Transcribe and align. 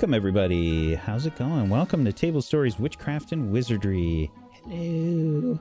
Welcome, 0.00 0.14
everybody. 0.14 0.94
How's 0.94 1.26
it 1.26 1.36
going? 1.36 1.68
Welcome 1.68 2.06
to 2.06 2.12
Table 2.14 2.40
Stories 2.40 2.78
Witchcraft 2.78 3.32
and 3.32 3.52
Wizardry. 3.52 4.30
Hello. 4.64 5.60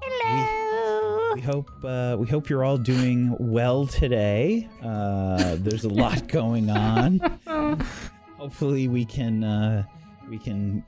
Hello. 0.00 1.32
We 1.34 1.40
hope 1.40 1.68
uh, 1.82 2.16
we 2.20 2.28
hope 2.28 2.48
you're 2.48 2.62
all 2.62 2.78
doing 2.78 3.36
well 3.40 3.84
today. 3.84 4.68
Uh, 4.80 5.56
there's 5.58 5.82
a 5.82 5.88
lot 5.88 6.28
going 6.28 6.70
on. 6.70 7.18
Hopefully, 8.38 8.86
we 8.86 9.04
can 9.04 9.42
uh, 9.42 9.82
we 10.28 10.38
can 10.38 10.84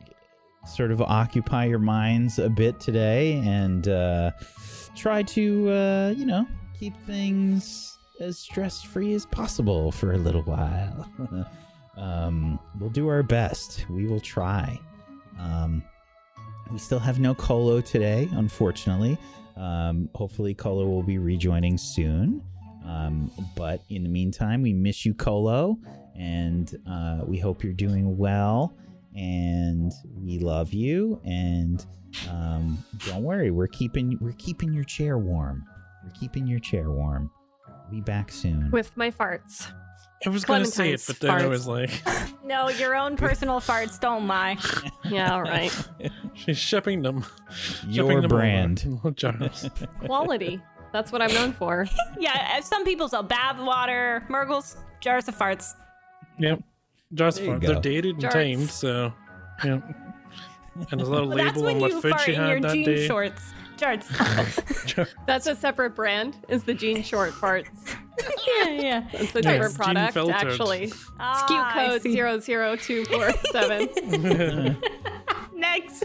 sort 0.65 0.93
of 0.93 1.03
occupy 1.03 1.65
your 1.65 1.81
minds 1.81 2.39
a 2.39 2.48
bit 2.48 2.79
today 2.79 3.43
and 3.45 3.89
uh, 3.89 4.31
try 4.95 5.25
to 5.25 5.70
uh, 5.70 6.15
you 6.17 6.25
know 6.25 6.47
keep 6.79 6.97
things 6.98 7.98
as 8.20 8.39
stress 8.39 8.81
free 8.81 9.12
as 9.12 9.27
possible 9.27 9.91
for 9.91 10.12
a 10.12 10.19
little 10.19 10.43
while. 10.43 11.11
um, 11.97 12.59
we'll 12.79 12.91
do 12.91 13.09
our 13.09 13.23
best. 13.23 13.87
We 13.91 14.07
will 14.07 14.21
try. 14.21 14.79
Um, 15.39 15.83
we 16.71 16.79
still 16.79 16.99
have 16.99 17.21
no 17.21 17.34
Colo 17.34 17.81
today, 17.81 18.29
unfortunately. 18.33 19.19
Um, 19.57 20.09
hopefully, 20.15 20.55
Colo 20.55 20.87
will 20.87 21.03
be 21.03 21.19
rejoining 21.19 21.77
soon. 21.77 22.43
Um, 22.87 23.31
but 23.55 23.83
in 23.91 24.03
the 24.03 24.09
meantime, 24.09 24.62
we 24.62 24.73
miss 24.73 25.05
you, 25.05 25.15
Colo, 25.15 25.79
and 26.17 26.75
uh, 26.89 27.21
we 27.27 27.39
hope 27.39 27.62
you're 27.62 27.73
doing 27.73 28.17
well. 28.17 28.75
And 29.15 29.93
we 30.17 30.39
love 30.39 30.73
you. 30.73 31.21
And 31.25 31.84
um, 32.31 32.83
don't 33.06 33.23
worry, 33.23 33.51
we're 33.51 33.67
keeping 33.67 34.17
we're 34.21 34.33
keeping 34.33 34.73
your 34.73 34.84
chair 34.84 35.19
warm. 35.19 35.65
We're 36.05 36.19
keeping 36.19 36.47
your 36.47 36.61
chair 36.61 36.91
warm. 36.91 37.31
Be 37.91 38.01
back 38.01 38.33
soon. 38.33 38.71
with 38.71 38.97
my 38.97 39.11
farts. 39.11 39.71
I 40.25 40.28
was 40.31 40.45
gonna 40.45 40.65
say 40.67 40.92
it, 40.92 41.03
but 41.06 41.19
then 41.20 41.31
I 41.31 41.47
was 41.47 41.67
like, 41.67 41.91
No, 42.45 42.69
your 42.69 42.95
own 42.97 43.17
personal 43.17 43.61
farts 43.61 43.98
don't 44.01 44.27
lie. 44.27 44.56
Yeah, 45.05 45.34
all 45.34 45.42
right. 45.42 45.70
she's 46.34 46.56
shipping 46.56 47.03
them. 47.03 47.25
your 47.87 48.06
shipping 48.06 48.20
them 48.23 48.28
brand. 48.31 48.84
over 48.89 49.11
jars. 49.11 49.69
Quality. 50.06 50.61
That's 50.93 51.11
what 51.12 51.20
I'm 51.20 51.34
known 51.34 51.53
for. 51.53 51.87
Yeah, 52.19 52.55
uh, 52.56 52.62
some 52.62 52.84
people 52.84 53.09
sell 53.09 53.23
bath 53.23 53.59
water, 53.59 54.25
Murgles, 54.28 54.77
jars 55.00 55.27
of 55.28 55.37
farts. 55.37 55.75
yep, 56.39 56.62
jars 57.12 57.37
There 57.37 57.45
you 57.47 57.53
for 57.55 57.59
go. 57.59 57.67
they're 57.73 57.81
dated 57.81 58.12
and 58.12 58.20
Jars. 58.23 58.33
tamed, 58.34 58.70
so 58.70 59.12
yeah. 59.65 59.81
And 60.91 60.98
there's 61.00 61.09
a 61.09 61.12
little 61.12 61.28
Well, 61.28 61.37
that's 61.39 61.56
label 61.59 61.69
on 61.69 61.81
what 61.81 61.91
you 61.91 62.00
food 62.00 62.11
fart 62.12 62.23
she 62.23 62.33
in 62.34 62.41
your 62.41 62.48
had 62.55 62.62
that 62.62 62.73
jean 62.75 62.84
day. 62.84 63.06
shorts. 63.06 63.43
Jarts. 63.83 64.86
Jar- 64.86 65.08
That's 65.27 65.47
a 65.47 65.56
separate 65.56 65.94
brand. 65.97 66.36
Is 66.48 66.62
the 66.64 66.75
Jean 66.75 67.02
Short 67.02 67.33
farts? 67.33 67.66
yeah, 68.47 68.69
yeah. 68.70 69.08
It's 69.12 69.34
a 69.34 69.41
Yeah, 69.42 69.52
different 69.52 69.75
product, 69.77 70.14
filtered. 70.14 70.34
actually. 70.36 70.92
Ah, 71.19 71.47
SKU 71.48 71.72
code 71.91 72.03
see. 72.03 72.12
zero 72.12 72.38
zero 72.38 72.77
two 72.77 73.05
four 73.06 73.30
seven. 73.50 73.88
Next. 75.55 76.05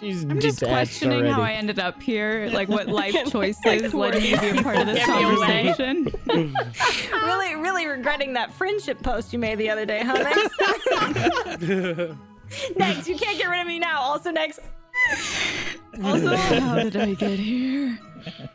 She's 0.00 0.24
I'm 0.24 0.38
just 0.40 0.60
questioning 0.62 1.24
how 1.26 1.40
I 1.42 1.52
ended 1.52 1.78
up 1.78 2.00
here, 2.02 2.48
like 2.52 2.68
what 2.68 2.88
life 2.88 3.14
choices 3.30 3.92
led 3.94 4.14
me 4.14 4.32
to 4.34 4.40
be 4.40 4.48
a 4.58 4.62
part 4.62 4.76
of 4.78 4.86
this 4.86 4.98
Get 5.04 5.08
me 5.08 5.24
away. 5.36 5.74
conversation. 5.74 6.54
really, 7.24 7.54
really 7.56 7.86
regretting 7.86 8.34
that 8.34 8.52
friendship 8.52 9.02
post 9.02 9.32
you 9.32 9.38
made 9.38 9.56
the 9.58 9.70
other 9.70 9.86
day, 9.86 10.02
huh? 10.04 10.12
Next. 11.58 12.16
next. 12.76 13.08
You 13.08 13.16
can't 13.16 13.38
get 13.38 13.48
rid 13.48 13.60
of 13.60 13.66
me 13.66 13.78
now. 13.78 14.00
Also, 14.00 14.30
next. 14.30 14.60
Also, 16.04 16.36
how 16.36 16.74
did 16.76 16.96
I 16.96 17.14
get 17.14 17.38
here? 17.38 17.98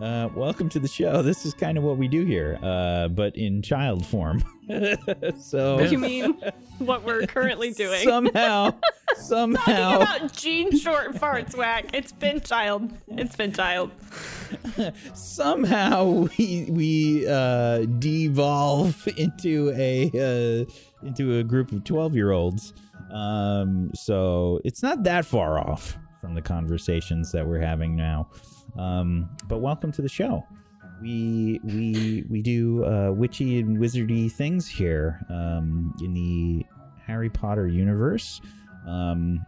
Uh, 0.00 0.28
welcome 0.36 0.68
to 0.68 0.78
the 0.78 0.86
show. 0.86 1.22
This 1.22 1.44
is 1.44 1.52
kind 1.54 1.76
of 1.76 1.82
what 1.82 1.98
we 1.98 2.06
do 2.06 2.24
here, 2.24 2.56
uh, 2.62 3.08
but 3.08 3.34
in 3.34 3.62
child 3.62 4.06
form. 4.06 4.44
so 5.40 5.80
you 5.80 5.98
mean 5.98 6.40
what 6.78 7.02
we're 7.02 7.26
currently 7.26 7.72
doing? 7.72 8.04
somehow, 8.04 8.74
somehow. 9.16 9.64
Talking 9.64 9.66
somehow, 9.66 9.96
about 9.96 10.32
jean 10.34 10.78
short 10.78 11.14
farts, 11.14 11.56
whack. 11.56 11.86
It's 11.94 12.12
been 12.12 12.40
child. 12.40 12.92
It's 13.08 13.34
been 13.34 13.52
child. 13.52 13.90
somehow 15.14 16.28
we 16.38 16.68
we 16.70 17.26
uh, 17.26 17.86
devolve 17.98 19.08
into 19.16 19.72
a 19.74 20.06
uh, 20.14 21.06
into 21.08 21.38
a 21.40 21.42
group 21.42 21.72
of 21.72 21.82
twelve 21.82 22.14
year 22.14 22.30
olds. 22.30 22.72
Um, 23.12 23.90
so 23.94 24.60
it's 24.64 24.82
not 24.82 25.02
that 25.04 25.24
far 25.24 25.58
off 25.58 25.96
from 26.20 26.34
the 26.34 26.42
conversations 26.42 27.32
that 27.32 27.46
we're 27.46 27.60
having 27.60 27.96
now. 27.96 28.28
Um, 28.78 29.30
but 29.46 29.58
welcome 29.58 29.92
to 29.92 30.02
the 30.02 30.08
show. 30.08 30.44
We 31.00 31.60
we 31.62 32.24
we 32.28 32.42
do 32.42 32.84
uh, 32.84 33.12
witchy 33.12 33.60
and 33.60 33.78
wizardy 33.78 34.30
things 34.30 34.68
here 34.68 35.24
um, 35.30 35.94
in 36.02 36.12
the 36.12 36.64
Harry 37.06 37.30
Potter 37.30 37.68
universe, 37.68 38.40
um, 38.86 39.44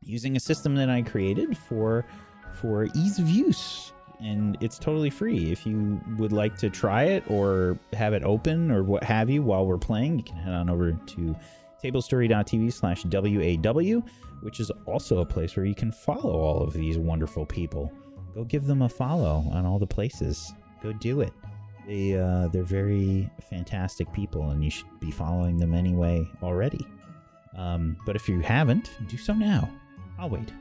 using 0.00 0.36
a 0.36 0.40
system 0.40 0.74
that 0.76 0.88
I 0.88 1.02
created 1.02 1.56
for 1.56 2.06
for 2.54 2.88
ease 2.94 3.18
of 3.18 3.28
use 3.28 3.92
and 4.22 4.56
it's 4.60 4.78
totally 4.78 5.10
free. 5.10 5.50
If 5.50 5.66
you 5.66 6.00
would 6.18 6.32
like 6.32 6.56
to 6.58 6.70
try 6.70 7.04
it 7.04 7.24
or 7.26 7.78
have 7.92 8.12
it 8.12 8.22
open 8.22 8.70
or 8.70 8.82
what 8.82 9.02
have 9.04 9.30
you 9.30 9.42
while 9.42 9.66
we're 9.66 9.78
playing, 9.78 10.18
you 10.18 10.24
can 10.24 10.36
head 10.36 10.52
on 10.52 10.68
over 10.68 10.92
to 10.92 11.36
tablestory.tv 11.82 12.72
slash 12.72 13.04
WAW, 13.04 14.02
which 14.42 14.60
is 14.60 14.70
also 14.86 15.20
a 15.20 15.26
place 15.26 15.56
where 15.56 15.66
you 15.66 15.74
can 15.74 15.92
follow 15.92 16.38
all 16.40 16.62
of 16.62 16.72
these 16.72 16.98
wonderful 16.98 17.46
people. 17.46 17.92
Go 18.34 18.44
give 18.44 18.66
them 18.66 18.82
a 18.82 18.88
follow 18.88 19.44
on 19.52 19.66
all 19.66 19.78
the 19.78 19.86
places. 19.86 20.52
Go 20.82 20.92
do 20.92 21.20
it. 21.20 21.32
They, 21.86 22.18
uh, 22.18 22.48
they're 22.48 22.62
very 22.62 23.28
fantastic 23.48 24.12
people, 24.12 24.50
and 24.50 24.62
you 24.62 24.70
should 24.70 24.86
be 25.00 25.10
following 25.10 25.56
them 25.56 25.74
anyway 25.74 26.28
already. 26.42 26.86
Um, 27.56 27.96
but 28.06 28.14
if 28.14 28.28
you 28.28 28.40
haven't, 28.40 28.90
do 29.08 29.16
so 29.16 29.34
now. 29.34 29.68
I'll 30.18 30.30
wait. 30.30 30.52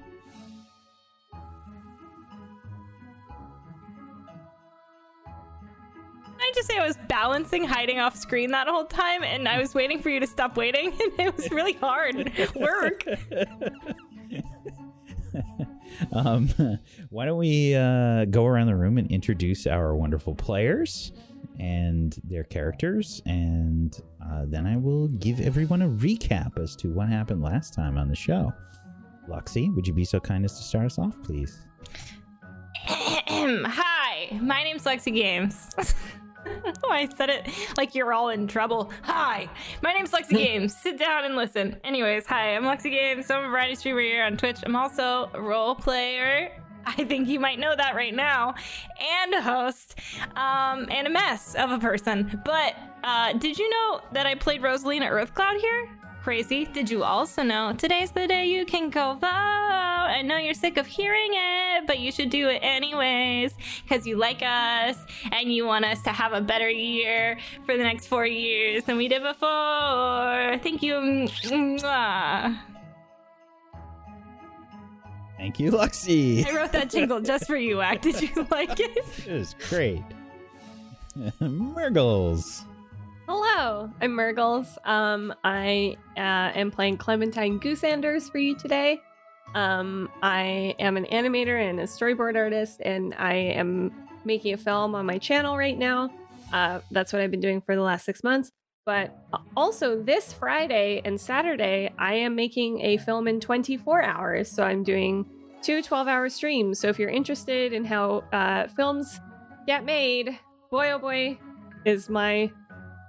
I 6.50 6.52
just 6.56 6.68
say 6.68 6.80
I 6.80 6.88
was 6.88 6.98
balancing, 7.08 7.64
hiding 7.64 8.00
off 8.00 8.16
screen 8.16 8.50
that 8.52 8.68
whole 8.68 8.86
time, 8.86 9.22
and 9.22 9.48
I 9.48 9.60
was 9.60 9.76
waiting 9.76 10.02
for 10.02 10.10
you 10.10 10.20
to 10.20 10.26
stop 10.26 10.58
waiting, 10.58 10.88
and 11.00 11.20
it 11.20 11.38
was 11.38 11.52
really 11.52 11.74
hard 11.74 12.32
work. 12.56 13.06
um, 16.12 16.50
why 17.12 17.26
don't 17.26 17.38
we 17.38 17.76
uh, 17.76 18.26
go 18.26 18.48
around 18.48 18.66
the 18.66 18.76
room 18.76 18.98
and 18.98 19.12
introduce 19.12 19.68
our 19.68 19.96
wonderful 19.96 20.34
players 20.34 21.12
and 21.60 22.20
their 22.24 22.46
characters, 22.46 23.22
and 23.28 24.02
uh, 24.26 24.46
then 24.48 24.66
I 24.66 24.76
will 24.76 25.08
give 25.10 25.40
everyone 25.42 25.84
a 25.84 25.90
recap 25.90 26.58
as 26.58 26.76
to 26.78 26.92
what 26.92 27.10
happened 27.10 27.44
last 27.44 27.76
time 27.76 27.96
on 27.96 28.08
the 28.08 28.16
show. 28.16 28.52
Lexi, 29.30 29.72
would 29.76 29.86
you 29.86 29.94
be 29.94 30.04
so 30.04 30.20
kind 30.20 30.44
as 30.46 30.58
to 30.58 30.64
start 30.64 30.88
us 30.88 30.98
off, 30.98 31.16
please? 31.22 31.60
Hi, 32.88 34.40
my 34.42 34.64
name's 34.64 34.84
Lexi 34.84 35.14
Games. 35.14 35.76
I 36.90 37.08
said 37.16 37.30
it 37.30 37.48
like 37.78 37.96
you're 37.96 38.13
all 38.13 38.30
in 38.30 38.48
trouble. 38.48 38.92
Hi, 39.04 39.50
my 39.81 39.94
name's 39.94 40.12
Lexi 40.12 40.30
Games. 40.38 40.75
Sit 40.75 40.98
down 40.98 41.25
and 41.25 41.36
listen. 41.36 41.78
Anyways, 41.84 42.25
hi, 42.25 42.56
I'm 42.56 42.63
Lexi 42.63 42.92
Games. 42.92 43.30
I'm 43.30 43.46
a 43.46 43.50
variety 43.50 43.75
streamer 43.75 44.01
here 44.01 44.24
on 44.24 44.38
Twitch. 44.38 44.57
I'm 44.63 44.75
also 44.75 45.30
a 45.34 45.42
role 45.42 45.75
player. 45.75 46.51
I 46.86 47.04
think 47.04 47.28
you 47.28 47.40
might 47.40 47.60
know 47.60 47.75
that 47.75 47.96
right 47.96 48.16
now, 48.16 48.56
and 49.22 49.34
a 49.34 49.42
host, 49.42 50.00
um, 50.36 50.88
and 50.90 51.07
a 51.07 51.10
mess 51.10 51.54
of 51.56 51.72
a 51.72 51.78
person. 51.78 52.42
But 52.46 52.75
uh, 53.04 53.34
did 53.34 53.60
you 53.60 53.69
know 53.69 54.01
that 54.13 54.25
I 54.25 54.36
played 54.36 54.62
Rosalina 54.62 55.10
Earthcloud 55.10 55.57
here? 55.60 55.99
Crazy. 56.30 56.66
Did 56.66 56.92
you 56.92 57.04
also 57.04 57.42
know 57.42 57.74
today's 57.74 58.12
the 58.12 58.28
day 58.28 58.46
you 58.46 58.64
can 58.64 58.92
go 58.92 59.16
vote? 59.16 59.26
I 59.26 60.22
know 60.22 60.38
you're 60.38 60.54
sick 60.54 60.78
of 60.78 60.86
hearing 60.86 61.31
it, 61.31 61.88
but 61.88 61.98
you 61.98 62.12
should 62.12 62.30
do 62.30 62.50
it 62.50 62.60
anyways 62.62 63.56
because 63.81 64.06
you 64.06 64.16
like 64.16 64.44
us 64.44 64.96
and 65.31 65.52
you 65.52 65.66
want 65.66 65.86
us 65.86 66.04
to 66.04 66.12
have 66.12 66.34
a 66.34 66.40
better 66.40 66.70
year 66.70 67.40
for 67.66 67.76
the 67.76 67.81
next 67.81 68.06
four 68.06 68.28
years 68.28 68.84
than 68.84 68.98
we 68.98 69.08
did 69.08 69.24
before. 69.24 70.60
Thank 70.62 70.84
you. 70.84 70.94
Mwah. 71.48 72.60
Thank 75.36 75.60
you, 75.60 75.72
Lexi. 75.72 76.46
I 76.46 76.56
wrote 76.56 76.74
that 76.74 76.92
jingle 76.92 77.22
just 77.22 77.48
for 77.48 77.56
you, 77.56 77.82
Act. 77.82 78.04
Did 78.04 78.22
you 78.22 78.48
like 78.52 78.80
it? 78.80 79.00
It 79.25 79.34
was 79.34 79.56
great. 79.68 80.04
Murgles. 81.40 82.66
Hello, 83.31 83.92
I'm 84.02 84.14
Murgles. 84.14 84.80
Um, 84.86 85.31
I 85.44 85.98
uh, 86.18 86.50
am 86.58 86.72
playing 86.72 86.98
Clementine 86.98 87.60
Goosanders 87.60 88.28
for 88.31 88.40
you 88.40 88.56
today. 88.56 89.00
Um, 89.54 90.10
I 90.24 90.74
am 90.80 90.98
an 90.98 91.06
animator 91.12 91.62
and 91.62 91.80
a 91.80 91.84
storyboard 91.84 92.36
artist, 92.36 92.81
and 92.84 93.14
I 93.20 93.36
am 93.36 93.92
making 94.26 94.56
a 94.56 94.58
film 94.58 94.96
on 94.96 95.06
my 95.06 95.20
channel 95.20 95.56
right 95.56 95.78
now. 95.78 96.10
Uh, 96.52 96.80
that's 96.90 97.14
what 97.14 97.22
I've 97.22 97.30
been 97.30 97.40
doing 97.40 97.62
for 97.62 97.76
the 97.76 97.84
last 97.84 98.04
six 98.04 98.24
months. 98.24 98.52
But 98.84 99.16
also, 99.56 100.02
this 100.02 100.34
Friday 100.34 101.04
and 101.06 101.22
Saturday, 101.22 101.94
I 102.00 102.16
am 102.16 102.36
making 102.36 102.82
a 102.82 102.98
film 102.98 103.28
in 103.28 103.40
24 103.40 104.02
hours. 104.02 104.50
So 104.50 104.64
I'm 104.64 104.82
doing 104.82 105.24
two 105.62 105.84
12 105.84 106.08
hour 106.08 106.30
streams. 106.30 106.80
So 106.80 106.88
if 106.88 106.98
you're 106.98 107.12
interested 107.12 107.74
in 107.74 107.86
how 107.86 108.24
uh, 108.34 108.70
films 108.70 109.20
get 109.68 109.86
made, 109.86 110.40
boy 110.72 110.94
oh 110.94 110.98
boy, 110.98 111.38
is 111.86 112.10
my 112.10 112.52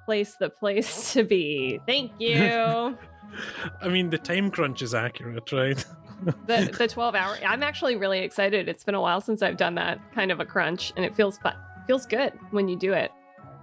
place 0.05 0.37
the 0.37 0.51
place 0.51 1.13
to 1.15 1.25
be. 1.25 1.81
Thank 1.87 2.13
you. 2.19 2.97
I 3.83 3.89
mean, 3.89 4.11
the 4.11 4.19
time 4.19 4.51
crunch 4.51 4.83
is 4.83 4.95
accurate, 4.95 5.51
right? 5.53 5.85
the 6.47 6.75
the 6.77 6.89
12 6.89 7.15
hour. 7.15 7.37
I'm 7.47 7.63
actually 7.63 7.97
really 7.97 8.19
excited. 8.21 8.69
It's 8.69 8.85
been 8.85 8.95
a 8.95 9.01
while 9.01 9.21
since 9.21 9.41
I've 9.43 9.57
done 9.57 9.75
that 9.77 10.01
kind 10.15 10.31
of 10.33 10.41
a 10.41 10.45
crunch, 10.45 10.93
and 10.97 11.05
it 11.05 11.15
feels 11.15 11.39
fun. 11.39 11.55
Feels 11.87 12.07
good 12.07 12.33
when 12.51 12.69
you 12.69 12.77
do 12.77 12.93
it. 12.93 13.11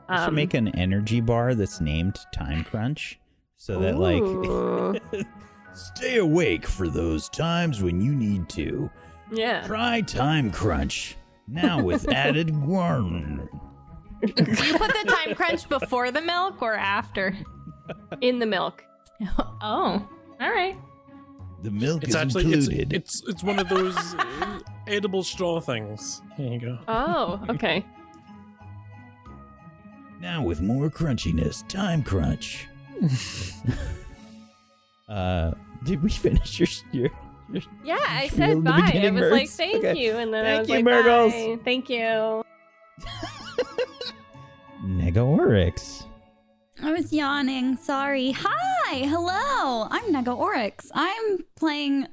You 0.10 0.16
should 0.18 0.28
Um, 0.30 0.36
make 0.36 0.54
an 0.54 0.70
energy 0.70 1.20
bar 1.22 1.54
that's 1.54 1.82
named 1.82 2.18
Time 2.34 2.64
Crunch, 2.64 3.20
so 3.58 3.80
that 3.82 3.98
like 4.00 4.24
stay 5.74 6.18
awake 6.18 6.66
for 6.66 6.88
those 6.88 7.28
times 7.30 7.82
when 7.84 8.00
you 8.02 8.16
need 8.16 8.48
to. 8.50 8.90
yeah. 9.32 9.68
Try 9.68 10.02
Time 10.02 10.50
Crunch 10.52 11.18
now 11.48 11.82
with 11.84 12.08
added 12.12 12.54
guarn. 12.66 13.50
Do 14.22 14.28
you 14.44 14.78
put 14.78 14.92
the 14.94 15.06
time 15.08 15.36
crunch 15.40 15.68
before 15.70 16.12
the 16.12 16.22
milk 16.22 16.62
or 16.62 16.74
after? 16.76 17.36
In 18.22 18.40
the 18.40 18.46
milk. 18.46 18.84
Oh, 19.62 20.08
all 20.40 20.52
right. 20.52 20.78
The 21.64 21.72
milk 21.72 22.04
It's 22.04 22.10
is 22.12 22.16
actually 22.16 22.54
it's, 22.54 22.68
included. 22.68 22.94
it's 22.94 23.24
it's 23.28 23.44
one 23.44 23.58
of 23.58 23.68
those 23.68 23.98
uh, 24.16 24.60
edible 24.86 25.24
straw 25.24 25.60
things. 25.60 26.22
Here 26.36 26.52
you 26.54 26.60
go. 26.60 26.78
Oh, 26.88 27.42
okay. 27.50 27.84
Now 30.22 30.44
with 30.44 30.62
more 30.62 30.90
crunchiness, 30.92 31.68
Time 31.68 32.04
Crunch. 32.04 32.68
uh, 35.10 35.52
did 35.84 36.04
we 36.04 36.10
finish 36.10 36.60
your 36.60 36.68
your? 36.92 37.10
your 37.52 37.64
Yeah, 37.84 37.98
I 38.08 38.28
said 38.28 38.64
bye. 38.64 38.72
I 38.72 38.86
beginning, 38.92 39.16
was 39.16 39.32
like, 39.32 39.50
thank 39.50 39.78
Okay. 39.84 39.98
you, 40.00 40.18
and 40.18 40.32
then 40.34 40.46
I 40.46 40.48
Thank 40.58 40.60
was 40.60 40.70
you, 40.70 40.76
like, 40.76 40.86
Murgles. 40.86 41.34
bye. 41.34 41.60
Thank 41.64 41.90
you. 41.90 42.44
Negaorix. 44.84 46.04
I 46.84 46.92
was 46.94 47.12
yawning. 47.12 47.76
Sorry. 47.78 48.32
Hi. 48.32 48.96
Hello. 48.98 49.88
I'm 49.90 50.14
Nega 50.14 50.38
Oryx. 50.38 50.92
I'm 50.94 51.40
playing 51.56 52.08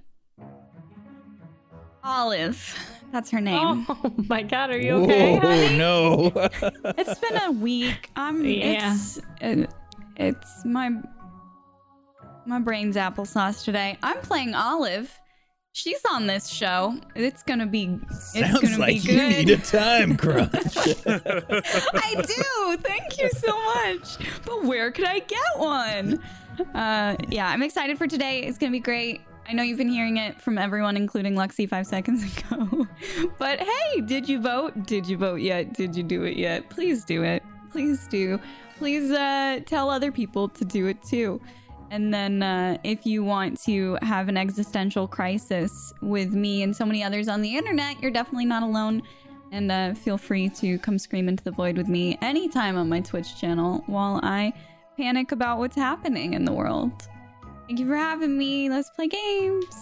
Olive. 2.02 2.76
That's 3.12 3.31
her 3.31 3.41
name. 3.41 3.87
Oh 3.88 4.12
my 4.29 4.43
god, 4.43 4.70
are 4.70 4.79
you 4.79 4.94
okay? 5.05 5.38
Oh 5.43 5.76
no. 5.76 6.32
It's 6.99 7.19
been 7.20 7.37
a 7.43 7.52
week. 7.52 8.11
I'm. 8.17 8.44
Yeah. 8.44 8.94
It's. 8.94 9.19
uh, 9.43 9.67
it's 10.17 10.64
my. 10.64 10.90
My 12.47 12.58
brain's 12.58 12.97
applesauce 12.97 13.64
today. 13.64 13.97
I'm 14.02 14.19
playing 14.19 14.55
Olive. 14.55 15.19
She's 15.76 16.00
on 16.09 16.29
this 16.29 16.47
show. 16.47 16.97
It's 17.17 17.43
gonna 17.43 17.67
be. 17.67 17.99
It's 18.09 18.32
Sounds 18.32 18.61
gonna 18.61 18.79
like 18.79 19.03
be 19.03 19.12
you 19.12 19.29
need 19.29 19.50
a 19.50 19.56
time 19.56 20.17
crunch. 20.17 20.53
I 20.56 22.15
do. 22.15 22.76
Thank 22.81 23.19
you 23.21 23.29
so 23.31 23.61
much. 23.65 24.19
But 24.47 24.62
where 24.62 24.93
could 24.93 25.06
I 25.06 25.19
get 25.19 25.41
one? 25.56 26.23
Uh, 26.76 27.17
yeah, 27.29 27.49
I'm 27.49 27.65
excited 27.65 27.99
for 27.99 28.06
today. 28.06 28.44
It's 28.44 28.56
gonna 28.56 28.71
be 28.71 28.79
great. 28.79 29.23
I 29.49 29.53
know 29.53 29.65
you've 29.65 29.76
been 29.79 29.88
hearing 29.88 30.17
it 30.17 30.41
from 30.41 30.59
everyone, 30.59 30.97
including 30.97 31.35
Lexi 31.35 31.69
five 31.69 31.88
seconds 31.88 32.23
ago. 32.38 32.87
but 33.38 33.59
hey, 33.59 34.00
did 34.03 34.29
you 34.29 34.41
vote? 34.41 34.87
Did 34.87 35.09
you 35.09 35.17
vote 35.17 35.41
yet? 35.41 35.75
Did 35.75 35.97
you 35.97 36.05
do 36.05 36.23
it 36.23 36.37
yet? 36.37 36.71
Please 36.71 37.05
do 37.05 37.25
it. 37.25 37.43
Please 37.73 38.06
do. 38.06 38.38
Please 38.79 39.11
uh, 39.11 39.59
tell 39.67 39.91
other 39.91 40.12
people 40.12 40.49
to 40.50 40.65
do 40.65 40.87
it 40.87 41.03
too. 41.03 41.41
And 41.94 42.12
then, 42.12 42.43
uh, 42.43 42.76
if 42.82 43.06
you 43.06 43.23
want 43.23 43.62
to 43.67 43.96
have 44.02 44.29
an 44.29 44.37
existential 44.37 45.06
crisis 45.06 45.94
with 46.02 46.32
me 46.32 46.64
and 46.64 46.75
so 46.75 46.85
many 46.85 47.05
others 47.05 47.29
on 47.29 47.41
the 47.41 47.56
internet, 47.56 48.02
you're 48.02 48.11
definitely 48.11 48.46
not 48.46 48.64
alone. 48.64 49.00
And 49.52 49.70
uh, 49.70 49.94
feel 49.94 50.19
free 50.19 50.49
to 50.49 50.76
come 50.81 50.99
scream 50.99 51.29
into 51.29 51.44
the 51.44 51.52
void 51.52 51.76
with 51.76 51.87
me 51.87 52.19
anytime 52.20 52.76
on 52.76 52.88
my 52.88 52.99
Twitch 52.99 53.41
channel 53.41 53.85
while 53.87 54.19
I 54.25 54.52
panic 54.96 55.31
about 55.31 55.58
what's 55.58 55.76
happening 55.76 56.35
in 56.35 56.44
the 56.44 56.52
world. 56.52 56.91
Thank 57.69 57.79
you 57.79 57.87
for 57.87 57.94
having 57.94 58.37
me. 58.37 58.69
Let's 58.69 58.90
play 58.90 59.06
games. 59.06 59.76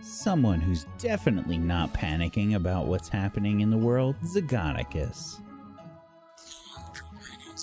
Someone 0.00 0.62
who's 0.62 0.86
definitely 0.96 1.58
not 1.58 1.92
panicking 1.92 2.54
about 2.54 2.86
what's 2.86 3.10
happening 3.10 3.60
in 3.60 3.68
the 3.68 3.76
world, 3.76 4.16
Zagonicus. 4.24 5.42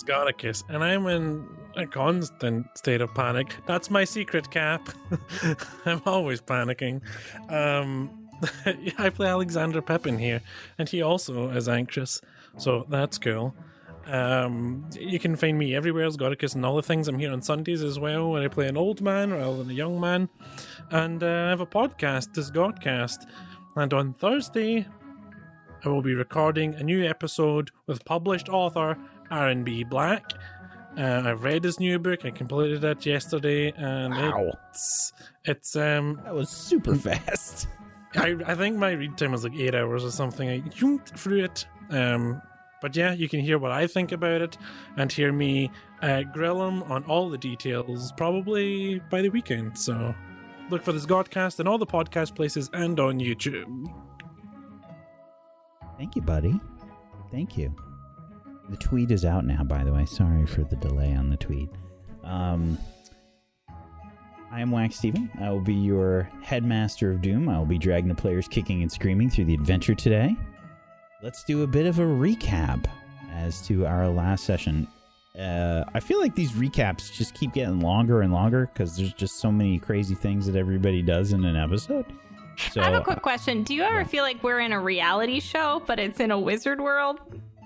Scoticus, 0.02 0.64
and 0.68 0.82
I'm 0.82 1.06
in 1.06 1.46
a 1.76 1.86
constant 1.86 2.66
state 2.76 3.00
of 3.00 3.14
panic. 3.14 3.54
That's 3.66 3.90
my 3.90 4.04
secret 4.04 4.50
cap. 4.50 4.88
I'm 5.86 6.02
always 6.06 6.40
panicking. 6.40 7.00
Um, 7.50 8.28
I 8.98 9.10
play 9.10 9.28
Alexander 9.28 9.80
Pepin 9.80 10.18
here, 10.18 10.42
and 10.78 10.88
he 10.88 11.02
also 11.02 11.50
is 11.50 11.68
anxious, 11.68 12.20
so 12.58 12.86
that's 12.88 13.18
cool. 13.18 13.54
Um, 14.06 14.88
you 14.98 15.20
can 15.20 15.36
find 15.36 15.56
me 15.56 15.76
everywhere 15.76 16.06
as 16.06 16.16
and 16.16 16.66
all 16.66 16.74
the 16.74 16.82
things. 16.82 17.06
I'm 17.06 17.18
here 17.18 17.30
on 17.32 17.40
Sundays 17.40 17.82
as 17.82 18.00
well, 18.00 18.30
where 18.30 18.42
I 18.42 18.48
play 18.48 18.66
an 18.66 18.76
old 18.76 19.00
man 19.00 19.32
rather 19.32 19.58
than 19.58 19.70
a 19.70 19.74
young 19.74 20.00
man, 20.00 20.28
and 20.90 21.22
uh, 21.22 21.26
I 21.26 21.48
have 21.50 21.60
a 21.60 21.66
podcast, 21.66 22.34
this 22.34 22.50
Godcast. 22.50 23.26
And 23.76 23.94
on 23.94 24.12
Thursday, 24.12 24.86
I 25.84 25.88
will 25.88 26.02
be 26.02 26.14
recording 26.14 26.74
a 26.74 26.82
new 26.82 27.04
episode 27.04 27.70
with 27.86 28.04
published 28.04 28.48
author 28.48 28.96
R&B 29.32 29.84
Black. 29.84 30.32
Uh, 30.96 31.22
I've 31.24 31.42
read 31.42 31.64
his 31.64 31.80
new 31.80 31.98
book. 31.98 32.24
I 32.24 32.30
completed 32.30 32.84
it 32.84 33.06
yesterday, 33.06 33.72
and 33.76 34.12
Wow. 34.14 34.52
it's 34.70 35.12
it's 35.44 35.74
um 35.74 36.20
That 36.24 36.34
was 36.34 36.50
super 36.50 36.94
fast. 36.94 37.66
I 38.14 38.36
I 38.46 38.54
think 38.54 38.76
my 38.76 38.90
read 38.92 39.16
time 39.16 39.32
was 39.32 39.42
like 39.42 39.56
eight 39.56 39.74
hours 39.74 40.04
or 40.04 40.10
something. 40.10 40.48
I 40.50 40.58
jumped 40.68 41.18
through 41.18 41.44
it. 41.44 41.66
Um, 41.88 42.42
but 42.82 42.94
yeah, 42.94 43.12
you 43.14 43.26
can 43.28 43.40
hear 43.40 43.58
what 43.58 43.70
I 43.72 43.86
think 43.86 44.12
about 44.12 44.42
it 44.42 44.58
and 44.98 45.10
hear 45.10 45.32
me 45.32 45.70
uh, 46.02 46.22
grill 46.24 46.66
him 46.68 46.82
on 46.84 47.04
all 47.04 47.30
the 47.30 47.38
details 47.38 48.12
probably 48.16 48.98
by 49.10 49.22
the 49.22 49.28
weekend. 49.30 49.78
So 49.78 50.14
look 50.68 50.82
for 50.82 50.92
this 50.92 51.06
Godcast 51.06 51.58
in 51.60 51.66
all 51.66 51.78
the 51.78 51.86
podcast 51.86 52.34
places 52.34 52.68
and 52.74 52.98
on 53.00 53.18
YouTube. 53.18 53.86
Thank 55.96 56.16
you, 56.16 56.22
buddy. 56.22 56.60
Thank 57.30 57.56
you. 57.56 57.74
The 58.72 58.78
tweet 58.78 59.10
is 59.10 59.26
out 59.26 59.44
now, 59.44 59.62
by 59.62 59.84
the 59.84 59.92
way. 59.92 60.06
Sorry 60.06 60.46
for 60.46 60.62
the 60.62 60.76
delay 60.76 61.14
on 61.14 61.28
the 61.28 61.36
tweet. 61.36 61.68
Um, 62.24 62.78
I 64.50 64.62
am 64.62 64.70
Wax 64.70 64.96
Steven. 64.96 65.30
I 65.38 65.50
will 65.50 65.60
be 65.60 65.74
your 65.74 66.26
headmaster 66.40 67.10
of 67.10 67.20
doom. 67.20 67.50
I 67.50 67.58
will 67.58 67.66
be 67.66 67.76
dragging 67.76 68.08
the 68.08 68.14
players 68.14 68.48
kicking 68.48 68.80
and 68.80 68.90
screaming 68.90 69.28
through 69.28 69.44
the 69.44 69.52
adventure 69.52 69.94
today. 69.94 70.34
Let's 71.22 71.44
do 71.44 71.64
a 71.64 71.66
bit 71.66 71.84
of 71.84 71.98
a 71.98 72.02
recap 72.02 72.86
as 73.30 73.60
to 73.66 73.84
our 73.84 74.08
last 74.08 74.44
session. 74.44 74.88
Uh, 75.38 75.84
I 75.92 76.00
feel 76.00 76.18
like 76.18 76.34
these 76.34 76.52
recaps 76.52 77.12
just 77.12 77.34
keep 77.34 77.52
getting 77.52 77.80
longer 77.80 78.22
and 78.22 78.32
longer 78.32 78.70
because 78.72 78.96
there's 78.96 79.12
just 79.12 79.38
so 79.38 79.52
many 79.52 79.78
crazy 79.78 80.14
things 80.14 80.46
that 80.46 80.56
everybody 80.56 81.02
does 81.02 81.34
in 81.34 81.44
an 81.44 81.56
episode. 81.56 82.06
So 82.70 82.80
I 82.80 82.84
have 82.84 82.94
a 82.94 83.04
quick 83.04 83.20
question. 83.20 83.64
Do 83.64 83.74
you 83.74 83.82
ever 83.82 84.06
feel 84.06 84.24
like 84.24 84.42
we're 84.42 84.60
in 84.60 84.72
a 84.72 84.80
reality 84.80 85.40
show, 85.40 85.82
but 85.86 85.98
it's 85.98 86.20
in 86.20 86.30
a 86.30 86.40
wizard 86.40 86.80
world? 86.80 87.20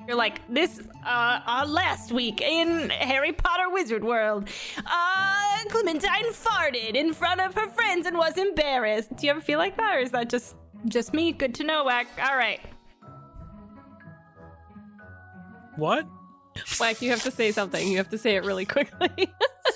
You're 0.06 0.16
like 0.16 0.40
this. 0.52 0.80
Uh, 1.04 1.40
uh 1.46 1.64
last 1.68 2.12
week 2.12 2.40
in 2.40 2.90
Harry 2.90 3.32
Potter 3.32 3.70
Wizard 3.70 4.04
World, 4.04 4.48
uh, 4.78 5.58
Clementine 5.68 6.32
farted 6.32 6.94
in 6.94 7.12
front 7.12 7.40
of 7.40 7.54
her 7.54 7.68
friends 7.68 8.06
and 8.06 8.16
was 8.16 8.36
embarrassed. 8.36 9.14
Do 9.16 9.26
you 9.26 9.30
ever 9.32 9.40
feel 9.40 9.58
like 9.58 9.76
that, 9.76 9.96
or 9.96 9.98
is 10.00 10.10
that 10.12 10.28
just 10.30 10.56
just 10.88 11.12
me? 11.12 11.32
Good 11.32 11.54
to 11.56 11.64
know, 11.64 11.84
Wack. 11.84 12.06
All 12.22 12.36
right. 12.36 12.60
What? 15.76 16.06
Wack, 16.80 17.02
you 17.02 17.10
have 17.10 17.22
to 17.24 17.30
say 17.30 17.52
something. 17.52 17.86
You 17.86 17.98
have 17.98 18.08
to 18.10 18.18
say 18.18 18.36
it 18.36 18.44
really 18.44 18.64
quickly. 18.64 19.10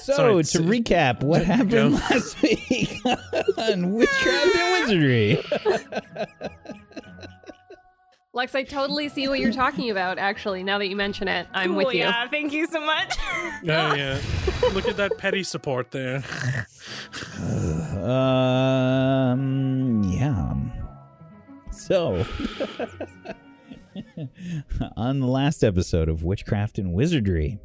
So 0.02 0.14
Sorry, 0.14 0.32
to 0.34 0.38
s- 0.38 0.56
recap, 0.56 1.22
what 1.22 1.40
Go. 1.40 1.44
happened 1.44 1.94
last 1.94 2.40
week 2.42 3.00
on 3.58 3.92
Witchcraft 3.92 4.56
and 4.56 4.88
Wizardry? 4.88 5.42
Lex, 8.32 8.54
I 8.54 8.62
totally 8.62 9.08
see 9.08 9.26
what 9.26 9.40
you're 9.40 9.50
talking 9.52 9.90
about, 9.90 10.16
actually, 10.16 10.62
now 10.62 10.78
that 10.78 10.86
you 10.86 10.94
mention 10.94 11.26
it. 11.26 11.48
I'm 11.52 11.70
Cool, 11.70 11.78
with 11.78 11.94
you. 11.94 12.02
Yeah, 12.02 12.28
thank 12.28 12.52
you 12.52 12.68
so 12.68 12.80
much. 12.80 13.16
Yeah, 13.62 13.94
yeah. 13.94 14.18
Look 14.72 14.88
at 14.88 14.96
that 14.96 15.18
petty 15.18 15.42
support 15.42 15.90
there. 15.90 16.24
Um, 18.02 20.02
yeah. 20.04 20.54
So, 21.70 22.16
on 24.96 25.20
the 25.20 25.26
last 25.26 25.62
episode 25.62 26.08
of 26.08 26.22
Witchcraft 26.22 26.78
and 26.78 26.94
Wizardry, 26.94 27.58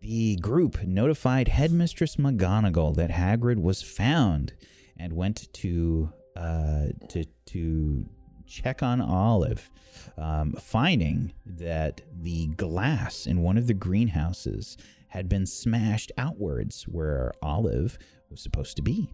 the 0.00 0.36
group 0.36 0.82
notified 0.84 1.48
Headmistress 1.48 2.16
McGonagall 2.16 2.96
that 2.96 3.10
Hagrid 3.10 3.60
was 3.60 3.82
found 3.82 4.54
and 4.96 5.12
went 5.12 5.52
to 5.54 6.10
uh, 6.34 6.86
to 7.10 7.24
to 7.46 8.06
check 8.48 8.82
on 8.82 9.00
Olive, 9.00 9.70
um, 10.16 10.52
finding 10.52 11.32
that 11.46 12.00
the 12.12 12.48
glass 12.48 13.26
in 13.26 13.42
one 13.42 13.58
of 13.58 13.66
the 13.66 13.74
greenhouses 13.74 14.76
had 15.08 15.28
been 15.28 15.46
smashed 15.46 16.12
outwards 16.18 16.84
where 16.84 17.32
Olive 17.42 17.98
was 18.30 18.40
supposed 18.40 18.76
to 18.76 18.82
be. 18.82 19.10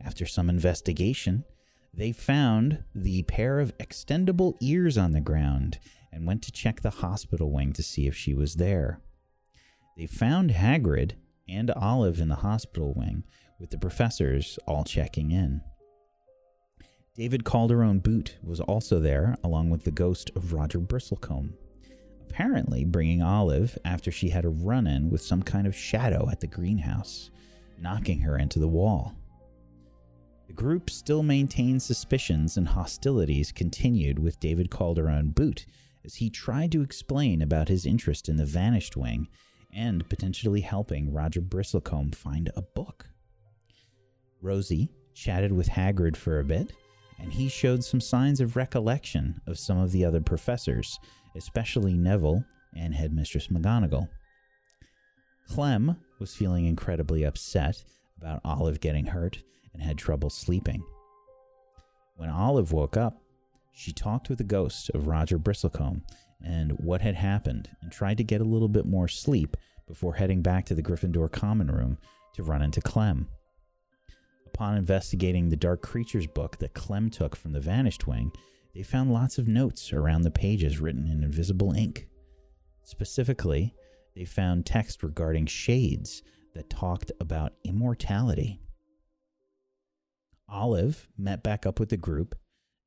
After 0.00 0.26
some 0.26 0.50
investigation, 0.50 1.44
they 1.92 2.12
found 2.12 2.84
the 2.94 3.22
pair 3.22 3.60
of 3.60 3.76
extendable 3.78 4.54
ears 4.60 4.98
on 4.98 5.12
the 5.12 5.20
ground 5.20 5.78
and 6.12 6.26
went 6.26 6.42
to 6.42 6.52
check 6.52 6.80
the 6.80 6.90
hospital 6.90 7.50
wing 7.50 7.72
to 7.72 7.82
see 7.82 8.06
if 8.06 8.16
she 8.16 8.34
was 8.34 8.54
there. 8.54 9.00
they 9.96 10.06
found 10.06 10.50
Hagrid 10.50 11.12
and 11.48 11.70
Olive 11.70 12.20
in 12.20 12.28
the 12.28 12.36
hospital 12.36 12.92
wing, 12.94 13.24
with 13.60 13.70
the 13.70 13.78
professors 13.78 14.58
all 14.66 14.84
checking 14.84 15.30
in. 15.30 15.60
David 17.16 17.44
Calderon 17.44 18.00
Boot 18.00 18.38
was 18.42 18.58
also 18.58 18.98
there, 18.98 19.36
along 19.44 19.70
with 19.70 19.84
the 19.84 19.92
ghost 19.92 20.32
of 20.34 20.52
Roger 20.52 20.80
Bristlecombe, 20.80 21.52
apparently 22.28 22.84
bringing 22.84 23.22
Olive 23.22 23.78
after 23.84 24.10
she 24.10 24.30
had 24.30 24.44
a 24.44 24.48
run 24.48 24.88
in 24.88 25.10
with 25.10 25.22
some 25.22 25.40
kind 25.40 25.64
of 25.68 25.76
shadow 25.76 26.28
at 26.28 26.40
the 26.40 26.48
greenhouse, 26.48 27.30
knocking 27.80 28.18
her 28.22 28.36
into 28.36 28.58
the 28.58 28.66
wall. 28.66 29.14
The 30.48 30.54
group 30.54 30.90
still 30.90 31.22
maintained 31.22 31.82
suspicions 31.82 32.56
and 32.56 32.66
hostilities 32.66 33.52
continued 33.52 34.18
with 34.18 34.40
David 34.40 34.68
Calderon 34.72 35.30
Boot 35.30 35.66
as 36.04 36.16
he 36.16 36.28
tried 36.28 36.72
to 36.72 36.82
explain 36.82 37.42
about 37.42 37.68
his 37.68 37.86
interest 37.86 38.28
in 38.28 38.38
the 38.38 38.44
Vanished 38.44 38.96
Wing 38.96 39.28
and 39.72 40.08
potentially 40.08 40.62
helping 40.62 41.12
Roger 41.12 41.40
Bristlecombe 41.40 42.12
find 42.12 42.50
a 42.56 42.62
book. 42.62 43.06
Rosie 44.42 44.90
chatted 45.14 45.52
with 45.52 45.68
Hagrid 45.68 46.16
for 46.16 46.40
a 46.40 46.44
bit, 46.44 46.72
and 47.18 47.32
he 47.32 47.48
showed 47.48 47.84
some 47.84 48.00
signs 48.00 48.40
of 48.40 48.56
recollection 48.56 49.40
of 49.46 49.58
some 49.58 49.78
of 49.78 49.92
the 49.92 50.04
other 50.04 50.20
professors, 50.20 50.98
especially 51.36 51.94
Neville 51.94 52.44
and 52.76 52.94
Headmistress 52.94 53.48
McGonagall. 53.48 54.08
Clem 55.48 55.96
was 56.18 56.34
feeling 56.34 56.66
incredibly 56.66 57.24
upset 57.24 57.84
about 58.18 58.40
Olive 58.44 58.80
getting 58.80 59.06
hurt 59.06 59.42
and 59.72 59.82
had 59.82 59.98
trouble 59.98 60.30
sleeping. 60.30 60.82
When 62.16 62.30
Olive 62.30 62.72
woke 62.72 62.96
up, 62.96 63.20
she 63.72 63.92
talked 63.92 64.28
with 64.28 64.38
the 64.38 64.44
ghost 64.44 64.90
of 64.90 65.08
Roger 65.08 65.38
Bristlecombe 65.38 66.02
and 66.42 66.72
what 66.72 67.00
had 67.00 67.16
happened 67.16 67.68
and 67.82 67.90
tried 67.90 68.18
to 68.18 68.24
get 68.24 68.40
a 68.40 68.44
little 68.44 68.68
bit 68.68 68.86
more 68.86 69.08
sleep 69.08 69.56
before 69.86 70.14
heading 70.14 70.40
back 70.40 70.64
to 70.66 70.74
the 70.74 70.82
Gryffindor 70.82 71.30
common 71.30 71.70
room 71.70 71.98
to 72.34 72.42
run 72.42 72.62
into 72.62 72.80
Clem. 72.80 73.28
Upon 74.54 74.76
investigating 74.76 75.48
the 75.48 75.56
Dark 75.56 75.82
Creatures 75.82 76.28
book 76.28 76.58
that 76.58 76.74
Clem 76.74 77.10
took 77.10 77.34
from 77.34 77.50
the 77.50 77.60
Vanished 77.60 78.06
Wing, 78.06 78.30
they 78.72 78.84
found 78.84 79.12
lots 79.12 79.36
of 79.36 79.48
notes 79.48 79.92
around 79.92 80.22
the 80.22 80.30
pages 80.30 80.78
written 80.78 81.08
in 81.08 81.24
invisible 81.24 81.72
ink. 81.72 82.06
Specifically, 82.84 83.74
they 84.14 84.24
found 84.24 84.64
text 84.64 85.02
regarding 85.02 85.46
shades 85.46 86.22
that 86.54 86.70
talked 86.70 87.10
about 87.18 87.54
immortality. 87.64 88.60
Olive 90.48 91.08
met 91.18 91.42
back 91.42 91.66
up 91.66 91.80
with 91.80 91.88
the 91.88 91.96
group 91.96 92.36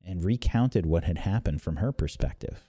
and 0.02 0.24
recounted 0.24 0.86
what 0.86 1.04
had 1.04 1.18
happened 1.18 1.60
from 1.60 1.76
her 1.76 1.92
perspective. 1.92 2.62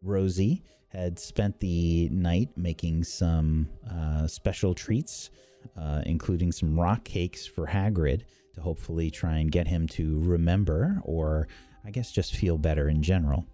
Rosie 0.00 0.64
had 0.88 1.18
spent 1.18 1.60
the 1.60 2.08
night 2.08 2.56
making 2.56 3.04
some 3.04 3.68
uh, 3.86 4.26
special 4.26 4.72
treats, 4.74 5.28
uh, 5.76 6.02
including 6.06 6.52
some 6.52 6.78
rock 6.78 7.04
cakes 7.04 7.46
for 7.46 7.66
Hagrid 7.66 8.22
to 8.54 8.60
hopefully 8.60 9.10
try 9.10 9.38
and 9.38 9.50
get 9.50 9.68
him 9.68 9.86
to 9.88 10.20
remember 10.20 11.00
or, 11.04 11.48
I 11.84 11.90
guess, 11.90 12.12
just 12.12 12.34
feel 12.34 12.58
better 12.58 12.88
in 12.88 13.02
general. 13.02 13.46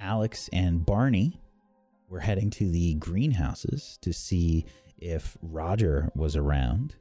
Alex 0.00 0.48
and 0.52 0.86
Barney 0.86 1.40
were 2.08 2.20
heading 2.20 2.50
to 2.50 2.70
the 2.70 2.94
greenhouses 2.94 3.98
to 4.02 4.12
see 4.12 4.64
if 4.98 5.36
Roger 5.42 6.10
was 6.14 6.36
around. 6.36 6.94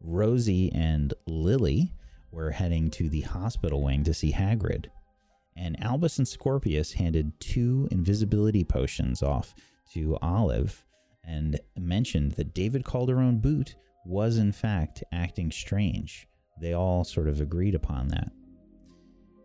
Rosie 0.00 0.72
and 0.72 1.14
Lily 1.26 1.92
were 2.30 2.50
heading 2.50 2.90
to 2.90 3.08
the 3.08 3.22
hospital 3.22 3.82
wing 3.82 4.04
to 4.04 4.14
see 4.14 4.32
Hagrid 4.32 4.86
and 5.56 5.82
Albus 5.82 6.18
and 6.18 6.26
Scorpius 6.26 6.94
handed 6.94 7.38
two 7.38 7.88
invisibility 7.90 8.64
potions 8.64 9.22
off 9.22 9.54
to 9.92 10.16
Olive 10.22 10.84
and 11.30 11.60
mentioned 11.78 12.32
that 12.32 12.54
David 12.54 12.84
Calderon 12.84 13.38
Boot 13.38 13.76
was 14.04 14.36
in 14.36 14.50
fact 14.50 15.04
acting 15.12 15.50
strange. 15.50 16.26
They 16.60 16.72
all 16.72 17.04
sort 17.04 17.28
of 17.28 17.40
agreed 17.40 17.74
upon 17.74 18.08
that. 18.08 18.32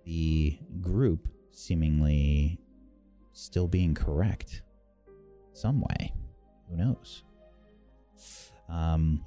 The 0.05 0.57
group 0.81 1.29
seemingly 1.51 2.59
still 3.33 3.67
being 3.67 3.93
correct 3.93 4.63
some 5.53 5.81
way. 5.81 6.13
Who 6.69 6.77
knows? 6.77 7.23
Um, 8.67 9.23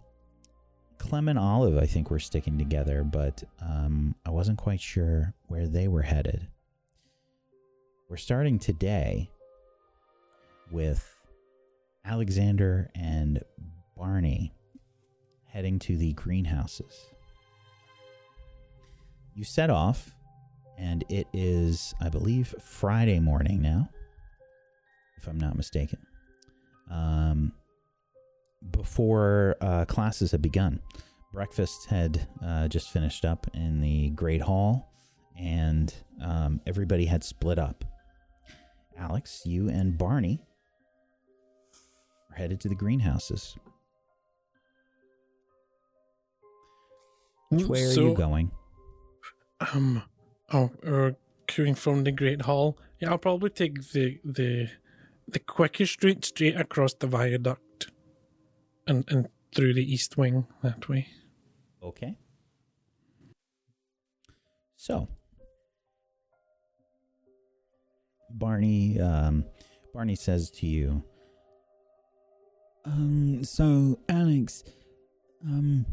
Clem 0.98 1.28
and 1.28 1.38
Olive, 1.38 1.78
I 1.78 1.86
think, 1.86 2.10
were 2.10 2.18
sticking 2.18 2.58
together, 2.58 3.04
but 3.04 3.42
um, 3.62 4.16
I 4.26 4.30
wasn't 4.30 4.58
quite 4.58 4.80
sure 4.80 5.32
where 5.46 5.68
they 5.68 5.86
were 5.86 6.02
headed. 6.02 6.48
We're 8.08 8.16
starting 8.16 8.58
today 8.58 9.30
with 10.72 11.17
Alexander 12.08 12.90
and 12.94 13.42
Barney 13.94 14.54
heading 15.44 15.78
to 15.80 15.96
the 15.96 16.14
greenhouses. 16.14 17.06
You 19.34 19.44
set 19.44 19.68
off, 19.68 20.14
and 20.78 21.04
it 21.10 21.26
is, 21.34 21.94
I 22.00 22.08
believe, 22.08 22.54
Friday 22.62 23.20
morning 23.20 23.60
now, 23.60 23.90
if 25.18 25.28
I'm 25.28 25.38
not 25.38 25.54
mistaken. 25.54 25.98
Um, 26.90 27.52
before 28.70 29.56
uh, 29.60 29.84
classes 29.84 30.32
had 30.32 30.40
begun, 30.40 30.80
breakfast 31.34 31.86
had 31.90 32.26
uh, 32.42 32.68
just 32.68 32.90
finished 32.90 33.26
up 33.26 33.46
in 33.52 33.82
the 33.82 34.10
Great 34.10 34.40
Hall, 34.40 34.90
and 35.38 35.92
um, 36.24 36.62
everybody 36.66 37.04
had 37.04 37.22
split 37.22 37.58
up. 37.58 37.84
Alex, 38.96 39.42
you 39.44 39.68
and 39.68 39.98
Barney 39.98 40.47
headed 42.38 42.60
to 42.60 42.68
the 42.68 42.74
greenhouses. 42.74 43.56
Which 47.50 47.66
way 47.66 47.82
are 47.84 47.92
So- 47.92 48.08
you 48.08 48.14
going? 48.14 48.50
Um. 49.72 50.02
Oh, 50.52 50.70
we're 50.82 51.16
queuing 51.46 51.76
from 51.76 52.04
the 52.04 52.12
Great 52.12 52.42
Hall. 52.42 52.78
Yeah, 53.00 53.10
I'll 53.10 53.18
probably 53.18 53.50
take 53.50 53.90
the 53.92 54.20
the 54.24 54.70
the 55.26 55.38
quickest 55.40 56.02
route 56.04 56.24
straight 56.24 56.56
across 56.56 56.94
the 56.94 57.06
viaduct, 57.06 57.90
and 58.86 59.04
and 59.08 59.28
through 59.54 59.74
the 59.74 59.82
east 59.92 60.16
wing 60.16 60.46
that 60.62 60.88
way. 60.88 61.08
Okay. 61.82 62.16
So, 64.76 65.08
Barney, 68.30 69.00
um, 69.00 69.44
Barney 69.92 70.14
says 70.14 70.50
to 70.52 70.66
you, 70.66 71.02
Um, 72.88 73.44
so 73.44 73.98
Alex, 74.08 74.64
um, 75.44 75.84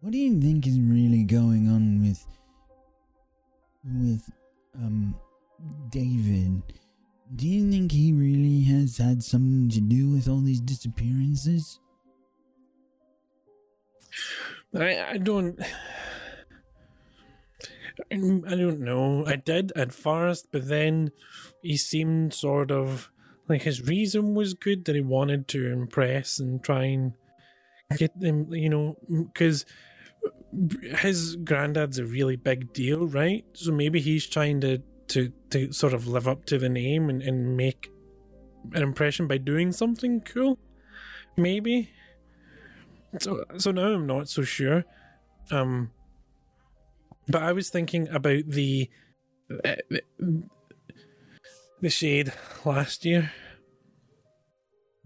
what 0.00 0.12
do 0.12 0.18
you 0.18 0.40
think 0.40 0.64
is 0.64 0.78
really 0.78 1.24
going 1.24 1.68
on 1.68 2.00
with 2.02 2.24
with 3.84 4.30
um 4.76 5.16
David? 5.90 6.62
Do 7.34 7.48
you 7.48 7.68
think 7.68 7.90
he 7.90 8.12
really 8.12 8.62
has 8.72 8.98
had 8.98 9.24
something 9.24 9.68
to 9.70 9.80
do 9.80 10.08
with 10.08 10.28
all 10.28 10.40
these 10.40 10.60
disappearances? 10.60 11.80
I 14.72 15.02
I 15.02 15.16
don't. 15.18 15.58
I 18.12 18.14
I 18.14 18.54
don't 18.54 18.80
know. 18.80 19.26
I 19.26 19.34
did 19.34 19.72
at 19.74 19.92
first, 19.92 20.46
but 20.52 20.68
then 20.68 21.10
he 21.60 21.76
seemed 21.76 22.34
sort 22.34 22.70
of 22.70 23.10
like 23.48 23.62
his 23.62 23.82
reason 23.82 24.34
was 24.34 24.54
good 24.54 24.84
that 24.84 24.94
he 24.94 25.00
wanted 25.00 25.48
to 25.48 25.66
impress 25.66 26.38
and 26.38 26.62
try 26.62 26.84
and 26.84 27.14
get 27.96 28.18
them, 28.20 28.52
you 28.52 28.68
know, 28.68 28.96
because 29.10 29.64
his 30.98 31.36
granddad's 31.36 31.98
a 31.98 32.04
really 32.04 32.36
big 32.36 32.72
deal, 32.72 33.06
right? 33.06 33.44
So 33.54 33.72
maybe 33.72 34.00
he's 34.00 34.26
trying 34.26 34.60
to 34.62 34.82
to 35.08 35.32
to 35.50 35.72
sort 35.72 35.94
of 35.94 36.06
live 36.06 36.28
up 36.28 36.44
to 36.46 36.58
the 36.58 36.68
name 36.68 37.08
and, 37.08 37.22
and 37.22 37.56
make 37.56 37.90
an 38.74 38.82
impression 38.82 39.26
by 39.26 39.38
doing 39.38 39.72
something 39.72 40.20
cool. 40.20 40.58
Maybe. 41.36 41.90
So 43.20 43.44
so 43.56 43.70
now 43.70 43.92
I'm 43.92 44.06
not 44.06 44.28
so 44.28 44.42
sure. 44.42 44.84
Um 45.50 45.90
but 47.26 47.42
I 47.42 47.52
was 47.52 47.70
thinking 47.70 48.08
about 48.08 48.46
the 48.46 48.90
uh, 49.64 49.76
the, 51.80 51.90
shade 51.90 52.32
last 52.64 53.04
year. 53.04 53.32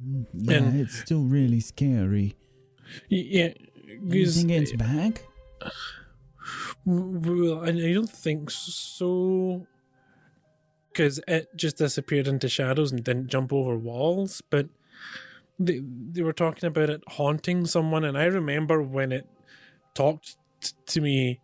Mm, 0.03 0.27
Yeah, 0.35 0.57
And- 0.57 0.81
it's 0.81 0.99
still 0.99 1.23
really 1.25 1.61
scary. 1.61 2.35
Yeah, 3.09 3.49
Do 4.09 4.19
you 4.19 4.25
'cause- 4.25 4.37
think 4.37 4.51
it's 4.51 4.73
back? 4.77 5.23
Well, 6.85 7.61
I 7.65 7.69
I 7.69 7.93
don't 7.93 8.11
think 8.11 8.51
so. 8.51 9.67
Because 10.89 11.21
it 11.29 11.49
just 11.57 11.77
disappeared 11.79 12.27
into 12.29 12.49
shadows 12.49 12.91
and 12.93 13.03
didn't 13.05 13.29
jump 13.29 13.53
over 13.53 13.77
walls. 13.77 14.43
But 14.51 14.69
they, 15.59 15.81
they 16.13 16.23
were 16.23 16.33
talking 16.35 16.67
about 16.67 16.91
it 16.91 17.03
haunting 17.09 17.65
someone. 17.67 18.05
And 18.05 18.19
I 18.19 18.25
remember 18.25 18.83
when 18.83 19.13
it 19.13 19.27
talked 19.95 20.37
t- 20.61 20.73
to 20.87 21.01
me 21.01 21.41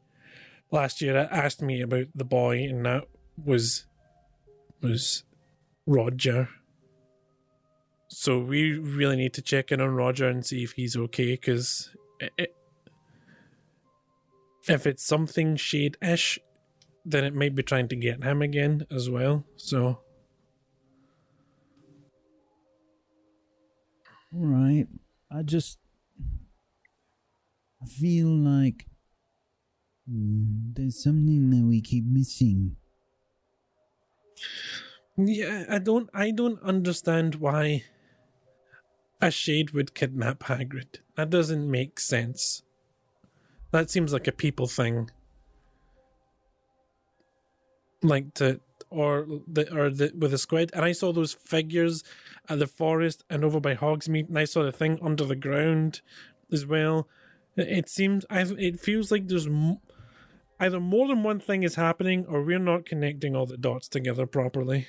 last 0.72 1.00
year, 1.00 1.16
it 1.16 1.28
asked 1.30 1.62
me 1.62 1.80
about 1.80 2.06
the 2.14 2.24
boy. 2.24 2.64
And 2.64 2.84
that 2.84 3.04
was 3.42 3.86
was 4.82 5.24
Roger. 5.86 6.48
So 8.08 8.38
we 8.38 8.72
really 8.78 9.16
need 9.16 9.34
to 9.34 9.42
check 9.42 9.70
in 9.70 9.80
on 9.80 9.90
Roger 9.90 10.28
and 10.28 10.44
see 10.44 10.62
if 10.64 10.72
he's 10.72 10.96
okay, 10.96 11.32
because 11.32 11.90
if 14.66 14.86
it's 14.86 15.04
something 15.04 15.56
shade-ish, 15.56 16.38
then 17.04 17.24
it 17.24 17.34
might 17.34 17.54
be 17.54 17.62
trying 17.62 17.88
to 17.88 17.96
get 17.96 18.22
him 18.22 18.42
again 18.42 18.86
as 18.90 19.08
well. 19.08 19.44
So 19.56 20.00
right. 24.32 24.86
I 25.30 25.42
just. 25.42 25.78
I 27.82 27.86
feel 27.86 28.28
like. 28.28 28.86
mm, 30.10 30.74
there's 30.74 31.02
something 31.02 31.50
that 31.50 31.64
we 31.64 31.80
keep 31.80 32.04
missing. 32.04 32.76
Yeah, 35.16 35.64
I 35.68 35.78
don't, 35.78 36.08
I 36.14 36.30
don't 36.30 36.62
understand 36.62 37.36
why 37.36 37.84
a 39.20 39.30
shade 39.30 39.70
would 39.70 39.94
kidnap 39.94 40.40
Hagrid. 40.40 41.00
That 41.16 41.30
doesn't 41.30 41.70
make 41.70 41.98
sense. 41.98 42.62
That 43.72 43.90
seems 43.90 44.12
like 44.12 44.26
a 44.26 44.32
people 44.32 44.66
thing. 44.66 45.10
Like 48.02 48.34
to 48.34 48.60
or 48.90 49.26
the 49.46 49.74
or 49.76 49.90
the 49.90 50.12
with 50.16 50.30
the 50.30 50.38
squid, 50.38 50.70
and 50.72 50.84
I 50.84 50.92
saw 50.92 51.12
those 51.12 51.34
figures 51.34 52.04
at 52.48 52.58
the 52.60 52.66
forest 52.66 53.24
and 53.28 53.44
over 53.44 53.60
by 53.60 53.74
Hogsmeade, 53.74 54.28
and 54.28 54.38
I 54.38 54.44
saw 54.44 54.62
the 54.62 54.72
thing 54.72 54.98
under 55.02 55.24
the 55.24 55.36
ground 55.36 56.00
as 56.52 56.64
well. 56.64 57.08
It, 57.56 57.88
seems, 57.88 58.24
I 58.30 58.42
it 58.56 58.78
feels 58.78 59.10
like 59.10 59.26
there's 59.26 59.48
either 60.60 60.80
more 60.80 61.08
than 61.08 61.22
one 61.22 61.40
thing 61.40 61.62
is 61.62 61.74
happening, 61.76 62.26
or 62.26 62.42
we're 62.42 62.58
not 62.58 62.84
connecting 62.86 63.34
all 63.36 63.46
the 63.46 63.56
dots 63.56 63.88
together 63.88 64.26
properly. 64.26 64.86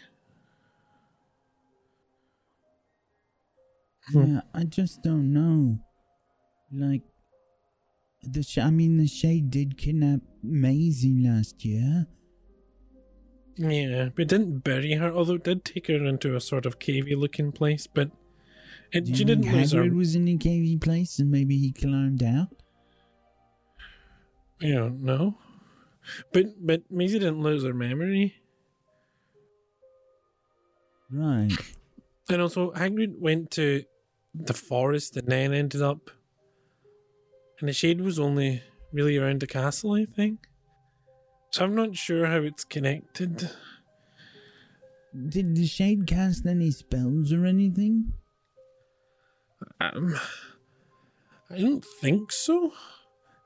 Hmm. 4.12 4.36
Yeah, 4.36 4.42
I 4.54 4.64
just 4.64 5.04
don't 5.04 5.32
know. 5.34 5.80
Like, 6.72 7.04
the 8.24 8.44
sh- 8.44 8.58
I 8.58 8.70
mean, 8.70 8.98
the 8.98 9.08
shade 9.08 9.50
did 9.50 9.78
kidnap 9.78 10.22
Maisie 10.44 11.20
last 11.26 11.64
year. 11.66 12.08
Yeah, 13.58 14.10
we 14.16 14.24
didn't 14.26 14.60
bury 14.60 14.94
her, 14.94 15.12
although 15.12 15.34
it 15.36 15.44
did 15.44 15.66
take 15.66 15.88
her 15.88 16.06
into 16.06 16.36
a 16.36 16.40
sort 16.42 16.66
of 16.66 16.80
cavey 16.80 17.16
looking 17.18 17.52
place, 17.52 17.88
but 17.88 18.10
it, 18.92 19.06
Do 19.06 19.16
she 19.16 19.26
didn't 19.26 19.52
lose 19.52 19.74
her. 19.74 19.84
Was 19.90 20.16
in 20.16 20.28
a 20.28 20.38
cavey 20.38 20.80
place 20.80 21.20
and 21.20 21.30
maybe 21.30 21.58
he 21.58 21.72
climbed 21.72 22.24
out? 22.24 22.48
I 24.62 24.68
don't 24.72 25.04
know. 25.04 25.38
But 26.32 26.66
but 26.66 26.84
Maisie 26.90 27.20
didn't 27.20 27.42
lose 27.42 27.64
her 27.64 27.74
memory. 27.74 28.36
Right. 31.12 31.52
And 32.30 32.42
also 32.42 32.72
Hagrid 32.74 33.20
went 33.20 33.52
to 33.52 33.84
the 34.34 34.54
forest 34.54 35.18
and 35.18 35.28
then 35.28 35.54
ended 35.54 35.82
up 35.82 36.12
and 37.60 37.68
the 37.68 37.74
shade 37.74 38.00
was 38.02 38.20
only 38.20 38.64
really 38.94 39.18
around 39.18 39.42
the 39.42 39.48
castle, 39.48 39.94
I 39.94 40.06
think. 40.06 40.48
So 41.52 41.66
I'm 41.66 41.76
not 41.76 41.98
sure 41.98 42.26
how 42.28 42.38
it's 42.38 42.64
connected. 42.64 43.50
Did 45.28 45.56
the 45.56 45.66
shade 45.66 46.06
cast 46.06 46.46
any 46.46 46.72
spells 46.72 47.34
or 47.34 47.46
anything? 47.46 48.14
Um 49.82 50.16
I 51.50 51.58
don't 51.58 51.84
think 51.84 52.32
so. 52.32 52.74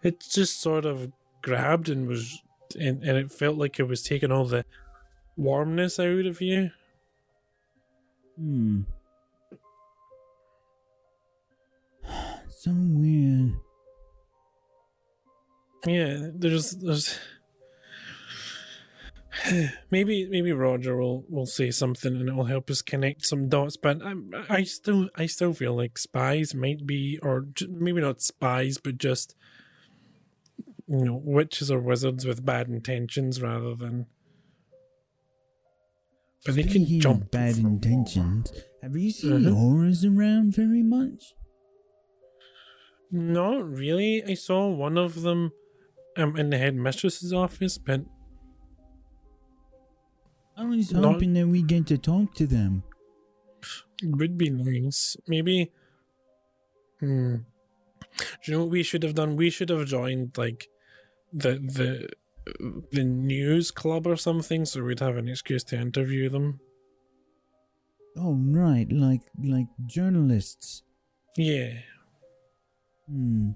It 0.02 0.20
just 0.20 0.60
sort 0.60 0.86
of 0.86 1.14
grabbed 1.42 1.88
and 1.88 2.08
was 2.08 2.42
and, 2.76 3.04
and 3.04 3.18
it 3.18 3.32
felt 3.32 3.58
like 3.58 3.80
it 3.80 3.88
was 3.88 4.02
taking 4.02 4.32
all 4.32 4.46
the 4.46 4.66
warmness 5.36 6.00
out 6.00 6.26
of 6.26 6.42
you. 6.42 6.72
Hmm. 8.38 8.82
So 12.50 12.72
weird. 12.74 13.56
Yeah, 15.86 16.30
there's 16.34 16.72
there's 16.72 17.20
maybe 19.92 20.28
maybe 20.30 20.52
Roger 20.52 20.96
will 20.98 21.26
will 21.30 21.46
say 21.46 21.72
something 21.72 22.16
and 22.16 22.30
it'll 22.30 22.46
help 22.46 22.70
us 22.70 22.82
connect 22.82 23.26
some 23.26 23.50
dots. 23.50 23.78
But 23.78 24.02
I'm, 24.04 24.32
I 24.50 24.64
still 24.64 25.10
I 25.16 25.26
still 25.26 25.54
feel 25.54 25.76
like 25.76 25.98
spies 25.98 26.54
might 26.54 26.86
be, 26.86 27.20
or 27.22 27.48
maybe 27.68 28.02
not 28.02 28.22
spies, 28.22 28.78
but 28.78 28.98
just 28.98 29.36
you 30.88 31.06
know 31.06 31.22
witches 31.24 31.72
or 31.72 31.80
wizards 31.80 32.26
with 32.26 32.46
bad 32.46 32.68
intentions 32.68 33.42
rather 33.42 33.76
than. 33.76 34.06
But 36.46 36.56
they 36.56 36.64
can 36.64 36.72
Speaking 36.84 37.00
jump 37.00 37.32
bad 37.32 37.58
intentions. 37.58 38.52
Have 38.82 38.98
you 38.98 39.12
seen 39.12 39.42
Mhm. 39.44 39.56
auras 39.56 40.04
around 40.04 40.54
very 40.54 40.84
much? 40.84 41.36
Not 43.12 43.66
really. 43.70 44.24
I 44.24 44.34
saw 44.34 44.70
one 44.70 44.98
of 44.98 45.22
them 45.22 45.52
um, 46.18 46.36
in 46.36 46.50
the 46.50 46.58
headmistress's 46.58 47.32
office, 47.32 47.78
but 47.78 48.02
I 50.58 50.66
was 50.66 50.92
Not- 50.92 51.14
hoping 51.14 51.34
that 51.34 51.48
we 51.48 51.62
get 51.64 51.88
to 51.88 51.98
talk 51.98 52.36
to 52.36 52.46
them. 52.46 52.84
It 54.02 54.16
would 54.18 54.38
be 54.38 54.50
nice. 54.50 55.16
Maybe. 55.28 55.72
Hmm. 57.00 57.36
Do 57.38 57.44
you 58.46 58.54
know 58.54 58.60
what 58.62 58.70
we 58.70 58.84
should 58.84 59.02
have 59.04 59.16
done? 59.16 59.36
We 59.38 59.50
should 59.50 59.70
have 59.70 59.88
joined 59.88 60.38
like 60.38 60.70
the 61.34 61.54
the 61.60 62.10
the 62.92 63.04
news 63.04 63.72
club 63.72 64.06
or 64.06 64.16
something, 64.16 64.66
so 64.66 64.84
we'd 64.84 65.00
have 65.00 65.18
an 65.18 65.28
excuse 65.28 65.64
to 65.66 65.78
interview 65.78 66.30
them. 66.30 66.60
Oh 68.18 68.36
right, 68.36 68.92
like 68.92 69.22
like 69.44 69.68
journalists. 69.86 70.84
Yeah. 71.38 71.80
Hmm. 73.10 73.52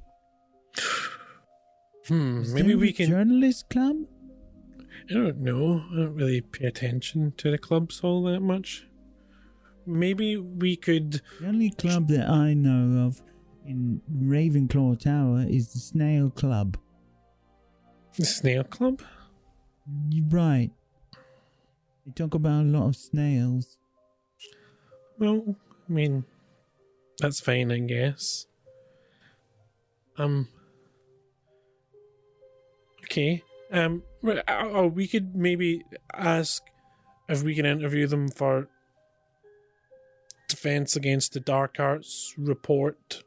Hmm. 2.08 2.42
Is 2.42 2.54
Maybe 2.54 2.76
we 2.76 2.94
can. 2.94 3.10
journalist 3.10 3.70
club? 3.70 3.98
I 5.10 5.13
don't 5.13 5.38
know. 5.40 5.84
I 5.92 5.96
don't 5.98 6.16
really 6.16 6.42
pay 6.42 6.66
attention 6.66 7.34
to 7.38 7.52
the 7.52 7.58
clubs 7.58 8.02
all 8.04 8.24
that 8.24 8.42
much. 8.42 8.88
Maybe 9.86 10.38
we 10.38 10.76
could. 10.76 11.22
The 11.40 11.48
only 11.48 11.70
club 11.70 12.08
that 12.10 12.30
I 12.30 12.54
know 12.54 13.06
of 13.06 13.22
in 13.66 14.02
Ravenclaw 14.13 15.00
Tower 15.00 15.46
is 15.48 15.72
the 15.74 15.80
Snail 15.80 16.30
Club. 16.30 16.78
The 18.18 18.26
snail 18.26 18.64
club. 18.64 19.02
You're 20.10 20.26
right. 20.28 20.72
They 22.06 22.12
talk 22.16 22.34
about 22.34 22.62
a 22.64 22.68
lot 22.68 22.88
of 22.88 22.96
snails. 22.96 23.78
Well, 25.20 25.56
I 25.90 25.92
mean, 25.94 26.26
that's 27.20 27.40
fine, 27.40 27.72
I 27.72 27.80
guess. 27.80 28.48
Um. 30.18 30.48
Okay. 33.06 33.44
Um. 33.72 34.04
right, 34.22 34.44
Oh, 34.48 34.88
we 34.88 35.08
could 35.08 35.36
maybe 35.36 35.84
ask 36.14 36.64
if 37.30 37.44
we 37.44 37.56
can 37.56 37.66
interview 37.66 38.08
them 38.08 38.30
for 38.30 38.68
defense 40.50 40.96
against 40.96 41.34
the 41.34 41.40
dark 41.40 41.76
arts 41.80 42.34
report 42.38 43.24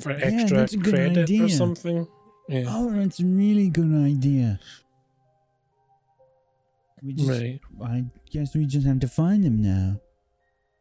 for 0.00 0.12
Yeah, 0.12 0.18
extra 0.22 0.56
that's 0.58 0.72
a 0.74 0.76
good 0.78 0.94
credit 0.94 1.18
or 1.18 1.22
idea. 1.22 1.48
something. 1.50 2.06
Yeah. 2.50 2.64
Oh, 2.66 2.90
that's 2.90 3.20
a 3.20 3.24
really 3.24 3.68
good 3.68 3.94
idea. 3.94 4.58
We 7.02 7.14
just, 7.14 7.28
Right. 7.30 7.60
I 7.82 8.04
guess 8.30 8.54
we 8.54 8.66
just 8.66 8.86
have 8.86 8.98
to 9.00 9.08
find 9.08 9.44
them 9.44 9.62
now. 9.62 10.00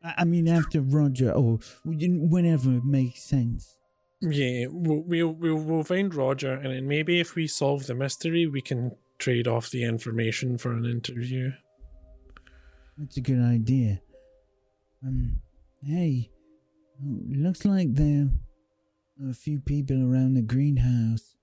I, 0.04 0.14
I 0.20 0.24
mean, 0.26 0.48
after 0.48 0.82
Roger, 0.82 1.32
or 1.32 1.60
whenever 1.86 2.78
it 2.78 2.86
makes 2.86 3.22
sense. 3.22 3.78
Yeah, 4.22 4.66
we'll, 4.70 5.04
we'll 5.04 5.30
we'll 5.30 5.56
we'll 5.56 5.84
find 5.84 6.14
Roger, 6.14 6.54
and 6.54 6.74
then 6.74 6.88
maybe 6.88 7.20
if 7.22 7.36
we 7.36 7.48
solve 7.48 7.86
the 7.86 7.96
mystery, 7.96 8.48
we 8.48 8.62
can 8.62 8.96
trade 9.18 9.48
off 9.48 9.70
the 9.70 9.84
information 9.84 10.58
for 10.58 10.74
an 10.74 10.86
interview. 10.86 11.52
That's 12.98 13.16
a 13.16 13.22
good 13.22 13.40
idea. 13.42 14.02
Um, 15.06 15.40
hey, 15.86 16.32
oh, 17.02 17.20
looks 17.30 17.64
like 17.64 17.94
there 17.94 18.28
are 19.24 19.30
a 19.30 19.34
few 19.34 19.60
people 19.60 20.04
around 20.04 20.34
the 20.34 20.42
greenhouse. 20.42 21.36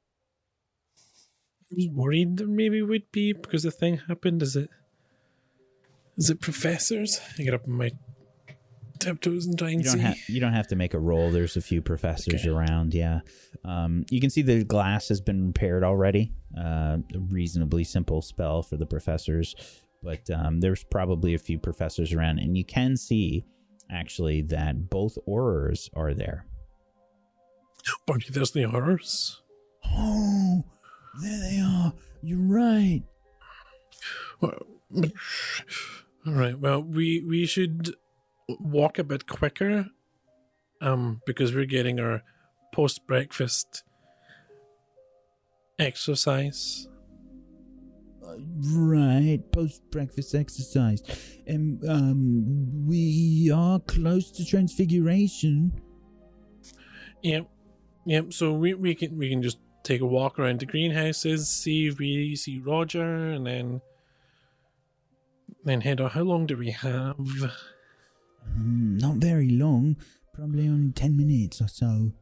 Worried 1.93 2.39
there 2.39 2.47
maybe 2.47 2.81
would 2.83 3.11
be 3.13 3.33
because 3.33 3.63
the 3.63 3.71
thing 3.71 3.99
happened. 4.09 4.43
Is 4.43 4.57
it? 4.57 4.71
Is 6.17 6.31
it 6.31 6.41
professors? 6.41 7.21
I 7.39 7.43
get 7.43 7.53
up 7.55 7.65
on 7.69 7.75
my 7.75 7.91
tiptoes 8.99 9.45
and 9.45 9.59
try 9.59 9.71
and 9.71 9.81
You 9.81 9.85
don't 9.85 9.95
see. 9.99 10.01
have 10.01 10.17
you 10.29 10.41
don't 10.41 10.55
have 10.55 10.69
to 10.69 10.77
make 10.77 10.95
a 10.95 10.99
roll. 10.99 11.31
There's 11.31 11.57
a 11.57 11.61
few 11.61 11.83
professors 11.83 12.41
Okay. 12.47 12.49
around. 12.49 12.95
Yeah, 12.95 13.21
um, 13.65 14.05
you 14.11 14.21
can 14.21 14.31
see 14.31 14.41
the 14.43 14.65
glass 14.65 15.09
has 15.09 15.21
been 15.21 15.49
repaired 15.49 15.85
already. 15.85 16.33
Uh, 16.57 16.99
a 17.15 17.19
reasonably 17.29 17.85
simple 17.85 18.23
spell 18.23 18.63
for 18.63 18.79
the 18.79 18.87
professors, 18.87 19.55
but 20.03 20.31
um, 20.31 20.61
there's 20.61 20.83
probably 20.85 21.35
a 21.35 21.39
few 21.39 21.59
professors 21.59 22.15
around, 22.15 22.39
and 22.39 22.57
you 22.57 22.65
can 22.65 22.97
see 22.97 23.45
actually 23.91 24.41
that 24.41 24.89
both 24.89 25.19
Aurors 25.29 25.91
are 25.95 26.15
there. 26.15 26.47
Bunny, 28.07 28.25
there's 28.31 28.53
the 28.53 28.63
horrors. 28.63 29.43
Oh, 29.89 30.65
there 31.21 31.41
they 31.51 31.59
are. 31.61 31.93
You're 32.23 32.39
right. 32.47 33.03
Well, 34.41 34.59
All 36.27 36.33
right. 36.33 36.59
Well, 36.59 36.83
we 36.83 37.25
we 37.27 37.47
should 37.47 37.95
walk 38.49 38.99
a 38.99 39.05
bit 39.05 39.27
quicker, 39.27 39.87
um, 40.81 41.23
because 41.27 41.55
we're 41.55 41.67
getting 41.67 42.01
our 42.01 42.23
post 42.75 43.07
breakfast 43.07 43.85
exercise. 45.79 46.89
Right, 48.61 49.41
post 49.53 49.83
breakfast 49.91 50.35
exercise. 50.35 51.03
And 51.47 51.83
um 51.89 52.87
we 52.87 53.51
are 53.55 53.79
close 53.81 54.31
to 54.33 54.45
transfiguration. 54.45 55.73
Yep, 57.23 57.49
yep. 58.07 58.33
So 58.33 58.53
we 58.53 58.75
we 58.75 58.95
can 58.95 59.17
we 59.17 59.31
can 59.31 59.43
just 59.43 59.59
take 59.87 60.01
a 60.01 60.07
walk 60.07 60.39
around 60.39 60.61
the 60.61 60.67
greenhouses, 60.67 61.49
see 61.49 61.87
if 61.87 61.99
we 61.99 62.35
see 62.35 62.59
Roger, 62.59 63.31
and 63.31 63.47
then 63.47 63.81
then 65.65 65.81
head 65.81 66.01
on. 66.01 66.11
How 66.11 66.23
long 66.23 66.47
do 66.47 66.57
we 66.57 66.73
have? 66.73 67.17
Um, 68.45 68.97
not 68.99 69.17
very 69.17 69.51
long, 69.51 69.97
probably 70.35 70.69
only 70.69 70.93
ten 70.93 71.17
minutes 71.17 71.61
or 71.61 71.69
so. 71.69 72.13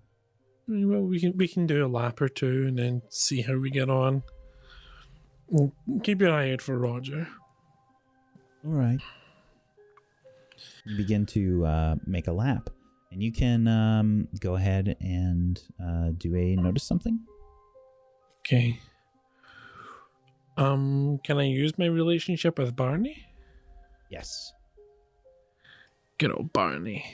Well, 0.68 1.02
we 1.02 1.20
can 1.20 1.36
we 1.36 1.48
can 1.48 1.66
do 1.66 1.84
a 1.84 1.88
lap 1.88 2.20
or 2.20 2.28
two 2.28 2.66
and 2.66 2.78
then 2.78 3.02
see 3.08 3.42
how 3.42 3.56
we 3.56 3.70
get 3.70 3.90
on. 3.90 4.22
Well, 5.48 5.72
Keep 6.02 6.20
your 6.20 6.32
eye 6.32 6.52
out 6.52 6.62
for 6.62 6.78
Roger. 6.78 7.28
All 8.64 8.72
right. 8.72 9.00
You 10.86 10.96
begin 10.96 11.26
to 11.26 11.66
uh, 11.66 11.94
make 12.06 12.28
a 12.28 12.32
lap, 12.32 12.70
and 13.10 13.22
you 13.22 13.32
can 13.32 13.68
um, 13.68 14.28
go 14.40 14.54
ahead 14.54 14.96
and 15.00 15.60
uh, 15.82 16.10
do 16.16 16.34
a 16.34 16.56
notice 16.56 16.84
something. 16.84 17.20
Okay. 18.46 18.78
Um, 20.58 21.18
can 21.24 21.38
I 21.38 21.44
use 21.44 21.78
my 21.78 21.86
relationship 21.86 22.58
with 22.58 22.76
Barney? 22.76 23.24
Yes. 24.10 24.52
Good 26.18 26.30
old 26.30 26.52
Barney. 26.52 27.04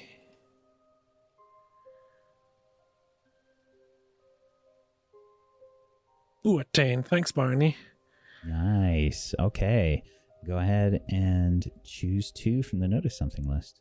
Ooh, 6.46 6.58
a 6.58 6.64
10. 6.64 7.04
Thanks, 7.04 7.32
Barney. 7.32 7.76
Nice. 8.44 9.34
Okay. 9.38 10.02
Go 10.46 10.58
ahead 10.58 11.02
and 11.08 11.70
choose 11.84 12.32
two 12.32 12.62
from 12.62 12.80
the 12.80 12.88
notice 12.88 13.16
something 13.16 13.44
list. 13.48 13.80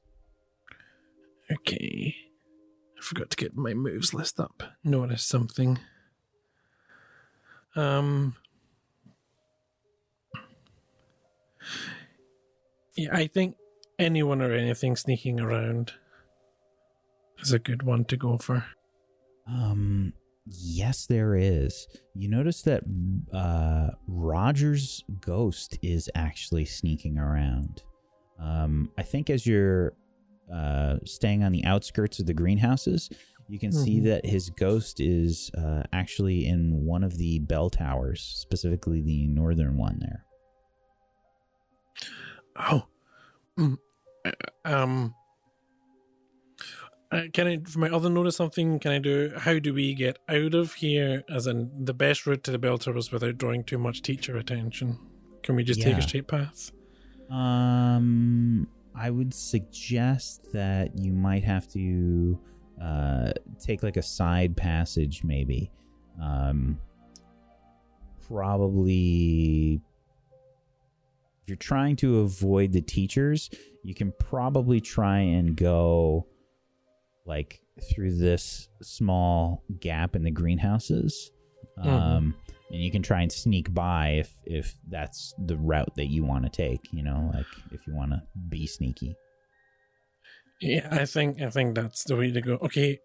Okay. 1.51 2.15
I 2.97 3.01
forgot 3.01 3.29
to 3.31 3.37
get 3.37 3.55
my 3.55 3.73
moves 3.73 4.13
list 4.13 4.39
up. 4.39 4.61
Notice 4.83 5.23
something. 5.23 5.79
Um. 7.75 8.35
Yeah, 12.95 13.15
I 13.15 13.27
think 13.27 13.55
anyone 13.97 14.41
or 14.41 14.51
anything 14.51 14.95
sneaking 14.95 15.39
around 15.39 15.93
is 17.39 17.51
a 17.51 17.59
good 17.59 17.83
one 17.83 18.05
to 18.05 18.17
go 18.17 18.37
for. 18.37 18.65
Um, 19.47 20.13
yes, 20.45 21.05
there 21.05 21.35
is. 21.35 21.87
You 22.13 22.29
notice 22.29 22.61
that 22.63 22.83
uh, 23.33 23.91
Roger's 24.07 25.03
ghost 25.21 25.77
is 25.81 26.09
actually 26.15 26.65
sneaking 26.65 27.17
around. 27.17 27.83
Um, 28.39 28.91
I 28.97 29.03
think 29.03 29.29
as 29.29 29.45
you're 29.45 29.93
uh, 30.53 30.97
staying 31.05 31.43
on 31.43 31.51
the 31.51 31.65
outskirts 31.65 32.19
of 32.19 32.25
the 32.25 32.33
greenhouses, 32.33 33.09
you 33.49 33.59
can 33.59 33.71
see 33.71 33.99
Mhm. 33.99 34.03
that 34.05 34.25
his 34.25 34.49
ghost 34.51 34.99
is 34.99 35.49
uh, 35.57 35.83
actually 35.91 36.45
in 36.45 36.85
one 36.85 37.03
of 37.03 37.17
the 37.17 37.39
bell 37.39 37.69
towers, 37.69 38.21
specifically 38.21 39.01
the 39.01 39.27
northern 39.27 39.75
one 39.77 39.99
there. 39.99 40.25
Oh. 42.55 42.87
Mm. 43.57 43.77
Uh, 44.25 44.31
Um. 44.65 45.15
Uh, 47.11 47.23
can 47.33 47.47
I, 47.47 47.57
for 47.65 47.79
my 47.79 47.89
other 47.89 48.07
notice 48.07 48.35
something, 48.35 48.77
can 48.77 48.91
I 48.91 48.99
do, 48.99 49.33
how 49.35 49.57
do 49.57 49.73
we 49.73 49.95
get 49.95 50.19
out 50.29 50.53
of 50.53 50.73
here, 50.73 51.23
as 51.27 51.47
in 51.47 51.71
the 51.85 51.93
best 51.93 52.27
route 52.27 52.43
to 52.43 52.51
the 52.51 52.59
bell 52.59 52.77
towers 52.77 53.11
without 53.11 53.39
drawing 53.39 53.63
too 53.63 53.79
much 53.79 54.03
teacher 54.03 54.37
attention? 54.37 54.99
Can 55.41 55.55
we 55.55 55.63
just 55.63 55.81
take 55.81 55.97
a 55.97 56.03
straight 56.03 56.27
path? 56.27 56.71
Um, 57.31 58.67
I 58.93 59.09
would 59.09 59.33
suggest 59.33 60.51
that 60.53 60.99
you 60.99 61.13
might 61.13 61.43
have 61.43 61.67
to 61.69 62.39
uh, 62.81 63.31
take 63.59 63.83
like 63.83 63.97
a 63.97 64.01
side 64.01 64.55
passage, 64.55 65.23
maybe. 65.23 65.71
Um, 66.21 66.79
probably. 68.27 69.81
If 71.43 71.49
you're 71.49 71.57
trying 71.57 71.95
to 71.97 72.19
avoid 72.19 72.73
the 72.73 72.81
teachers, 72.81 73.49
you 73.83 73.95
can 73.95 74.13
probably 74.19 74.79
try 74.79 75.19
and 75.19 75.55
go 75.55 76.27
like 77.25 77.61
through 77.91 78.17
this 78.17 78.69
small 78.81 79.63
gap 79.79 80.15
in 80.15 80.23
the 80.23 80.31
greenhouses. 80.31 81.31
Mhm. 81.79 81.85
Um, 81.87 82.35
and 82.71 82.81
you 82.81 82.91
can 82.91 83.01
try 83.01 83.21
and 83.21 83.31
sneak 83.31 83.73
by 83.73 84.09
if 84.09 84.33
if 84.45 84.75
that's 84.89 85.33
the 85.45 85.57
route 85.57 85.93
that 85.95 86.07
you 86.07 86.23
want 86.23 86.43
to 86.43 86.49
take 86.49 86.81
you 86.93 87.01
know 87.03 87.31
like 87.33 87.45
if 87.71 87.85
you 87.87 87.95
want 87.95 88.11
to 88.11 88.21
be 88.49 88.67
sneaky 88.67 89.15
Yeah, 90.61 90.87
I 90.91 91.05
think, 91.05 91.41
I 91.41 91.49
think 91.49 91.75
that's 91.75 92.03
the 92.03 92.15
way 92.15 92.31
to 92.31 92.41
go. 92.41 92.53
Okay. 92.55 92.99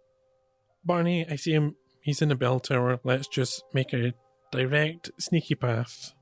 Barney, 0.84 1.26
I 1.28 1.36
see 1.36 1.52
him. 1.52 1.76
He's 2.02 2.20
in 2.20 2.28
the 2.28 2.34
bell 2.34 2.60
tower. 2.60 3.00
Let's 3.04 3.28
just 3.28 3.62
make 3.72 3.92
a 3.94 4.12
direct, 4.52 5.10
sneaky 5.18 5.54
path. 5.54 6.12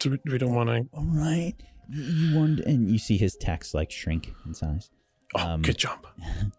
So 0.00 0.16
we, 0.24 0.38
don't 0.38 0.54
want 0.54 0.68
to. 0.68 0.86
All 0.92 1.04
right. 1.06 1.54
you, 1.88 2.02
you 2.02 2.36
want 2.36 2.60
and 2.60 2.90
you 2.90 2.98
see 2.98 3.16
his 3.16 3.36
text 3.40 3.74
like 3.74 3.90
shrink 3.90 4.32
in 4.44 4.54
size 4.54 4.90
Oh, 5.36 5.40
Um, 5.40 5.62
good 5.62 5.78
job. 5.78 6.06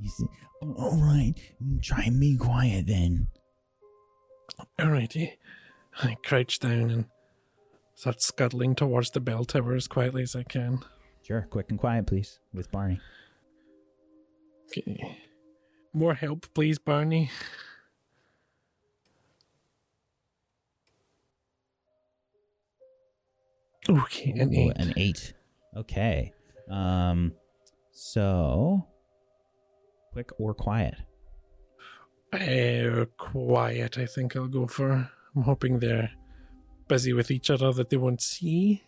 You 0.00 0.08
see, 0.08 0.26
all 0.62 0.96
right. 1.00 1.34
Try 1.82 2.04
and 2.04 2.18
be 2.18 2.36
quiet 2.36 2.86
then. 2.88 3.28
Alrighty. 4.80 5.32
I 6.02 6.16
crouch 6.24 6.58
down 6.58 6.90
and 6.90 7.04
start 7.94 8.20
scuttling 8.22 8.74
towards 8.74 9.10
the 9.10 9.20
bell 9.20 9.44
tower 9.44 9.74
as 9.74 9.86
quietly 9.86 10.22
as 10.22 10.34
I 10.34 10.42
can. 10.42 10.80
sure 11.22 11.46
quick 11.50 11.66
and 11.70 11.78
quiet 11.78 12.06
please 12.06 12.40
with 12.52 12.70
barney 12.72 12.98
Okay. 14.78 15.18
More 15.92 16.14
help, 16.14 16.46
please, 16.54 16.78
Barney. 16.78 17.30
Okay, 23.88 24.30
an 24.30 24.54
Ooh, 24.54 24.70
eight. 24.70 24.72
an 24.76 24.94
eight 24.96 25.34
okay 25.76 26.32
um 26.70 27.32
so 27.90 28.86
quick 30.12 30.30
or 30.38 30.54
quiet 30.54 30.94
Uh, 32.32 33.04
quiet, 33.18 33.98
I 33.98 34.06
think 34.06 34.36
I'll 34.36 34.46
go 34.48 34.66
for. 34.66 35.10
I'm 35.36 35.42
hoping 35.42 35.80
they're 35.80 36.12
busy 36.88 37.12
with 37.12 37.30
each 37.30 37.50
other 37.50 37.72
that 37.72 37.90
they 37.90 37.98
won't 37.98 38.22
see. 38.22 38.82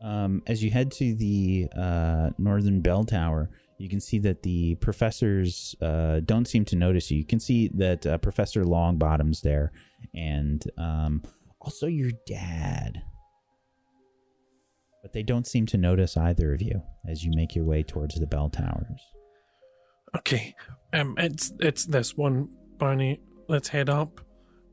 Um, 0.00 0.42
as 0.46 0.62
you 0.62 0.70
head 0.70 0.92
to 0.92 1.14
the 1.14 1.68
uh, 1.76 2.30
northern 2.38 2.80
bell 2.80 3.04
tower, 3.04 3.50
you 3.78 3.88
can 3.88 4.00
see 4.00 4.18
that 4.20 4.42
the 4.42 4.74
professors 4.76 5.74
uh, 5.80 6.20
don't 6.24 6.46
seem 6.46 6.64
to 6.66 6.76
notice 6.76 7.10
you. 7.10 7.18
You 7.18 7.24
can 7.24 7.40
see 7.40 7.68
that 7.74 8.06
uh, 8.06 8.18
Professor 8.18 8.64
Longbottom's 8.64 9.40
there, 9.40 9.72
and 10.14 10.62
um, 10.76 11.22
also 11.60 11.86
your 11.86 12.10
dad. 12.26 13.02
But 15.02 15.12
they 15.12 15.22
don't 15.22 15.46
seem 15.46 15.66
to 15.66 15.78
notice 15.78 16.16
either 16.16 16.52
of 16.52 16.60
you 16.60 16.82
as 17.08 17.24
you 17.24 17.32
make 17.34 17.54
your 17.54 17.64
way 17.64 17.84
towards 17.84 18.16
the 18.16 18.26
bell 18.26 18.50
towers. 18.50 19.00
Okay, 20.16 20.54
um, 20.92 21.14
it's 21.18 21.52
it's 21.60 21.84
this 21.84 22.16
one, 22.16 22.48
Barney. 22.78 23.20
Let's 23.48 23.68
head 23.68 23.88
up. 23.88 24.20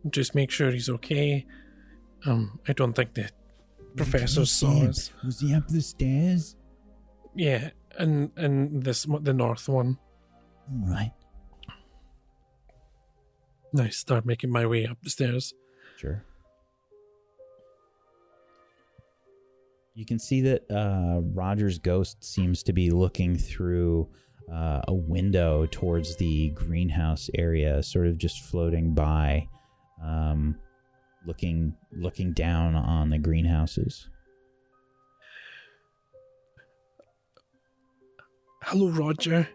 Just 0.09 0.33
make 0.35 0.49
sure 0.49 0.71
he's 0.71 0.89
okay. 0.89 1.45
Um, 2.25 2.59
I 2.67 2.73
don't 2.73 2.93
think 2.93 3.13
the 3.13 3.29
professor 3.95 4.45
saw 4.45 4.79
Damn, 4.79 4.89
us. 4.89 5.11
Was 5.23 5.39
he 5.39 5.53
up 5.53 5.67
the 5.67 5.81
stairs? 5.81 6.55
Yeah, 7.35 7.71
and 7.97 8.31
and 8.35 8.83
this 8.83 9.05
the 9.21 9.33
north 9.33 9.67
one. 9.67 9.97
All 10.71 10.93
right. 10.93 11.11
I 13.77 13.89
start 13.89 14.25
making 14.25 14.51
my 14.51 14.65
way 14.65 14.85
up 14.85 14.97
the 15.03 15.09
stairs. 15.09 15.53
Sure. 15.97 16.23
You 19.95 20.05
can 20.05 20.19
see 20.19 20.41
that 20.41 20.69
uh, 20.69 21.21
Roger's 21.21 21.79
ghost 21.79 22.23
seems 22.23 22.63
to 22.63 22.73
be 22.73 22.89
looking 22.89 23.37
through 23.37 24.09
uh, 24.51 24.81
a 24.87 24.93
window 24.93 25.65
towards 25.71 26.17
the 26.17 26.49
greenhouse 26.49 27.29
area, 27.37 27.81
sort 27.81 28.07
of 28.07 28.17
just 28.17 28.43
floating 28.43 28.93
by, 28.93 29.47
um, 30.03 30.57
looking 31.25 31.75
looking 31.91 32.33
down 32.33 32.75
on 32.75 33.09
the 33.09 33.17
greenhouses. 33.17 34.09
Hello, 38.63 38.89
Roger. 38.89 39.47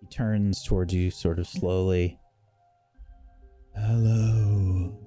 He 0.00 0.06
turns 0.06 0.62
towards 0.62 0.94
you, 0.94 1.10
sort 1.10 1.38
of 1.38 1.46
slowly. 1.46 2.18
Hello. 3.74 4.98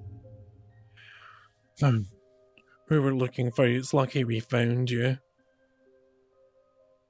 Um, 1.82 2.06
we 2.88 2.98
were 2.98 3.14
looking 3.14 3.50
for 3.50 3.66
you. 3.66 3.78
It's 3.78 3.92
lucky 3.92 4.22
we 4.24 4.40
found 4.40 4.90
you. 4.90 5.18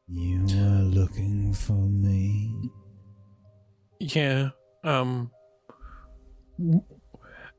You 0.09 0.41
were 0.43 0.85
looking 0.85 1.53
for 1.53 1.73
me. 1.73 2.71
Yeah. 3.99 4.51
Um. 4.83 5.31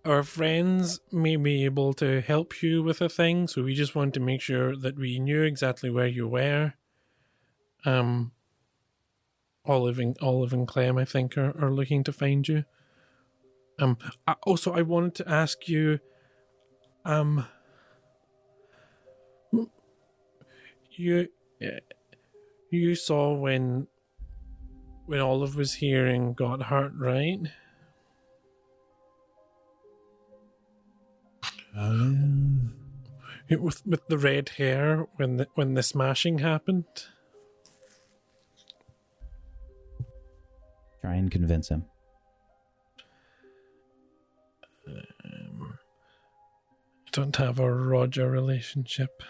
Our 0.04 0.24
friends 0.24 1.00
may 1.12 1.36
be 1.36 1.64
able 1.66 1.94
to 1.94 2.22
help 2.22 2.62
you 2.64 2.82
with 2.82 3.02
a 3.02 3.10
thing, 3.10 3.48
so 3.48 3.64
we 3.64 3.76
just 3.76 3.94
want 3.96 4.14
to 4.16 4.20
make 4.20 4.42
sure 4.42 4.76
that 4.76 4.98
we 4.98 5.20
knew 5.20 5.44
exactly 5.44 5.90
where 5.90 6.08
you 6.08 6.28
were. 6.28 6.74
Um. 7.86 8.32
Olive 9.64 10.00
and 10.00 10.18
Olive 10.22 10.54
and 10.54 10.68
Clem, 10.68 10.98
I 10.98 11.06
think, 11.06 11.38
are, 11.38 11.54
are 11.64 11.72
looking 11.72 12.04
to 12.06 12.12
find 12.12 12.48
you. 12.48 12.66
Um. 13.80 13.98
I, 14.28 14.34
also, 14.44 14.74
I 14.74 14.82
wanted 14.82 15.16
to 15.16 15.30
ask 15.30 15.68
you. 15.68 16.00
Um. 17.06 17.46
You. 20.92 21.28
You 22.72 22.96
saw 22.96 23.34
when 23.34 23.88
when 25.06 25.20
Olive 25.20 25.56
was 25.56 25.76
here 25.76 26.08
and 26.08 26.36
got 26.36 26.64
hurt, 26.64 26.94
right? 26.98 27.40
Olive? 31.77 32.73
It- 33.49 33.62
With 33.62 33.86
with 33.86 34.07
the 34.07 34.17
red 34.17 34.49
hair 34.49 35.07
when 35.17 35.38
the 35.38 35.47
when 35.55 35.73
the 35.73 35.84
smashing 35.84 36.39
happened. 36.39 36.86
Try 41.01 41.15
and 41.15 41.31
convince 41.31 41.69
him. 41.69 41.86
Um, 44.88 45.77
I 47.07 47.10
don't 47.12 47.36
have 47.38 47.60
a 47.60 47.73
Roger 47.73 48.29
relationship. 48.29 49.23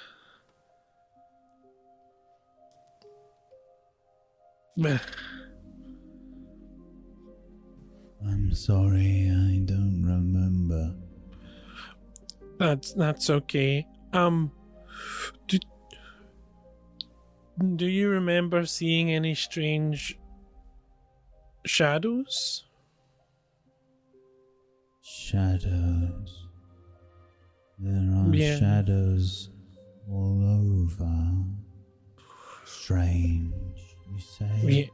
I'm 8.25 8.54
sorry, 8.54 9.30
I 9.30 9.60
don't 9.65 10.04
remember. 10.06 10.95
That's 12.62 12.93
that's 12.93 13.28
okay. 13.32 13.88
Um, 14.13 14.52
do 15.47 15.58
do 17.76 17.88
you 17.88 18.08
remember 18.10 18.67
seeing 18.67 19.10
any 19.12 19.34
strange 19.34 20.19
shadows? 21.65 22.65
Shadows. 25.02 26.47
There 27.80 27.95
are 28.15 28.36
Yeah. 28.36 28.60
shadows 28.60 29.50
all 30.08 30.43
over. 30.45 31.45
Strange, 32.65 33.82
you 34.13 34.19
say? 34.19 34.62
Yeah, 34.63 34.86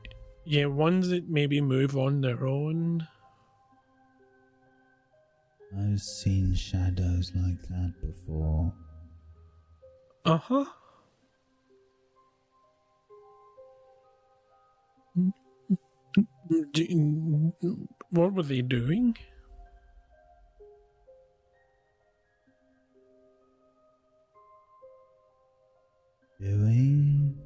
yeah, 0.45 0.65
ones 0.67 1.10
that 1.10 1.27
maybe 1.27 1.60
move 1.60 1.97
on 1.97 2.21
their 2.21 2.47
own. 2.47 3.10
I've 5.73 6.01
seen 6.01 6.53
shadows 6.56 7.32
like 7.34 7.62
that 7.69 7.93
before. 8.01 8.73
Uh 10.25 10.38
huh. 10.38 10.65
What 18.10 18.34
were 18.34 18.43
they 18.43 18.62
doing? 18.62 19.15
Doing? 26.39 27.38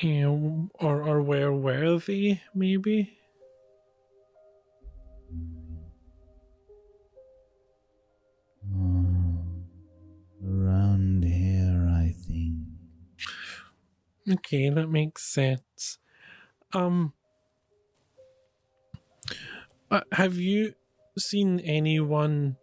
Yeah, 0.00 0.28
or 0.28 1.02
or 1.02 1.20
where 1.20 1.52
were 1.52 1.98
they? 1.98 2.40
Maybe. 2.54 3.18
Okay, 14.30 14.70
that 14.70 14.88
makes 14.88 15.22
sense. 15.22 15.98
Um, 16.72 17.12
uh, 19.90 20.00
have 20.12 20.36
you 20.36 20.74
seen 21.16 21.60
anyone, 21.60 22.56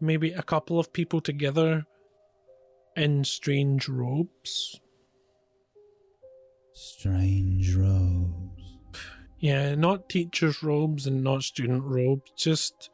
maybe 0.00 0.32
a 0.32 0.42
couple 0.42 0.80
of 0.80 0.92
people 0.92 1.20
together, 1.20 1.86
in 2.96 3.24
strange 3.24 3.88
robes? 3.88 4.80
Strange 6.72 7.74
robes. 7.74 8.78
Yeah, 9.38 9.74
not 9.74 10.08
teachers' 10.08 10.62
robes 10.62 11.06
and 11.06 11.22
not 11.22 11.42
student 11.42 11.84
robes, 11.84 12.32
just 12.36 12.90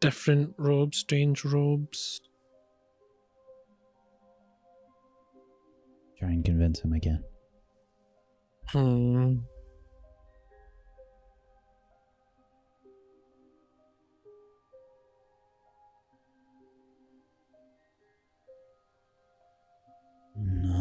different 0.00 0.54
robes, 0.58 0.98
strange 0.98 1.44
robes. 1.44 2.20
Try 6.26 6.32
and 6.32 6.44
convince 6.44 6.80
him 6.80 6.92
again. 6.92 7.22
Hmm. 8.70 9.34
No, 20.36 20.80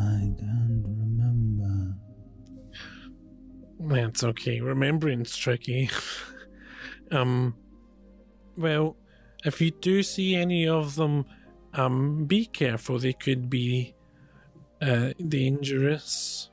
I 0.00 0.32
don't 0.38 0.82
remember. 0.88 1.98
That's 3.78 4.24
okay. 4.24 4.62
Remembering's 4.62 5.36
tricky. 5.36 5.90
um, 7.10 7.54
well, 8.56 8.96
if 9.44 9.60
you 9.60 9.70
do 9.70 10.02
see 10.02 10.34
any 10.34 10.66
of 10.66 10.94
them, 10.94 11.26
um, 11.74 12.24
be 12.24 12.46
careful. 12.46 12.98
They 12.98 13.12
could 13.12 13.50
be 13.50 13.94
uh, 14.82 15.12
dangerous. 15.28 16.50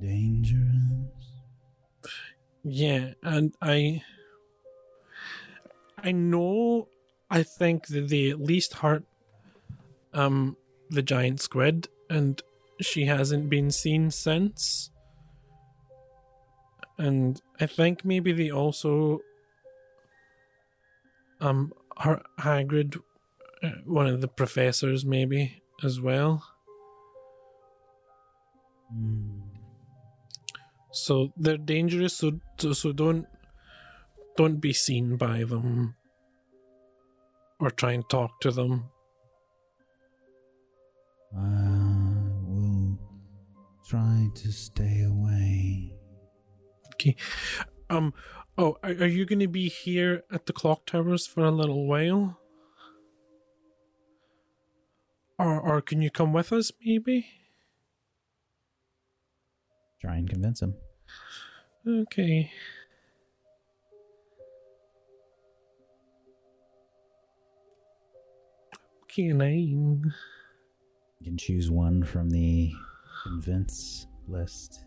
Dangerous? 0.00 1.08
Yeah, 2.62 3.14
and 3.22 3.54
I, 3.62 4.02
I 5.96 6.12
know. 6.12 6.88
I 7.30 7.42
think 7.42 7.88
that 7.88 8.08
they 8.08 8.30
at 8.30 8.40
least 8.40 8.74
hurt, 8.74 9.04
um, 10.14 10.56
the 10.90 11.02
giant 11.02 11.40
squid, 11.40 11.88
and 12.08 12.40
she 12.80 13.06
hasn't 13.06 13.50
been 13.50 13.70
seen 13.70 14.10
since. 14.10 14.90
And 16.98 17.40
I 17.60 17.66
think 17.66 18.04
maybe 18.04 18.32
they 18.32 18.50
also, 18.50 19.20
um, 21.40 21.72
hurt 21.98 22.22
Hagrid, 22.40 23.00
uh, 23.62 23.68
one 23.84 24.06
of 24.06 24.20
the 24.20 24.28
professors, 24.28 25.04
maybe 25.04 25.62
as 25.82 26.00
well. 26.00 26.44
Hmm. 28.92 29.40
So 30.92 31.32
they're 31.36 31.58
dangerous. 31.58 32.16
So 32.16 32.40
so, 32.58 32.72
so 32.72 32.92
don't 32.92 33.26
don't 34.36 34.60
be 34.60 34.72
seen 34.72 35.16
by 35.16 35.44
them 35.44 35.94
or 37.60 37.70
try 37.70 37.92
and 37.92 38.08
talk 38.08 38.40
to 38.40 38.50
them. 38.50 38.90
I 41.36 41.40
will 42.46 42.98
try 43.86 44.28
to 44.34 44.52
stay 44.52 45.02
away. 45.02 45.92
Okay. 46.94 47.16
Um. 47.90 48.14
Oh, 48.56 48.76
are, 48.82 48.90
are 48.90 49.06
you 49.06 49.24
going 49.24 49.38
to 49.38 49.46
be 49.46 49.68
here 49.68 50.24
at 50.32 50.46
the 50.46 50.52
clock 50.52 50.84
towers 50.84 51.28
for 51.28 51.44
a 51.44 51.50
little 51.52 51.86
while? 51.86 52.40
Or 55.38 55.60
or 55.60 55.80
can 55.80 56.02
you 56.02 56.10
come 56.10 56.32
with 56.32 56.52
us? 56.52 56.72
Maybe. 56.84 57.26
Try 60.00 60.16
and 60.16 60.28
convince 60.28 60.62
him. 60.62 60.74
Okay. 61.86 62.50
Okay, 69.04 69.28
nine. 69.32 70.12
You 71.20 71.24
can 71.24 71.38
choose 71.38 71.70
one 71.70 72.04
from 72.04 72.30
the 72.30 72.72
convince 73.24 74.06
list. 74.28 74.84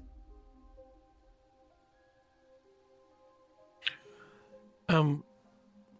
Um, 4.87 5.23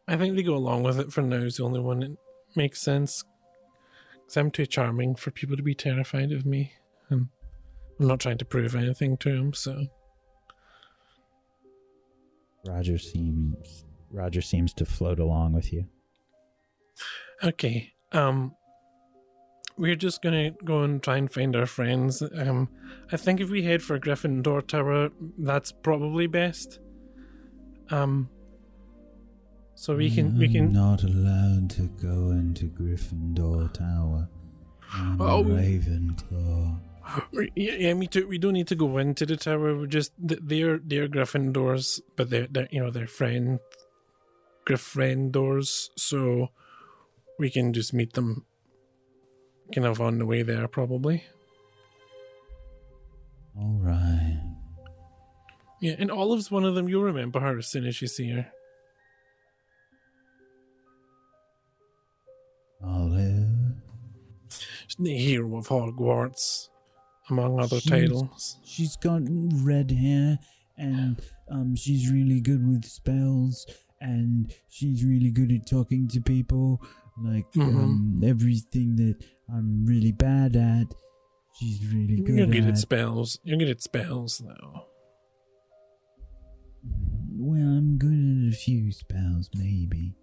I 0.08 0.18
think 0.18 0.36
they 0.36 0.44
go 0.44 0.56
along 0.56 0.84
with 0.84 1.00
it 1.00 1.12
for 1.12 1.22
now. 1.22 1.38
Is 1.38 1.58
the 1.58 1.64
only 1.64 1.80
one 1.80 2.00
that 2.02 2.18
makes 2.56 2.82
sense. 2.82 3.24
Because 4.32 4.40
I'm 4.46 4.52
too 4.52 4.66
charming 4.66 5.16
for 5.16 5.30
people 5.30 5.58
to 5.58 5.62
be 5.62 5.76
terrified 5.76 6.32
of 6.32 6.46
me, 6.46 6.72
and 7.10 7.28
I'm 8.00 8.08
not 8.08 8.22
trying 8.22 8.38
to 8.38 8.46
prove 8.46 8.76
anything 8.76 9.18
to 9.18 9.38
them. 9.38 9.54
So 9.54 9.88
Roger 12.66 12.98
seems 12.98 13.84
Roger 14.10 14.40
seems 14.40 14.74
to 14.76 14.86
float 14.86 15.20
along 15.20 15.52
with 15.52 15.74
you. 15.74 15.88
Okay. 17.44 17.92
Um 18.14 18.56
we're 19.78 19.98
just 19.98 20.22
gonna 20.22 20.52
go 20.64 20.84
and 20.84 21.04
try 21.04 21.18
and 21.18 21.30
find 21.30 21.54
our 21.54 21.66
friends. 21.66 22.24
Um 22.34 22.70
I 23.12 23.18
think 23.18 23.42
if 23.42 23.50
we 23.50 23.64
head 23.64 23.84
for 23.84 24.00
Gryffindor 24.00 24.66
Tower, 24.66 25.10
that's 25.40 25.74
probably 25.74 26.28
best. 26.28 26.80
Um 27.90 28.30
so 29.82 29.96
we 29.96 30.12
can 30.12 30.38
we 30.38 30.46
I'm 30.46 30.52
can 30.54 30.72
not 30.72 31.02
allowed 31.02 31.72
to 31.72 31.90
go 31.98 32.30
into 32.30 32.66
Gryffindor 32.70 33.74
Tower. 33.74 34.30
I'm 34.94 35.20
Oh. 35.20 35.44
Ravenclaw. 35.44 36.80
yeah, 37.56 37.74
yeah, 37.80 37.94
me 37.96 38.06
too. 38.06 38.28
We 38.28 38.38
don't 38.38 38.54
need 38.54 38.68
to 38.68 38.76
go 38.76 39.00
into 39.00 39.26
the 39.26 39.38
tower. 39.38 39.76
We're 39.76 39.88
just 39.88 40.12
th- 40.22 40.40
they're 40.44 40.78
they're 40.78 41.08
Gryffindors, 41.08 42.00
but 42.16 42.30
they're, 42.30 42.46
they're 42.46 42.68
you 42.70 42.80
know 42.80 42.92
they're 42.92 43.08
friend 43.08 43.60
Gryffindors, 44.68 45.90
so 45.98 46.50
we 47.40 47.50
can 47.50 47.74
just 47.74 47.92
meet 47.92 48.14
them 48.14 48.46
kind 49.74 49.88
of 49.88 50.00
on 50.00 50.20
the 50.20 50.28
way 50.28 50.44
there 50.44 50.68
probably. 50.68 51.24
All 53.58 53.80
right. 53.82 54.44
Yeah, 55.82 55.96
and 55.98 56.12
Olive's 56.12 56.52
one 56.52 56.66
of 56.66 56.76
them. 56.76 56.88
You'll 56.88 57.02
remember 57.02 57.40
her 57.40 57.58
as 57.58 57.68
soon 57.68 57.88
as 57.88 58.00
you 58.00 58.08
see 58.08 58.30
her. 58.30 58.52
Olive. 62.84 63.48
The 65.00 65.18
hero 65.18 65.58
of 65.58 65.68
Hogwarts, 65.68 66.70
among 67.30 67.60
other 67.60 67.80
She's- 67.80 67.90
titles. 67.90 68.58
She's 68.64 68.96
got 68.98 69.22
red 69.26 69.92
hair 69.92 70.40
and 70.78 71.22
um 71.50 71.76
she's 71.76 72.10
really 72.12 72.40
good 72.42 72.66
with 72.68 72.86
spells 72.86 73.66
and 74.00 74.52
she's 74.70 75.04
really 75.06 75.30
good 75.32 75.52
at 75.52 75.68
talking 75.68 76.08
to 76.10 76.22
people 76.22 76.82
like 77.22 77.50
Mhm. 77.54 77.76
um 77.84 78.22
everything 78.24 78.96
that 78.98 79.24
I'm 79.50 79.86
really 79.86 80.12
bad 80.12 80.56
at. 80.56 80.94
She's 81.60 81.86
really 81.94 82.22
good 82.22 82.36
You're 82.38 82.48
good 82.48 82.64
at. 82.64 82.70
at 82.70 82.78
spells. 82.78 83.40
You're 83.44 83.58
good 83.58 83.70
at 83.70 83.82
spells, 83.82 84.40
though. 84.40 84.86
well, 87.34 87.78
I'm 87.78 87.98
good 87.98 88.48
at 88.48 88.54
a 88.54 88.56
few 88.56 88.92
spells, 88.92 89.50
maybe. 89.56 90.16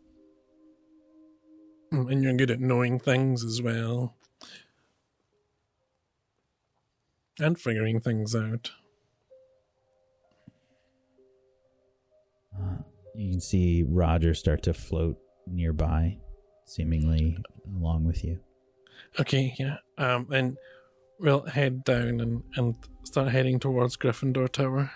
And 1.91 2.23
you're 2.23 2.35
good 2.35 2.51
at 2.51 2.61
knowing 2.61 2.99
things 2.99 3.45
as 3.45 3.63
well. 3.63 4.15
And 7.39 7.59
figuring 7.59 8.01
things 8.01 8.35
out. 8.35 8.73
Uh, 12.55 12.83
you 13.15 13.31
can 13.31 13.41
see 13.41 13.85
Roger 13.89 14.35
start 14.35 14.63
to 14.65 14.75
float 14.75 15.19
nearby, 15.47 16.19
seemingly 16.67 17.39
along 17.77 18.05
with 18.05 18.25
you. 18.25 18.41
Okay, 19.21 19.55
yeah. 19.59 19.77
Um, 19.97 20.29
and 20.33 20.57
we'll 21.19 21.47
head 21.47 21.85
down 21.85 22.21
and, 22.21 22.43
and 22.57 22.75
start 23.05 23.29
heading 23.29 23.59
towards 23.59 23.97
Gryffindor 23.97 24.51
Tower. 24.51 24.91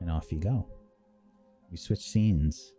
and 0.00 0.10
off 0.10 0.32
you 0.32 0.40
go. 0.40 0.66
We 1.70 1.76
switch 1.76 2.00
scenes. 2.00 2.72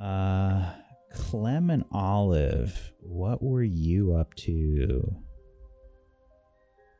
Uh, 0.00 0.72
Clem 1.12 1.70
and 1.70 1.84
Olive, 1.92 2.92
what 3.00 3.42
were 3.42 3.62
you 3.62 4.14
up 4.14 4.34
to? 4.34 5.16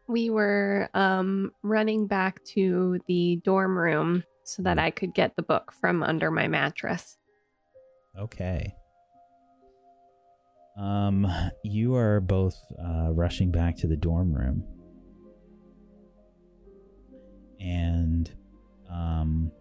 We 0.09 0.31
were 0.31 0.91
um, 0.95 1.53
running 1.63 2.07
back 2.07 2.45
to 2.55 2.99
the 3.07 3.41
dorm 3.45 3.79
room 3.79 4.25
so 4.45 4.63
that 4.63 4.79
I 4.79 4.91
could 4.91 5.15
get 5.15 5.37
the 5.37 5.43
book 5.43 5.73
from 5.81 6.03
under 6.03 6.31
my 6.31 6.49
mattress. 6.49 7.17
Okay. 8.19 8.75
Um, 10.77 11.27
you 11.63 11.95
are 11.95 12.21
both 12.21 12.57
uh, 12.83 13.11
rushing 13.13 13.51
back 13.51 13.77
to 13.79 13.87
the 13.87 13.97
dorm 13.97 14.33
room, 14.33 14.65
and 17.61 18.31
um, 18.91 19.53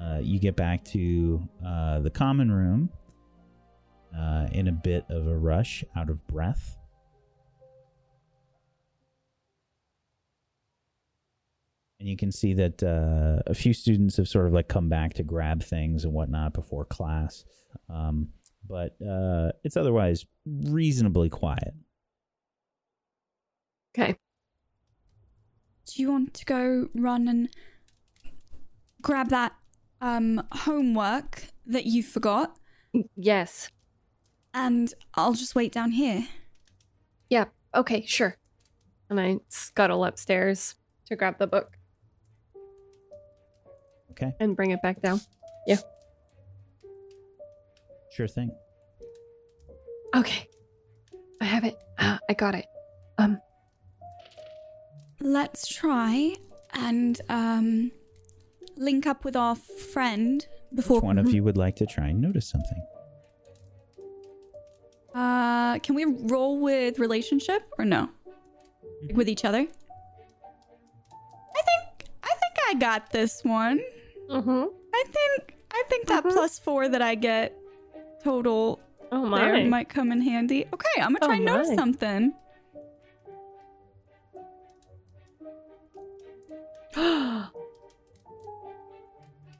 uh, 0.00 0.18
you 0.20 0.38
get 0.38 0.56
back 0.56 0.84
to 0.84 1.42
uh, 1.66 2.00
the 2.00 2.10
common 2.10 2.50
room 2.50 2.88
uh, 4.16 4.46
in 4.52 4.68
a 4.68 4.72
bit 4.72 5.04
of 5.08 5.26
a 5.26 5.36
rush, 5.36 5.84
out 5.96 6.08
of 6.08 6.26
breath. 6.26 6.76
And 12.00 12.08
you 12.08 12.16
can 12.16 12.30
see 12.30 12.54
that 12.54 12.82
uh, 12.82 13.42
a 13.46 13.54
few 13.54 13.72
students 13.72 14.16
have 14.18 14.28
sort 14.28 14.46
of 14.46 14.52
like 14.52 14.68
come 14.68 14.88
back 14.88 15.14
to 15.14 15.24
grab 15.24 15.64
things 15.64 16.04
and 16.04 16.12
whatnot 16.12 16.54
before 16.54 16.84
class. 16.84 17.44
Um, 17.90 18.28
but 18.68 18.96
uh, 19.02 19.50
it's 19.64 19.76
otherwise 19.76 20.24
reasonably 20.46 21.28
quiet. 21.28 21.74
Okay. 23.96 24.16
Do 25.86 26.02
you 26.02 26.12
want 26.12 26.34
to 26.34 26.44
go 26.44 26.88
run 26.94 27.26
and 27.26 27.48
grab 29.02 29.30
that 29.30 29.54
um 30.00 30.42
homework 30.52 31.44
that 31.66 31.86
you 31.86 32.02
forgot? 32.02 32.58
Yes. 33.16 33.70
And 34.54 34.92
I'll 35.14 35.34
just 35.34 35.54
wait 35.54 35.72
down 35.72 35.92
here. 35.92 36.26
Yeah. 37.28 37.46
Okay, 37.74 38.04
sure. 38.06 38.36
And 39.10 39.20
I 39.20 39.38
scuttle 39.48 40.04
upstairs 40.04 40.74
to 41.06 41.16
grab 41.16 41.38
the 41.38 41.46
book 41.46 41.78
Okay, 44.12 44.32
and 44.40 44.56
bring 44.56 44.72
it 44.72 44.82
back 44.82 45.00
down. 45.00 45.20
Yeah. 45.66 45.78
Sure 48.10 48.26
thing. 48.26 48.50
Okay. 50.16 50.48
I 51.40 51.44
have 51.44 51.64
it. 51.64 51.76
Ah, 51.98 52.18
I 52.28 52.32
got 52.32 52.54
it. 52.54 52.66
Um, 53.18 53.40
Let's 55.20 55.66
try 55.66 56.34
and 56.72 57.20
um 57.28 57.90
link 58.78 59.06
up 59.06 59.24
with 59.24 59.36
our 59.36 59.54
friend 59.56 60.46
before 60.74 60.96
Which 61.00 61.04
one 61.04 61.18
of 61.18 61.32
you 61.32 61.42
would 61.44 61.56
like 61.56 61.76
to 61.76 61.86
try 61.86 62.08
and 62.08 62.20
notice 62.20 62.48
something? 62.48 62.82
Uh 65.14 65.78
can 65.80 65.94
we 65.94 66.04
roll 66.04 66.60
with 66.60 66.98
relationship 66.98 67.62
or 67.78 67.84
no? 67.84 68.08
Like 69.06 69.16
with 69.16 69.28
each 69.28 69.44
other? 69.44 69.58
I 69.60 69.64
think 71.68 72.04
I 72.22 72.28
think 72.28 72.54
I 72.68 72.74
got 72.74 73.10
this 73.10 73.42
one. 73.44 73.80
mm-hmm. 74.30 74.64
I 74.94 75.04
think 75.06 75.54
I 75.72 75.82
think 75.88 76.06
that 76.08 76.24
Mhm. 76.24 76.32
plus 76.32 76.58
4 76.58 76.88
that 76.88 77.02
I 77.02 77.14
get 77.14 77.56
total 78.22 78.80
Oh 79.10 79.34
there 79.34 79.64
might 79.66 79.88
come 79.88 80.12
in 80.12 80.20
handy. 80.20 80.66
Okay, 80.72 81.00
I'm 81.00 81.14
gonna 81.14 81.18
try 81.20 81.28
Oh 81.28 81.32
and 81.36 81.44
notice 81.44 81.74
something. 81.74 82.32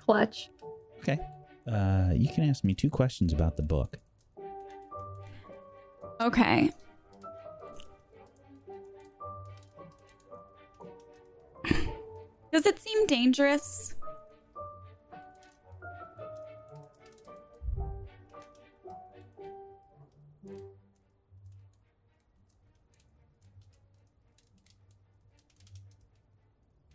Clutch. 0.08 0.48
Okay. 1.00 1.18
Uh, 1.70 2.12
you 2.14 2.30
can 2.30 2.48
ask 2.48 2.64
me 2.64 2.72
two 2.72 2.88
questions 2.88 3.34
about 3.34 3.58
the 3.58 3.62
book. 3.62 3.98
Okay. 6.18 6.72
Does 12.50 12.64
it 12.64 12.78
seem 12.78 13.06
dangerous? 13.06 13.96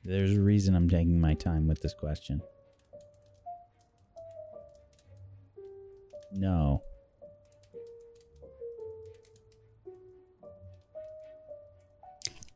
There's 0.04 0.36
a 0.36 0.42
reason 0.42 0.76
I'm 0.76 0.90
taking 0.90 1.22
my 1.22 1.36
time 1.36 1.68
with 1.68 1.84
this 1.84 1.94
question. 1.94 2.42
No. 6.34 6.84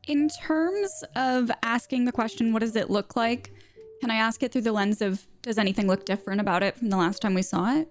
In 0.06 0.28
terms 0.28 1.04
of 1.16 1.50
asking 1.62 2.06
the 2.06 2.12
question, 2.12 2.52
what 2.52 2.60
does 2.60 2.76
it 2.76 2.88
look 2.88 3.14
like? 3.14 3.52
Can 4.00 4.10
I 4.10 4.14
ask 4.14 4.42
it 4.42 4.52
through 4.52 4.62
the 4.62 4.72
lens 4.72 5.02
of 5.02 5.26
does 5.42 5.58
anything 5.58 5.86
look 5.86 6.06
different 6.06 6.40
about 6.40 6.62
it 6.62 6.76
from 6.76 6.88
the 6.88 6.96
last 6.96 7.20
time 7.20 7.34
we 7.34 7.42
saw 7.42 7.76
it? 7.76 7.88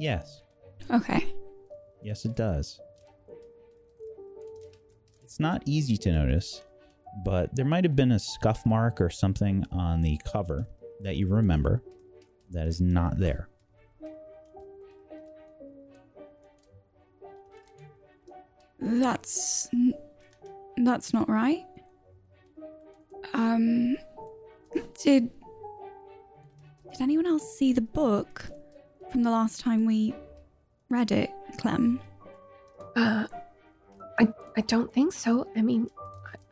Yes. 0.00 0.42
Okay. 0.90 1.32
Yes, 2.02 2.24
it 2.24 2.34
does. 2.34 2.80
It's 5.22 5.40
not 5.40 5.62
easy 5.66 5.96
to 5.98 6.12
notice, 6.12 6.62
but 7.24 7.54
there 7.54 7.64
might 7.64 7.84
have 7.84 7.96
been 7.96 8.12
a 8.12 8.18
scuff 8.18 8.64
mark 8.66 9.00
or 9.00 9.10
something 9.10 9.64
on 9.70 10.02
the 10.02 10.18
cover 10.30 10.68
that 11.02 11.16
you 11.16 11.28
remember 11.28 11.82
that 12.50 12.66
is 12.66 12.80
not 12.80 13.18
there. 13.18 13.48
That's 18.78 19.68
that's 20.76 21.12
not 21.12 21.28
right. 21.28 21.64
Um 23.32 23.96
did 25.02 25.30
did 26.90 27.00
anyone 27.00 27.26
else 27.26 27.58
see 27.58 27.72
the 27.72 27.80
book 27.80 28.44
from 29.10 29.22
the 29.22 29.30
last 29.30 29.60
time 29.60 29.84
we 29.86 30.14
read 30.88 31.12
it, 31.12 31.30
Clem? 31.58 32.00
Uh, 32.94 33.26
I 34.18 34.28
I 34.56 34.60
don't 34.62 34.92
think 34.92 35.12
so. 35.12 35.46
I 35.56 35.62
mean, 35.62 35.90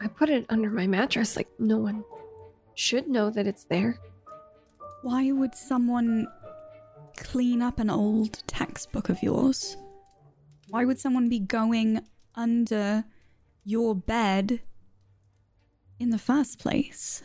I, 0.00 0.04
I 0.04 0.08
put 0.08 0.28
it 0.28 0.46
under 0.48 0.70
my 0.70 0.86
mattress. 0.86 1.36
Like 1.36 1.48
no 1.58 1.78
one 1.78 2.04
should 2.74 3.08
know 3.08 3.30
that 3.30 3.46
it's 3.46 3.64
there. 3.64 3.98
Why 5.02 5.32
would 5.32 5.54
someone 5.54 6.26
clean 7.16 7.62
up 7.62 7.78
an 7.78 7.90
old 7.90 8.42
textbook 8.46 9.08
of 9.08 9.22
yours? 9.22 9.76
Why 10.68 10.84
would 10.84 10.98
someone 10.98 11.28
be 11.28 11.40
going 11.40 12.00
under 12.34 13.04
your 13.64 13.94
bed 13.94 14.60
in 15.98 16.10
the 16.10 16.18
first 16.18 16.58
place? 16.58 17.22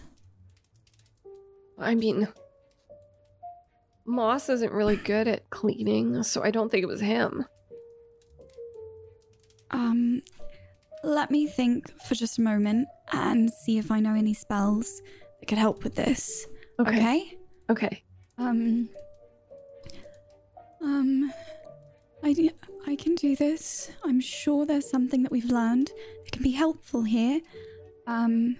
I 1.78 1.96
mean, 1.96 2.28
Moss 4.06 4.50
isn't 4.50 4.72
really 4.72 4.98
good 4.98 5.28
at 5.28 5.50
cleaning, 5.50 6.24
so 6.24 6.44
I 6.44 6.52
don't 6.52 6.70
think 6.70 6.84
it 6.84 6.88
was 6.88 7.02
him. 7.02 7.46
Um, 9.72 10.22
let 11.04 11.32
me 11.32 11.48
think 11.48 11.92
for 12.02 12.16
just 12.16 12.38
a 12.38 12.42
moment 12.42 12.88
and 13.14 13.52
see 13.52 13.78
if 13.78 13.92
I 13.92 14.00
know 14.00 14.16
any 14.16 14.34
spells 14.34 15.02
that 15.40 15.46
could 15.48 15.58
help 15.58 15.84
with 15.84 15.96
this. 15.96 16.48
Okay? 16.80 17.38
Okay. 17.70 18.04
Um. 18.38 18.90
Um. 20.82 21.32
I, 22.24 22.34
d- 22.34 22.52
I 22.86 22.96
can 22.96 23.16
do 23.16 23.36
this. 23.36 23.92
I'm 24.04 24.20
sure 24.20 24.66
there's 24.66 24.90
something 24.90 25.24
that 25.24 25.32
we've 25.32 25.46
learned 25.52 25.92
that 26.24 26.32
can 26.32 26.44
be 26.44 26.52
helpful 26.52 27.04
here. 27.04 27.42
Um. 28.08 28.58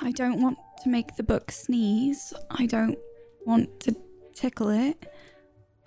I 0.00 0.10
don't 0.10 0.42
want 0.42 0.58
to 0.82 0.88
make 0.88 1.14
the 1.14 1.22
book 1.22 1.52
sneeze. 1.52 2.34
I 2.50 2.66
don't 2.66 2.98
want 3.46 3.78
to 3.80 3.94
tickle 4.34 4.68
it. 4.68 5.06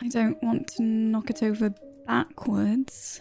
I 0.02 0.08
don't 0.08 0.42
want 0.42 0.70
to 0.70 0.82
knock 0.84 1.30
it 1.30 1.44
over 1.44 1.74
backwards. 2.08 3.20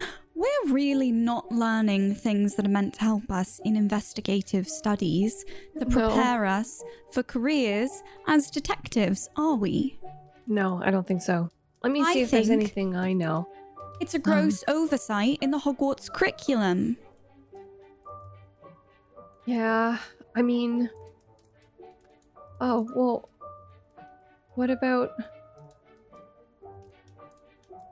We're 0.34 0.72
really 0.72 1.12
not 1.12 1.52
learning 1.52 2.16
things 2.16 2.56
that 2.56 2.66
are 2.66 2.70
meant 2.70 2.94
to 2.94 3.00
help 3.02 3.30
us 3.30 3.60
in 3.64 3.76
investigative 3.76 4.66
studies 4.68 5.44
that 5.76 5.88
No. 5.88 6.08
prepare 6.10 6.44
us 6.44 6.82
for 7.12 7.22
careers 7.22 8.02
as 8.26 8.50
detectives, 8.50 9.28
are 9.36 9.54
we? 9.54 10.00
No, 10.48 10.82
I 10.84 10.90
don't 10.90 11.06
think 11.06 11.22
so. 11.22 11.50
Let 11.84 11.92
me 11.92 12.00
I 12.00 12.14
see 12.14 12.22
if 12.22 12.30
there's 12.30 12.48
anything 12.48 12.96
I 12.96 13.12
know. 13.12 13.46
It's 14.00 14.14
a 14.14 14.18
gross 14.18 14.64
oversight 14.68 15.36
in 15.42 15.50
the 15.50 15.58
Hogwarts 15.58 16.10
curriculum. 16.10 16.96
Yeah, 19.44 19.98
I 20.34 20.40
mean. 20.40 20.88
Oh, 22.58 22.88
well. 22.96 23.28
What 24.54 24.70
about. 24.70 25.10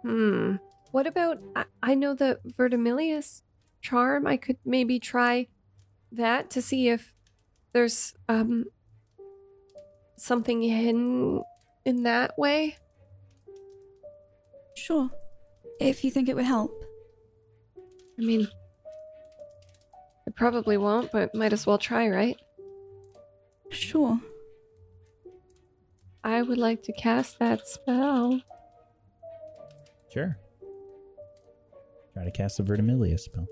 Hmm. 0.00 0.56
What 0.92 1.06
about. 1.06 1.42
I, 1.54 1.64
I 1.82 1.94
know 1.94 2.14
the 2.14 2.40
Verdimillious 2.58 3.42
charm. 3.82 4.26
I 4.26 4.38
could 4.38 4.56
maybe 4.64 4.98
try 4.98 5.48
that 6.12 6.48
to 6.52 6.62
see 6.62 6.88
if 6.88 7.12
there's 7.74 8.14
um 8.30 8.64
something 10.16 10.62
hidden 10.62 11.42
in 11.84 12.04
that 12.04 12.38
way. 12.38 12.78
Sure. 14.82 15.08
If 15.78 16.02
you 16.02 16.10
think 16.10 16.28
it 16.28 16.34
would 16.34 16.44
help. 16.44 16.84
I 18.18 18.22
mean, 18.22 18.48
it 20.26 20.34
probably 20.34 20.76
won't, 20.76 21.12
but 21.12 21.32
might 21.36 21.52
as 21.52 21.68
well 21.68 21.78
try, 21.78 22.08
right? 22.08 22.36
Sure. 23.70 24.18
I 26.24 26.42
would 26.42 26.58
like 26.58 26.82
to 26.82 26.92
cast 26.92 27.38
that 27.38 27.68
spell. 27.68 28.40
Sure. 30.12 30.36
Try 32.14 32.24
to 32.24 32.32
cast 32.32 32.58
a 32.58 32.64
Vertimilia 32.64 33.20
spell. 33.20 33.46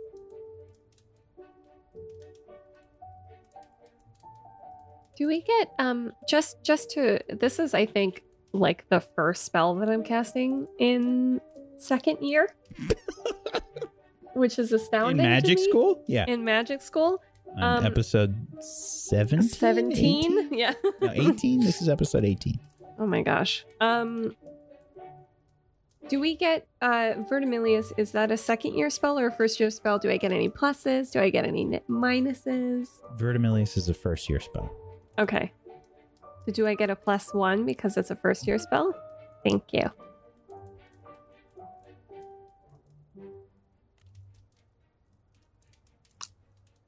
Do 5.16 5.28
we 5.28 5.42
get 5.42 5.70
um 5.78 6.12
just 6.28 6.64
just 6.64 6.90
to 6.92 7.20
this 7.28 7.60
is 7.60 7.72
I 7.72 7.86
think 7.86 8.24
like 8.52 8.88
the 8.88 9.00
first 9.00 9.44
spell 9.44 9.74
that 9.76 9.88
I'm 9.88 10.02
casting 10.02 10.66
in 10.78 11.40
second 11.78 12.18
year, 12.22 12.48
which 14.34 14.58
is 14.58 14.72
astounding. 14.72 15.24
In 15.24 15.30
magic 15.30 15.58
school? 15.58 16.02
Yeah. 16.06 16.24
In 16.28 16.44
magic 16.44 16.82
school, 16.82 17.22
On 17.56 17.78
um, 17.78 17.86
episode 17.86 18.34
17? 18.60 19.48
seventeen. 19.48 20.38
18? 20.46 20.54
Yeah. 20.58 20.74
No, 21.00 21.10
18? 21.12 21.60
this 21.60 21.80
is 21.82 21.88
episode 21.88 22.24
18. 22.24 22.58
oh 22.98 23.06
my 23.06 23.22
gosh. 23.22 23.64
Um. 23.80 24.36
Do 26.08 26.18
we 26.18 26.34
get 26.34 26.66
uh 26.82 27.14
Verdimillious? 27.30 27.92
Is 27.96 28.10
that 28.12 28.32
a 28.32 28.36
second 28.36 28.74
year 28.76 28.90
spell 28.90 29.16
or 29.16 29.28
a 29.28 29.32
first 29.32 29.60
year 29.60 29.70
spell? 29.70 29.98
Do 30.00 30.10
I 30.10 30.16
get 30.16 30.32
any 30.32 30.48
pluses? 30.48 31.12
Do 31.12 31.20
I 31.20 31.30
get 31.30 31.44
any 31.44 31.66
minuses? 31.88 32.88
Verdimillious 33.16 33.76
is 33.76 33.88
a 33.88 33.94
first 33.94 34.28
year 34.28 34.40
spell. 34.40 34.68
Okay. 35.20 35.52
Do 36.52 36.66
I 36.66 36.74
get 36.74 36.90
a 36.90 36.96
plus 36.96 37.32
one 37.32 37.64
because 37.64 37.96
it's 37.96 38.10
a 38.10 38.16
first 38.16 38.46
year 38.46 38.58
spell? 38.58 38.94
Thank 39.44 39.62
you. 39.72 39.82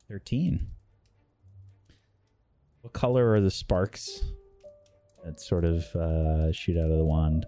Thirteen. 0.09 0.69
What 2.83 2.93
color 2.93 3.31
are 3.33 3.41
the 3.41 3.51
sparks 3.51 4.25
that 5.25 5.41
sort 5.41 5.65
of 5.65 5.85
uh, 5.95 6.53
shoot 6.53 6.77
out 6.77 6.91
of 6.91 6.99
the 6.99 7.05
wand? 7.05 7.47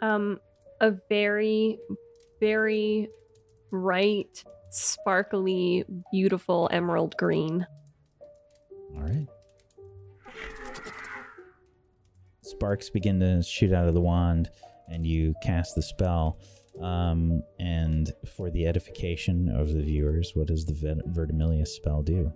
Um, 0.00 0.40
a 0.80 0.92
very, 1.08 1.78
very 2.40 3.08
bright, 3.70 4.44
sparkly, 4.70 5.84
beautiful 6.12 6.68
emerald 6.72 7.16
green. 7.18 7.66
All 8.94 9.02
right. 9.02 9.26
Sparks 12.46 12.90
begin 12.90 13.20
to 13.20 13.42
shoot 13.42 13.72
out 13.72 13.88
of 13.88 13.94
the 13.94 14.00
wand, 14.00 14.50
and 14.88 15.04
you 15.04 15.34
cast 15.42 15.74
the 15.74 15.82
spell. 15.82 16.38
Um, 16.80 17.42
and 17.58 18.12
for 18.36 18.50
the 18.50 18.66
edification 18.66 19.48
of 19.48 19.72
the 19.72 19.82
viewers, 19.82 20.32
what 20.34 20.46
does 20.46 20.64
the 20.66 20.74
Vet- 20.74 21.06
Verdimillious 21.08 21.68
spell 21.68 22.02
do? 22.02 22.32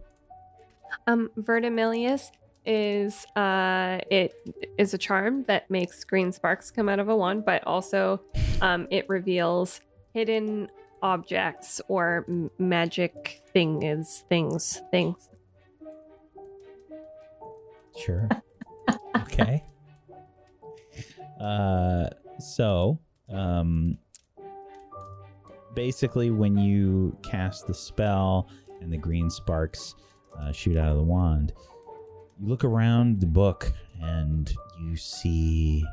Um, 1.06 1.30
Verdimillious 1.38 2.30
is 2.66 3.24
uh 3.36 3.98
it 4.10 4.34
is 4.76 4.92
a 4.92 4.98
charm 4.98 5.42
that 5.44 5.70
makes 5.70 6.04
green 6.04 6.30
sparks 6.30 6.70
come 6.70 6.88
out 6.90 6.98
of 6.98 7.08
a 7.08 7.16
wand, 7.16 7.44
but 7.44 7.66
also 7.66 8.20
um 8.60 8.86
it 8.90 9.08
reveals 9.08 9.80
hidden 10.12 10.68
objects 11.02 11.80
or 11.88 12.26
m- 12.28 12.50
magic 12.58 13.40
things 13.52 14.24
things 14.28 14.82
things. 14.90 15.30
Sure. 17.96 18.28
okay. 19.16 19.64
Uh, 21.40 22.08
so, 22.38 22.98
um, 23.28 23.96
basically, 25.74 26.30
when 26.30 26.56
you 26.58 27.16
cast 27.22 27.66
the 27.66 27.74
spell 27.74 28.48
and 28.80 28.92
the 28.92 28.96
green 28.98 29.30
sparks 29.30 29.94
uh, 30.38 30.52
shoot 30.52 30.76
out 30.76 30.90
of 30.90 30.96
the 30.96 31.02
wand, 31.02 31.52
you 32.38 32.48
look 32.48 32.64
around 32.64 33.20
the 33.20 33.26
book 33.26 33.72
and 34.02 34.52
you 34.80 34.96
see 34.96 35.84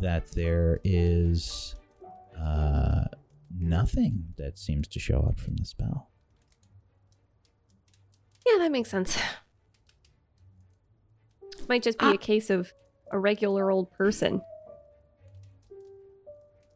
that 0.00 0.30
there 0.32 0.80
is 0.84 1.74
uh, 2.38 3.04
nothing 3.58 4.24
that 4.36 4.58
seems 4.58 4.86
to 4.88 5.00
show 5.00 5.20
up 5.20 5.38
from 5.40 5.56
the 5.56 5.64
spell. 5.64 6.10
Yeah, 8.46 8.58
that 8.58 8.70
makes 8.70 8.90
sense. 8.90 9.18
Might 11.68 11.82
just 11.82 11.98
be 11.98 12.06
Ah. 12.06 12.12
a 12.12 12.18
case 12.18 12.48
of 12.50 12.72
a 13.10 13.18
regular 13.18 13.70
old 13.70 13.90
person. 13.92 14.40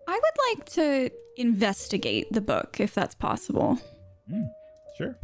I 0.08 0.12
would 0.12 0.58
like 0.58 0.64
to 0.70 1.10
investigate 1.36 2.32
the 2.32 2.40
book 2.40 2.78
if 2.80 2.94
that's 2.94 3.14
possible. 3.14 3.78
Hmm, 4.28 4.42
sure. 4.96 5.16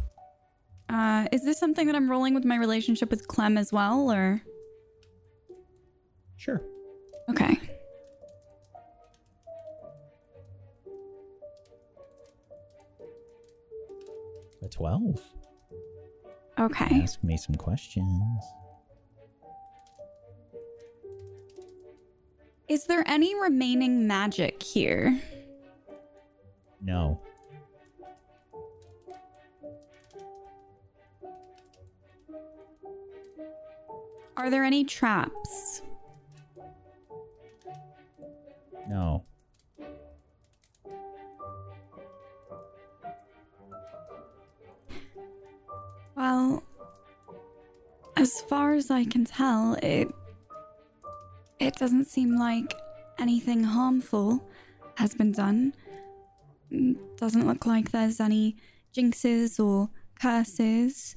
Uh, 0.89 1.27
is 1.33 1.43
this 1.43 1.59
something 1.59 1.87
that 1.87 1.95
I'm 1.95 2.09
rolling 2.09 2.33
with 2.33 2.45
my 2.45 2.55
relationship 2.55 3.09
with 3.09 3.27
Clem 3.27 3.57
as 3.57 3.73
well, 3.73 4.11
or 4.11 4.41
Sure. 6.37 6.61
okay? 7.29 7.57
A 14.63 14.67
12. 14.69 15.21
Okay. 16.59 17.01
Ask 17.03 17.23
me 17.23 17.37
some 17.37 17.55
questions. 17.55 18.43
Is 22.67 22.83
there 22.83 23.03
any 23.07 23.33
remaining 23.33 24.07
magic 24.07 24.61
here? 24.61 25.17
No. 26.81 27.21
Are 34.35 34.49
there 34.49 34.65
any 34.65 34.83
traps? 34.83 35.81
No. 38.89 39.23
Well, 46.15 46.63
as 48.17 48.41
far 48.41 48.73
as 48.73 48.91
I 48.91 49.05
can 49.05 49.23
tell, 49.23 49.75
it 49.81 50.13
it 51.59 51.75
doesn't 51.75 52.05
seem 52.05 52.37
like 52.37 52.73
anything 53.17 53.63
harmful 53.63 54.47
has 54.95 55.13
been 55.13 55.31
done. 55.31 55.73
Mm, 56.71 56.97
Doesn't 57.17 57.47
look 57.47 57.65
like 57.65 57.91
there's 57.91 58.19
any 58.19 58.57
jinxes 58.95 59.59
or 59.63 59.89
curses. 60.19 61.15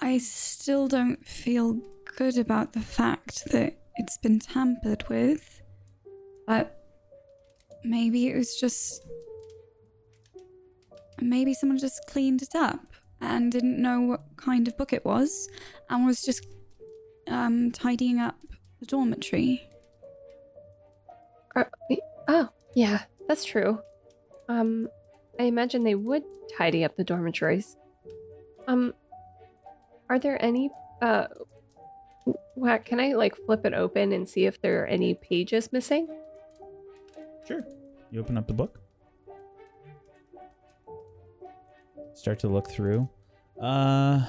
I 0.00 0.18
still 0.18 0.88
don't 0.88 1.24
feel 1.26 1.78
good 2.16 2.38
about 2.38 2.72
the 2.72 2.80
fact 2.80 3.44
that 3.52 3.76
it's 3.96 4.18
been 4.18 4.38
tampered 4.38 5.04
with. 5.08 5.62
But 6.46 6.78
maybe 7.84 8.28
it 8.28 8.36
was 8.36 8.56
just 8.56 9.04
maybe 11.20 11.54
someone 11.54 11.78
just 11.78 12.04
cleaned 12.08 12.42
it 12.42 12.54
up 12.54 12.92
and 13.20 13.52
didn't 13.52 13.80
know 13.80 14.00
what 14.00 14.22
kind 14.36 14.66
of 14.68 14.76
book 14.76 14.92
it 14.92 15.04
was 15.04 15.48
and 15.88 16.04
was 16.04 16.22
just 16.22 16.46
um 17.28 17.70
tidying 17.70 18.20
up 18.20 18.36
the 18.80 18.86
dormitory. 18.86 19.68
Are- 21.54 21.70
oh, 22.28 22.48
yeah, 22.74 23.04
that's 23.28 23.44
true. 23.44 23.78
Um, 24.48 24.88
I 25.38 25.44
imagine 25.44 25.84
they 25.84 25.94
would 25.94 26.24
tidy 26.56 26.84
up 26.84 26.96
the 26.96 27.04
dormitories. 27.04 27.76
Um, 28.66 28.92
are 30.08 30.18
there 30.18 30.42
any, 30.44 30.70
uh, 31.00 31.26
what, 32.54 32.84
can 32.84 33.00
I 33.00 33.14
like 33.14 33.36
flip 33.46 33.64
it 33.64 33.74
open 33.74 34.12
and 34.12 34.28
see 34.28 34.46
if 34.46 34.60
there 34.60 34.82
are 34.82 34.86
any 34.86 35.14
pages 35.14 35.72
missing? 35.72 36.08
Sure. 37.46 37.64
You 38.10 38.20
open 38.20 38.36
up 38.36 38.46
the 38.46 38.54
book. 38.54 38.80
Start 42.14 42.38
to 42.40 42.48
look 42.48 42.70
through. 42.70 43.08
Uh 43.60 44.24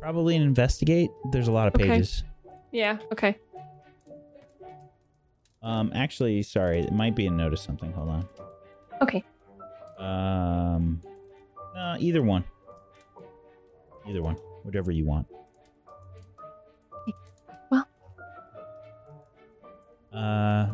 probably 0.00 0.36
an 0.36 0.42
investigate. 0.42 1.10
There's 1.32 1.48
a 1.48 1.52
lot 1.52 1.68
of 1.68 1.74
Okay. 1.74 1.88
pages. 1.88 2.24
Yeah, 2.72 2.98
okay. 3.12 3.36
Um 5.62 5.90
actually, 5.94 6.42
sorry, 6.42 6.80
it 6.80 6.92
might 6.92 7.16
be 7.16 7.26
a 7.26 7.30
notice 7.30 7.60
something. 7.62 7.92
Hold 7.92 8.08
on. 8.10 8.28
Okay. 9.02 9.24
Um 9.98 11.00
uh, 11.76 11.96
either 12.00 12.22
one. 12.22 12.44
Either 14.06 14.22
one. 14.22 14.36
Whatever 14.62 14.90
you 14.92 15.04
want. 15.04 15.26
Well. 17.70 17.88
Uh 20.12 20.68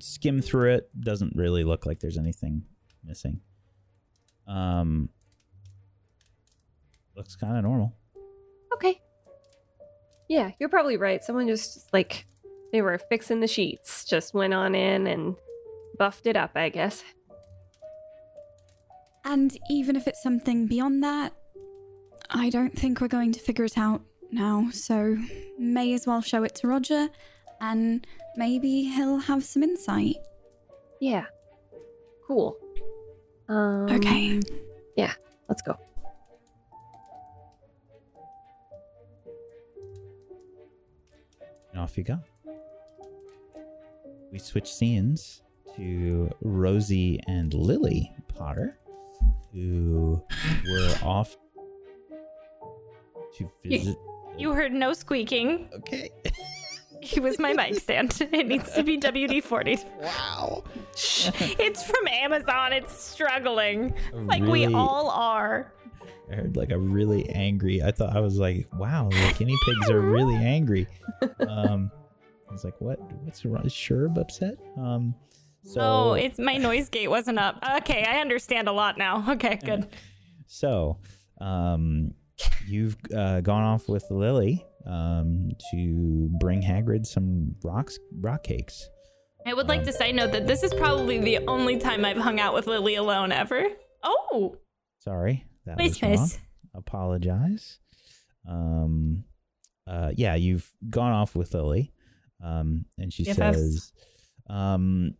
skim 0.00 0.40
through 0.40 0.74
it. 0.74 0.90
Doesn't 1.00 1.34
really 1.36 1.62
look 1.64 1.86
like 1.86 2.00
there's 2.00 2.18
anything 2.18 2.64
missing. 3.04 3.40
Um 4.48 5.08
looks 7.16 7.36
kind 7.36 7.56
of 7.56 7.62
normal. 7.64 7.92
Okay. 8.74 9.00
Yeah, 10.28 10.50
you're 10.58 10.68
probably 10.68 10.96
right. 10.96 11.22
Someone 11.22 11.46
just 11.48 11.92
like 11.92 12.26
they 12.72 12.82
were 12.82 12.98
fixing 12.98 13.40
the 13.40 13.46
sheets, 13.46 14.04
just 14.04 14.34
went 14.34 14.54
on 14.54 14.74
in 14.74 15.06
and 15.06 15.36
buffed 15.98 16.26
it 16.26 16.36
up, 16.36 16.52
I 16.56 16.70
guess. 16.70 17.04
And 19.24 19.56
even 19.70 19.96
if 19.96 20.06
it's 20.06 20.22
something 20.22 20.66
beyond 20.66 21.02
that, 21.02 21.32
I 22.30 22.50
don't 22.50 22.76
think 22.76 23.00
we're 23.00 23.08
going 23.08 23.32
to 23.32 23.40
figure 23.40 23.64
it 23.64 23.78
out 23.78 24.02
now, 24.30 24.68
so 24.72 25.16
may 25.58 25.94
as 25.94 26.06
well 26.06 26.20
show 26.20 26.42
it 26.42 26.54
to 26.56 26.66
Roger 26.66 27.08
and 27.60 28.06
maybe 28.36 28.84
he'll 28.84 29.18
have 29.18 29.44
some 29.44 29.62
insight. 29.62 30.16
Yeah. 31.00 31.26
Cool. 32.26 32.56
Um, 33.48 33.86
Okay. 33.90 34.40
Yeah, 34.96 35.12
let's 35.48 35.62
go. 35.62 35.76
And 41.74 41.82
off 41.82 41.98
you 41.98 42.04
go. 42.04 42.20
We 44.30 44.38
switch 44.38 44.72
scenes 44.72 45.42
to 45.74 46.30
Rosie 46.40 47.18
and 47.26 47.52
Lily 47.52 48.12
Potter, 48.28 48.78
who 49.52 50.22
were 50.70 50.94
off 51.02 51.36
to 53.38 53.50
visit. 53.64 53.96
You 54.38 54.52
heard 54.52 54.72
no 54.72 54.92
squeaking. 54.92 55.68
Okay. 55.78 56.10
It 57.12 57.22
was 57.22 57.38
my 57.38 57.52
mic 57.52 57.74
stand. 57.74 58.16
It 58.32 58.46
needs 58.46 58.72
to 58.72 58.82
be 58.82 58.96
WD 58.96 59.42
40. 59.42 59.78
Wow. 60.00 60.64
It's 60.94 61.82
from 61.82 62.08
Amazon. 62.08 62.72
It's 62.72 62.98
struggling. 62.98 63.92
Like 64.14 64.42
we 64.42 64.72
all 64.72 65.10
are. 65.10 65.70
I 66.30 66.34
heard 66.36 66.56
like 66.56 66.70
a 66.70 66.78
really 66.78 67.28
angry. 67.30 67.82
I 67.82 67.90
thought 67.90 68.16
I 68.16 68.20
was 68.20 68.38
like, 68.38 68.66
wow, 68.78 69.08
the 69.10 69.34
guinea 69.38 69.56
pigs 69.64 69.90
are 69.90 70.00
really 70.00 70.36
angry. 70.36 70.86
Um, 71.48 71.90
I 72.48 72.52
was 72.52 72.64
like, 72.64 72.78
what? 72.80 73.00
What's 73.22 73.44
wrong? 73.44 73.64
Is 73.64 73.72
Sherb 73.72 74.18
upset? 74.18 74.58
Um, 74.76 75.14
so 75.62 75.80
oh, 75.80 76.12
it's 76.12 76.38
my 76.38 76.56
noise 76.56 76.88
gate 76.88 77.08
wasn't 77.08 77.38
up. 77.38 77.58
Okay, 77.78 78.04
I 78.04 78.20
understand 78.20 78.68
a 78.68 78.72
lot 78.72 78.98
now. 78.98 79.24
Okay, 79.30 79.58
good. 79.64 79.88
So, 80.46 80.98
um, 81.40 82.12
you've 82.68 82.96
uh, 83.16 83.40
gone 83.40 83.62
off 83.62 83.88
with 83.88 84.04
Lily 84.10 84.64
um, 84.86 85.50
to 85.72 86.28
bring 86.38 86.60
Hagrid 86.60 87.06
some 87.06 87.56
rocks, 87.64 87.98
rock 88.20 88.44
cakes. 88.44 88.88
I 89.46 89.54
would 89.54 89.68
like 89.68 89.84
to 89.84 89.92
side 89.92 90.14
note 90.14 90.32
that 90.32 90.46
this 90.46 90.62
is 90.62 90.72
probably 90.74 91.18
the 91.18 91.38
only 91.48 91.78
time 91.78 92.04
I've 92.04 92.18
hung 92.18 92.40
out 92.40 92.52
with 92.54 92.66
Lily 92.66 92.94
alone 92.94 93.32
ever. 93.32 93.66
Oh, 94.02 94.58
Sorry, 94.98 95.44
that 95.66 95.78
was 95.78 96.02
wrong. 96.02 96.30
Apologize. 96.74 97.78
Um, 98.48 99.24
uh, 99.86 100.12
yeah, 100.14 100.34
you've 100.34 100.70
gone 100.90 101.12
off 101.12 101.34
with 101.34 101.54
Lily, 101.54 101.92
um, 102.42 102.84
and 102.98 103.12
she 103.12 103.24
BFFs. 103.24 103.54
says, 103.54 103.92
um, 104.48 105.14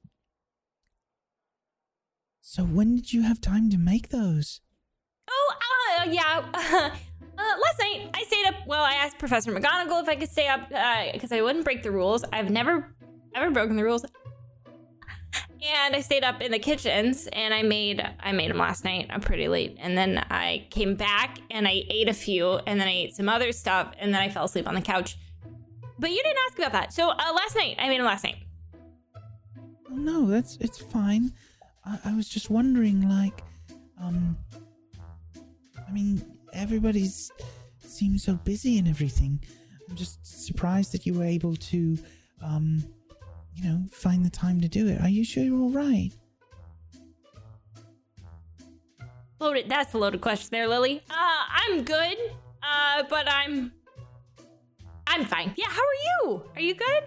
"So 2.40 2.64
when 2.64 2.96
did 2.96 3.12
you 3.12 3.22
have 3.22 3.40
time 3.40 3.70
to 3.70 3.78
make 3.78 4.08
those?" 4.08 4.60
Oh, 5.28 5.54
uh, 6.00 6.10
yeah. 6.10 6.94
Uh, 7.36 7.42
last 7.42 7.80
night 7.80 8.10
I 8.14 8.22
stayed 8.22 8.46
up. 8.46 8.54
Well, 8.64 8.84
I 8.84 8.92
asked 8.92 9.18
Professor 9.18 9.52
McGonagall 9.52 10.04
if 10.04 10.08
I 10.08 10.14
could 10.14 10.30
stay 10.30 10.46
up 10.46 10.68
because 11.12 11.32
I 11.32 11.42
wouldn't 11.42 11.64
break 11.64 11.82
the 11.82 11.90
rules. 11.90 12.24
I've 12.32 12.48
never, 12.48 12.94
ever 13.34 13.50
broken 13.50 13.74
the 13.74 13.82
rules. 13.82 14.04
And 15.66 15.96
I 15.96 16.00
stayed 16.00 16.24
up 16.24 16.42
in 16.42 16.52
the 16.52 16.58
kitchens 16.58 17.26
and 17.32 17.54
I 17.54 17.62
made 17.62 18.02
I 18.20 18.32
made 18.32 18.50
them 18.50 18.58
last 18.58 18.84
night. 18.84 19.06
I'm 19.10 19.20
pretty 19.20 19.48
late, 19.48 19.76
and 19.80 19.96
then 19.96 20.18
I 20.30 20.66
came 20.70 20.94
back 20.94 21.38
and 21.50 21.66
I 21.66 21.84
ate 21.88 22.08
a 22.08 22.14
few, 22.14 22.56
and 22.66 22.78
then 22.78 22.86
I 22.86 22.92
ate 22.92 23.16
some 23.16 23.30
other 23.30 23.50
stuff, 23.50 23.92
and 23.98 24.12
then 24.12 24.20
I 24.20 24.28
fell 24.28 24.44
asleep 24.44 24.68
on 24.68 24.74
the 24.74 24.82
couch. 24.82 25.16
But 25.98 26.10
you 26.10 26.22
didn't 26.22 26.38
ask 26.46 26.58
about 26.58 26.72
that. 26.72 26.92
So 26.92 27.08
uh, 27.08 27.32
last 27.34 27.56
night 27.56 27.76
I 27.78 27.88
made 27.88 27.98
them 27.98 28.06
last 28.06 28.24
night. 28.24 28.36
No, 29.90 30.26
that's 30.26 30.56
it's 30.56 30.78
fine. 30.78 31.32
I, 31.84 31.98
I 32.04 32.14
was 32.14 32.28
just 32.28 32.50
wondering, 32.50 33.08
like, 33.08 33.42
um, 34.02 34.36
I 35.88 35.90
mean, 35.92 36.22
everybody's 36.52 37.30
seems 37.86 38.24
so 38.24 38.34
busy 38.34 38.78
and 38.78 38.88
everything. 38.88 39.42
I'm 39.88 39.96
just 39.96 40.46
surprised 40.46 40.92
that 40.92 41.06
you 41.06 41.14
were 41.14 41.24
able 41.24 41.56
to, 41.56 41.96
um, 42.42 42.84
you 43.54 43.64
know, 43.64 43.84
find 43.92 44.24
the 44.24 44.30
time 44.30 44.60
to 44.60 44.68
do 44.68 44.88
it. 44.88 45.00
Are 45.00 45.08
you 45.08 45.24
sure 45.24 45.42
you're 45.44 45.58
all 45.60 45.70
right? 45.70 46.10
Loaded. 49.40 49.68
That's 49.68 49.92
a 49.94 49.98
loaded 49.98 50.20
question 50.20 50.48
there, 50.52 50.68
Lily. 50.68 51.02
Uh, 51.10 51.14
I'm 51.14 51.82
good. 51.84 52.16
Uh, 52.62 53.02
but 53.10 53.28
I'm. 53.30 53.72
I'm 55.06 55.24
fine. 55.24 55.52
Yeah. 55.56 55.66
How 55.68 55.80
are 55.82 56.24
you? 56.28 56.42
Are 56.54 56.60
you 56.60 56.74
good? 56.74 57.02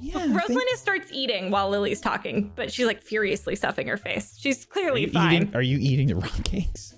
Yeah. 0.00 0.18
I 0.18 0.22
think- 0.28 0.40
Rosalina 0.40 0.76
starts 0.76 1.10
eating 1.12 1.50
while 1.50 1.68
Lily's 1.70 2.00
talking, 2.00 2.52
but 2.54 2.70
she's 2.72 2.86
like 2.86 3.02
furiously 3.02 3.56
stuffing 3.56 3.88
her 3.88 3.96
face. 3.96 4.36
She's 4.38 4.64
clearly 4.64 5.02
you 5.02 5.10
fine. 5.10 5.34
eating? 5.34 5.54
Are 5.56 5.62
you 5.62 5.76
eating 5.80 6.06
the 6.06 6.14
rock 6.16 6.44
cakes? 6.44 6.94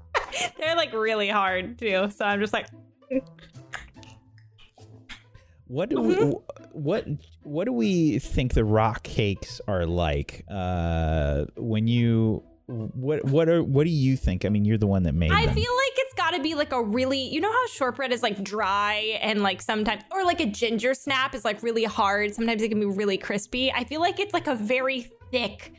They're 0.58 0.74
like 0.76 0.92
really 0.94 1.28
hard 1.28 1.78
too, 1.78 2.10
so 2.10 2.24
I'm 2.24 2.40
just 2.40 2.52
like, 2.54 2.68
What 5.68 5.90
do 5.90 6.00
we, 6.00 6.16
what 6.72 7.06
what 7.42 7.64
do 7.66 7.72
we 7.72 8.18
think 8.18 8.54
the 8.54 8.64
rock 8.64 9.02
cakes 9.02 9.60
are 9.68 9.86
like? 9.86 10.44
Uh, 10.50 11.44
when 11.56 11.86
you 11.86 12.42
what 12.66 13.24
what 13.24 13.48
are 13.48 13.62
what 13.62 13.84
do 13.84 13.90
you 13.90 14.16
think? 14.16 14.44
I 14.44 14.48
mean, 14.48 14.64
you're 14.64 14.78
the 14.78 14.86
one 14.86 15.02
that 15.04 15.14
made 15.14 15.30
it. 15.30 15.34
I 15.34 15.46
them. 15.46 15.54
feel 15.54 15.72
like 15.76 15.92
it's 15.96 16.14
got 16.14 16.30
to 16.30 16.42
be 16.42 16.54
like 16.54 16.72
a 16.72 16.82
really, 16.82 17.20
you 17.20 17.40
know 17.40 17.52
how 17.52 17.66
shortbread 17.68 18.12
is 18.12 18.22
like 18.22 18.42
dry 18.42 19.18
and 19.22 19.42
like 19.42 19.62
sometimes, 19.62 20.02
or 20.10 20.24
like 20.24 20.40
a 20.40 20.46
ginger 20.46 20.94
snap 20.94 21.34
is 21.34 21.44
like 21.44 21.62
really 21.62 21.84
hard. 21.84 22.34
Sometimes 22.34 22.62
it 22.62 22.68
can 22.68 22.80
be 22.80 22.86
really 22.86 23.18
crispy. 23.18 23.72
I 23.72 23.84
feel 23.84 24.00
like 24.00 24.18
it's 24.18 24.34
like 24.34 24.46
a 24.46 24.54
very 24.54 25.10
thick, 25.30 25.74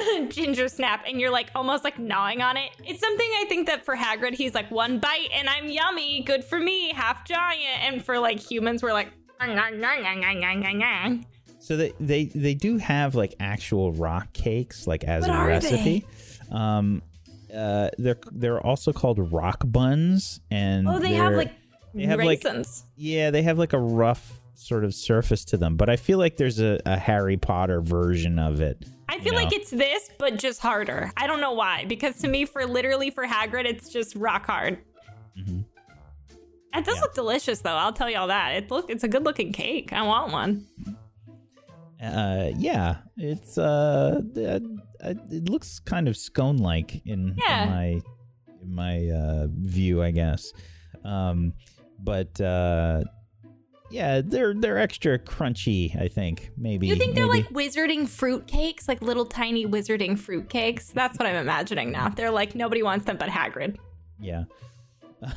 ginger 0.28 0.68
snap 0.68 1.04
and 1.06 1.20
you're 1.20 1.30
like 1.30 1.50
almost 1.54 1.84
like 1.84 1.98
gnawing 1.98 2.40
on 2.40 2.56
it. 2.56 2.70
It's 2.84 3.00
something 3.00 3.28
I 3.40 3.44
think 3.48 3.66
that 3.66 3.84
for 3.84 3.96
Hagrid, 3.96 4.34
he's 4.34 4.54
like 4.54 4.70
one 4.70 4.98
bite 4.98 5.28
and 5.34 5.48
I'm 5.48 5.68
yummy, 5.68 6.22
good 6.22 6.44
for 6.44 6.58
me, 6.58 6.92
half 6.92 7.24
giant. 7.26 7.82
And 7.82 8.04
for 8.04 8.18
like 8.18 8.38
humans, 8.38 8.82
we're 8.82 8.92
like, 8.92 9.08
So 11.60 11.76
they, 11.76 11.92
they 12.00 12.24
they 12.26 12.54
do 12.54 12.76
have 12.78 13.14
like 13.14 13.34
actual 13.38 13.92
rock 13.92 14.32
cakes 14.32 14.86
like 14.86 15.04
as 15.04 15.22
What 15.28 15.30
a 15.30 15.46
recipe. 15.46 16.04
Um 16.50 17.02
uh 17.54 17.90
they're 17.98 18.18
they're 18.32 18.60
also 18.60 18.92
called 18.92 19.32
rock 19.32 19.62
buns 19.66 20.40
and 20.50 20.88
oh, 20.88 20.98
they 20.98 21.12
have 21.14 21.34
like 21.34 21.52
they 21.94 22.04
have, 22.04 22.18
like- 22.20 22.42
yeah, 22.96 23.30
they 23.30 23.42
have 23.42 23.58
like 23.58 23.74
a 23.74 23.78
rough 23.78 24.40
sort 24.54 24.84
of 24.84 24.94
surface 24.94 25.44
to 25.46 25.56
them, 25.56 25.76
but 25.76 25.90
I 25.90 25.96
feel 25.96 26.18
like 26.18 26.36
there's 26.36 26.60
a, 26.60 26.80
a 26.86 26.96
Harry 26.96 27.36
Potter 27.36 27.80
version 27.80 28.38
of 28.38 28.60
it. 28.60 28.84
I 29.12 29.18
feel 29.18 29.34
you 29.34 29.38
like 29.38 29.52
it's 29.52 29.70
this, 29.70 30.10
but 30.18 30.38
just 30.38 30.60
harder. 30.60 31.12
I 31.16 31.26
don't 31.26 31.40
know 31.40 31.52
why, 31.52 31.84
because 31.84 32.16
to 32.18 32.28
me, 32.28 32.44
for 32.46 32.64
literally 32.66 33.10
for 33.10 33.24
Hagrid, 33.26 33.66
it's 33.66 33.88
just 33.90 34.16
rock 34.16 34.46
hard. 34.46 34.78
Mhm. 35.38 35.64
It 36.74 36.84
does 36.86 36.96
Yeah. 36.96 37.00
look 37.02 37.14
delicious, 37.14 37.60
though. 37.60 37.76
I'll 37.76 37.92
tell 37.92 38.08
y'all 38.08 38.28
that. 38.28 38.52
It 38.54 38.70
look, 38.70 38.88
it's 38.88 39.04
a 39.04 39.08
good 39.08 39.24
looking 39.24 39.52
cake. 39.52 39.92
I 39.92 40.02
want 40.02 40.32
one. 40.32 40.66
Uh 42.02 42.50
yeah, 42.56 42.96
it's 43.16 43.58
uh 43.58 44.20
uh, 44.36 44.60
it 45.30 45.48
looks 45.48 45.78
kind 45.78 46.08
of 46.08 46.16
scone 46.16 46.56
like 46.56 47.00
in, 47.06 47.36
Yeah. 47.38 47.64
in 47.64 47.70
my 47.70 47.86
in 48.62 48.74
my 48.74 49.08
uh 49.10 49.46
view, 49.50 50.02
I 50.02 50.10
guess. 50.10 50.52
Um 51.04 51.52
but 52.00 52.40
uh 52.40 53.04
yeah, 53.92 54.20
they're 54.24 54.54
they're 54.54 54.78
extra 54.78 55.18
crunchy, 55.18 55.94
I 56.00 56.08
think. 56.08 56.50
Maybe 56.56 56.86
You 56.88 56.96
think 56.96 57.14
they're 57.14 57.26
maybe. 57.28 57.44
like 57.44 57.52
wizarding 57.52 58.08
fruit 58.08 58.46
cakes, 58.46 58.88
like 58.88 59.02
little 59.02 59.26
tiny 59.26 59.66
wizarding 59.66 60.18
fruit 60.18 60.48
cakes? 60.48 60.88
That's 60.88 61.16
what 61.18 61.26
I'm 61.26 61.36
imagining 61.36 61.92
now. 61.92 62.08
They're 62.08 62.30
like 62.30 62.54
nobody 62.54 62.82
wants 62.82 63.04
them 63.04 63.16
but 63.18 63.28
Hagrid. 63.28 63.76
yeah. 64.20 64.44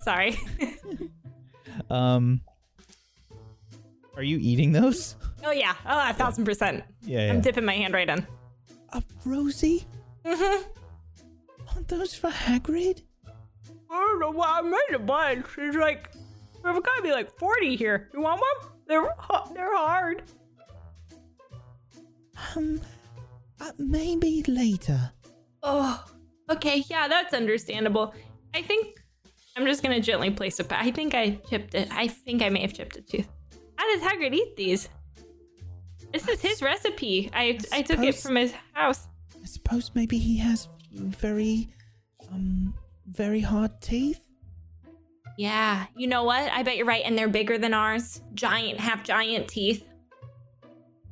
Sorry. 0.00 0.38
Um 1.90 2.40
Are 4.16 4.22
you 4.22 4.38
eating 4.40 4.72
those? 4.72 5.16
oh 5.44 5.50
yeah. 5.50 5.74
Oh, 5.84 6.08
a 6.10 6.14
thousand 6.14 6.44
percent. 6.46 6.84
Yeah, 7.02 7.30
I'm 7.30 7.40
dipping 7.42 7.64
my 7.66 7.74
hand 7.74 7.92
right 7.92 8.08
in. 8.08 8.26
Uh, 8.92 9.00
Rosie, 9.26 9.84
Mm-hmm. 10.24 10.62
aren't 11.74 11.88
those 11.88 12.14
for 12.14 12.30
Hagrid? 12.30 13.02
I 13.90 13.94
don't 13.94 14.20
know 14.20 14.30
why 14.30 14.58
I 14.58 14.62
made 14.62 14.94
a 14.94 14.98
bunch. 14.98 15.44
It's 15.58 15.76
like 15.76 16.10
there's 16.66 16.82
gotta 16.82 17.02
be 17.02 17.12
like 17.12 17.36
40 17.38 17.76
here. 17.76 18.10
You 18.12 18.20
want 18.20 18.40
one? 18.40 18.72
They're 18.86 19.14
they're 19.54 19.76
hard. 19.76 20.22
Um, 22.54 22.80
uh, 23.60 23.72
maybe 23.78 24.42
later. 24.46 25.12
Oh, 25.62 26.04
okay. 26.50 26.84
Yeah, 26.90 27.08
that's 27.08 27.32
understandable. 27.34 28.14
I 28.54 28.62
think 28.62 28.96
I'm 29.56 29.64
just 29.64 29.82
gonna 29.82 30.00
gently 30.00 30.30
place 30.30 30.60
it 30.60 30.68
back. 30.68 30.84
I 30.84 30.90
think 30.90 31.14
I 31.14 31.38
chipped 31.48 31.74
it. 31.74 31.88
I 31.90 32.08
think 32.08 32.42
I 32.42 32.48
may 32.48 32.60
have 32.60 32.74
chipped 32.74 32.96
a 32.96 33.02
tooth. 33.02 33.28
How 33.76 33.86
does 33.92 34.02
Hagrid 34.02 34.34
eat 34.34 34.56
these? 34.56 34.88
This 36.12 36.28
is 36.28 36.40
his 36.40 36.62
recipe. 36.62 37.30
I 37.32 37.58
I 37.72 37.82
took 37.82 38.00
it 38.00 38.14
from 38.16 38.36
his 38.36 38.52
house. 38.72 39.08
I 39.42 39.46
suppose 39.46 39.90
maybe 39.94 40.18
he 40.18 40.38
has 40.38 40.68
very, 40.92 41.68
um, 42.32 42.74
very 43.06 43.40
hard 43.40 43.80
teeth. 43.80 44.25
Yeah, 45.38 45.86
you 45.96 46.06
know 46.06 46.24
what? 46.24 46.50
I 46.50 46.62
bet 46.62 46.76
you're 46.76 46.86
right, 46.86 47.02
and 47.04 47.16
they're 47.16 47.28
bigger 47.28 47.58
than 47.58 47.74
ours. 47.74 48.22
Giant, 48.34 48.80
half 48.80 49.02
giant 49.04 49.48
teeth. 49.48 49.84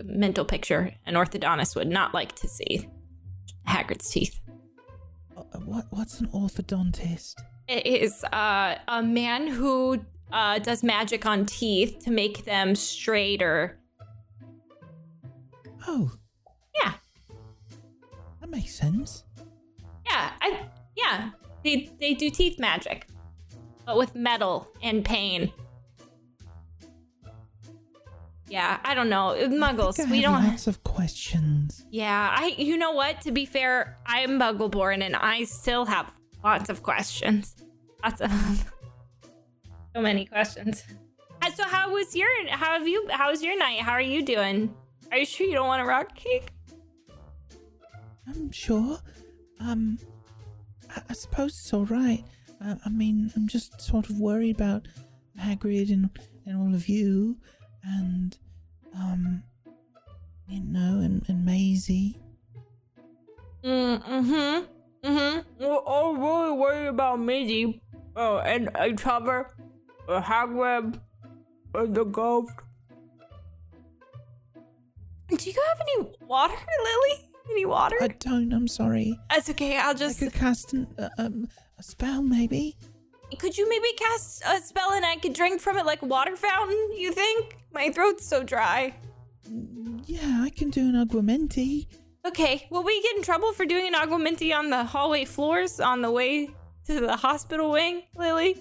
Mental 0.03 0.45
picture: 0.45 0.93
an 1.07 1.15
orthodontist 1.15 1.77
would 1.77 1.89
not 1.89 2.15
like 2.15 2.35
to 2.37 2.49
see 2.49 2.89
Hagrid's 3.69 4.09
teeth. 4.11 4.41
Uh, 5.37 5.43
what? 5.65 5.87
What's 5.91 6.21
an 6.21 6.29
orthodontist? 6.29 7.35
It 7.69 7.87
is 7.87 8.25
uh, 8.25 8.77
a 8.89 9.03
man 9.03 9.47
who 9.47 10.05
uh, 10.33 10.59
does 10.59 10.83
magic 10.83 11.27
on 11.27 11.45
teeth 11.47 11.99
to 12.05 12.11
make 12.11 12.45
them 12.45 12.75
straighter. 12.75 13.79
Oh, 15.87 16.11
Yeah, 16.83 16.93
that 18.41 18.49
makes 18.51 18.75
sense. 18.75 19.25
yeah, 20.07 20.31
I, 20.41 20.67
yeah. 20.97 21.31
They 21.63 21.91
they 22.01 22.15
do 22.15 22.31
teeth 22.31 22.59
magic, 22.59 23.07
but 23.87 23.97
with 23.97 24.15
metal 24.15 24.69
and 24.83 25.05
pain. 25.05 25.53
Yeah, 28.49 28.79
I 28.85 28.95
don't 28.95 29.09
know. 29.09 29.31
I 29.31 29.45
Muggles, 29.49 29.97
think 29.97 30.09
I 30.09 30.13
we 30.13 30.21
don't. 30.21 30.35
Have 30.41 30.51
lots 30.51 30.67
of 30.67 30.85
questions. 30.85 31.85
Yeah, 31.91 32.31
I. 32.37 32.55
You 32.59 32.77
know 32.77 32.93
what? 32.93 33.21
To 33.23 33.33
be 33.33 33.47
fair, 33.47 33.99
I'm 34.07 34.39
Muggleborn, 34.39 35.03
and 35.03 35.17
I 35.17 35.45
still 35.45 35.85
have 35.87 36.13
lots 36.45 36.69
of 36.69 36.83
questions. 36.83 37.57
Lots 38.05 38.21
of 38.21 38.31
so 39.95 40.01
many 40.03 40.27
questions. 40.27 40.85
Uh, 41.43 41.51
So, 41.53 41.65
how 41.65 41.91
was 41.93 42.15
your? 42.15 42.29
How 42.51 42.79
have 42.79 42.87
you? 42.87 43.07
How 43.11 43.31
was 43.31 43.43
your 43.43 43.59
night? 43.59 43.81
How 43.81 43.93
are 43.93 44.01
you 44.01 44.23
doing? 44.23 44.75
Are 45.11 45.19
you 45.19 45.27
sure 45.27 45.47
you 45.47 45.55
don't 45.55 45.67
want 45.67 45.83
a 45.83 45.87
rock 45.87 46.15
cake? 46.15 46.51
I'm 48.29 48.51
sure. 48.53 48.99
Um, 49.59 49.99
I, 50.95 51.01
I 51.09 51.13
suppose 51.15 51.53
it's 51.59 51.73
all 51.73 51.87
right. 52.65 52.73
Uh, 52.73 52.77
I 52.85 52.89
mean, 52.89 53.31
I'm 53.37 53.49
just 53.49 53.81
sort 53.81 54.11
of 54.11 54.19
worried 54.19 54.57
about 54.57 54.89
Hagrid 55.39 55.93
and 55.93 56.11
and 56.47 56.57
all 56.57 56.75
of 56.75 56.89
you, 56.89 57.37
and 57.83 58.37
um, 58.95 59.43
you 60.49 60.61
know, 60.61 61.01
and, 61.01 61.25
and 61.29 61.45
Maisie. 61.45 62.21
Mm 63.65 64.03
hmm. 64.03 64.33
Mm 64.33 64.65
hmm. 65.03 65.39
Well, 65.59 65.85
I'm 65.87 66.21
really 66.21 66.53
worried 66.53 66.89
about 66.89 67.21
Maisie. 67.21 67.81
Oh, 68.17 68.39
and 68.39 68.69
and 68.77 68.99
Trevor, 68.99 69.55
uh, 70.09 70.21
Hagrid, 70.21 71.01
and 71.75 71.95
the 71.95 72.05
ghost. 72.05 72.53
Do 75.29 75.51
you 75.51 75.63
have 75.69 75.81
any 75.81 76.11
water, 76.27 76.55
Lily? 76.55 77.31
Any 77.51 77.65
water? 77.65 77.97
I 78.01 78.09
don't. 78.09 78.53
I'm 78.53 78.69
sorry. 78.69 79.19
That's 79.31 79.51
okay. 79.51 79.77
I'll 79.79 79.95
just. 79.95 80.23
I 80.23 80.27
could 80.27 80.35
cast 80.35 80.73
an, 80.75 80.87
uh, 80.99 81.09
um, 81.19 81.49
a 81.59 81.64
spell, 81.85 82.23
maybe. 82.23 82.77
Could 83.39 83.57
you 83.57 83.69
maybe 83.69 83.89
cast 83.97 84.43
a 84.47 84.61
spell 84.61 84.93
and 84.93 85.05
I 85.05 85.17
could 85.17 85.33
drink 85.33 85.61
from 85.61 85.77
it 85.77 85.87
like 85.87 86.03
a 86.03 86.07
water 86.07 86.37
fountain? 86.37 86.91
You 86.97 87.13
think? 87.13 87.59
My 87.73 87.91
throat's 87.91 88.27
so 88.27 88.43
dry. 88.43 88.95
Yeah, 90.07 90.43
I 90.43 90.51
can 90.51 90.71
do 90.71 90.81
an 90.81 90.95
aguamenti. 90.95 91.87
Okay. 92.27 92.67
Will 92.71 92.85
we 92.85 93.03
get 93.03 93.17
in 93.17 93.23
trouble 93.23 93.53
for 93.53 93.67
doing 93.67 93.87
an 93.89 93.95
aguamenti 93.95 94.57
on 94.57 94.71
the 94.71 94.85
hallway 94.85 95.25
floors 95.25 95.81
on 95.81 96.01
the 96.01 96.11
way 96.11 96.51
to 96.87 97.01
the 97.01 97.17
hospital 97.17 97.71
wing, 97.71 98.03
Lily? 98.17 98.57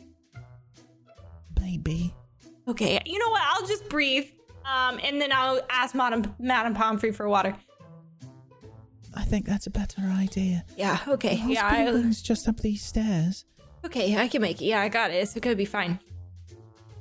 Maybe. 1.60 2.14
Okay. 2.68 3.00
You 3.06 3.20
know 3.20 3.30
what? 3.30 3.42
I'll 3.46 3.68
just 3.68 3.88
breathe. 3.90 4.28
Um, 4.66 5.00
and 5.04 5.22
then 5.22 5.32
I'll 5.32 5.62
ask 5.70 5.94
Madam 5.94 6.34
Madam 6.40 6.74
Pomfrey 6.74 7.12
for 7.12 7.28
water. 7.28 7.56
I 9.16 9.24
think 9.24 9.46
that's 9.46 9.68
a 9.68 9.72
better 9.72 10.02
idea. 10.02 10.66
Yeah. 10.78 11.00
Okay. 11.08 11.36
The 11.46 11.54
Yeah. 11.54 11.62
hospital 11.70 11.88
I, 11.96 12.00
wing's 12.00 12.22
just 12.22 12.48
up 12.48 12.60
these 12.60 12.84
stairs. 12.84 13.46
okay. 13.86 14.18
I 14.18 14.28
can 14.28 14.42
make 14.42 14.62
it. 14.62 14.66
Yeah, 14.66 14.82
I 14.82 14.90
got 14.90 15.12
it. 15.12 15.16
It's 15.16 15.34
gonna 15.40 15.56
be 15.56 15.66
fine. 15.66 16.00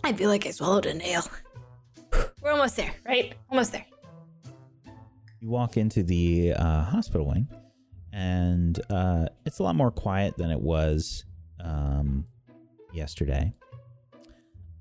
I 0.04 0.12
feel 0.12 0.28
like 0.28 0.46
I 0.46 0.50
swallowed 0.50 0.86
a 0.86 0.94
nail. 0.94 1.22
We're 2.42 2.50
almost 2.52 2.76
there, 2.76 2.92
right? 3.06 3.34
Almost 3.50 3.72
there. 3.72 3.86
You 5.40 5.48
walk 5.48 5.76
into 5.76 6.02
the 6.02 6.52
uh, 6.54 6.82
hospital 6.84 7.26
wing, 7.26 7.48
and 8.12 8.78
uh, 8.90 9.26
it's 9.46 9.58
a 9.60 9.62
lot 9.62 9.74
more 9.76 9.90
quiet 9.90 10.36
than 10.36 10.50
it 10.50 10.60
was 10.60 11.24
um, 11.60 12.26
yesterday. 12.92 13.52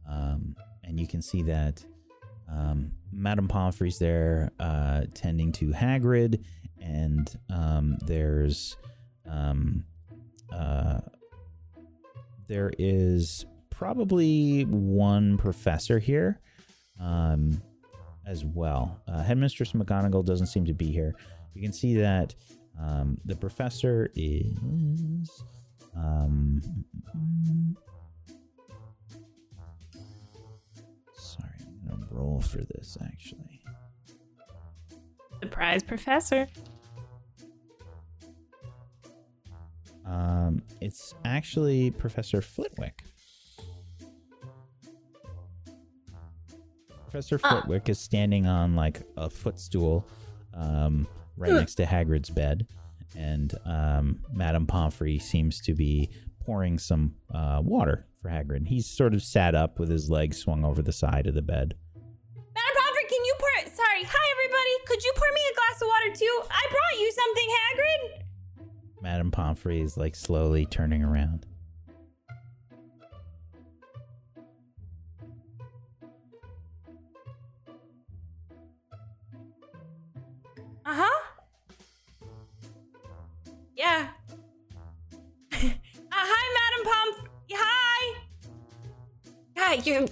Um, 0.10 0.56
and 0.84 1.00
you 1.00 1.08
can 1.08 1.22
see 1.22 1.44
that 1.44 1.84
um, 2.52 2.92
Madame 3.12 3.48
Pomfrey's 3.48 3.98
there 4.00 4.52
uh, 4.60 5.04
tending 5.14 5.52
to 5.54 5.68
Hagrid, 5.70 6.44
and 6.82 7.38
um, 7.50 7.98
there's 8.06 8.78
um, 9.30 9.86
uh, 10.52 11.00
there 12.48 12.72
is 12.78 13.46
probably 13.70 14.64
one 14.64 15.38
professor 15.38 16.00
here 16.00 16.40
um, 17.00 17.62
as 18.28 18.44
well. 18.44 19.02
Uh, 19.08 19.24
Headmistress 19.24 19.72
McGonagall 19.74 20.26
doesn't 20.26 20.48
seem 20.48 20.66
to 20.66 20.74
be 20.74 20.92
here. 20.92 21.16
You 21.54 21.62
can 21.62 21.74
see 21.74 21.96
that 21.96 22.36
um, 22.80 23.18
the 23.26 23.36
professor 23.36 24.10
is. 24.16 25.30
Um, 25.96 26.62
sorry, 31.18 31.50
I'm 31.90 32.00
gonna 32.00 32.08
roll 32.12 32.40
for 32.40 32.60
this 32.60 32.98
actually. 33.04 33.51
Surprise, 35.42 35.84
Professor. 35.84 36.48
Um, 40.06 40.62
it's 40.82 41.14
actually 41.26 41.92
Professor 41.92 42.42
Flitwick. 42.42 43.04
Professor 47.04 47.40
Ah. 47.44 47.50
Flitwick 47.62 47.90
is 47.90 48.00
standing 48.00 48.46
on 48.48 48.76
like 48.76 49.02
a 49.18 49.30
footstool, 49.30 50.08
um, 50.54 51.08
right 51.38 51.52
next 51.52 51.76
to 51.76 51.86
Hagrid's 51.86 52.30
bed, 52.30 52.66
and 53.18 53.54
um, 53.66 54.20
Madame 54.32 54.66
Pomfrey 54.66 55.20
seems 55.20 55.60
to 55.62 55.74
be 55.74 56.10
pouring 56.40 56.78
some 56.78 57.16
uh, 57.34 57.60
water 57.64 58.06
for 58.22 58.30
Hagrid. 58.30 58.68
He's 58.68 58.88
sort 58.88 59.14
of 59.14 59.22
sat 59.24 59.56
up 59.56 59.78
with 59.80 59.90
his 59.90 60.10
legs 60.10 60.38
swung 60.38 60.64
over 60.64 60.82
the 60.82 60.94
side 60.94 61.28
of 61.28 61.34
the 61.34 61.42
bed. 61.42 61.76
Madam 61.96 62.76
Pomfrey, 62.78 63.04
can 63.10 63.26
you 63.26 63.36
pour? 63.40 63.72
Sorry, 63.74 64.04
hi. 64.04 64.31
Could 64.92 65.06
you 65.06 65.14
pour 65.16 65.28
me 65.34 65.42
a 65.50 65.56
glass 65.56 65.82
of 65.82 65.88
water 65.88 66.14
too? 66.14 66.42
I 66.52 66.68
brought 66.70 67.00
you 67.00 67.12
something, 67.14 67.48
Hagrid. 67.62 69.02
Madame 69.02 69.32
Pomfrey 69.32 69.80
is 69.80 69.96
like 69.96 70.18
slowly 70.18 70.66
turning 70.66 71.02
around. 71.02 71.46
Uh 80.86 80.94
huh. 80.94 81.22
Yeah. 83.78 84.10
uh, 85.54 85.70
hi, 86.12 86.84
Madam 86.84 86.92
Pomp. 86.92 87.30
Hi. 87.54 88.16
Hi, 89.56 89.74
you're 89.86 90.06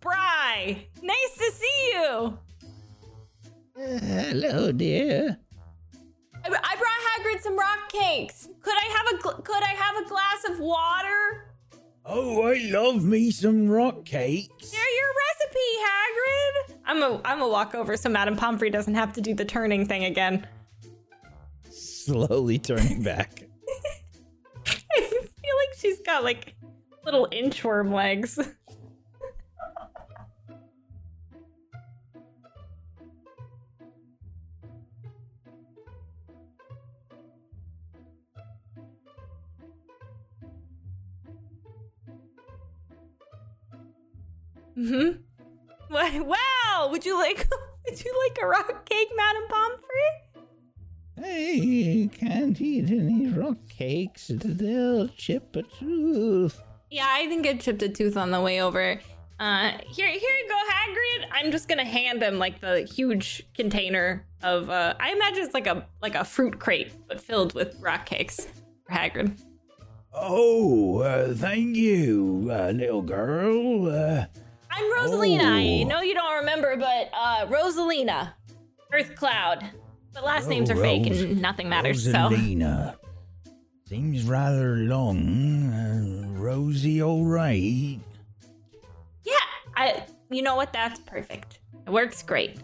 spry. 0.00 0.86
Nice 1.02 1.34
to 1.38 1.52
see 1.52 1.92
you. 1.92 2.38
Uh, 3.76 3.98
hello, 3.98 4.72
dear. 4.72 5.38
I, 6.44 6.48
I 6.48 6.76
brought 6.76 7.34
Hagrid 7.34 7.42
some 7.42 7.58
rock 7.58 7.90
cakes. 7.90 8.48
Could 8.60 8.74
I 8.74 8.86
have 8.86 9.20
a 9.20 9.42
could 9.42 9.62
I 9.62 9.74
have 9.74 9.96
a 9.96 10.08
glass 10.08 10.44
of 10.48 10.60
water? 10.60 11.54
Oh, 12.04 12.42
I 12.42 12.58
love 12.70 13.04
me 13.04 13.30
some 13.30 13.68
rock 13.68 14.04
cakes. 14.04 14.70
They're 14.70 14.80
your 14.80 15.12
recipe, 15.26 15.70
Hagrid. 15.84 16.78
I'm 16.86 17.02
a 17.02 17.20
I'm 17.24 17.40
a 17.42 17.48
walk 17.48 17.74
over 17.74 17.96
so 17.96 18.08
Madam 18.08 18.36
Pomfrey 18.36 18.70
doesn't 18.70 18.94
have 18.94 19.12
to 19.14 19.20
do 19.20 19.34
the 19.34 19.44
turning 19.44 19.86
thing 19.86 20.04
again. 20.04 20.46
Slowly 21.70 22.58
turning 22.58 23.02
back. 23.02 23.42
I 24.66 25.00
feel 25.00 25.20
like 25.20 25.78
she's 25.78 26.00
got 26.00 26.24
like 26.24 26.54
little 27.04 27.28
inchworm 27.32 27.92
legs. 27.92 28.38
hmm 44.78 45.10
Wow! 45.90 46.22
Wow! 46.22 46.88
Would 46.92 47.04
you 47.04 47.16
like 47.16 47.48
would 47.88 48.04
you 48.04 48.14
like 48.28 48.38
a 48.40 48.46
rock 48.46 48.88
cake, 48.88 49.08
Madam 49.16 49.42
Pomfrey? 49.48 50.46
Hey, 51.16 52.08
can't 52.16 52.60
eat 52.60 52.88
any 52.90 53.26
rock 53.26 53.56
cakes. 53.68 54.30
They'll 54.32 55.08
chip 55.08 55.56
a 55.56 55.62
tooth. 55.62 56.62
Yeah, 56.90 57.06
I 57.08 57.26
think 57.26 57.44
I 57.46 57.54
chipped 57.54 57.82
a 57.82 57.88
tooth 57.88 58.16
on 58.16 58.30
the 58.30 58.40
way 58.40 58.62
over. 58.62 59.00
Uh, 59.40 59.72
here, 59.86 60.08
here 60.08 60.36
you 60.36 60.48
go, 60.48 60.60
Hagrid. 60.70 61.28
I'm 61.32 61.50
just 61.50 61.68
gonna 61.68 61.84
hand 61.84 62.22
him 62.22 62.38
like 62.38 62.60
the 62.60 62.82
huge 62.82 63.48
container 63.54 64.24
of. 64.44 64.70
Uh, 64.70 64.94
I 65.00 65.10
imagine 65.12 65.44
it's 65.44 65.54
like 65.54 65.66
a 65.66 65.86
like 66.00 66.14
a 66.14 66.24
fruit 66.24 66.60
crate, 66.60 66.92
but 67.08 67.20
filled 67.20 67.54
with 67.54 67.76
rock 67.80 68.06
cakes 68.06 68.46
for 68.86 68.92
Hagrid. 68.92 69.40
Oh, 70.12 70.98
uh, 71.00 71.34
thank 71.34 71.76
you, 71.76 72.48
uh, 72.52 72.70
little 72.70 73.02
girl. 73.02 73.90
Uh, 73.90 74.26
I'm 74.78 74.92
Rosalina. 74.92 75.42
I 75.42 75.82
Oh. 75.84 75.88
know 75.88 76.00
you 76.02 76.14
don't 76.14 76.36
remember, 76.40 76.76
but 76.76 77.10
uh, 77.12 77.46
Rosalina, 77.46 78.32
Earth 78.92 79.14
Cloud. 79.16 79.64
But 80.14 80.24
last 80.24 80.48
names 80.48 80.70
are 80.70 80.76
fake 80.76 81.06
and 81.06 81.40
nothing 81.42 81.68
matters. 81.68 82.04
So 82.04 82.12
Rosalina. 82.12 82.96
Seems 83.88 84.24
rather 84.24 84.76
long. 84.76 85.72
Uh, 85.72 86.38
Rosie, 86.38 87.02
all 87.02 87.24
right. 87.24 87.98
yeah, 89.24 89.32
I. 89.76 90.04
You 90.30 90.42
know 90.42 90.56
what? 90.56 90.72
That's 90.74 91.00
perfect. 91.00 91.58
It 91.86 91.90
works 91.90 92.22
great. 92.22 92.58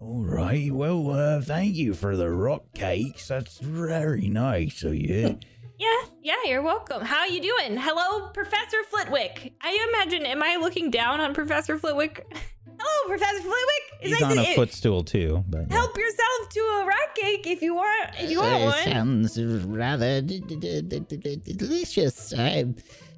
All 0.00 0.22
right. 0.24 0.70
Well, 0.70 1.10
uh, 1.10 1.40
thank 1.42 1.74
you 1.74 1.94
for 1.94 2.16
the 2.16 2.30
rock 2.30 2.62
cakes. 2.74 3.26
That's 3.28 3.58
very 3.58 4.28
nice 4.28 4.82
of 4.84 4.94
you. 4.94 5.38
Yeah, 5.84 6.08
yeah, 6.22 6.50
you're 6.50 6.62
welcome. 6.62 7.02
How 7.04 7.18
are 7.18 7.26
you 7.28 7.42
doing? 7.42 7.76
Hello, 7.76 8.28
Professor 8.28 8.78
Flitwick. 8.88 9.52
I 9.60 9.86
imagine, 9.92 10.24
am 10.24 10.42
I 10.42 10.56
looking 10.56 10.90
down 10.90 11.20
on 11.20 11.34
Professor 11.34 11.76
Flitwick? 11.78 12.24
Hello, 12.78 13.08
Professor 13.08 13.40
Flitwick. 13.42 13.82
It's 14.00 14.10
He's 14.12 14.20
nice 14.20 14.32
on 14.32 14.38
a 14.38 14.42
it- 14.42 14.54
footstool 14.56 15.04
too, 15.04 15.44
but 15.48 15.66
yeah. 15.68 15.76
Help 15.76 15.96
yourself 15.98 16.48
to 16.50 16.60
a 16.60 16.84
rat 16.86 17.14
cake 17.14 17.46
if 17.46 17.60
you 17.60 17.74
want. 17.74 18.10
If 18.18 18.30
you 18.30 18.38
want 18.40 18.62
Uh, 18.62 18.66
one. 18.66 18.82
Sounds 19.28 19.42
rather 19.66 20.22
d- 20.22 20.40
d- 20.40 20.56
d- 20.56 20.80
d- 20.82 21.00
d- 21.00 21.36
d- 21.36 21.52
delicious. 21.52 22.32
I, 22.32 22.64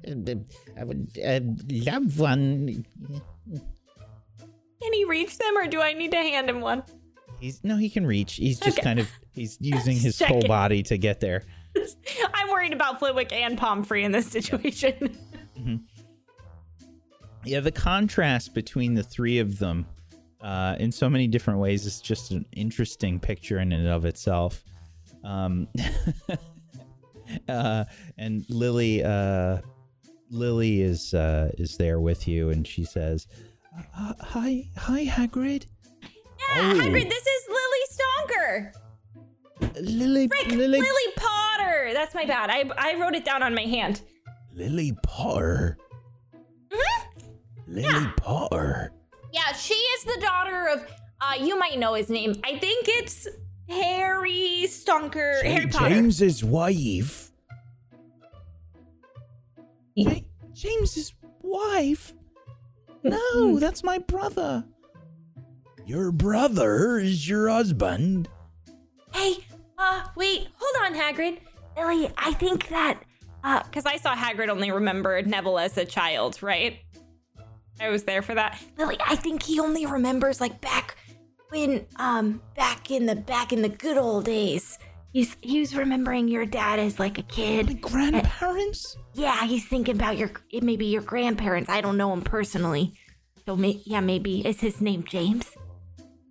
uh, 0.07 0.33
I 0.77 0.83
would 0.83 1.11
uh, 1.25 1.39
love 1.69 2.19
one. 2.19 2.85
Can 4.81 4.93
he 4.93 5.05
reach 5.05 5.37
them, 5.37 5.57
or 5.57 5.67
do 5.67 5.81
I 5.81 5.93
need 5.93 6.11
to 6.11 6.17
hand 6.17 6.49
him 6.49 6.59
one? 6.59 6.83
he's 7.39 7.63
no, 7.63 7.77
he 7.77 7.87
can 7.89 8.05
reach. 8.05 8.33
He's 8.35 8.59
just 8.59 8.77
Okay. 8.79 8.83
kind 8.83 8.99
of 8.99 9.09
he's 9.33 9.57
using 9.61 9.95
his 9.97 10.17
Check 10.17 10.27
whole 10.27 10.43
it. 10.43 10.47
body 10.47 10.83
to 10.83 10.97
get 10.97 11.19
there. 11.19 11.43
I'm 12.33 12.49
worried 12.49 12.73
about 12.73 12.99
Flitwick 12.99 13.31
and 13.33 13.57
Pomfrey 13.57 14.03
in 14.03 14.11
this 14.11 14.27
situation. 14.27 15.17
Yeah, 17.45 17.61
the 17.61 17.71
contrast 17.71 18.53
between 18.53 18.93
the 18.93 19.03
three 19.03 19.39
of 19.39 19.57
them 19.57 19.85
uh, 20.41 20.75
in 20.79 20.91
so 20.91 21.09
many 21.09 21.27
different 21.27 21.59
ways 21.59 21.85
is 21.85 22.01
just 22.01 22.31
an 22.31 22.45
interesting 22.51 23.21
picture 23.21 23.59
in 23.59 23.71
and 23.71 23.87
of 23.87 24.03
itself. 24.03 24.65
Um, 25.23 25.69
uh, 27.49 27.85
and 28.17 28.45
Lily, 28.49 29.01
uh, 29.01 29.59
Lily 30.29 30.81
is 30.81 31.13
uh, 31.13 31.51
is 31.57 31.77
there 31.77 32.01
with 32.01 32.27
you, 32.27 32.49
and 32.49 32.67
she 32.67 32.83
says, 32.83 33.27
Uh, 33.97 34.13
hi, 34.19 34.67
hi, 34.75 35.05
Hagrid. 35.05 35.67
yeah, 36.01 36.73
Hagrid, 36.73 37.09
this 37.09 37.25
is 37.27 37.47
Lily 37.47 37.83
Stonker. 37.93 38.71
Lily, 39.81 40.29
Lily, 40.49 40.67
Lily 40.81 41.13
Potter. 41.87 41.93
That's 41.99 42.15
my 42.15 42.25
bad. 42.25 42.49
I 42.49 42.69
I 42.77 42.99
wrote 42.99 43.15
it 43.15 43.25
down 43.25 43.43
on 43.43 43.53
my 43.53 43.61
hand. 43.63 44.01
Lily 44.53 44.93
Potter. 45.03 45.77
Lily 47.67 48.07
Potter. 48.17 48.91
Yeah, 49.33 49.51
she 49.53 49.73
is 49.73 50.03
the 50.05 50.19
daughter 50.21 50.67
of. 50.73 50.85
Uh, 51.19 51.33
you 51.43 51.57
might 51.57 51.77
know 51.79 51.95
his 51.95 52.09
name. 52.09 52.35
I 52.43 52.57
think 52.59 52.85
it's 52.87 53.27
Harry 53.69 54.63
Stonker. 54.65 55.43
Ja- 55.43 55.49
Harry 55.49 55.67
Potter. 55.67 55.89
James's 55.89 56.43
wife. 56.43 57.31
Ja- 59.95 60.21
"James's 60.53 61.13
wife? 61.41 62.13
No, 63.03 63.59
that's 63.59 63.83
my 63.83 63.97
brother." 63.97 64.63
Your 65.85 66.11
brother 66.11 66.97
is 66.99 67.27
your 67.29 67.47
husband. 67.49 68.27
Hey, 69.13 69.37
uh, 69.77 70.03
wait, 70.17 70.49
hold 70.59 70.85
on, 70.85 70.99
Hagrid. 70.99 71.39
Lily, 71.77 72.11
I 72.17 72.33
think 72.33 72.69
that, 72.69 72.99
uh, 73.43 73.63
because 73.63 73.85
I 73.85 73.97
saw 73.97 74.15
Hagrid 74.15 74.49
only 74.49 74.71
remember 74.71 75.21
Neville 75.21 75.59
as 75.59 75.77
a 75.77 75.85
child, 75.85 76.41
right? 76.41 76.79
I 77.79 77.89
was 77.89 78.03
there 78.03 78.21
for 78.21 78.33
that. 78.35 78.59
Lily, 78.77 78.97
I 79.05 79.15
think 79.15 79.43
he 79.43 79.59
only 79.59 79.85
remembers 79.85 80.41
like 80.41 80.59
back 80.61 80.97
when, 81.49 81.85
um, 81.97 82.41
back 82.55 82.89
in 82.89 83.05
the 83.05 83.15
back 83.15 83.53
in 83.53 83.61
the 83.61 83.69
good 83.69 83.97
old 83.97 84.25
days. 84.25 84.79
He's 85.13 85.37
he 85.41 85.59
was 85.59 85.75
remembering 85.75 86.27
your 86.27 86.45
dad 86.45 86.79
as 86.79 86.99
like 86.99 87.17
a 87.17 87.21
My 87.21 87.27
kid. 87.27 87.81
grandparents? 87.81 88.97
Yeah, 89.13 89.45
he's 89.45 89.65
thinking 89.65 89.95
about 89.95 90.17
your 90.17 90.31
it 90.51 90.63
maybe 90.63 90.87
your 90.87 91.01
grandparents. 91.03 91.69
I 91.69 91.81
don't 91.81 91.97
know 91.97 92.11
him 92.11 92.21
personally, 92.21 92.93
so 93.45 93.55
may, 93.55 93.81
yeah, 93.85 94.01
maybe 94.01 94.45
is 94.45 94.59
his 94.59 94.81
name 94.81 95.03
James? 95.03 95.49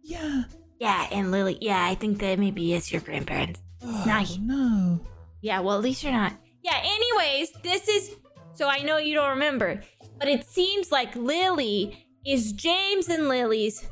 Yeah. 0.03 0.45
Yeah, 0.79 1.07
and 1.11 1.31
Lily. 1.31 1.57
Yeah, 1.61 1.83
I 1.85 1.95
think 1.95 2.19
that 2.19 2.39
maybe 2.39 2.75
is 2.75 2.93
your 2.93 3.01
grandparents. 3.01 3.61
Oh, 3.83 4.05
nice. 4.07 4.37
no. 4.39 5.01
Yeah, 5.47 5.61
well, 5.61 5.77
at 5.77 5.83
least 5.85 6.03
you're 6.03 6.11
not. 6.11 6.33
Yeah, 6.65 6.81
anyways, 6.83 7.53
this 7.63 7.89
is. 7.89 8.17
So 8.55 8.67
I 8.67 8.83
know 8.83 8.99
you 8.99 9.15
don't 9.15 9.31
remember, 9.31 9.81
but 10.19 10.27
it 10.27 10.45
seems 10.45 10.91
like 10.91 11.15
Lily 11.15 12.05
is 12.27 12.51
James 12.51 13.09
and 13.09 13.29
Lily's 13.29 13.89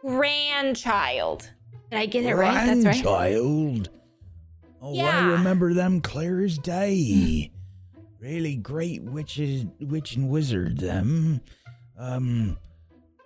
grandchild. 0.00 1.48
Did 1.88 2.00
I 2.00 2.06
get 2.06 2.24
it 2.24 2.34
right? 2.34 2.66
That's 2.66 2.84
right. 2.84 3.00
Grandchild. 3.00 3.90
Oh, 4.80 4.98
I 4.98 5.24
remember 5.26 5.72
them 5.72 6.00
clear 6.00 6.44
as 6.44 6.58
day. 6.58 7.52
Really 8.18 8.56
great 8.56 9.04
witches, 9.04 9.64
witch 9.78 10.16
and 10.16 10.28
wizard, 10.30 10.78
them. 10.78 11.42
Um, 11.96 12.58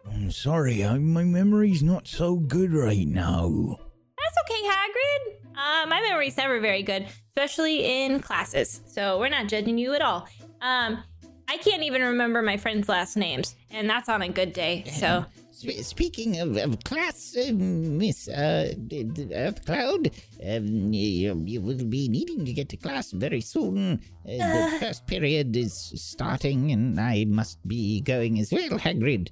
I'm 0.07 0.31
sorry, 0.31 0.85
I, 0.85 0.99
my 0.99 1.25
memory's 1.25 1.83
not 1.83 2.07
so 2.07 2.37
good 2.37 2.75
right 2.75 3.09
now. 3.09 3.79
That's 4.19 4.37
okay, 4.45 4.63
Hagrid. 4.69 5.37
Uh, 5.57 5.87
my 5.87 6.03
memory's 6.03 6.37
never 6.37 6.61
very 6.61 6.83
good, 6.83 7.07
especially 7.41 7.85
in 8.05 8.19
classes. 8.21 8.81
So 8.87 9.19
we're 9.19 9.29
not 9.29 9.47
judging 9.47 9.77
you 9.77 9.93
at 9.95 10.01
all. 10.01 10.27
Um, 10.63 11.03
I 11.49 11.59
can't 11.59 11.83
even 11.83 12.01
remember 12.03 12.41
my 12.41 12.57
friends' 12.57 12.89
last 12.89 13.15
names, 13.17 13.55
and 13.71 13.89
that's 13.91 14.09
on 14.09 14.23
a 14.23 14.29
good 14.31 14.55
day. 14.55 14.85
So 14.91 15.27
sp- 15.53 15.85
speaking 15.85 16.41
of, 16.41 16.57
of 16.57 16.83
class, 16.85 17.37
uh, 17.37 17.53
Miss 17.53 18.27
uh, 18.29 18.73
d- 18.87 19.05
d- 19.05 19.35
Earth 19.35 19.67
Cloud, 19.67 20.13
um, 20.49 20.93
you, 20.95 21.43
you 21.45 21.61
will 21.61 21.85
be 21.85 22.09
needing 22.09 22.47
to 22.47 22.53
get 22.55 22.71
to 22.71 22.79
class 22.79 23.11
very 23.13 23.43
soon. 23.43 24.01
Uh, 24.25 24.71
the 24.71 24.77
first 24.81 25.07
period 25.07 25.55
is 25.57 25.93
starting, 25.95 26.73
and 26.73 26.99
I 26.99 27.27
must 27.29 27.59
be 27.69 28.01
going 28.01 28.39
as 28.41 28.51
well, 28.51 28.71
Hagrid. 28.79 29.29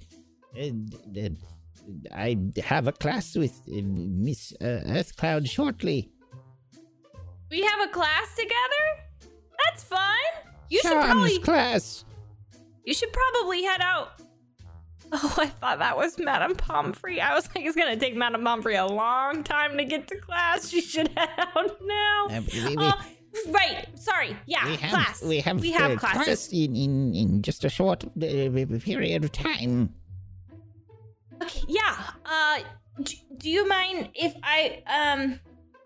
Uh, 0.55 0.70
d- 1.11 1.30
d- 1.30 1.36
I 2.14 2.36
have 2.62 2.86
a 2.86 2.92
class 2.92 3.34
with 3.34 3.61
uh, 3.68 3.80
Miss 3.82 4.52
uh, 4.61 4.82
Earth 4.86 5.16
Cloud 5.16 5.48
shortly. 5.48 6.11
We 7.55 7.62
have 7.62 7.80
a 7.88 7.92
class 7.92 8.34
together? 8.34 9.30
That's 9.64 9.84
fun. 9.84 10.00
You 10.70 10.80
should 10.82 10.90
probably 10.92 11.38
class. 11.38 12.05
you 12.84 12.94
should 12.94 13.12
probably 13.12 13.62
head 13.62 13.80
out. 13.80 14.20
Oh, 15.12 15.34
I 15.38 15.46
thought 15.46 15.78
that 15.78 15.96
was 15.96 16.18
Madame 16.18 16.57
Pomfrey. 16.57 17.20
I 17.20 17.34
was 17.34 17.48
like, 17.55 17.64
it's 17.64 17.76
gonna 17.76 17.96
take 17.96 18.16
Madame 18.16 18.42
Pomfrey 18.42 18.74
a 18.74 18.86
long 18.86 19.44
time 19.44 19.76
to 19.78 19.84
get 19.84 20.09
to 20.09 20.16
class. 20.16 20.68
She 20.68 20.80
should 20.80 21.09
head 21.16 21.28
out 21.38 21.78
now. 21.82 22.26
Uh, 22.30 22.40
we, 22.52 22.66
we, 22.68 22.76
Oh, 22.78 23.00
right. 23.50 23.86
Sorry. 23.94 24.36
Yeah, 24.46 24.66
we 24.66 24.76
have 24.76 24.90
class. 24.90 25.22
we 25.22 25.40
have, 25.40 25.61
we 25.61 25.70
have 25.70 25.92
uh, 25.92 25.96
classes. 25.96 26.24
class 26.24 26.48
in, 26.52 26.74
in, 26.74 27.14
in 27.14 27.42
just 27.42 27.64
a 27.64 27.68
short 27.68 28.02
uh, 28.05 28.09
period 28.80 29.22
of 29.24 29.30
time. 29.30 29.94
Okay, 31.42 31.62
yeah. 31.68 32.11
Uh, 32.24 32.59
d- 33.02 33.22
do 33.36 33.50
you 33.50 33.68
mind 33.68 34.09
if 34.14 34.34
I 34.42 34.82
um 34.86 35.38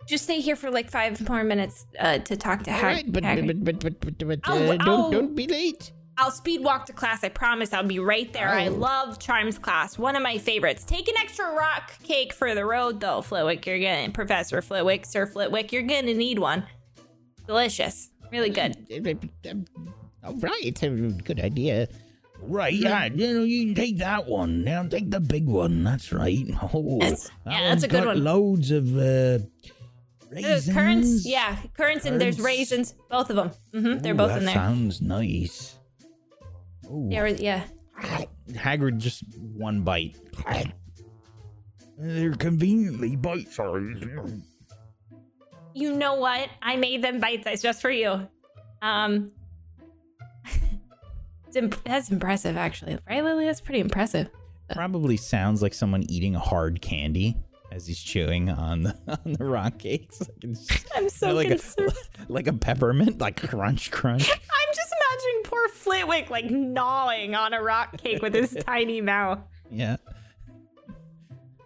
just 0.09 0.25
stay 0.25 0.41
here 0.41 0.57
for 0.57 0.71
like 0.71 0.91
five 0.91 1.21
more 1.29 1.45
minutes 1.45 1.87
uh 2.01 2.19
to 2.19 2.37
talk 2.37 2.63
to 2.65 2.71
All 2.73 2.77
Hag- 2.79 2.85
right, 2.97 3.13
but 3.13 3.23
Hagrid? 3.23 3.65
but 3.65 3.79
but 3.79 4.01
but, 4.01 4.19
but, 4.19 4.27
but 4.29 4.41
I'll- 4.45 4.71
uh, 4.73 4.77
don't 4.77 4.89
I'll- 4.89 5.11
don't 5.11 5.35
be 5.37 5.47
late. 5.47 5.93
I'll 6.21 6.33
speed 6.33 6.65
walk 6.65 6.87
to 6.87 6.93
class. 6.93 7.23
I 7.23 7.29
promise 7.29 7.73
I'll 7.73 7.85
be 7.87 8.01
right 8.01 8.33
there. 8.33 8.49
I 8.49 8.67
Oh. 8.67 8.73
love 8.75 9.21
Charms 9.21 9.57
class. 9.57 9.97
One 9.97 10.17
of 10.17 10.23
my 10.25 10.37
favorites. 10.39 10.83
Take 10.85 11.07
an 11.07 11.15
extra 11.17 11.45
rock 11.55 11.93
cake 12.03 12.33
for 12.33 12.57
the 12.57 12.65
road, 12.65 12.99
though, 12.99 13.23
Flitwick. 13.23 13.65
You're 13.65 13.79
gonna 13.79 14.11
Professor 14.11 14.61
Flitwick, 14.61 15.07
Sir 15.07 15.27
Flitwick. 15.27 15.73
You're 15.73 15.85
gonna 15.85 16.15
need 16.15 16.41
one. 16.41 16.65
Delicious, 17.47 18.11
really 18.33 18.51
good. 18.51 18.75
All 20.25 20.35
right, 20.39 21.25
good 21.25 21.39
idea. 21.41 21.87
Right, 22.43 22.73
yeah, 22.75 23.05
you 23.07 23.35
know, 23.35 23.45
you 23.45 23.67
can 23.67 23.75
take 23.77 23.99
that 23.99 24.27
one. 24.27 24.65
Now 24.65 24.83
take 24.87 25.11
the 25.13 25.21
big 25.21 25.47
one. 25.47 25.85
That's 25.85 26.13
right. 26.13 26.47
Oh, 26.75 26.99
That's- 26.99 27.31
that 27.45 27.53
yeah, 27.53 27.69
that's 27.69 27.85
a 27.85 27.89
good 27.89 28.05
got 28.05 28.15
one. 28.17 28.25
Loads 28.25 28.71
of 28.73 28.97
uh, 28.99 29.39
Uh, 30.37 30.61
currants, 30.73 31.27
yeah, 31.27 31.57
currants, 31.75 32.05
and 32.05 32.21
there's 32.21 32.39
raisins. 32.41 32.95
Both 33.11 33.31
of 33.31 33.37
them. 33.37 33.51
hmm 33.73 33.99
they're 33.99 34.15
both 34.15 34.37
in 34.37 34.45
there. 34.45 34.55
Sounds 34.55 35.01
nice. 35.01 35.79
Ooh. 36.87 37.09
Yeah, 37.11 37.27
yeah. 37.27 37.65
Hagrid 38.53 38.99
just 38.99 39.25
one 39.57 39.83
bite. 39.83 40.17
They're 41.99 42.35
conveniently 42.35 43.17
bite-sized. 43.17 44.05
You 45.75 45.93
know 45.95 46.15
what? 46.15 46.49
I 46.63 46.77
made 46.77 47.03
them 47.03 47.21
bite 47.21 47.45
sized 47.45 47.63
just 47.63 47.83
for 47.83 47.91
you. 47.91 48.29
Um, 48.83 49.33
it's 51.47 51.57
imp- 51.57 51.83
that's 51.85 52.11
impressive, 52.11 52.57
actually. 52.57 52.99
Right, 53.09 53.25
Lily? 53.25 53.47
That's 53.47 53.61
pretty 53.61 53.81
impressive. 53.81 54.29
Probably 54.71 55.17
sounds 55.17 55.63
like 55.63 55.75
someone 55.75 56.05
eating 56.09 56.37
a 56.37 56.41
hard 56.41 56.81
candy 56.81 57.37
as 57.79 57.87
he's 57.87 58.01
chewing 58.03 58.51
on 58.51 58.83
the 58.83 58.95
on 59.25 59.33
the 59.33 59.45
rock 59.45 59.79
cakes. 59.79 60.21
Like, 60.21 60.45
it's- 60.45 60.85
I'm 60.95 61.09
so 61.09 61.33
like 61.33 61.49
concerned. 61.49 61.93
a 62.29 62.33
like 62.33 62.47
a 62.47 62.53
peppermint, 62.53 63.19
like 63.19 63.41
crunch 63.49 63.91
crunch. 63.91 64.29
I'm 64.31 64.75
just 64.75 64.93
imagining 64.93 65.43
poor 65.45 65.69
Flitwick 65.69 66.29
like 66.31 66.51
gnawing 66.51 67.35
on 67.35 67.55
a 67.55 67.63
rock 67.63 67.97
cake 67.97 68.21
with 68.21 68.35
his 68.35 68.57
tiny 68.67 69.01
mouth. 69.01 69.39
Yeah. 69.71 69.97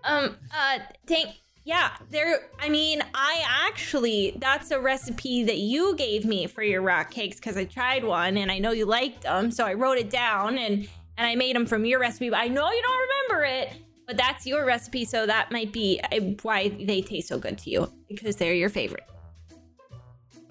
Um, 0.04 0.36
uh, 0.52 0.78
thank, 1.06 1.28
yeah, 1.64 1.90
there, 2.10 2.48
I 2.58 2.68
mean, 2.68 3.02
I 3.14 3.44
actually, 3.68 4.36
that's 4.40 4.72
a 4.72 4.80
recipe 4.80 5.44
that 5.44 5.58
you 5.58 5.94
gave 5.94 6.24
me 6.24 6.48
for 6.48 6.62
your 6.64 6.82
rock 6.82 7.12
cakes 7.12 7.36
because 7.36 7.56
I 7.56 7.64
tried 7.66 8.02
one 8.02 8.36
and 8.36 8.50
I 8.50 8.58
know 8.58 8.72
you 8.72 8.84
liked 8.84 9.22
them. 9.22 9.52
So 9.52 9.64
I 9.64 9.74
wrote 9.74 9.98
it 9.98 10.10
down 10.10 10.58
and, 10.58 10.88
and 11.16 11.26
I 11.26 11.36
made 11.36 11.54
them 11.54 11.66
from 11.66 11.84
your 11.84 12.00
recipe, 12.00 12.30
but 12.30 12.40
I 12.40 12.48
know 12.48 12.68
you 12.68 12.82
don't 12.82 13.08
remember 13.30 13.44
it, 13.44 13.72
but 14.06 14.16
that's 14.16 14.46
your 14.46 14.64
recipe. 14.64 15.04
So 15.04 15.26
that 15.26 15.50
might 15.50 15.72
be 15.72 16.00
uh, 16.12 16.20
why 16.42 16.68
they 16.68 17.02
taste 17.02 17.28
so 17.28 17.38
good 17.38 17.58
to 17.58 17.70
you 17.70 17.92
because 18.08 18.36
they're 18.36 18.54
your 18.54 18.68
favorite. 18.68 19.04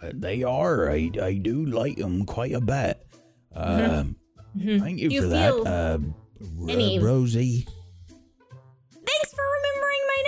Uh, 0.02 0.12
they 0.14 0.43
are. 0.43 0.89
I, 0.91 1.12
I 1.22 1.34
do 1.36 1.66
like 1.66 1.97
them 1.97 2.26
quite 2.26 2.54
a 2.54 2.62
bit. 2.62 3.06
Um, 3.54 4.16
Thank 4.58 4.99
you, 4.99 5.10
Mm-hmm. 5.10 5.12
You 5.12 5.22
for 5.22 5.30
feel 5.30 5.64
that, 5.64 5.72
uh, 5.72 6.70
any- 6.70 6.99
Rosie. 6.99 7.68
Thanks 8.10 9.34
for 9.34 9.43
remembering 9.43 9.99
my 10.08 10.24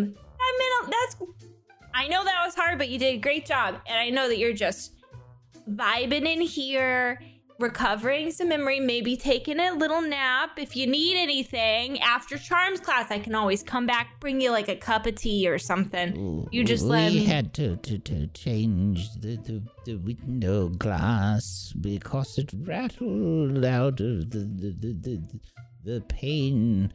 name. 0.00 0.16
I 0.40 0.58
mean, 0.58 0.90
that's. 0.90 1.16
I 1.94 2.06
know 2.08 2.24
that 2.24 2.44
was 2.46 2.54
hard, 2.54 2.78
but 2.78 2.88
you 2.88 2.98
did 2.98 3.14
a 3.16 3.18
great 3.18 3.44
job, 3.44 3.74
and 3.86 3.98
I 3.98 4.08
know 4.10 4.28
that 4.28 4.38
you're 4.38 4.52
just 4.54 4.94
vibing 5.68 6.26
in 6.26 6.40
here, 6.40 7.20
recovering 7.58 8.30
some 8.30 8.48
memory, 8.48 8.78
maybe 8.78 9.16
taking 9.16 9.58
a 9.58 9.72
little 9.72 10.00
nap. 10.00 10.58
If 10.58 10.76
you 10.76 10.86
need 10.86 11.16
anything 11.16 12.00
after 12.00 12.38
Charms 12.38 12.80
class, 12.80 13.10
I 13.10 13.18
can 13.18 13.34
always 13.34 13.62
come 13.62 13.86
back, 13.86 14.20
bring 14.20 14.40
you 14.40 14.50
like 14.50 14.68
a 14.68 14.76
cup 14.76 15.06
of 15.06 15.16
tea 15.16 15.48
or 15.48 15.58
something. 15.58 16.48
You 16.52 16.64
just 16.64 16.84
we 16.84 16.90
let 16.90 17.12
me. 17.12 17.24
had 17.24 17.52
to, 17.54 17.76
to, 17.76 17.98
to 17.98 18.26
change 18.28 19.12
the, 19.14 19.36
the, 19.36 19.62
the 19.84 19.96
window 19.96 20.68
glass 20.68 21.72
because 21.80 22.38
it 22.38 22.50
rattled 22.54 23.64
out 23.64 24.00
of 24.00 24.30
the 24.30 24.38
the, 24.38 24.76
the, 24.78 24.92
the, 24.92 25.40
the 25.84 26.00
pane 26.02 26.92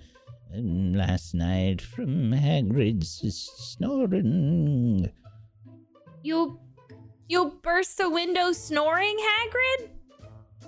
last 0.56 1.34
night 1.34 1.82
from 1.82 2.32
Hagrid's 2.32 3.22
snoring. 3.58 5.12
You. 6.22 6.60
You 7.30 7.58
burst 7.64 7.98
the 7.98 8.10
window 8.10 8.52
snoring, 8.52 9.18
Hagrid? 9.18 9.90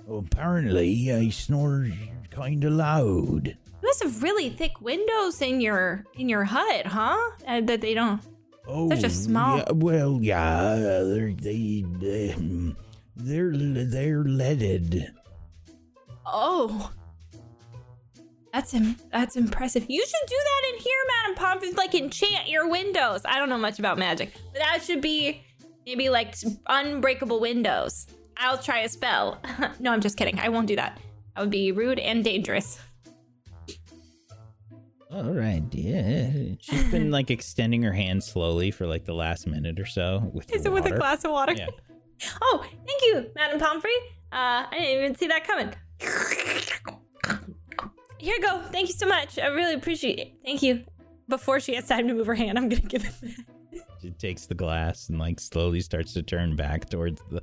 Well, 0.06 0.24
apparently, 0.30 1.12
I 1.12 1.28
snore 1.30 1.88
kind 2.30 2.62
of 2.64 2.72
loud. 2.72 3.48
You 3.48 3.88
must 3.88 4.02
have 4.02 4.22
really 4.22 4.50
thick 4.50 4.80
windows 4.80 5.42
in 5.42 5.60
your 5.60 6.04
in 6.14 6.28
your 6.28 6.44
hut, 6.44 6.86
huh? 6.86 7.16
Uh, 7.46 7.60
that 7.62 7.80
they 7.80 7.94
don't. 7.94 8.20
Oh, 8.68 8.88
Such 8.90 9.04
a 9.04 9.10
small- 9.10 9.58
Yeah, 9.58 9.72
well, 9.72 10.18
yeah, 10.22 10.74
they're 11.04 11.32
they, 11.32 11.84
they 11.98 12.34
they're 13.16 13.52
they're 13.52 14.24
leaded. 14.24 15.12
Oh. 16.24 16.90
That's 18.52 18.72
Im- 18.74 18.96
that's 19.12 19.36
impressive. 19.36 19.84
You 19.88 20.00
should 20.00 20.28
do 20.28 20.34
that 20.36 20.72
in 20.72 20.80
here, 20.80 20.98
Madam 21.22 21.36
Pomfrey. 21.36 21.72
Like 21.72 21.94
enchant 21.94 22.48
your 22.48 22.68
windows. 22.70 23.20
I 23.24 23.38
don't 23.38 23.50
know 23.50 23.58
much 23.58 23.78
about 23.78 23.98
magic, 23.98 24.32
but 24.52 24.60
that 24.60 24.82
should 24.82 25.02
be 25.02 25.42
maybe 25.84 26.08
like 26.08 26.34
unbreakable 26.66 27.38
windows. 27.38 28.06
I'll 28.36 28.58
try 28.58 28.80
a 28.80 28.88
spell. 28.88 29.40
no, 29.80 29.92
I'm 29.92 30.00
just 30.00 30.16
kidding. 30.16 30.38
I 30.38 30.48
won't 30.48 30.66
do 30.66 30.76
that. 30.76 30.98
That 31.34 31.40
would 31.42 31.50
be 31.50 31.72
rude 31.72 31.98
and 31.98 32.22
dangerous. 32.24 32.78
All 35.10 35.32
right, 35.32 35.62
dear. 35.70 36.56
She's 36.60 36.84
been 36.90 37.10
like 37.10 37.30
extending 37.30 37.82
her 37.82 37.92
hand 37.92 38.22
slowly 38.22 38.70
for 38.70 38.86
like 38.86 39.04
the 39.04 39.14
last 39.14 39.46
minute 39.46 39.78
or 39.78 39.86
so. 39.86 40.30
With 40.34 40.52
Is 40.52 40.64
the 40.64 40.70
it 40.70 40.72
with 40.72 40.86
a 40.86 40.96
glass 40.96 41.24
of 41.24 41.30
water? 41.30 41.54
Yeah. 41.56 41.68
Oh, 42.40 42.64
thank 42.86 43.02
you, 43.02 43.30
Madam 43.34 43.60
Pomfrey. 43.60 43.90
Uh, 44.32 44.64
I 44.64 44.68
didn't 44.72 45.04
even 45.04 45.14
see 45.16 45.26
that 45.26 45.46
coming. 45.46 45.70
Here 48.18 48.34
you 48.34 48.40
go. 48.40 48.62
Thank 48.72 48.88
you 48.88 48.94
so 48.94 49.06
much. 49.06 49.38
I 49.38 49.48
really 49.48 49.74
appreciate 49.74 50.18
it. 50.18 50.32
Thank 50.42 50.62
you. 50.62 50.84
Before 51.28 51.60
she 51.60 51.74
has 51.74 51.86
time 51.86 52.08
to 52.08 52.14
move 52.14 52.26
her 52.26 52.34
hand, 52.34 52.56
I'm 52.56 52.70
gonna 52.70 52.80
give 52.88 53.04
it 53.04 53.12
back. 53.20 53.86
She 54.00 54.12
takes 54.12 54.46
the 54.46 54.54
glass 54.54 55.10
and 55.10 55.18
like 55.18 55.40
slowly 55.40 55.80
starts 55.80 56.14
to 56.14 56.22
turn 56.22 56.56
back 56.56 56.88
towards 56.88 57.20
the 57.30 57.42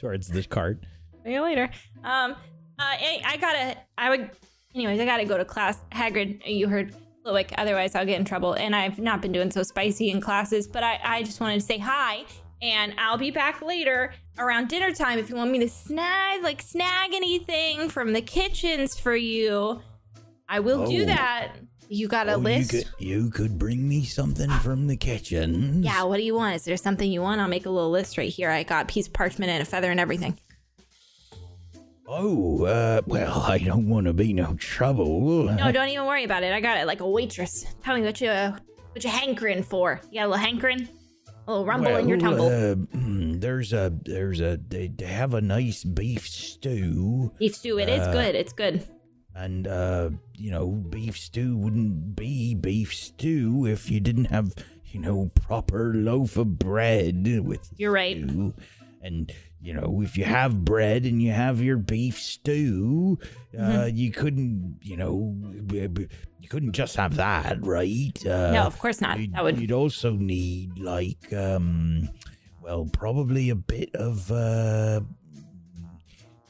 towards 0.00 0.28
the 0.28 0.42
cart. 0.44 0.78
See 1.24 1.32
you 1.32 1.42
later. 1.42 1.70
Um, 2.04 2.32
uh, 2.32 2.36
I, 2.78 3.22
I 3.24 3.36
gotta, 3.36 3.76
I 3.98 4.10
would, 4.10 4.30
anyways, 4.74 4.98
I 5.00 5.04
gotta 5.04 5.24
go 5.24 5.36
to 5.38 5.44
class. 5.44 5.78
Hagrid, 5.92 6.40
you 6.46 6.68
heard 6.68 6.94
otherwise 7.24 7.94
I'll 7.94 8.04
get 8.06 8.18
in 8.18 8.24
trouble. 8.24 8.54
And 8.54 8.74
I've 8.74 8.98
not 8.98 9.22
been 9.22 9.30
doing 9.32 9.50
so 9.50 9.62
spicy 9.62 10.10
in 10.10 10.20
classes, 10.20 10.66
but 10.66 10.82
I, 10.82 10.98
I 11.04 11.22
just 11.22 11.40
wanted 11.40 11.60
to 11.60 11.66
say 11.66 11.78
hi. 11.78 12.24
And 12.60 12.94
I'll 12.98 13.18
be 13.18 13.30
back 13.30 13.60
later 13.62 14.12
around 14.38 14.68
dinner 14.68 14.92
time 14.92 15.18
if 15.18 15.28
you 15.30 15.36
want 15.36 15.50
me 15.50 15.58
to 15.60 15.68
snag, 15.68 16.42
like, 16.42 16.62
snag 16.62 17.12
anything 17.12 17.88
from 17.88 18.12
the 18.12 18.22
kitchens 18.22 18.98
for 18.98 19.14
you. 19.16 19.80
I 20.48 20.60
will 20.60 20.86
do 20.86 21.02
Oh. 21.02 21.06
that. 21.06 21.54
You 21.88 22.08
got 22.08 22.28
a 22.28 22.32
Oh, 22.34 22.36
you 22.38 22.42
list? 22.42 22.70
could 22.70 22.84
you 22.98 23.30
could 23.30 23.58
bring 23.58 23.86
me 23.88 24.04
something 24.04 24.48
from 24.60 24.86
the 24.86 24.96
kitchen. 24.96 25.82
Yeah, 25.82 26.04
what 26.04 26.16
do 26.16 26.22
you 26.22 26.34
want? 26.34 26.56
Is 26.56 26.64
there 26.64 26.76
something 26.76 27.10
you 27.10 27.20
want? 27.20 27.40
I'll 27.40 27.48
make 27.48 27.66
a 27.66 27.70
little 27.70 27.90
list 27.90 28.16
right 28.16 28.30
here. 28.32 28.50
I 28.50 28.62
got 28.62 28.84
a 28.84 28.86
piece 28.92 29.06
of 29.08 29.12
parchment 29.12 29.50
and 29.50 29.62
a 29.62 29.66
feather 29.66 29.90
and 29.90 30.00
everything. 30.00 30.38
Oh, 32.06 32.64
uh, 32.64 33.00
well, 33.06 33.40
I 33.42 33.58
don't 33.58 33.88
want 33.88 34.06
to 34.06 34.12
be 34.12 34.32
no 34.32 34.54
trouble. 34.54 35.44
No, 35.44 35.72
don't 35.72 35.88
even 35.88 36.06
worry 36.06 36.24
about 36.24 36.42
it. 36.42 36.52
I 36.52 36.60
got 36.60 36.78
it 36.78 36.86
like 36.86 37.00
a 37.00 37.08
waitress. 37.08 37.64
Tell 37.82 37.94
me 37.94 38.02
what 38.02 38.20
you 38.20 38.28
uh, 38.28 38.56
what 38.92 39.04
you 39.04 39.10
hankering 39.10 39.62
for. 39.62 40.00
You 40.10 40.20
got 40.20 40.26
a 40.26 40.30
little 40.30 40.44
hankering? 40.44 40.88
A 41.46 41.50
little 41.50 41.66
rumble 41.66 41.96
in 41.96 42.08
your 42.08 42.18
Well, 42.18 42.30
tumble. 42.30 42.46
Uh, 42.46 42.74
mm, 42.96 43.40
there's 43.40 43.72
a 43.72 43.92
there's 44.04 44.40
a 44.40 44.58
they, 44.68 44.92
have 45.04 45.34
a 45.34 45.40
nice 45.40 45.84
beef 45.84 46.28
stew. 46.28 47.32
Beef 47.38 47.54
stew. 47.56 47.78
It 47.78 47.88
is 47.88 48.00
uh, 48.00 48.12
good. 48.12 48.34
It's 48.34 48.52
good. 48.52 48.86
And, 49.34 49.66
uh, 49.66 50.10
you 50.42 50.50
know, 50.50 50.66
beef 50.66 51.16
stew 51.16 51.56
wouldn't 51.56 52.16
be 52.16 52.54
beef 52.54 52.92
stew 52.92 53.64
if 53.66 53.90
you 53.90 54.00
didn't 54.00 54.26
have, 54.26 54.52
you 54.92 54.98
know, 55.00 55.30
proper 55.46 55.94
loaf 55.94 56.36
of 56.36 56.58
bread 56.58 57.24
with 57.46 57.70
You're 57.76 57.92
right. 57.92 58.16
stew. 58.28 58.52
And, 59.04 59.30
you 59.60 59.72
know, 59.74 60.00
if 60.02 60.16
you 60.18 60.24
have 60.24 60.64
bread 60.64 61.04
and 61.04 61.22
you 61.22 61.30
have 61.32 61.60
your 61.60 61.76
beef 61.76 62.18
stew, 62.20 63.18
uh, 63.56 63.60
Mm-hmm. 63.62 63.96
you 63.96 64.10
couldn't, 64.10 64.78
you 64.82 64.96
know, 64.96 65.36
you 66.40 66.48
couldn't 66.48 66.72
just 66.72 66.96
have 66.96 67.16
that, 67.16 67.64
right? 67.64 68.16
Uh, 68.26 68.50
no, 68.52 68.62
of 68.64 68.78
course 68.78 69.00
not. 69.00 69.18
You'd, 69.20 69.32
That 69.34 69.44
would. 69.44 69.58
you'd 69.60 69.72
also 69.72 70.10
need 70.12 70.78
like 70.78 71.32
um 71.32 72.08
well 72.62 72.88
probably 72.92 73.50
a 73.50 73.54
bit 73.56 73.90
of 73.94 74.30
uh 74.30 75.00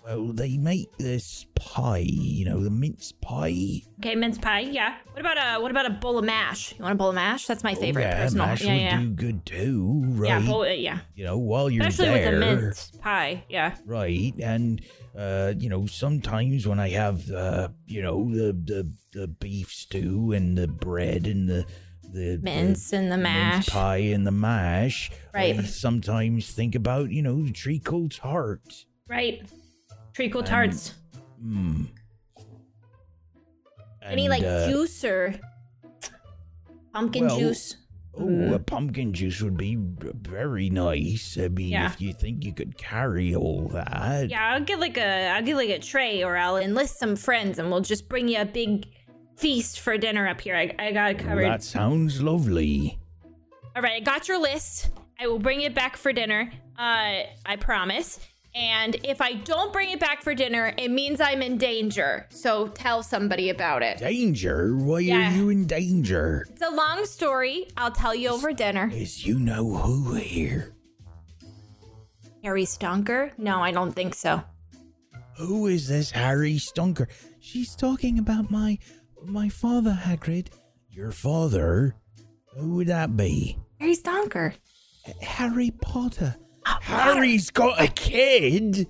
well 0.05 0.33
they 0.33 0.57
make 0.59 0.97
this 0.99 1.47
pie 1.55 1.99
you 2.05 2.45
know 2.45 2.63
the 2.63 2.71
mince 2.71 3.13
pie 3.13 3.83
Okay, 4.01 4.17
mince 4.17 4.37
pie. 4.37 4.61
Yeah. 4.61 4.97
What 5.13 5.21
about 5.21 5.37
a 5.39 5.61
what 5.63 5.71
about 5.71 5.87
a 5.87 5.91
bowl 5.91 6.19
of 6.19 6.25
mash? 6.25 6.75
You 6.77 6.83
want 6.83 6.95
a 6.95 6.97
bowl 6.97 7.11
of 7.11 7.15
mash? 7.15 7.47
That's 7.47 7.63
my 7.63 7.75
favorite 7.77 8.03
oh, 8.03 8.09
yeah, 8.09 8.23
personal. 8.25 8.47
mash 8.47 8.63
yeah, 8.65 8.73
would 8.73 8.81
yeah. 8.83 9.01
do 9.01 9.11
good 9.11 9.47
too 9.47 10.03
right 10.07 10.29
Yeah, 10.29 10.41
bowl, 10.41 10.67
yeah. 10.67 10.99
you 11.15 11.25
know 11.25 11.39
while 11.39 11.71
you're 11.71 11.87
Especially 11.87 12.13
there 12.19 12.33
with 12.33 12.41
the 12.41 12.47
mince 12.63 12.91
pie. 13.01 13.45
Yeah. 13.49 13.77
right 13.87 14.35
and 14.43 14.83
uh 15.17 15.53
you 15.57 15.69
know 15.69 15.87
sometimes 15.87 16.67
when 16.67 16.81
i 16.81 16.89
have 16.89 17.31
uh 17.31 17.69
you 17.87 18.03
know 18.03 18.29
the 18.35 18.53
the, 18.53 18.93
the 19.13 19.29
beef 19.29 19.71
stew 19.73 20.33
and 20.33 20.59
the 20.59 20.67
bread 20.67 21.27
and 21.29 21.49
the 21.49 21.65
the 22.13 22.37
the 22.37 22.41
Mince 22.43 22.93
and 22.93 23.11
the 23.13 23.17
mash. 23.19 23.55
mince 23.55 23.69
pie 23.71 23.97
and 23.99 24.27
the 24.27 24.33
mash. 24.33 25.11
Right. 25.33 25.59
I 25.59 25.63
sometimes 25.63 26.51
think 26.51 26.75
about, 26.75 27.11
you 27.11 27.23
know, 27.23 27.43
the 27.43 27.53
treacle 27.53 28.11
tart. 28.11 28.85
Right. 29.09 29.41
Treacle 30.13 30.43
tarts. 30.43 30.95
Mm. 31.45 31.87
Any 34.03 34.29
like 34.29 34.43
uh, 34.43 34.69
juice 34.69 35.05
or 35.05 35.35
pumpkin 36.93 37.27
well, 37.27 37.39
juice? 37.39 37.77
Oh, 38.15 38.53
a 38.53 38.59
pumpkin 38.59 39.15
juice 39.15 39.41
would 39.41 39.57
be 39.57 39.77
very 39.79 40.69
nice. 40.69 41.39
I 41.41 41.49
mean, 41.49 41.69
Yeah. 41.71 41.87
if 41.87 42.01
you 42.01 42.13
think 42.13 42.45
you 42.45 42.53
could 42.53 42.77
carry 42.77 43.35
all 43.35 43.69
that. 43.69 44.29
Yeah, 44.29 44.53
I'll 44.53 44.61
get 44.61 44.81
like 44.81 44.99
a 44.99 45.29
I'll 45.29 45.43
get 45.43 45.57
like 45.57 45.71
a 45.71 45.79
tray 45.79 46.23
or 46.23 46.37
I'll 46.37 46.57
enlist 46.59 46.99
some 46.99 47.17
friends 47.17 47.59
and 47.59 47.71
we'll 47.71 47.81
just 47.81 48.09
bring 48.09 48.29
you 48.29 48.41
a 48.41 48.45
big 48.45 48.87
feast 49.37 49.81
for 49.81 49.97
dinner 49.97 50.29
up 50.29 50.41
here. 50.41 50.55
I, 50.57 50.75
I 50.79 50.93
got 50.93 51.13
it 51.13 51.19
covered. 51.21 51.45
that 51.45 51.63
sounds 51.63 52.21
lovely. 52.21 52.99
All 53.75 53.81
right, 53.83 53.95
I 53.95 54.01
got 54.01 54.29
your 54.29 54.39
list. 54.39 54.91
I 55.19 55.27
will 55.27 55.39
bring 55.39 55.63
it 55.63 55.75
back 55.75 55.97
for 55.97 56.13
dinner. 56.13 56.53
Uh, 56.79 57.23
I 57.47 57.57
promise. 57.59 58.21
And 58.55 58.97
if 59.05 59.21
I 59.23 59.33
don't 59.35 59.73
bring 59.73 59.91
it 59.91 60.01
back 60.01 60.23
for 60.23 60.35
dinner, 60.35 60.75
it 60.77 60.91
means 60.91 61.21
I'm 61.21 61.41
in 61.41 61.57
danger. 61.57 62.27
So 62.29 62.69
tell 62.69 63.03
somebody 63.03 63.49
about 63.49 63.83
it. 63.83 63.99
Danger? 63.99 64.77
Why 64.77 65.01
Yeah. 65.01 65.33
are 65.33 65.37
you 65.37 65.49
in 65.49 65.67
danger? 65.67 66.47
It's 66.51 66.61
a 66.63 66.71
long 66.71 67.07
story. 67.07 67.69
I'll 67.79 67.91
tell 67.93 68.15
you 68.15 68.29
over 68.29 68.53
dinner. 68.53 68.91
Is 68.93 69.27
you 69.27 69.39
know 69.39 69.73
who 69.77 70.15
here? 70.17 70.75
Harry 72.45 72.65
Stonker? 72.65 73.31
No, 73.39 73.61
I 73.61 73.71
don't 73.71 73.93
think 73.93 74.15
so. 74.15 74.43
Who 75.39 75.67
is 75.67 75.89
this 75.89 76.11
Harry 76.11 76.57
Stonker? 76.57 77.07
She's 77.41 77.75
talking 77.75 78.19
about 78.19 78.51
my 78.51 78.79
my 79.25 79.49
father, 79.49 79.99
Hagrid. 80.03 80.49
Your 80.91 81.13
father? 81.13 81.95
Who 82.57 82.75
would 82.77 82.89
that 82.89 83.17
be? 83.17 83.57
Harry 83.81 83.97
Stonker. 83.97 84.55
Harry 85.23 85.71
Potter. 85.81 86.37
Harry's 86.65 87.51
got 87.51 87.81
a 87.83 87.89
kid? 87.89 88.87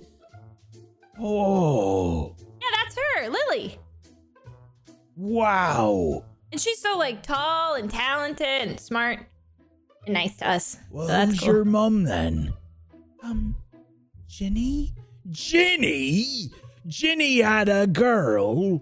Oh, 1.19 2.35
Yeah, 2.61 2.67
that's 2.83 2.95
her, 2.97 3.29
Lily. 3.29 3.79
wow. 5.15 6.23
And 6.51 6.59
she's 6.61 6.79
so 6.79 6.97
like 6.97 7.23
tall 7.23 7.75
and 7.75 7.89
talented 7.89 8.47
and 8.47 8.79
smart 8.79 9.19
and 10.05 10.13
nice 10.13 10.35
to 10.37 10.49
us. 10.49 10.77
Well, 10.91 11.07
so 11.07 11.13
that's 11.13 11.31
who's 11.31 11.39
cool. 11.39 11.47
your 11.49 11.65
mum 11.65 12.03
then? 12.03 12.53
Um, 13.23 13.55
Ginny? 14.27 14.93
Ginny? 15.31 16.51
Ginny 16.87 17.39
had 17.41 17.69
a 17.69 17.87
girl? 17.87 18.81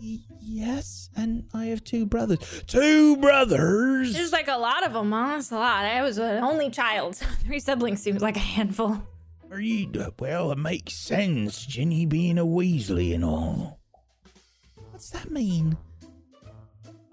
Y- 0.00 0.18
yes, 0.40 0.97
and 1.18 1.44
I 1.52 1.66
have 1.66 1.82
two 1.84 2.06
brothers. 2.06 2.62
Two 2.66 3.16
brothers? 3.16 4.14
There's 4.14 4.32
like 4.32 4.48
a 4.48 4.56
lot 4.56 4.86
of 4.86 4.92
them, 4.92 5.12
huh? 5.12 5.34
That's 5.34 5.50
a 5.50 5.56
lot. 5.56 5.84
I 5.84 6.02
was 6.02 6.18
an 6.18 6.42
only 6.42 6.70
child. 6.70 7.16
Three 7.44 7.60
siblings 7.60 8.00
seems 8.00 8.22
like 8.22 8.36
a 8.36 8.40
handful. 8.40 9.02
Are 9.50 9.60
you. 9.60 9.90
Well, 10.18 10.52
it 10.52 10.58
makes 10.58 10.94
sense, 10.94 11.66
Ginny 11.66 12.06
being 12.06 12.38
a 12.38 12.44
Weasley 12.44 13.14
and 13.14 13.24
all. 13.24 13.80
What's 14.90 15.10
that 15.10 15.30
mean? 15.30 15.76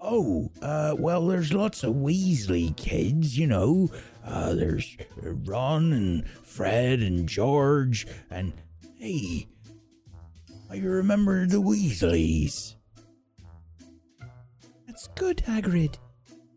Oh, 0.00 0.52
uh, 0.62 0.94
well, 0.98 1.26
there's 1.26 1.52
lots 1.52 1.82
of 1.82 1.94
Weasley 1.94 2.76
kids, 2.76 3.36
you 3.36 3.46
know. 3.46 3.90
Uh, 4.24 4.54
there's 4.54 4.96
Ron 5.20 5.92
and 5.92 6.28
Fred 6.28 7.00
and 7.00 7.28
George 7.28 8.06
and 8.30 8.52
hey, 8.98 9.48
I 10.70 10.78
remember 10.78 11.46
the 11.46 11.60
Weasleys. 11.60 12.75
That's 15.06 15.20
good, 15.20 15.36
Hagrid. 15.38 15.96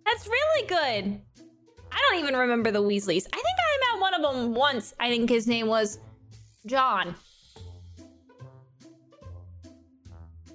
That's 0.05 0.27
really 0.27 0.67
good. 0.67 1.21
I 1.91 2.09
don't 2.09 2.19
even 2.19 2.35
remember 2.35 2.71
the 2.71 2.81
Weasleys. 2.81 3.27
I 3.31 3.35
think 3.35 3.45
I 3.45 3.93
met 3.93 4.01
one 4.01 4.13
of 4.13 4.21
them 4.21 4.53
once. 4.53 4.93
I 4.99 5.09
think 5.09 5.29
his 5.29 5.47
name 5.47 5.67
was 5.67 5.99
John. 6.65 7.15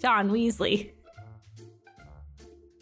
John 0.01 0.31
Weasley. 0.31 0.91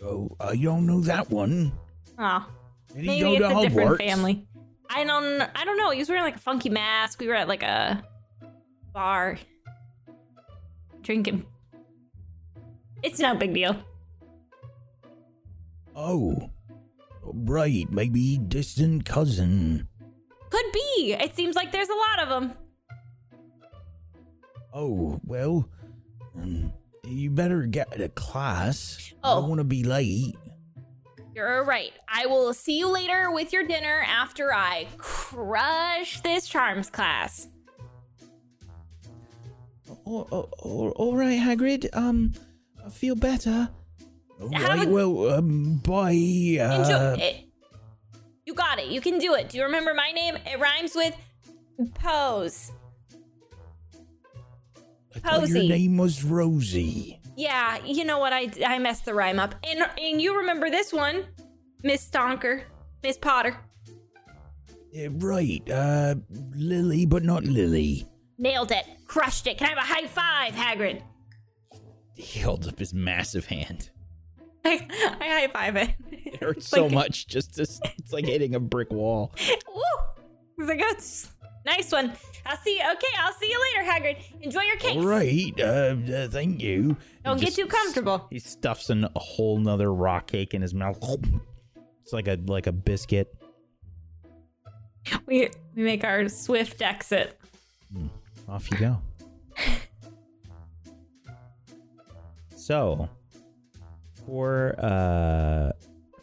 Oh, 0.03 0.35
uh, 0.41 0.49
I 0.51 0.57
don't 0.57 0.87
know 0.87 1.01
that 1.01 1.31
one. 1.31 1.73
Oh, 2.19 2.47
Did 2.95 3.05
maybe 3.05 3.37
it's 3.37 3.45
a 3.45 3.69
different 3.69 3.99
family. 3.99 4.47
I 4.91 5.05
don't. 5.05 5.43
I 5.43 5.65
don't 5.65 5.79
know. 5.79 5.91
He 5.91 5.99
was 5.99 6.09
wearing 6.09 6.25
like 6.25 6.37
a 6.37 6.41
funky 6.41 6.69
mask. 6.69 7.21
We 7.21 7.29
were 7.29 7.35
at 7.35 7.49
like 7.49 7.63
a 7.63 8.03
bar 8.93 9.39
drinking. 11.03 11.47
It's 13.03 13.19
no 13.19 13.35
big 13.35 13.55
deal. 13.55 13.77
Oh, 15.95 16.51
right, 17.23 17.87
maybe 17.91 18.39
distant 18.39 19.05
cousin. 19.05 19.89
Could 20.51 20.73
be. 20.73 21.13
It 21.19 21.35
seems 21.37 21.57
like 21.57 21.73
there's 21.73 21.89
a 21.89 21.95
lot 21.95 22.23
of 22.23 22.29
them. 22.29 22.53
Oh, 24.75 25.21
well, 25.25 25.69
um, 26.37 26.73
you 27.07 27.31
better 27.31 27.63
get 27.67 27.93
to 27.93 28.09
class. 28.11 29.13
I 29.23 29.33
Oh. 29.33 29.41
don't 29.41 29.49
want 29.51 29.59
to 29.61 29.65
be 29.65 29.85
late. 29.85 30.35
You're 31.35 31.65
right. 31.65 31.93
I 32.09 32.27
will 32.27 32.53
see 32.53 32.79
you 32.79 32.89
later 32.89 33.31
with 33.31 33.53
your 33.53 33.67
dinner 33.67 34.05
after 34.07 34.53
I 34.53 34.87
crush 34.99 36.21
this 36.21 36.47
charms 36.47 36.91
class. 36.91 37.49
Oh, 40.07 40.27
oh, 40.31 40.91
all 40.97 41.17
right, 41.17 41.39
Hagrid. 41.39 41.89
Um, 41.95 42.33
I 42.85 42.91
feel 42.91 43.15
better. 43.15 43.71
Right, 44.51 44.87
a- 44.87 44.91
well, 44.91 45.29
um, 45.35 45.77
bye. 45.85 46.11
Enjoy 46.11 46.61
Uh, 46.95 47.17
it. 47.19 47.45
You 48.45 48.55
got 48.55 48.79
it. 48.79 48.89
You 48.89 49.01
can 49.01 49.19
do 49.19 49.35
it. 49.35 49.49
Do 49.51 49.59
you 49.59 49.65
remember 49.65 49.95
my 49.95 50.11
name? 50.13 50.37
It 50.47 50.59
rhymes 50.59 50.95
with 50.95 51.15
pose. 51.95 52.73
I 55.15 55.19
thought 55.19 55.49
your 55.49 55.63
name 55.63 55.97
was 55.97 56.25
Rosie. 56.25 57.21
Yeah, 57.37 57.79
you 57.85 58.05
know 58.05 58.19
what? 58.19 58.33
I, 58.33 58.49
I 58.67 58.79
messed 58.79 59.05
the 59.05 59.15
rhyme 59.15 59.39
up. 59.39 59.55
And 59.65 59.81
and 59.99 60.21
you 60.21 60.39
remember 60.39 60.71
this 60.71 60.93
one, 60.93 61.25
Miss 61.83 62.09
Stonker, 62.09 62.63
Miss 63.03 63.17
Potter. 63.19 63.57
Yeah, 64.93 65.09
right, 65.13 65.63
uh, 65.71 66.17
Lily, 66.55 67.07
but 67.07 67.23
not 67.25 67.45
Lily. 67.45 68.07
Nailed 68.39 68.73
it. 68.73 68.85
Crushed 69.07 69.47
it. 69.47 69.57
Can 69.57 69.67
I 69.69 69.71
have 69.71 69.79
a 69.79 69.81
high 69.81 70.07
five, 70.07 70.53
Hagrid? 70.55 71.03
He 72.17 72.41
holds 72.41 72.69
up 72.69 72.79
his 72.79 72.93
massive 72.93 73.47
hand. 73.47 73.91
I, 74.65 74.87
I 75.21 75.29
high 75.29 75.49
five 75.49 75.77
it. 75.77 75.91
It 76.11 76.37
hurts 76.41 76.69
so 76.69 76.85
Like- 76.85 76.93
much. 76.95 77.27
Just 77.27 77.55
to, 77.57 77.63
it's 77.63 78.13
like 78.13 78.25
hitting 78.27 78.55
a 78.55 78.61
brick 78.61 78.91
wall. 78.93 79.33
Woo! 79.75 79.83
It's 80.59 80.69
like, 80.69 80.79
"That's- 80.79 81.31
nice 81.67 81.91
one. 81.91 82.13
I'll 82.47 82.57
see 82.59 82.77
you. 82.77 82.83
Okay, 82.93 83.07
I'll 83.19 83.33
see 83.35 83.49
you 83.51 83.61
later, 83.79 83.91
Hagrid. 83.91 84.43
Enjoy 84.43 84.63
your 84.63 84.77
cake. 84.77 84.97
All 84.97 85.05
right, 85.05 85.53
uh, 85.61 85.95
uh, 86.13 86.29
thank 86.29 86.61
you. 86.61 86.97
Don't 87.25 87.39
He 87.39 87.45
get 87.47 87.55
too 87.55 87.67
comfortable. 87.67 88.27
He 88.31 88.41
stuffs 88.41 88.91
an, 88.91 89.05
a 89.05 89.19
whole 89.19 89.59
nother 89.59 89.93
rock 89.93 90.27
cake 90.29 90.53
in 90.55 90.61
his 90.63 90.75
mouth. 90.75 90.99
It's 92.03 92.13
like 92.13 92.27
a 92.27 92.37
like 92.47 92.67
a 92.67 92.73
biscuit. 92.73 93.33
We 95.27 95.51
we 95.77 95.83
make 95.85 96.03
our 96.05 96.29
swift 96.29 96.83
exit. 96.83 97.39
Off 98.49 98.69
you 98.73 98.77
go. 98.79 98.99
So, 102.57 103.09
for 104.27 104.75
uh, 104.79 105.73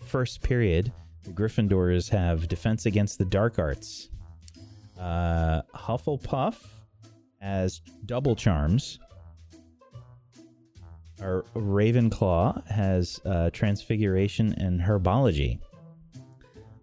first 0.06 0.41
period, 0.41 0.91
the 1.24 1.32
Gryffindors 1.32 2.10
have 2.10 2.47
defense 2.47 2.86
against 2.86 3.18
the 3.18 3.26
dark 3.26 3.60
arts. 3.60 4.10
Uh, 5.00 5.62
Hufflepuff 5.76 6.56
has 7.41 7.82
double 8.06 8.36
charms. 8.36 9.00
our 11.22 11.43
Ravenclaw 11.56 12.68
has 12.68 13.20
uh, 13.26 13.50
transfiguration 13.52 14.54
and 14.54 14.82
herbology. 14.82 15.60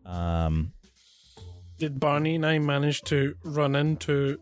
Um, 0.04 0.72
Did 1.78 1.98
Barney 2.00 2.36
and 2.36 2.46
I 2.46 2.58
manage 2.58 3.02
to 3.02 3.34
run 3.42 3.74
into 3.74 4.38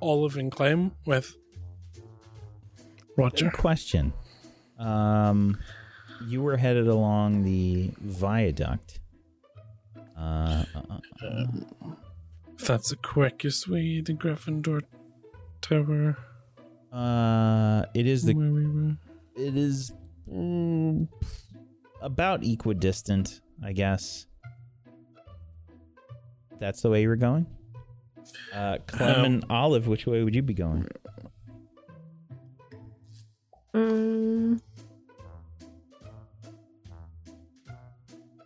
Olive 0.00 0.36
and 0.36 0.50
Clem 0.50 0.92
with 1.06 1.36
Roger? 3.16 3.46
Good 3.46 3.54
question. 3.58 4.12
Um, 4.78 5.58
you 6.26 6.42
were 6.42 6.56
headed 6.56 6.88
along 6.88 7.44
the 7.44 7.90
viaduct. 8.00 9.00
Uh, 10.18 10.64
uh, 10.74 10.82
uh, 10.90 11.26
uh, 11.26 11.46
If 12.58 12.66
that's 12.66 12.90
the 12.90 12.96
quickest 12.96 13.68
way 13.68 14.00
to 14.02 14.14
Gryffindor 14.14 14.82
Tower, 15.60 16.16
uh, 16.92 17.84
it 17.94 18.06
is 18.06 18.22
the 18.24 18.34
where 18.34 18.50
we 18.52 18.66
were. 18.66 18.96
it 19.36 19.56
is 19.56 19.92
mm, 20.30 21.08
about 22.00 22.44
equidistant, 22.44 23.40
I 23.64 23.72
guess. 23.72 24.26
That's 26.60 26.82
the 26.82 26.90
way 26.90 27.02
you 27.02 27.08
were 27.08 27.16
going. 27.16 27.46
Uh, 28.54 28.78
Clem 28.86 29.18
Um, 29.18 29.24
and 29.24 29.44
Olive, 29.50 29.88
which 29.88 30.06
way 30.06 30.22
would 30.22 30.34
you 30.34 30.42
be 30.42 30.54
going? 30.54 30.86
Mm, 33.74 34.60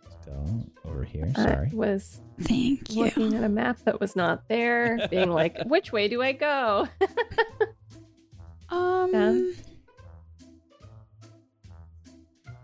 Let's 0.03 0.25
go 0.25 0.45
over 0.85 1.03
here. 1.03 1.31
I 1.35 1.43
Sorry. 1.43 1.69
was 1.73 2.21
Thank 2.41 2.91
you. 2.93 3.03
looking 3.05 3.33
at 3.33 3.43
a 3.43 3.49
map 3.49 3.79
that 3.85 3.99
was 3.99 4.15
not 4.15 4.47
there, 4.47 5.07
being 5.09 5.31
like, 5.31 5.57
which 5.65 5.91
way 5.91 6.07
do 6.07 6.21
I 6.21 6.31
go? 6.33 6.87
Um, 8.69 9.11
Yeah. 9.13 9.41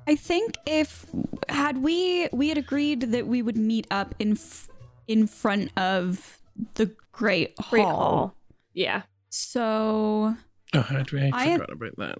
I 0.06 0.16
think 0.18 0.58
if 0.66 1.06
had 1.48 1.78
we 1.82 2.28
we 2.34 2.50
had 2.50 2.58
agreed 2.58 3.00
that 3.14 3.26
we 3.26 3.42
would 3.42 3.56
meet 3.56 3.88
up 3.90 4.14
in 4.20 4.34
f- 4.34 4.68
in 5.08 5.28
front 5.28 5.72
of 5.80 6.40
the 6.74 6.94
Great 7.14 7.54
Hall. 7.58 7.70
Great 7.70 7.86
Hall. 7.86 8.36
Yeah. 8.74 9.04
So 9.30 10.36
Oh, 10.74 10.86
I, 10.90 11.04
I 11.14 11.32
I 11.34 11.54
forgot 11.54 11.72
about 11.72 11.96
that. 12.00 12.18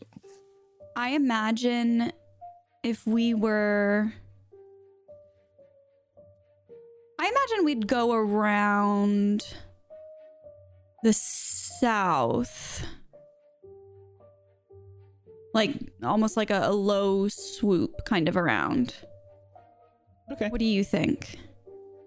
I 0.96 1.10
imagine 1.10 2.12
if 2.84 3.06
we 3.08 3.34
were 3.34 4.14
I 7.20 7.28
imagine 7.28 7.66
we'd 7.66 7.88
go 7.88 8.14
around 8.14 9.46
the 11.04 11.14
south. 11.14 12.86
Like 15.54 15.72
almost 16.04 16.36
like 16.36 16.50
a, 16.50 16.64
a 16.66 16.74
low 16.74 17.28
swoop 17.28 18.06
kind 18.06 18.28
of 18.28 18.36
around. 18.36 18.96
Okay. 20.32 20.50
What 20.50 20.60
do 20.60 20.66
you 20.66 20.84
think? 20.84 21.38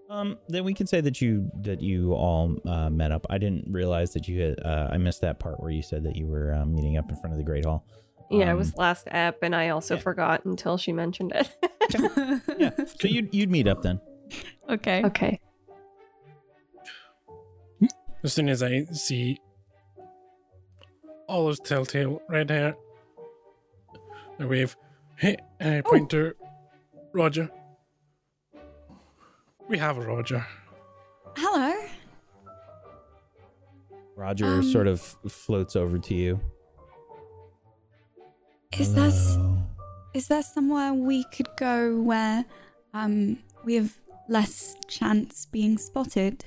Um, 0.09 0.37
then 0.47 0.63
we 0.63 0.73
can 0.73 0.85
say 0.85 1.01
that 1.01 1.21
you 1.21 1.49
that 1.61 1.81
you 1.81 2.13
all 2.13 2.55
uh, 2.65 2.89
met 2.89 3.11
up. 3.11 3.25
I 3.29 3.37
didn't 3.37 3.65
realize 3.71 4.13
that 4.13 4.27
you 4.27 4.41
had. 4.41 4.59
Uh, 4.63 4.89
I 4.91 4.97
missed 4.97 5.21
that 5.21 5.39
part 5.39 5.59
where 5.61 5.71
you 5.71 5.81
said 5.81 6.03
that 6.03 6.15
you 6.15 6.27
were 6.27 6.53
uh, 6.53 6.65
meeting 6.65 6.97
up 6.97 7.09
in 7.09 7.15
front 7.15 7.33
of 7.33 7.37
the 7.37 7.43
Great 7.43 7.65
Hall. 7.65 7.85
Yeah, 8.29 8.49
it 8.49 8.51
Um, 8.51 8.57
was 8.57 8.75
last 8.75 9.07
app, 9.09 9.37
and 9.41 9.55
I 9.55 9.69
also 9.69 9.95
yeah. 9.95 10.01
forgot 10.01 10.43
until 10.45 10.77
she 10.77 10.91
mentioned 10.91 11.31
it. 11.35 11.49
Yeah. 12.57 12.71
So 12.99 13.07
you'd 13.07 13.33
you'd 13.33 13.49
meet 13.49 13.67
up 13.67 13.81
then. 13.81 14.01
Okay. 14.69 15.01
okay. 15.05 15.39
As 18.23 18.33
soon 18.33 18.49
as 18.49 18.61
I 18.61 18.83
see 18.91 19.37
Olive's 21.29 21.59
telltale 21.61 22.21
red 22.27 22.49
hair, 22.49 22.75
I 24.39 24.45
wave, 24.45 24.75
hey, 25.15 25.37
and 25.61 25.75
I 25.75 25.81
point 25.81 26.09
to 26.09 26.33
Roger. 27.13 27.49
We 29.69 29.77
have 29.77 29.97
a 29.97 30.01
Roger. 30.01 30.45
Hello. 31.37 31.73
Roger 34.17 34.45
Um, 34.45 34.63
sort 34.63 34.87
of 34.87 34.99
floats 35.29 35.75
over 35.77 35.99
to 35.99 36.13
you. 36.13 36.39
Is 38.73 38.93
there 38.93 39.09
Hello. 39.09 39.57
is 40.13 40.27
there 40.27 40.43
somewhere 40.43 40.93
we 40.93 41.23
could 41.25 41.47
go 41.57 41.99
where 42.01 42.45
um 42.93 43.39
we 43.63 43.75
have 43.75 43.97
less 44.29 44.75
chance 44.87 45.45
being 45.45 45.77
spotted 45.77 46.45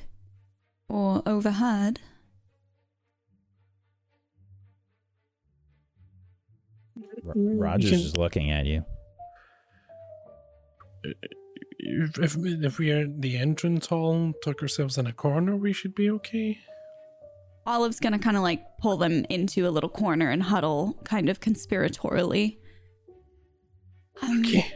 or 0.89 1.23
overheard? 1.27 2.01
R- 7.27 7.33
Roger's 7.37 7.91
can- 7.91 8.01
just 8.01 8.17
looking 8.17 8.51
at 8.51 8.67
you. 8.67 8.85
If, 11.79 12.19
if, 12.19 12.37
if 12.37 12.79
we 12.79 12.93
are 12.93 13.03
in 13.03 13.21
the 13.21 13.37
entrance 13.39 13.87
hall 13.87 14.13
and 14.13 14.35
tuck 14.45 14.61
ourselves 14.63 14.99
in 14.99 15.07
a 15.07 15.13
corner, 15.13 15.57
we 15.57 15.73
should 15.73 15.95
be 15.95 16.11
okay. 16.11 16.59
Olive's 17.67 18.01
gonna 18.01 18.19
kind 18.19 18.37
of 18.37 18.43
like 18.43 18.63
pull 18.79 18.97
them 18.97 19.25
into 19.29 19.67
a 19.69 19.71
little 19.71 19.91
corner 19.91 20.31
and 20.31 20.43
huddle, 20.43 20.99
kind 21.05 21.29
of 21.29 21.41
conspiratorially. 21.41 22.59
Um, 24.23 24.41
Okay. 24.41 24.73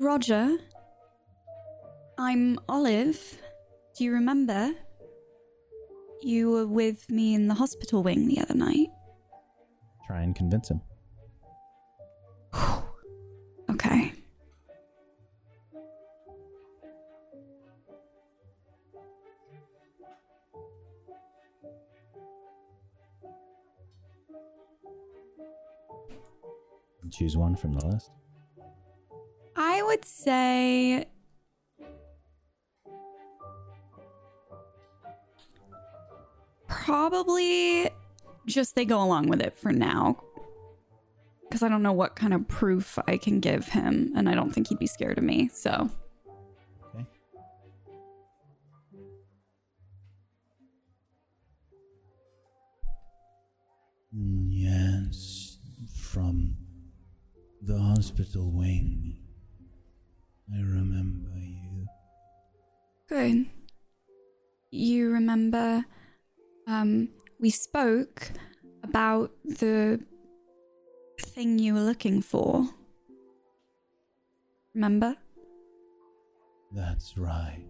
Roger, 0.00 0.56
I'm 2.18 2.58
Olive. 2.68 3.38
Do 3.96 4.04
you 4.04 4.12
remember? 4.12 4.72
You 6.22 6.50
were 6.50 6.66
with 6.66 7.08
me 7.10 7.34
in 7.34 7.48
the 7.48 7.54
hospital 7.54 8.02
wing 8.02 8.26
the 8.28 8.40
other 8.40 8.54
night. 8.54 8.88
Try 10.06 10.22
and 10.22 10.34
convince 10.34 10.70
him. 10.70 10.80
Okay. 13.70 14.12
Choose 27.12 27.36
one 27.36 27.54
from 27.54 27.74
the 27.74 27.86
list. 27.86 28.10
I 29.54 29.82
would 29.82 30.04
say. 30.04 31.04
Probably 36.66 37.90
just 38.46 38.74
they 38.74 38.86
go 38.86 39.02
along 39.02 39.28
with 39.28 39.42
it 39.42 39.58
for 39.58 39.72
now. 39.72 40.22
Because 41.42 41.62
I 41.62 41.68
don't 41.68 41.82
know 41.82 41.92
what 41.92 42.16
kind 42.16 42.32
of 42.32 42.48
proof 42.48 42.98
I 43.06 43.18
can 43.18 43.40
give 43.40 43.68
him, 43.68 44.12
and 44.16 44.26
I 44.26 44.34
don't 44.34 44.50
think 44.50 44.68
he'd 44.68 44.78
be 44.78 44.86
scared 44.86 45.18
of 45.18 45.24
me, 45.24 45.50
so. 45.52 45.90
Okay. 46.94 47.06
Mm, 54.16 54.46
yes, 54.48 55.58
from 55.94 56.56
the 57.64 57.78
hospital 57.78 58.50
wing. 58.50 59.16
I 60.52 60.58
remember 60.58 61.30
you. 61.38 61.86
Good. 63.08 63.46
You 64.70 65.10
remember 65.10 65.84
um 66.66 67.08
we 67.38 67.50
spoke 67.50 68.32
about 68.82 69.30
the 69.44 70.00
thing 71.20 71.58
you 71.58 71.74
were 71.74 71.80
looking 71.80 72.20
for. 72.20 72.68
Remember? 74.74 75.16
That's 76.72 77.16
right. 77.16 77.64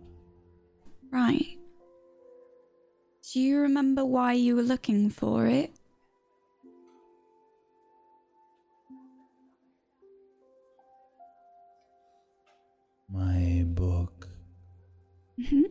Right. 1.11 1.59
Do 3.33 3.41
you 3.41 3.59
remember 3.61 4.05
why 4.05 4.33
you 4.35 4.57
were 4.57 4.63
looking 4.63 5.11
for 5.11 5.47
it? 5.47 5.73
My 13.13 13.65
book. 13.67 14.27
hmm 15.37 15.63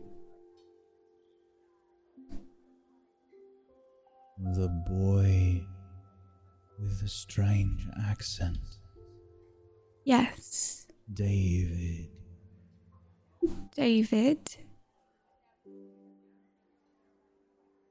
The 4.54 4.68
boy 4.88 5.64
with 6.78 7.00
the 7.00 7.08
strange 7.08 7.86
accent. 8.08 8.58
Yes. 10.04 10.86
David. 11.12 12.10
David. 13.74 14.56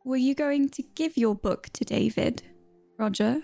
Were 0.06 0.18
you 0.18 0.34
going 0.34 0.70
to 0.70 0.84
give 0.96 1.18
your 1.18 1.36
book 1.36 1.70
to 1.74 1.84
David, 1.86 2.44
Roger? 2.98 3.44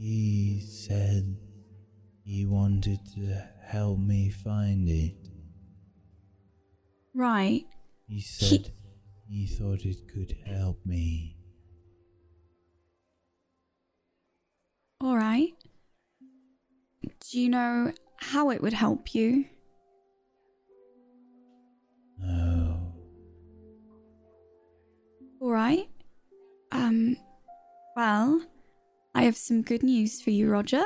He 0.00 0.60
said 0.60 1.36
he 2.22 2.46
wanted 2.46 3.00
to 3.16 3.42
help 3.66 3.98
me 3.98 4.30
find 4.30 4.88
it. 4.88 5.16
Right. 7.12 7.64
He 8.06 8.20
said 8.20 8.70
he 9.28 9.48
thought 9.48 9.80
it 9.84 10.06
could 10.06 10.36
help 10.46 10.86
me. 10.86 11.36
All 15.00 15.16
right. 15.16 15.52
Do 17.02 17.40
you 17.40 17.48
know 17.48 17.92
how 18.18 18.50
it 18.50 18.62
would 18.62 18.74
help 18.74 19.16
you? 19.16 19.46
No. 22.20 22.92
All 25.40 25.50
right. 25.50 25.88
Um, 26.70 27.16
well, 27.96 28.40
I 29.18 29.22
have 29.22 29.36
some 29.36 29.62
good 29.62 29.82
news 29.82 30.22
for 30.22 30.30
you, 30.30 30.48
Roger. 30.48 30.84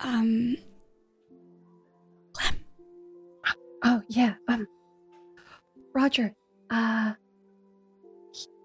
Um, 0.00 0.56
Oh 3.84 4.00
yeah. 4.08 4.34
Um, 4.48 4.66
Roger. 5.94 6.34
Uh, 6.70 7.12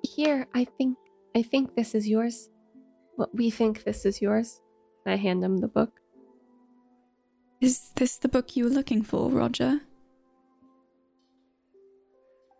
here. 0.03 0.47
I 0.55 0.63
think. 0.77 0.97
I 1.35 1.41
think 1.41 1.75
this 1.75 1.93
is 1.93 2.07
yours. 2.07 2.49
What 3.17 3.35
we 3.35 3.49
think 3.49 3.83
this 3.83 4.05
is 4.05 4.21
yours. 4.21 4.61
I 5.05 5.17
hand 5.17 5.43
him 5.43 5.57
the 5.57 5.67
book. 5.67 5.99
is 7.59 7.91
this 7.95 8.17
the 8.17 8.29
book 8.29 8.55
you 8.55 8.63
were 8.63 8.69
looking 8.69 9.03
for, 9.03 9.29
Roger? 9.29 9.81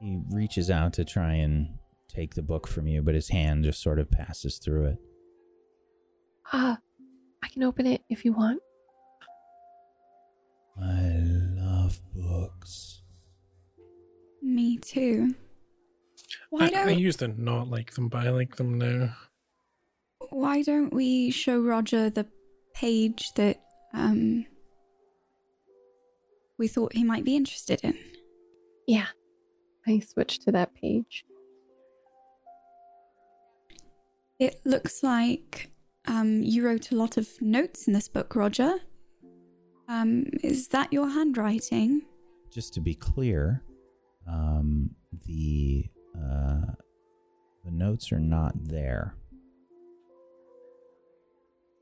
He 0.01 0.19
reaches 0.30 0.69
out 0.69 0.91
to 0.93 1.05
try 1.05 1.35
and 1.35 1.78
take 2.10 2.36
the 2.36 2.41
book 2.41 2.68
from 2.68 2.88
you, 2.88 3.02
but 3.02 3.15
his 3.15 3.30
hand 3.30 3.64
just 3.64 3.81
sort 3.81 3.99
of 3.99 4.11
passes 4.11 4.57
through 4.57 4.86
it. 4.88 4.98
Ah, 6.52 6.80
I 7.44 7.48
can 7.48 7.64
open 7.64 7.86
it 7.86 8.02
if 8.10 8.26
you 8.26 8.34
want. 8.34 8.60
I 10.81 11.19
love 11.56 11.99
books. 12.14 13.02
Me 14.41 14.77
too. 14.77 15.36
Why 16.49 16.64
I, 16.64 16.68
I 16.68 16.69
don't 16.69 16.90
I 16.90 16.91
used 16.91 17.19
to 17.19 17.27
not 17.27 17.69
like 17.69 17.94
them, 17.94 18.10
but 18.10 18.26
I 18.26 18.31
like 18.31 18.56
them 18.56 18.77
now. 18.77 19.15
Why 20.31 20.61
don't 20.61 20.94
we 20.94 21.31
show 21.31 21.61
Roger 21.61 22.10
the 22.10 22.26
page 22.73 23.31
that 23.36 23.61
um 23.94 24.45
we 26.57 26.68
thought 26.68 26.94
he 26.94 27.03
might 27.03 27.23
be 27.23 27.36
interested 27.36 27.81
in? 27.84 27.98
Yeah. 28.88 29.07
I 29.88 29.99
switch 29.99 30.40
to 30.40 30.52
that 30.52 30.73
page. 30.76 31.26
It 34.39 34.61
looks 34.65 35.03
like 35.03 35.71
um 36.07 36.41
you 36.41 36.65
wrote 36.65 36.91
a 36.91 36.95
lot 36.95 37.17
of 37.17 37.27
notes 37.41 37.87
in 37.87 37.93
this 37.93 38.07
book, 38.07 38.35
Roger. 38.35 38.75
Um 39.87 40.25
is 40.43 40.69
that 40.69 40.93
your 40.93 41.09
handwriting? 41.09 42.03
Just 42.51 42.73
to 42.75 42.79
be 42.81 42.95
clear, 42.95 43.61
um, 44.27 44.89
the 45.27 45.85
uh, 46.15 46.61
the 47.63 47.71
notes 47.71 48.11
are 48.11 48.19
not 48.19 48.53
there. 48.63 49.15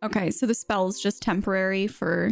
Okay, 0.04 0.30
so 0.30 0.46
the 0.46 0.54
spell's 0.54 1.02
just 1.02 1.22
temporary 1.22 1.88
for 1.88 2.32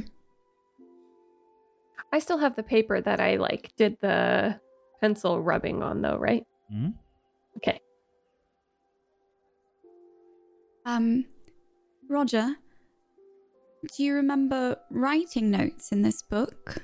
I 2.12 2.20
still 2.20 2.38
have 2.38 2.56
the 2.56 2.64
paper 2.64 3.02
that 3.02 3.20
I 3.20 3.38
like 3.38 3.74
did 3.76 3.98
the 4.02 4.60
pencil 5.02 5.42
rubbing 5.42 5.82
on 5.82 6.02
though, 6.02 6.18
right? 6.18 6.44
Hmm? 6.70 6.90
Okay. 7.58 7.80
Um 10.86 11.26
Roger. 12.10 12.56
Do 13.96 14.04
you 14.04 14.16
remember 14.16 14.78
writing 14.90 15.52
notes 15.52 15.92
in 15.92 16.02
this 16.02 16.24
book? 16.24 16.78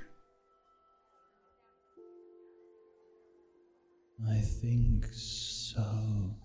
I 4.29 4.39
think 4.39 5.05
so. 5.11 6.35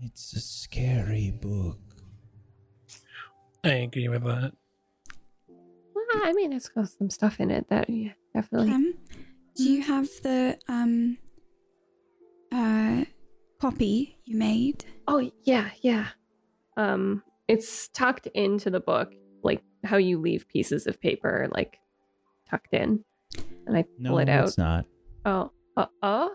It's 0.00 0.32
a 0.34 0.40
scary 0.40 1.32
book. 1.32 1.78
I 3.64 3.70
agree 3.70 4.08
with 4.08 4.22
that. 4.24 4.52
Well, 5.94 6.04
I 6.24 6.32
mean, 6.34 6.52
it's 6.52 6.68
got 6.68 6.88
some 6.88 7.10
stuff 7.10 7.40
in 7.40 7.50
it 7.50 7.68
that 7.68 7.90
yeah, 7.90 8.12
definitely. 8.32 8.70
Um, 8.72 8.94
do 9.56 9.64
you 9.64 9.82
have 9.82 10.08
the 10.22 10.58
um 10.68 11.18
uh 12.52 13.04
copy 13.60 14.18
you 14.24 14.36
made? 14.36 14.84
Oh 15.08 15.30
yeah, 15.44 15.70
yeah. 15.82 16.08
Um, 16.76 17.22
it's 17.48 17.88
tucked 17.88 18.26
into 18.28 18.70
the 18.70 18.80
book, 18.80 19.12
like 19.42 19.62
how 19.84 19.96
you 19.96 20.20
leave 20.20 20.48
pieces 20.48 20.86
of 20.86 21.00
paper 21.00 21.48
like 21.52 21.78
tucked 22.50 22.74
in, 22.74 23.04
and 23.66 23.76
I 23.76 23.82
pull 23.82 24.16
No, 24.16 24.18
it 24.18 24.28
out. 24.28 24.48
it's 24.48 24.58
not. 24.58 24.86
Oh, 25.24 25.50
uh, 25.76 25.86
uh. 26.02 26.28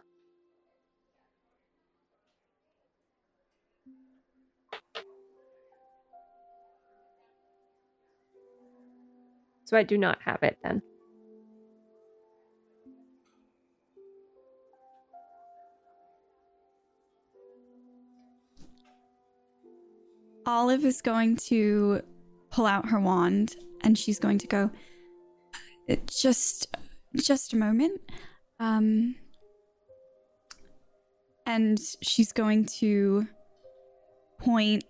So 9.65 9.77
I 9.77 9.83
do 9.83 9.97
not 9.97 10.19
have 10.23 10.43
it 10.43 10.57
then. 10.63 10.81
Olive 20.45 20.85
is 20.85 21.01
going 21.01 21.37
to 21.37 22.01
pull 22.49 22.65
out 22.65 22.89
her 22.89 22.99
wand 22.99 23.55
and 23.81 23.97
she's 23.97 24.19
going 24.19 24.37
to 24.39 24.47
go 24.47 24.71
"Uh, 25.89 25.95
just 26.07 26.75
just 27.15 27.53
a 27.53 27.57
moment. 27.57 28.01
Um 28.59 29.15
and 31.45 31.79
she's 32.01 32.31
going 32.31 32.65
to 32.65 33.27
point 34.39 34.83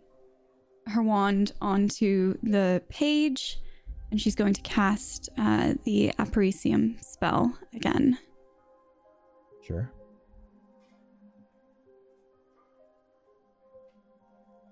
her 0.87 1.01
wand 1.01 1.53
onto 1.61 2.37
the 2.43 2.81
page 2.89 3.59
and 4.11 4.19
she's 4.19 4.35
going 4.35 4.53
to 4.53 4.61
cast 4.61 5.29
uh, 5.37 5.73
the 5.85 6.13
Aparecium 6.19 7.01
spell 7.03 7.57
again. 7.73 8.17
Sure. 9.65 9.91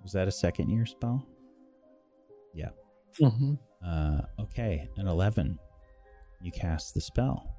Was 0.09 0.13
that 0.13 0.27
a 0.27 0.31
second 0.31 0.69
year 0.69 0.87
spell? 0.87 1.23
Yeah. 2.55 2.69
Mm-hmm. 3.21 3.53
Uh, 3.85 4.21
okay, 4.39 4.89
an 4.97 5.07
11. 5.07 5.59
You 6.41 6.51
cast 6.51 6.95
the 6.95 6.99
spell. 6.99 7.55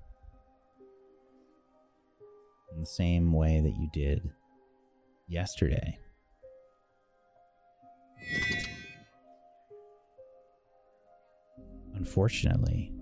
In 2.75 2.81
the 2.81 2.87
same 2.87 3.33
way 3.33 3.61
that 3.61 3.77
you 3.79 3.89
did 3.93 4.33
yesterday. 5.29 5.97
Unfortunately, 11.95 12.93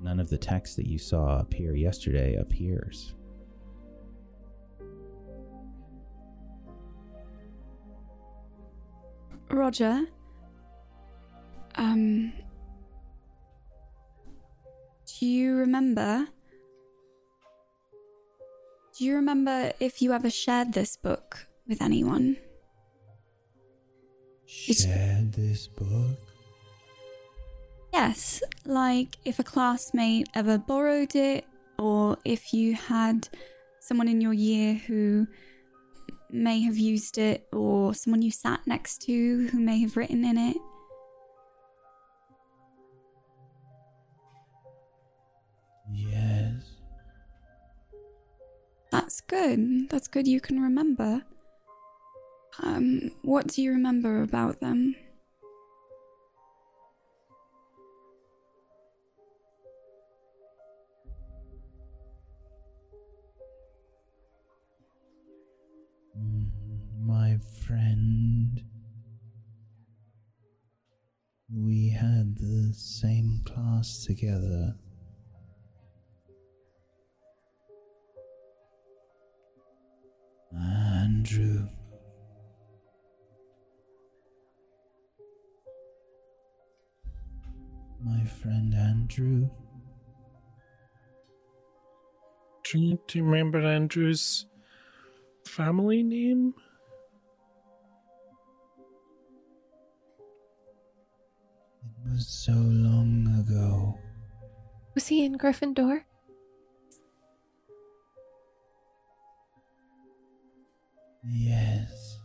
none 0.00 0.20
of 0.20 0.30
the 0.30 0.38
text 0.38 0.76
that 0.76 0.86
you 0.86 0.96
saw 0.96 1.40
appear 1.40 1.74
yesterday 1.74 2.36
appears. 2.36 3.16
Roger. 9.52 10.06
Um. 11.74 12.32
Do 15.20 15.26
you 15.26 15.56
remember? 15.56 16.26
Do 18.96 19.04
you 19.04 19.14
remember 19.14 19.72
if 19.80 20.02
you 20.02 20.12
ever 20.12 20.30
shared 20.30 20.72
this 20.72 20.96
book 20.96 21.46
with 21.66 21.80
anyone? 21.80 22.36
Shared 24.46 25.32
this 25.32 25.66
book? 25.66 26.18
Yes, 27.92 28.42
like 28.64 29.16
if 29.24 29.38
a 29.38 29.44
classmate 29.44 30.28
ever 30.34 30.58
borrowed 30.58 31.14
it, 31.14 31.44
or 31.78 32.16
if 32.24 32.52
you 32.52 32.74
had 32.74 33.28
someone 33.80 34.08
in 34.08 34.20
your 34.20 34.32
year 34.32 34.74
who 34.74 35.26
may 36.32 36.60
have 36.62 36.78
used 36.78 37.18
it, 37.18 37.46
or 37.52 37.94
someone 37.94 38.22
you 38.22 38.30
sat 38.30 38.66
next 38.66 39.02
to 39.02 39.48
who 39.48 39.60
may 39.60 39.80
have 39.80 39.96
written 39.96 40.24
in 40.24 40.38
it. 40.38 40.56
Yes. 45.92 46.54
That's 48.90 49.20
good. 49.20 49.90
That's 49.90 50.08
good 50.08 50.26
you 50.26 50.40
can 50.40 50.60
remember. 50.60 51.22
Um, 52.62 53.10
what 53.22 53.46
do 53.48 53.62
you 53.62 53.72
remember 53.72 54.22
about 54.22 54.60
them? 54.60 54.94
friend. 67.72 68.62
We 71.50 71.88
had 71.88 72.36
the 72.36 72.74
same 72.74 73.40
class 73.46 74.04
together. 74.04 74.74
Andrew. 80.54 81.66
My 88.04 88.24
friend 88.24 88.74
Andrew. 88.74 89.48
Do 92.64 92.78
you 92.78 92.98
remember 93.14 93.60
Andrew's 93.60 94.44
family 95.46 96.02
name? 96.02 96.54
Was 102.10 102.26
so 102.26 102.52
long 102.52 103.26
ago. 103.40 103.98
Was 104.94 105.06
he 105.08 105.24
in 105.24 105.38
Gryffindor? 105.38 106.02
Yes. 111.24 112.18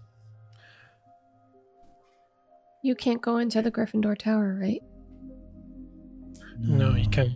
You 2.84 2.96
can't 2.96 3.22
go 3.22 3.38
into 3.38 3.62
the 3.62 3.72
Gryffindor 3.72 4.18
Tower, 4.18 4.58
right? 4.60 4.82
No, 6.60 6.94
he 6.94 7.06
can't. 7.08 7.34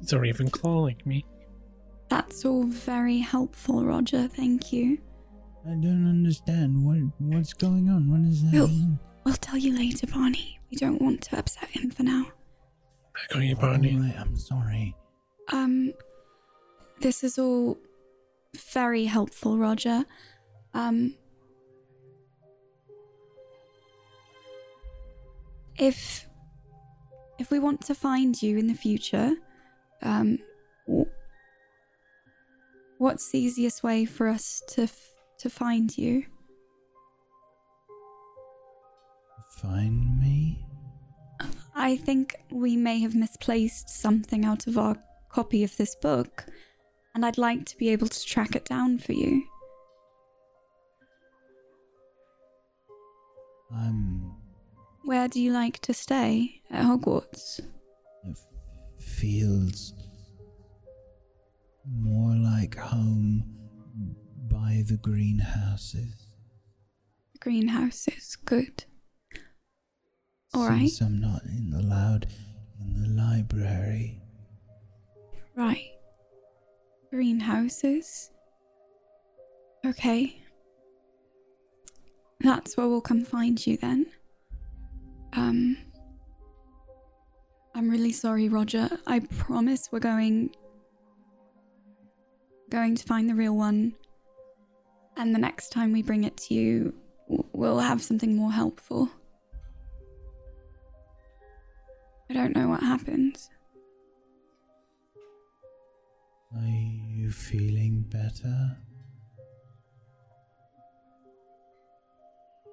He's 0.00 0.12
a 0.12 0.16
Ravenclaw 0.16 0.82
like 0.82 1.06
me. 1.06 1.24
That's 2.08 2.44
all 2.44 2.64
very 2.64 3.18
helpful, 3.18 3.84
Roger. 3.84 4.28
Thank 4.28 4.72
you. 4.72 4.98
I 5.64 5.70
don't 5.70 6.06
understand. 6.08 6.84
What 6.84 6.98
what's 7.18 7.54
going 7.54 7.88
on? 7.88 8.10
What 8.10 8.22
does 8.22 8.42
that 8.42 8.50
Bill. 8.50 8.68
Mean? 9.24 9.32
We'll 9.32 9.34
tell 9.36 9.58
you 9.58 9.76
later, 9.76 10.06
Barney. 10.06 10.58
We 10.70 10.76
don't 10.76 11.00
want 11.00 11.22
to 11.22 11.38
upset 11.38 11.68
him 11.68 11.90
for 11.90 12.02
now. 12.02 12.26
Back 13.14 13.36
on 13.36 13.42
you, 13.42 13.56
Barney. 13.56 13.94
Alright, 13.94 14.18
I'm 14.18 14.36
sorry. 14.36 14.94
Um, 15.52 15.92
this 17.00 17.22
is 17.22 17.38
all 17.38 17.78
very 18.72 19.04
helpful, 19.04 19.58
Roger. 19.58 20.04
Um, 20.74 21.14
if 25.76 26.26
if 27.38 27.50
we 27.50 27.58
want 27.58 27.82
to 27.82 27.94
find 27.94 28.40
you 28.40 28.56
in 28.56 28.66
the 28.66 28.74
future, 28.74 29.34
um, 30.02 30.38
what's 32.98 33.30
the 33.30 33.38
easiest 33.38 33.82
way 33.82 34.04
for 34.04 34.28
us 34.28 34.62
to 34.68 34.82
f- 34.82 35.12
to 35.38 35.50
find 35.50 35.96
you? 35.98 36.24
Find 39.62 40.20
me? 40.20 40.66
I 41.74 41.96
think 41.96 42.36
we 42.50 42.76
may 42.76 42.98
have 43.00 43.14
misplaced 43.14 43.88
something 43.88 44.44
out 44.44 44.66
of 44.66 44.76
our 44.76 44.96
copy 45.28 45.62
of 45.62 45.76
this 45.76 45.94
book, 45.94 46.46
and 47.14 47.24
I'd 47.24 47.38
like 47.38 47.64
to 47.66 47.76
be 47.76 47.88
able 47.90 48.08
to 48.08 48.24
track 48.26 48.56
it 48.56 48.64
down 48.64 48.98
for 48.98 49.12
you. 49.12 49.44
I'm. 53.74 54.34
Where 55.04 55.28
do 55.28 55.40
you 55.40 55.52
like 55.52 55.78
to 55.80 55.94
stay? 55.94 56.62
At 56.70 56.84
Hogwarts? 56.84 57.60
It 58.24 58.38
feels 58.98 59.94
more 61.88 62.34
like 62.34 62.76
home 62.76 63.44
by 64.48 64.82
the 64.86 64.98
greenhouses. 64.98 66.26
Greenhouses. 67.40 68.36
Good. 68.44 68.84
All 70.54 70.68
right. 70.68 70.88
Since 70.88 71.00
I'm 71.00 71.20
not 71.20 71.42
in 71.44 71.70
the 71.70 71.82
loud 71.82 72.26
in 72.80 73.02
the 73.02 73.22
library. 73.22 74.20
Right. 75.54 75.90
Greenhouses. 77.10 78.30
Okay. 79.84 80.38
That's 82.40 82.76
where 82.76 82.88
we'll 82.88 83.00
come 83.00 83.24
find 83.24 83.64
you 83.66 83.76
then. 83.76 84.06
Um. 85.32 85.78
I'm 87.74 87.88
really 87.88 88.12
sorry, 88.12 88.48
Roger. 88.50 88.90
I 89.06 89.20
promise 89.20 89.88
we're 89.90 90.00
going. 90.00 90.54
going 92.70 92.94
to 92.96 93.04
find 93.04 93.30
the 93.30 93.34
real 93.34 93.56
one. 93.56 93.94
And 95.16 95.34
the 95.34 95.38
next 95.38 95.70
time 95.70 95.92
we 95.92 96.02
bring 96.02 96.24
it 96.24 96.36
to 96.38 96.54
you, 96.54 96.94
we'll 97.52 97.80
have 97.80 98.02
something 98.02 98.34
more 98.34 98.52
helpful. 98.52 99.10
I 102.32 102.34
don't 102.34 102.56
know 102.56 102.66
what 102.66 102.82
happens. 102.82 103.50
Are 106.56 106.64
you 106.64 107.30
feeling 107.30 108.06
better? 108.08 108.78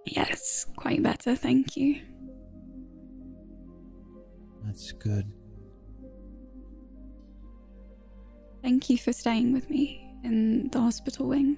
Yes, 0.06 0.66
quite 0.78 1.04
better, 1.04 1.36
thank 1.36 1.76
you. 1.76 2.00
That's 4.64 4.94
good. 4.94 5.30
Thank 8.62 8.90
you 8.90 8.98
for 8.98 9.12
staying 9.12 9.52
with 9.52 9.70
me 9.70 10.10
in 10.24 10.70
the 10.70 10.80
hospital 10.80 11.28
wing. 11.28 11.58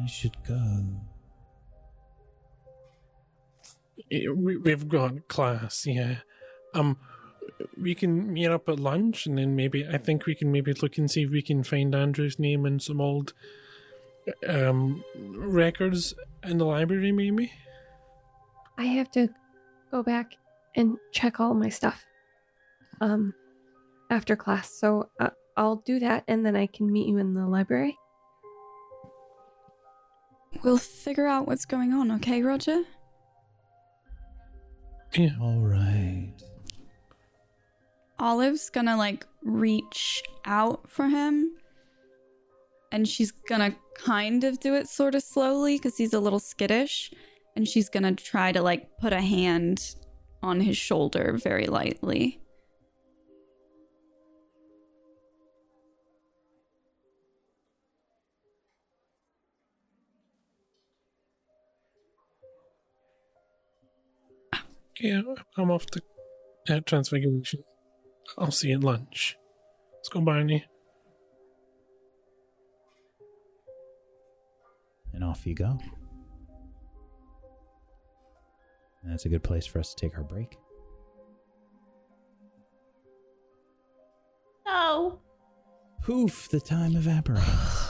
I 0.00 0.06
should 0.06 0.36
go. 0.46 0.84
We, 4.10 4.56
we've 4.56 4.88
got 4.88 5.28
class, 5.28 5.86
yeah. 5.86 6.18
Um, 6.74 6.98
we 7.80 7.94
can 7.94 8.32
meet 8.32 8.48
up 8.48 8.68
at 8.68 8.80
lunch, 8.80 9.26
and 9.26 9.36
then 9.38 9.56
maybe 9.56 9.86
I 9.86 9.98
think 9.98 10.26
we 10.26 10.34
can 10.34 10.50
maybe 10.52 10.72
look 10.74 10.98
and 10.98 11.10
see 11.10 11.22
if 11.22 11.30
we 11.30 11.42
can 11.42 11.62
find 11.62 11.94
Andrew's 11.94 12.38
name 12.38 12.66
in 12.66 12.80
some 12.80 13.00
old 13.00 13.32
um 14.46 15.02
records 15.34 16.14
in 16.44 16.58
the 16.58 16.64
library, 16.64 17.12
maybe. 17.12 17.52
I 18.78 18.84
have 18.84 19.10
to 19.12 19.28
go 19.90 20.02
back 20.02 20.36
and 20.76 20.98
check 21.12 21.40
all 21.40 21.54
my 21.54 21.68
stuff 21.68 22.04
um 23.00 23.34
after 24.10 24.36
class. 24.36 24.70
So 24.70 25.08
uh, 25.18 25.30
I'll 25.56 25.76
do 25.76 25.98
that 26.00 26.24
and 26.28 26.44
then 26.44 26.56
I 26.56 26.66
can 26.66 26.92
meet 26.92 27.08
you 27.08 27.18
in 27.18 27.32
the 27.34 27.46
library. 27.46 27.96
We'll 30.62 30.78
figure 30.78 31.26
out 31.26 31.46
what's 31.46 31.64
going 31.64 31.92
on, 31.92 32.10
okay, 32.12 32.42
Roger? 32.42 32.82
Yeah. 35.14 35.30
All 35.40 35.60
right. 35.60 36.32
Olive's 38.18 38.70
gonna 38.70 38.96
like 38.96 39.26
reach 39.42 40.22
out 40.44 40.88
for 40.88 41.08
him 41.08 41.52
and 42.92 43.08
she's 43.08 43.30
gonna 43.30 43.74
kind 43.94 44.44
of 44.44 44.60
do 44.60 44.74
it 44.74 44.88
sort 44.88 45.14
of 45.14 45.22
slowly 45.22 45.76
because 45.76 45.96
he's 45.96 46.12
a 46.12 46.20
little 46.20 46.38
skittish 46.38 47.12
and 47.56 47.66
she's 47.66 47.88
gonna 47.88 48.14
try 48.14 48.52
to 48.52 48.62
like 48.62 48.98
put 48.98 49.12
a 49.12 49.20
hand 49.20 49.94
on 50.42 50.60
his 50.60 50.76
shoulder 50.76 51.38
very 51.42 51.66
lightly. 51.66 52.39
Yeah, 65.00 65.22
I'm 65.56 65.70
off 65.70 65.86
to 65.86 66.02
uh, 66.68 66.80
Transfiguration. 66.84 67.64
I'll 68.36 68.50
see 68.50 68.68
you 68.68 68.76
at 68.76 68.84
lunch. 68.84 69.38
Let's 69.94 70.10
go, 70.10 70.20
Barney. 70.20 70.66
And 75.14 75.24
off 75.24 75.46
you 75.46 75.54
go. 75.54 75.78
And 79.02 79.10
that's 79.10 79.24
a 79.24 79.30
good 79.30 79.42
place 79.42 79.64
for 79.64 79.78
us 79.78 79.94
to 79.94 80.06
take 80.06 80.18
our 80.18 80.24
break. 80.24 80.58
No. 84.66 85.20
Poof, 86.02 86.50
the 86.50 86.60
time 86.60 86.94
evaporates. 86.94 87.89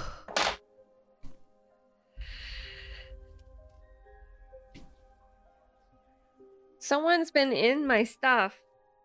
Someone's 6.95 7.31
been 7.31 7.53
in 7.53 7.87
my 7.87 8.03
stuff. 8.03 8.59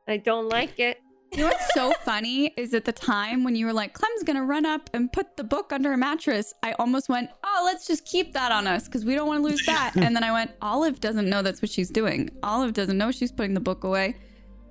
I 0.08 0.18
don't 0.18 0.50
like 0.50 0.80
it. 0.80 0.98
You 1.32 1.42
know 1.42 1.46
what's 1.50 1.72
so 1.76 1.94
funny 2.04 2.48
is 2.58 2.74
at 2.74 2.84
the 2.84 2.92
time 2.92 3.44
when 3.44 3.56
you 3.56 3.68
were 3.68 3.74
like, 3.74 3.94
Clem's 3.94 4.24
gonna 4.24 4.44
run 4.44 4.66
up 4.66 4.90
and 4.92 5.14
put 5.14 5.38
the 5.38 5.44
book 5.44 5.72
under 5.72 5.94
a 5.94 5.98
mattress, 5.98 6.52
I 6.64 6.72
almost 6.80 7.10
went, 7.10 7.30
Oh, 7.44 7.62
let's 7.64 7.86
just 7.86 8.04
keep 8.04 8.34
that 8.34 8.52
on 8.52 8.66
us 8.66 8.86
because 8.86 9.06
we 9.06 9.14
don't 9.14 9.28
want 9.28 9.44
to 9.44 9.48
lose 9.48 9.64
that. 9.68 9.92
and 9.98 10.16
then 10.16 10.24
I 10.24 10.32
went, 10.32 10.50
Olive 10.64 11.00
doesn't 11.00 11.30
know 11.30 11.44
that's 11.44 11.62
what 11.62 11.70
she's 11.70 11.92
doing. 11.92 12.32
Olive 12.42 12.74
doesn't 12.74 12.98
know 12.98 13.12
she's 13.12 13.32
putting 13.32 13.54
the 13.54 13.60
book 13.60 13.84
away 13.84 14.16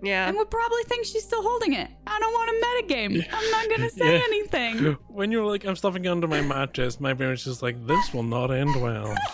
Yeah. 0.03 0.27
and 0.27 0.37
would 0.37 0.51
probably 0.51 0.83
think 0.89 1.07
she's 1.07 1.23
still 1.23 1.43
holding 1.45 1.75
it. 1.75 1.89
I 2.09 2.19
don't 2.19 2.33
want 2.33 2.51
to 2.51 2.67
metagame. 2.67 3.25
I'm 3.33 3.51
not 3.53 3.69
gonna 3.71 3.91
say 3.91 4.17
Yeah. 4.19 4.25
anything. 4.25 4.79
When 5.07 5.31
you're 5.31 5.47
like, 5.47 5.65
I'm 5.65 5.77
stuffing 5.77 6.05
it 6.05 6.09
under 6.09 6.27
my 6.27 6.41
mattress, 6.41 6.99
my 6.99 7.13
brain 7.13 7.31
was 7.31 7.45
just 7.45 7.63
like, 7.63 7.77
this 7.87 8.13
will 8.13 8.25
not 8.25 8.51
end 8.51 8.75
well. 8.83 9.15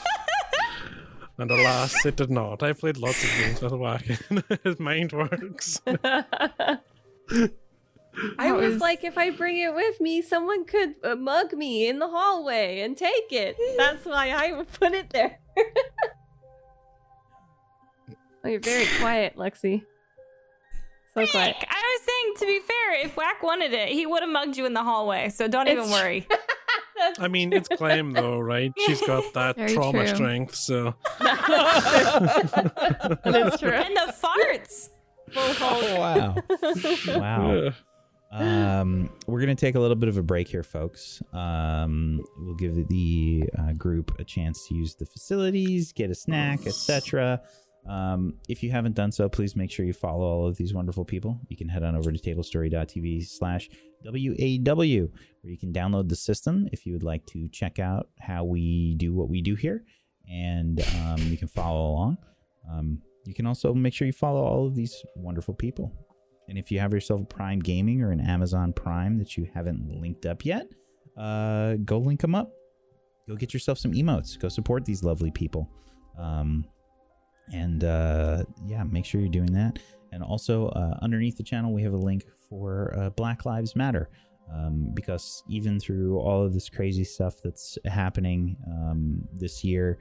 and 1.41 1.51
alas, 1.51 2.05
it 2.07 2.17
did 2.17 2.31
not. 2.31 2.63
I 2.63 2.73
played 2.73 2.97
lots 2.97 3.23
of 3.25 3.31
games 3.39 3.61
with 3.61 3.73
Wacken. 3.73 4.61
His 4.65 4.79
mind 4.81 5.13
works. 5.13 5.81
I 8.39 8.53
was 8.53 8.73
was- 8.75 8.81
like, 8.81 9.05
if 9.05 9.17
I 9.17 9.31
bring 9.31 9.59
it 9.59 9.75
with 9.75 10.01
me, 10.01 10.21
someone 10.23 10.65
could 10.65 10.95
uh, 11.05 11.15
mug 11.15 11.53
me 11.53 11.89
in 11.89 11.99
the 11.99 12.09
hallway 12.09 12.81
and 12.81 12.97
take 12.97 13.31
it. 13.33 13.57
That's 13.79 14.05
why 14.05 14.31
I 14.31 14.53
would 14.53 14.73
put 14.73 14.93
it 14.93 15.11
there. 15.11 15.39
oh, 18.45 18.49
you're 18.49 18.61
very 18.61 18.87
quiet, 18.99 19.37
Lexi. 19.37 19.83
So 21.15 21.27
quiet. 21.27 21.57
I 21.69 21.99
was 21.99 22.03
saying, 22.07 22.35
to 22.39 22.47
be 22.47 22.61
fair, 22.67 23.05
if 23.05 23.17
Whack 23.17 23.43
wanted 23.43 23.73
it, 23.73 23.89
he 23.89 24.07
would 24.07 24.23
have 24.23 24.31
mugged 24.31 24.57
you 24.57 24.65
in 24.67 24.75
the 24.75 24.83
hallway. 24.85 25.29
So 25.29 25.49
don't 25.49 25.67
even 25.69 25.85
It's 25.85 25.93
worry. 25.93 26.27
That's 27.01 27.19
I 27.19 27.29
mean, 27.29 27.53
it's 27.53 27.69
Clem 27.69 28.13
though, 28.13 28.39
right? 28.39 28.73
She's 28.87 29.01
got 29.03 29.25
that 29.35 29.57
Very 29.57 29.73
trauma 29.75 30.05
true. 30.07 30.15
strength, 30.15 30.55
so 30.55 30.95
That's 33.25 33.59
true. 33.61 33.71
and 33.73 33.97
the 33.97 34.15
farts. 34.23 34.91
Oh, 35.37 35.97
wow. 35.99 36.37
wow. 37.19 37.71
Um, 38.33 39.11
we're 39.27 39.41
gonna 39.41 39.57
take 39.57 39.75
a 39.75 39.81
little 39.81 39.97
bit 39.97 40.09
of 40.09 40.17
a 40.17 40.23
break 40.23 40.47
here, 40.47 40.63
folks. 40.63 41.21
Um, 41.33 42.21
we'll 42.39 42.55
give 42.55 42.87
the 42.87 43.43
uh, 43.59 43.73
group 43.73 44.13
a 44.21 44.25
chance 44.25 44.69
to 44.69 44.75
use 44.77 44.95
the 44.95 45.05
facilities, 45.05 45.93
get 45.93 46.13
a 46.13 46.15
snack, 46.15 46.65
etc. 46.65 47.41
Um, 47.89 48.35
if 48.49 48.63
you 48.63 48.71
haven't 48.71 48.95
done 48.95 49.11
so, 49.11 49.29
please 49.29 49.57
make 49.57 49.73
sure 49.73 49.85
you 49.85 49.93
follow 49.93 50.25
all 50.25 50.47
of 50.47 50.57
these 50.57 50.73
wonderful 50.73 51.05
people. 51.05 51.41
You 51.49 51.57
can 51.57 51.69
head 51.69 51.83
on 51.83 51.97
over 51.97 52.13
to 52.13 52.19
tablestory.tv 52.21 53.27
slash 53.27 53.69
WAW, 54.05 55.09
where 55.43 55.51
you 55.51 55.59
can 55.59 55.73
download 55.73 56.09
the 56.09 56.17
system 56.17 56.69
if 56.73 56.87
you 56.87 56.93
would 56.93 57.03
like 57.03 57.27
to 57.27 57.49
check 57.49 57.79
out 57.79 58.09
how 58.19 58.45
we 58.45 58.95
do 58.95 59.13
what 59.15 59.29
we 59.29 59.43
do 59.43 59.55
here, 59.55 59.85
and 60.31 60.83
um, 61.05 61.19
you 61.23 61.37
can 61.37 61.49
follow 61.49 61.91
along. 61.91 62.19
Um, 62.71 63.03
you 63.27 63.35
can 63.35 63.47
also 63.47 63.75
make 63.75 63.95
sure 63.95 64.07
you 64.07 64.13
follow 64.13 64.43
all 64.43 64.67
of 64.67 64.75
these 64.75 65.03
wonderful 65.15 65.55
people. 65.55 65.93
And 66.49 66.59
if 66.59 66.71
you 66.73 66.81
have 66.81 66.93
yourself 66.93 67.21
a 67.21 67.25
Prime 67.25 67.61
Gaming 67.61 68.03
or 68.03 68.11
an 68.11 68.21
Amazon 68.21 68.73
Prime 68.73 69.19
that 69.19 69.37
you 69.37 69.49
haven't 69.55 69.89
linked 69.89 70.27
up 70.27 70.45
yet, 70.45 70.67
uh, 71.17 71.75
go 71.85 71.99
link 71.99 72.21
them 72.21 72.35
up. 72.35 72.51
Go 73.29 73.37
get 73.37 73.55
yourself 73.55 73.79
some 73.79 73.93
emotes. 73.93 74.39
Go 74.39 74.49
support 74.49 74.85
these 74.85 75.05
lovely 75.05 75.31
people. 75.31 75.71
Um, 76.19 76.65
and 77.53 77.85
uh, 77.85 78.45
yeah, 78.67 78.83
make 78.83 79.05
sure 79.05 79.21
you're 79.21 79.31
doing 79.31 79.53
that. 79.53 79.79
And 80.13 80.23
also, 80.25 80.69
uh, 80.69 80.99
underneath 81.03 81.37
the 81.37 81.45
channel, 81.45 81.73
we 81.73 81.83
have 81.83 81.93
a 81.93 81.99
link 81.99 82.25
for 82.51 82.95
uh, 82.99 83.11
Black 83.11 83.47
Lives 83.47 83.75
Matter. 83.75 84.11
Um, 84.53 84.91
because 84.95 85.45
even 85.49 85.79
through 85.79 86.19
all 86.19 86.45
of 86.45 86.53
this 86.53 86.69
crazy 86.69 87.05
stuff 87.05 87.37
that's 87.43 87.79
happening 87.85 88.57
um, 88.67 89.23
this 89.33 89.63
year, 89.63 90.01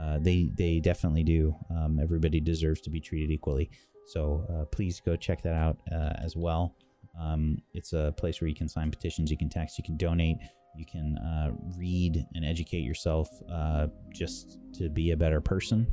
uh, 0.00 0.18
they 0.18 0.50
they 0.56 0.80
definitely 0.80 1.22
do. 1.22 1.54
Um, 1.70 2.00
everybody 2.02 2.40
deserves 2.40 2.80
to 2.82 2.90
be 2.90 3.00
treated 3.00 3.30
equally. 3.30 3.70
So 4.06 4.46
uh, 4.50 4.64
please 4.64 5.00
go 5.04 5.16
check 5.16 5.42
that 5.42 5.54
out 5.54 5.76
uh, 5.92 6.14
as 6.16 6.34
well. 6.34 6.74
Um, 7.20 7.58
it's 7.74 7.92
a 7.92 8.14
place 8.16 8.40
where 8.40 8.48
you 8.48 8.54
can 8.54 8.68
sign 8.68 8.90
petitions, 8.90 9.30
you 9.30 9.36
can 9.36 9.50
text, 9.50 9.76
you 9.76 9.84
can 9.84 9.96
donate, 9.98 10.38
you 10.76 10.86
can 10.86 11.18
uh, 11.18 11.50
read 11.76 12.24
and 12.34 12.44
educate 12.44 12.80
yourself 12.80 13.28
uh, 13.52 13.88
just 14.12 14.58
to 14.74 14.88
be 14.88 15.10
a 15.10 15.16
better 15.16 15.40
person. 15.40 15.86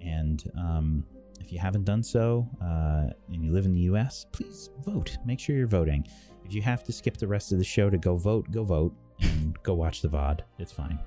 And 0.00 0.42
um, 0.56 1.04
if 1.40 1.52
you 1.52 1.58
haven't 1.58 1.84
done 1.84 2.02
so 2.02 2.48
uh, 2.62 3.12
and 3.32 3.44
you 3.44 3.52
live 3.52 3.64
in 3.64 3.72
the 3.72 3.80
US, 3.80 4.26
please 4.32 4.70
vote. 4.84 5.18
Make 5.24 5.40
sure 5.40 5.56
you're 5.56 5.66
voting. 5.66 6.06
If 6.44 6.54
you 6.54 6.62
have 6.62 6.84
to 6.84 6.92
skip 6.92 7.16
the 7.16 7.26
rest 7.26 7.52
of 7.52 7.58
the 7.58 7.64
show 7.64 7.90
to 7.90 7.98
go 7.98 8.16
vote, 8.16 8.50
go 8.50 8.62
vote 8.62 8.94
and 9.20 9.56
go 9.62 9.74
watch 9.74 10.02
the 10.02 10.08
VOD. 10.08 10.40
It's 10.58 10.72
fine. 10.72 10.98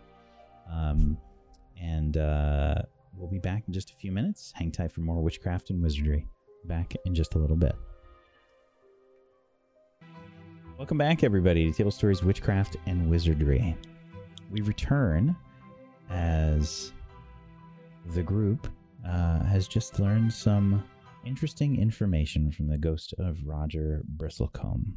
Um, 0.72 1.18
and 1.80 2.18
uh, 2.18 2.81
we'll 3.15 3.30
be 3.30 3.39
back 3.39 3.64
in 3.68 3.73
just 3.73 3.91
a 3.91 3.95
few 3.95 4.11
minutes. 4.11 4.51
Hang 4.55 4.72
tight 4.72 4.91
for 4.91 5.01
more 5.01 5.22
witchcraft 5.22 5.69
and 5.69 5.81
wizardry. 5.81 6.27
Back 6.65 6.93
in 7.05 7.14
just 7.14 7.35
a 7.35 7.38
little 7.38 7.57
bit. 7.57 7.76
Welcome 10.77 10.97
back, 10.97 11.23
everybody, 11.23 11.69
to 11.69 11.77
Table 11.77 11.91
Stories 11.91 12.23
Witchcraft 12.23 12.77
and 12.88 13.10
Wizardry. 13.10 13.77
We 14.49 14.61
return 14.61 15.35
as 16.10 16.91
the 18.14 18.23
group 18.23 18.68
uh, 19.08 19.44
has 19.44 19.68
just 19.68 20.00
learned 20.00 20.34
some 20.34 20.84
interesting 21.26 21.80
information 21.80 22.52
from 22.52 22.68
the 22.68 22.78
ghost 22.78 23.14
of 23.18 23.38
Roger 23.46 24.04
Bristlecombe. 24.18 24.94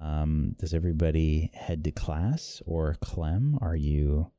Um, 0.00 0.54
does 0.58 0.72
everybody 0.72 1.50
head 1.52 1.84
to 1.84 1.90
class 1.90 2.62
or 2.64 2.96
Clem? 3.00 3.58
Are 3.60 3.76
you? 3.76 4.30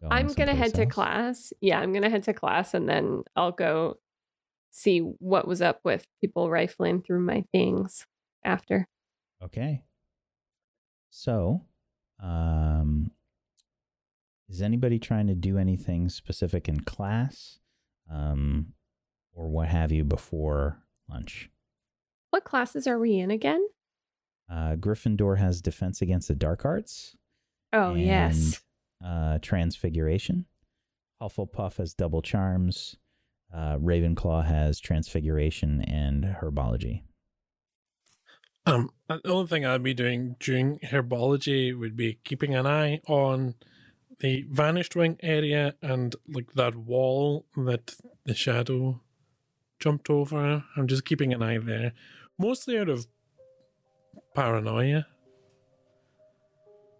going 0.00 0.12
I'm 0.12 0.28
gonna 0.28 0.54
head 0.54 0.70
someplace 0.70 0.88
to 0.88 0.94
class. 0.94 1.52
Yeah, 1.60 1.78
I'm 1.78 1.92
gonna 1.92 2.10
head 2.10 2.22
to 2.24 2.32
class 2.32 2.72
and 2.72 2.88
then 2.88 3.22
I'll 3.34 3.52
go 3.52 3.98
see 4.70 5.00
what 5.00 5.46
was 5.46 5.62
up 5.62 5.80
with 5.84 6.06
people 6.20 6.50
rifling 6.50 7.02
through 7.02 7.20
my 7.20 7.44
things 7.52 8.06
after. 8.44 8.86
Okay. 9.42 9.82
So, 11.10 11.62
um, 12.22 13.10
is 14.48 14.62
anybody 14.62 14.98
trying 14.98 15.26
to 15.26 15.34
do 15.34 15.58
anything 15.58 16.08
specific 16.08 16.68
in 16.68 16.80
class, 16.80 17.58
um, 18.10 18.74
or 19.32 19.48
what 19.48 19.68
have 19.68 19.92
you 19.92 20.04
before 20.04 20.82
lunch? 21.08 21.50
What 22.30 22.44
classes 22.44 22.86
are 22.86 22.98
we 22.98 23.18
in 23.18 23.30
again? 23.30 23.66
Uh, 24.50 24.76
Gryffindor 24.76 25.38
has 25.38 25.60
defense 25.60 26.00
against 26.00 26.28
the 26.28 26.34
dark 26.34 26.64
arts. 26.64 27.16
Oh 27.72 27.94
yes. 27.94 28.60
Uh, 29.04 29.38
transfiguration. 29.42 30.46
Hufflepuff 31.20 31.76
has 31.78 31.94
double 31.94 32.22
charms. 32.22 32.96
Uh, 33.54 33.76
Ravenclaw 33.76 34.44
has 34.44 34.80
transfiguration 34.80 35.82
and 35.82 36.24
herbology. 36.24 37.02
Um, 38.66 38.90
the 39.08 39.20
only 39.26 39.46
thing 39.46 39.64
I'd 39.64 39.82
be 39.82 39.94
doing 39.94 40.36
during 40.40 40.78
herbology 40.80 41.78
would 41.78 41.96
be 41.96 42.18
keeping 42.24 42.54
an 42.54 42.66
eye 42.66 43.00
on 43.06 43.54
the 44.20 44.46
vanished 44.50 44.96
wing 44.96 45.18
area 45.22 45.74
and 45.82 46.16
like 46.28 46.52
that 46.54 46.74
wall 46.74 47.46
that 47.56 47.94
the 48.24 48.34
shadow 48.34 49.00
jumped 49.78 50.08
over. 50.08 50.64
I'm 50.76 50.86
just 50.86 51.04
keeping 51.04 51.32
an 51.32 51.42
eye 51.42 51.58
there, 51.58 51.92
mostly 52.38 52.78
out 52.78 52.88
of 52.88 53.06
paranoia. 54.34 55.06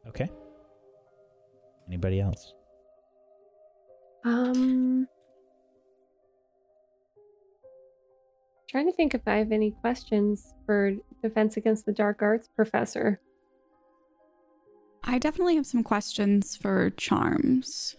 Okay. 0.09 0.31
Anybody 1.89 2.21
else? 2.21 2.53
Um 4.25 5.09
trying 8.69 8.87
to 8.87 8.93
think 8.93 9.15
if 9.15 9.23
I 9.27 9.37
have 9.37 9.53
any 9.53 9.71
questions 9.71 10.53
for 10.67 10.93
Defense 11.23 11.57
Against 11.57 11.87
the 11.87 11.93
Dark 11.93 12.21
Arts 12.21 12.49
professor. 12.55 13.21
I 15.07 15.19
definitely 15.19 15.57
have 15.57 15.67
some 15.67 15.83
questions 15.85 16.57
for 16.57 16.91
charms. 16.91 17.97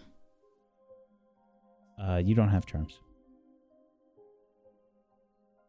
Uh, 2.01 2.21
you 2.23 2.35
don't 2.35 2.49
have 2.49 2.65
charms. 2.65 2.99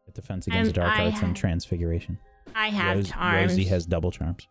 With 0.05 0.15
defense 0.15 0.47
against 0.47 0.73
the 0.75 0.81
Um, 0.81 0.87
dark 0.87 0.99
I 0.99 1.05
arts 1.05 1.21
and 1.21 1.35
transfiguration. 1.35 2.17
I 2.55 2.69
have 2.69 2.97
Rose- 2.97 3.09
charms. 3.09 3.51
Rosie 3.51 3.63
has 3.65 3.85
double 3.85 4.11
charms. 4.11 4.47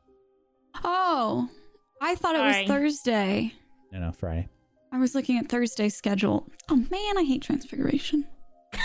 Oh, 0.84 1.48
I 2.00 2.14
thought 2.14 2.36
it 2.36 2.38
Sorry. 2.38 2.62
was 2.62 2.68
Thursday. 2.70 3.52
No, 3.92 3.98
no, 4.00 4.12
Friday. 4.12 4.48
I 4.92 4.98
was 4.98 5.14
looking 5.14 5.36
at 5.38 5.48
Thursday's 5.48 5.96
schedule. 5.96 6.46
Oh 6.70 6.76
man, 6.76 7.18
I 7.18 7.24
hate 7.24 7.42
transfiguration. 7.42 8.24
Sounds 8.72 8.82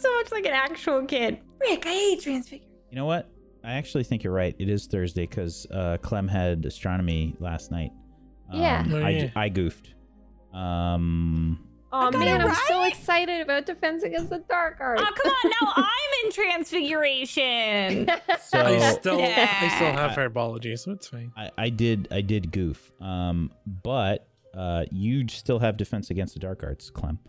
so 0.00 0.14
much 0.16 0.32
like 0.32 0.46
an 0.46 0.52
actual 0.52 1.04
kid. 1.04 1.38
Rick, 1.60 1.86
I 1.86 1.90
hate 1.92 2.20
transfiguration. 2.22 2.70
You 2.90 2.96
know 2.96 3.04
what? 3.06 3.30
I 3.64 3.72
actually 3.74 4.04
think 4.04 4.24
you're 4.24 4.32
right. 4.32 4.54
It 4.58 4.68
is 4.68 4.86
Thursday 4.86 5.26
because 5.26 5.66
uh, 5.72 5.96
Clem 6.02 6.28
had 6.28 6.64
astronomy 6.64 7.36
last 7.38 7.70
night. 7.70 7.92
Yeah. 8.52 8.80
Um, 8.80 8.92
Oh, 8.94 9.02
I, 9.02 9.08
yeah. 9.10 9.30
I 9.36 9.48
goofed. 9.48 9.94
Um, 10.52 11.68
Oh 11.94 12.10
got 12.10 12.20
man, 12.20 12.40
it 12.40 12.44
I'm 12.46 12.54
so 12.68 12.84
excited 12.84 13.42
about 13.42 13.66
Defense 13.66 14.02
Against 14.02 14.30
the 14.30 14.38
Dark 14.48 14.78
Arts. 14.80 15.02
Oh, 15.04 15.12
come 15.22 15.32
on. 15.44 15.50
Now 15.60 15.72
I'm 15.76 16.24
in 16.24 16.32
transfiguration. 16.32 18.08
so 18.42 18.60
I 18.60 18.92
still, 18.94 19.16
I 19.18 19.26
Yeah. 19.26 19.74
still 19.76 19.92
have 19.92 20.12
herbology, 20.12 20.78
so 20.78 20.92
it's 20.92 21.08
fine. 21.08 21.32
I, 21.36 21.50
I 21.58 21.68
did 21.68 22.08
I 22.10 22.22
did 22.22 22.50
goof. 22.50 22.90
Um, 23.00 23.50
but 23.82 24.26
uh, 24.54 24.84
you 24.90 25.28
still 25.28 25.58
have 25.58 25.76
defense 25.76 26.08
against 26.10 26.32
the 26.34 26.40
dark 26.40 26.62
arts, 26.64 26.90
Clem. 26.90 27.18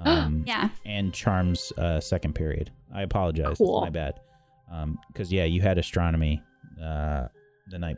Um, 0.00 0.42
Yeah. 0.46 0.68
and 0.84 1.14
charms 1.14 1.72
uh, 1.78 2.00
second 2.00 2.34
period. 2.34 2.70
I 2.94 3.02
apologize. 3.02 3.56
Cool. 3.58 3.78
It's 3.78 3.84
my 3.86 3.90
bad. 3.90 4.20
Um, 4.74 4.98
because 5.08 5.32
yeah, 5.32 5.44
you 5.44 5.60
had 5.62 5.78
astronomy 5.78 6.42
uh 6.82 7.28
the 7.70 7.78
night 7.78 7.96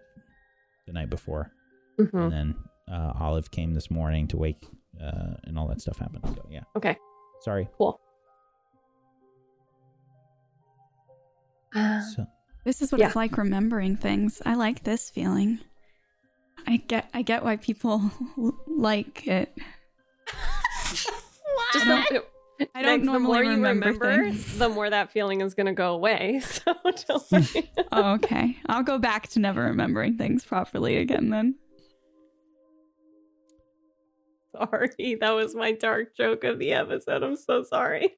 the 0.87 0.93
night 0.93 1.09
before, 1.11 1.51
Mhm. 1.99 2.23
and 2.25 2.33
then 2.33 2.55
uh, 2.89 3.13
Olive 3.19 3.51
came 3.51 3.73
this 3.75 3.91
morning 3.91 4.29
to 4.29 4.37
wake, 4.37 4.63
uh, 5.03 5.35
and 5.45 5.59
all 5.59 5.67
that 5.69 5.81
stuff 5.81 5.99
happened. 5.99 6.25
So 6.29 6.47
yeah, 6.51 6.63
Okay, 6.77 6.97
sorry. 7.41 7.69
cool. 7.79 7.99
Uh, 11.75 12.01
So 12.01 12.27
This 12.65 12.83
is 12.83 12.93
what 12.93 13.01
Yeah. 13.01 13.07
it's 13.09 13.17
like 13.17 13.37
remembering 13.39 13.97
things. 13.97 14.43
I 14.45 14.55
like 14.55 14.83
this 14.85 15.09
feeling. 15.11 15.61
I 16.67 16.77
get 16.79 17.09
I 17.15 17.23
get 17.23 17.43
why 17.45 17.57
people 17.57 18.11
like 18.67 19.27
it. 19.27 19.57
just 21.73 21.87
don't, 21.87 22.25
I 22.75 22.83
don't 22.83 23.05
Next, 23.05 23.13
the 23.13 23.19
more 23.19 23.35
normally 23.35 23.45
you 23.45 23.51
remember, 23.51 23.87
remember, 23.87 24.31
things. 24.31 24.59
the 24.59 24.69
more 24.69 24.89
that 24.89 25.11
feeling 25.13 25.41
is 25.41 25.55
going 25.55 25.67
to 25.67 25.73
go 25.73 25.93
away. 25.95 26.41
So 26.65 26.75
don't 26.85 27.23
worry. 27.33 27.73
oh, 27.93 28.13
okay. 28.15 28.57
I'll 28.67 28.83
go 28.83 28.99
back 28.99 29.29
to 29.31 29.41
never 29.41 29.63
remembering 29.65 30.17
things 30.17 30.45
properly 30.45 30.97
again 30.97 31.31
then. 31.31 31.57
sorry. 34.53 35.17
That 35.21 35.33
was 35.33 35.55
my 35.55 35.73
dark 35.73 36.17
joke 36.17 36.45
of 36.45 36.59
the 36.59 36.73
episode. 36.73 37.23
I'm 37.23 37.37
so 37.37 37.63
sorry. 37.63 38.17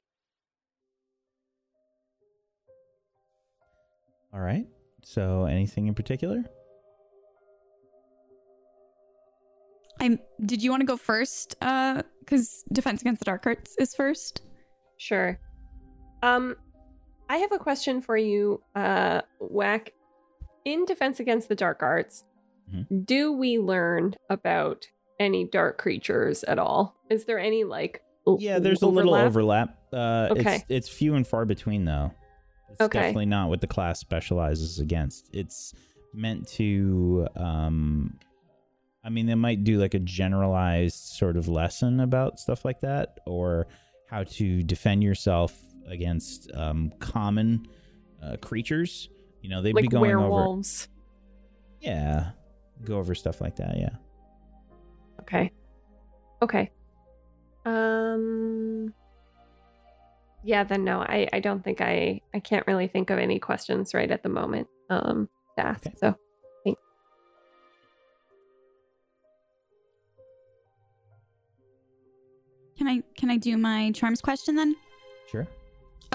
All 4.33 4.39
right. 4.39 4.67
So, 5.03 5.45
anything 5.45 5.87
in 5.87 5.95
particular? 5.95 6.43
I'm. 9.99 10.19
Did 10.45 10.63
you 10.63 10.69
want 10.69 10.81
to 10.81 10.85
go 10.85 10.97
first? 10.97 11.55
Uh, 11.61 12.03
because 12.29 12.63
Defense 12.71 13.01
Against 13.01 13.19
the 13.21 13.25
Dark 13.25 13.47
Arts 13.47 13.75
is 13.79 13.95
first. 13.95 14.41
Sure. 14.97 15.39
Um, 16.21 16.55
I 17.29 17.37
have 17.37 17.51
a 17.51 17.57
question 17.57 18.01
for 18.01 18.17
you, 18.17 18.61
uh, 18.75 19.21
Whack. 19.39 19.93
In 20.65 20.85
Defense 20.85 21.19
Against 21.19 21.49
the 21.49 21.55
Dark 21.55 21.81
Arts, 21.81 22.23
Mhm. 22.71 23.05
do 23.05 23.31
we 23.31 23.57
learn 23.57 24.15
about 24.29 24.85
any 25.19 25.45
dark 25.45 25.77
creatures 25.77 26.43
at 26.43 26.59
all? 26.59 26.95
Is 27.09 27.25
there 27.25 27.39
any 27.39 27.63
like 27.63 28.01
o- 28.27 28.37
Yeah, 28.39 28.59
there's 28.59 28.81
a 28.83 28.87
little 28.87 29.15
overlap? 29.15 29.75
overlap. 29.91 29.93
Uh, 29.93 30.27
Okay. 30.37 30.55
It's 30.57 30.65
it's 30.69 30.89
few 30.89 31.15
and 31.15 31.25
far 31.25 31.45
between 31.45 31.85
though. 31.85 32.11
It's 32.69 32.81
Okay. 32.81 32.99
definitely 32.99 33.25
not 33.25 33.49
what 33.49 33.61
the 33.61 33.67
class 33.67 33.99
specializes 33.99 34.79
against. 34.79 35.29
It's 35.33 35.73
meant 36.13 36.47
to. 36.49 37.27
Um, 37.35 38.19
I 39.03 39.09
mean, 39.09 39.25
they 39.25 39.35
might 39.35 39.63
do 39.63 39.79
like 39.79 39.93
a 39.93 39.99
generalized 39.99 40.95
sort 41.17 41.37
of 41.37 41.47
lesson 41.47 41.99
about 41.99 42.39
stuff 42.39 42.65
like 42.65 42.81
that, 42.81 43.19
or 43.25 43.67
how 44.09 44.23
to 44.23 44.63
defend 44.63 45.03
yourself 45.03 45.57
against 45.87 46.51
um, 46.53 46.91
common 46.99 47.67
uh, 48.21 48.35
creatures. 48.41 49.09
You 49.41 49.49
know, 49.49 49.61
they'd 49.61 49.73
be 49.73 49.83
like 49.83 49.91
going 49.91 50.15
over. 50.17 50.61
Yeah, 51.79 52.31
go 52.83 52.97
over 52.97 53.15
stuff 53.15 53.39
like 53.39 53.55
that. 53.57 53.77
Yeah. 53.77 53.95
Okay. 55.21 55.51
Okay. 56.41 56.71
Um 57.65 58.93
Yeah, 60.43 60.63
then 60.63 60.83
no. 60.83 60.99
I 60.99 61.27
I 61.31 61.39
don't 61.39 61.63
think 61.63 61.81
I 61.81 62.21
I 62.33 62.39
can't 62.39 62.65
really 62.67 62.87
think 62.87 63.09
of 63.09 63.19
any 63.19 63.39
questions 63.39 63.93
right 63.93 64.09
at 64.09 64.23
the 64.23 64.29
moment 64.29 64.67
um 64.89 65.29
to 65.57 65.65
ask. 65.65 65.87
Okay. 65.87 65.95
So, 65.99 66.15
Can 72.79 72.87
I 72.87 73.03
can 73.17 73.29
I 73.29 73.35
do 73.35 73.57
my 73.57 73.91
charms 73.91 74.21
question 74.21 74.55
then? 74.55 74.73
Sure. 75.29 75.45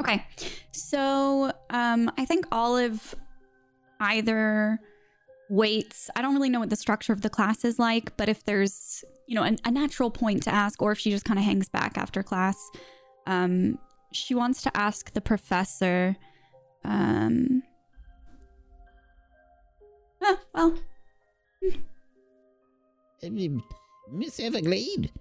Okay. 0.01 0.27
So, 0.73 1.53
um, 1.69 2.11
I 2.17 2.25
think 2.25 2.47
Olive 2.51 3.15
either 4.01 4.81
waits. 5.51 6.09
I 6.17 6.23
don't 6.23 6.35
really 6.35 6.49
know 6.49 6.61
what 6.61 6.71
the 6.71 6.77
structure 6.77 7.13
of 7.13 7.21
the 7.21 7.29
class 7.29 7.67
is 7.67 7.79
like, 7.79 8.17
but 8.17 8.31
if 8.31 8.45
there's, 8.45 9.05
you 9.27 9.35
know, 9.35 9.45
a, 9.45 9.55
a 9.67 9.71
natural 9.71 10.11
point 10.11 10.43
to 10.45 10.55
ask, 10.55 10.81
or 10.81 10.91
if 10.91 10.99
she 10.99 11.11
just 11.11 11.27
kind 11.27 11.39
of 11.39 11.45
hangs 11.45 11.69
back 11.69 11.99
after 11.99 12.23
class, 12.23 12.57
um, 13.27 13.79
she 14.15 14.35
wants 14.35 14.63
to 14.63 14.75
ask 14.75 15.13
the 15.13 15.21
professor. 15.21 16.17
Um, 16.83 17.63
ah, 20.23 20.39
well, 20.55 20.79
Miss 24.11 24.41
Everglade, 24.41 25.13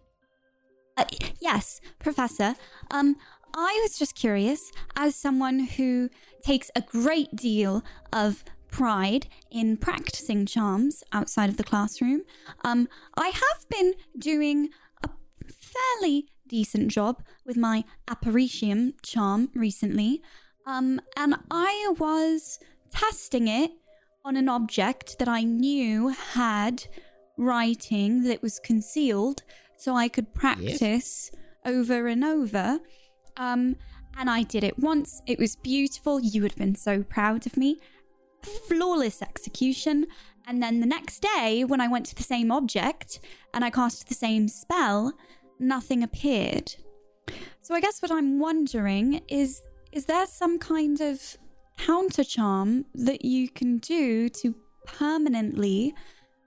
Uh, 0.96 1.06
yes, 1.40 1.82
Professor. 2.00 2.56
Um, 2.92 3.16
I 3.56 3.80
was 3.84 3.98
just 3.98 4.16
curious, 4.16 4.72
as 4.96 5.16
someone 5.16 5.60
who 5.60 6.10
takes 6.44 6.70
a 6.76 6.82
great 6.82 7.36
deal 7.36 7.84
of 8.12 8.44
pride 8.70 9.28
in 9.52 9.78
practicing 9.78 10.46
charms 10.46 11.04
outside 11.12 11.50
of 11.50 11.58
the 11.58 11.64
classroom, 11.64 12.22
um, 12.64 12.88
I 13.16 13.28
have 13.28 13.70
been 13.70 13.94
doing 14.18 14.70
a 15.04 15.10
fairly 15.48 16.28
decent 16.48 16.90
job 16.90 17.24
with 17.46 17.58
my 17.58 17.84
Aparecium 18.08 18.94
charm 19.04 19.50
recently, 19.56 20.22
um, 20.66 21.02
and 21.18 21.36
I 21.52 21.94
was 22.00 22.60
testing 22.92 23.48
it 23.48 23.72
on 24.26 24.38
an 24.38 24.48
object 24.48 25.18
that 25.20 25.28
I 25.28 25.44
knew 25.44 26.10
had 26.10 26.86
writing 27.38 28.24
that 28.24 28.42
was 28.42 28.60
concealed 28.60 29.44
so 29.84 29.96
I 29.96 30.08
could 30.08 30.34
practice 30.34 31.30
over 31.66 32.08
and 32.08 32.24
over. 32.24 32.80
Um, 33.36 33.76
and 34.18 34.30
I 34.30 34.44
did 34.44 34.64
it 34.64 34.80
once. 34.80 35.22
It 35.28 35.38
was 35.38 35.58
beautiful. 35.58 36.22
You 36.22 36.42
would 36.42 36.52
have 36.52 36.58
been 36.58 36.76
so 36.76 37.04
proud 37.04 37.46
of 37.46 37.58
me. 37.58 37.80
Flawless 38.70 39.22
execution. 39.22 40.08
And 40.48 40.64
then 40.64 40.80
the 40.80 40.86
next 40.86 41.22
day, 41.36 41.66
when 41.66 41.82
I 41.82 41.90
went 41.90 42.06
to 42.06 42.16
the 42.16 42.24
same 42.24 42.50
object 42.50 43.20
and 43.54 43.66
I 43.66 43.70
cast 43.70 44.08
the 44.08 44.14
same 44.14 44.48
spell, 44.48 45.12
nothing 45.60 46.02
appeared. 46.02 46.76
So 47.62 47.76
I 47.76 47.82
guess 47.82 48.02
what 48.02 48.12
I'm 48.12 48.40
wondering 48.40 49.22
is 49.28 49.62
is 49.92 50.06
there 50.06 50.26
some 50.28 50.60
kind 50.60 51.02
of 51.02 51.38
counter 51.78 52.24
charm 52.24 52.86
that 52.96 53.26
you 53.26 53.50
can 53.50 53.80
do 53.80 54.30
to 54.30 54.56
permanently 54.86 55.94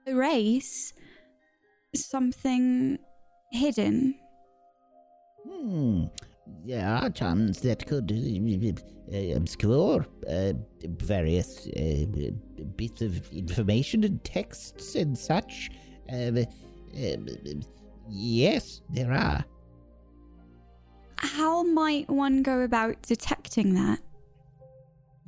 erase 0.07 0.93
something 1.93 2.97
hidden? 3.51 4.15
Hmm. 5.47 6.05
There 6.65 6.85
are 6.85 7.09
charms 7.09 7.61
that 7.61 7.85
could 7.85 8.11
uh, 8.11 9.15
uh, 9.15 9.35
obscure 9.35 10.05
uh, 10.29 10.53
various 10.83 11.67
uh, 11.67 12.05
bits 12.75 13.01
of 13.01 13.31
information 13.33 14.03
and 14.03 14.23
texts 14.23 14.95
and 14.95 15.17
such. 15.17 15.69
Um, 16.11 16.45
yes, 18.09 18.81
there 18.89 19.11
are. 19.11 19.43
How 21.17 21.63
might 21.63 22.09
one 22.09 22.43
go 22.43 22.61
about 22.61 23.01
detecting 23.01 23.73
that? 23.75 23.99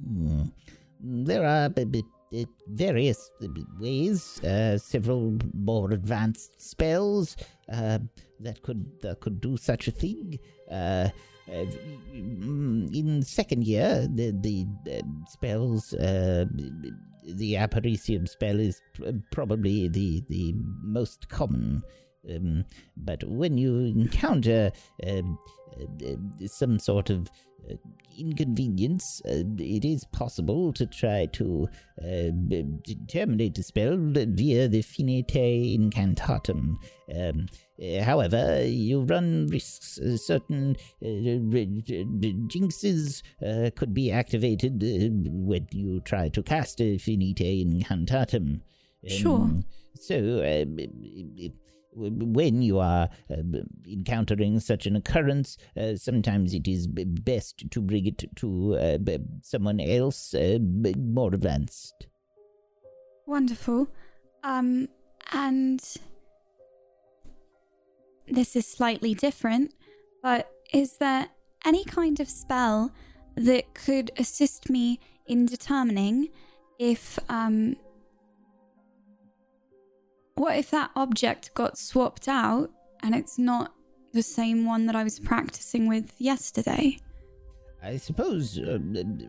Hmm. 0.05 0.43
There 1.01 1.45
are 1.45 1.69
various 2.67 3.31
ways, 3.79 4.43
uh, 4.43 4.77
several 4.77 5.37
more 5.53 5.91
advanced 5.91 6.61
spells 6.61 7.35
uh, 7.71 7.99
that 8.39 8.61
could 8.61 9.01
that 9.01 9.19
could 9.19 9.41
do 9.41 9.57
such 9.57 9.87
a 9.87 9.91
thing. 9.91 10.39
Uh, 10.71 11.09
in 11.47 13.23
second 13.25 13.65
year, 13.65 14.07
the 14.13 14.31
the 14.41 14.67
uh, 14.91 15.01
spells, 15.27 15.89
the 15.89 17.53
Aparecium 17.55 18.27
spell 18.27 18.59
is 18.59 18.81
pr- 18.93 19.09
probably 19.31 19.87
the 19.87 20.23
the 20.29 20.53
most 20.83 21.29
common. 21.29 21.83
Um, 22.29 22.65
but 22.97 23.23
when 23.23 23.57
you 23.57 23.79
encounter 23.79 24.71
um, 25.07 25.39
uh, 25.79 26.05
uh, 26.05 26.47
some 26.47 26.79
sort 26.79 27.09
of 27.09 27.29
uh, 27.69 27.75
inconvenience, 28.17 29.21
uh, 29.25 29.43
it 29.57 29.85
is 29.85 30.03
possible 30.05 30.73
to 30.73 30.85
try 30.85 31.25
to 31.27 31.67
uh, 32.01 32.31
b- 32.47 32.65
terminate 33.07 33.55
the 33.55 33.63
spell 33.63 33.95
via 33.97 34.67
the 34.67 34.81
Finite 34.81 35.27
Incantatem. 35.77 36.77
Um, 37.15 37.47
uh, 37.81 38.03
however, 38.03 38.63
you 38.65 39.01
run 39.03 39.47
risks. 39.47 39.99
Uh, 39.99 40.17
certain 40.17 40.75
uh, 41.01 41.07
jinxes 42.47 43.23
uh, 43.45 43.69
could 43.75 43.93
be 43.93 44.11
activated 44.11 44.83
uh, 44.83 45.09
when 45.31 45.67
you 45.71 46.01
try 46.01 46.29
to 46.29 46.43
cast 46.43 46.81
a 46.81 46.97
Finite 46.97 47.37
Incantatem. 47.37 48.61
Sure. 49.07 49.49
So, 49.95 50.39
uh, 50.39 50.65
b- 50.65 51.53
when 51.93 52.61
you 52.61 52.79
are 52.79 53.09
uh, 53.31 53.35
encountering 53.87 54.59
such 54.59 54.85
an 54.85 54.95
occurrence, 54.95 55.57
uh, 55.75 55.95
sometimes 55.95 56.53
it 56.53 56.67
is 56.67 56.87
best 56.87 57.69
to 57.71 57.81
bring 57.81 58.05
it 58.05 58.23
to 58.35 58.75
uh, 58.75 58.97
someone 59.41 59.79
else 59.79 60.33
uh, 60.33 60.59
more 60.61 61.33
advanced. 61.33 62.07
Wonderful. 63.25 63.87
Um, 64.43 64.87
and 65.31 65.83
this 68.27 68.55
is 68.55 68.67
slightly 68.67 69.13
different, 69.13 69.73
but 70.21 70.49
is 70.73 70.97
there 70.97 71.27
any 71.65 71.83
kind 71.85 72.19
of 72.19 72.29
spell 72.29 72.91
that 73.35 73.73
could 73.73 74.11
assist 74.17 74.69
me 74.69 74.99
in 75.27 75.45
determining 75.45 76.29
if, 76.79 77.19
um, 77.29 77.75
what 80.39 80.55
if 80.55 80.71
that 80.71 80.89
object 80.95 81.53
got 81.53 81.77
swapped 81.77 82.29
out 82.29 82.71
and 83.03 83.13
it's 83.13 83.37
not 83.37 83.73
the 84.13 84.23
same 84.23 84.65
one 84.65 84.85
that 84.85 84.95
I 84.95 85.03
was 85.03 85.19
practicing 85.19 85.87
with 85.87 86.13
yesterday? 86.17 86.97
I 87.83 87.97
suppose 87.97 88.57
uh, 88.57 88.79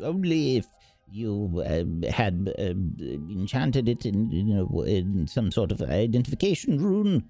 only 0.03 0.59
if 0.59 0.67
you 1.11 1.65
uh, 1.67 2.11
had 2.13 2.53
uh, 2.57 2.63
enchanted 2.63 3.89
it 3.89 4.07
in, 4.07 4.31
you 4.31 4.45
know, 4.45 4.83
in 4.83 5.27
some 5.27 5.51
sort 5.51 5.73
of 5.73 5.83
identification 5.83 6.81
rune. 6.81 7.29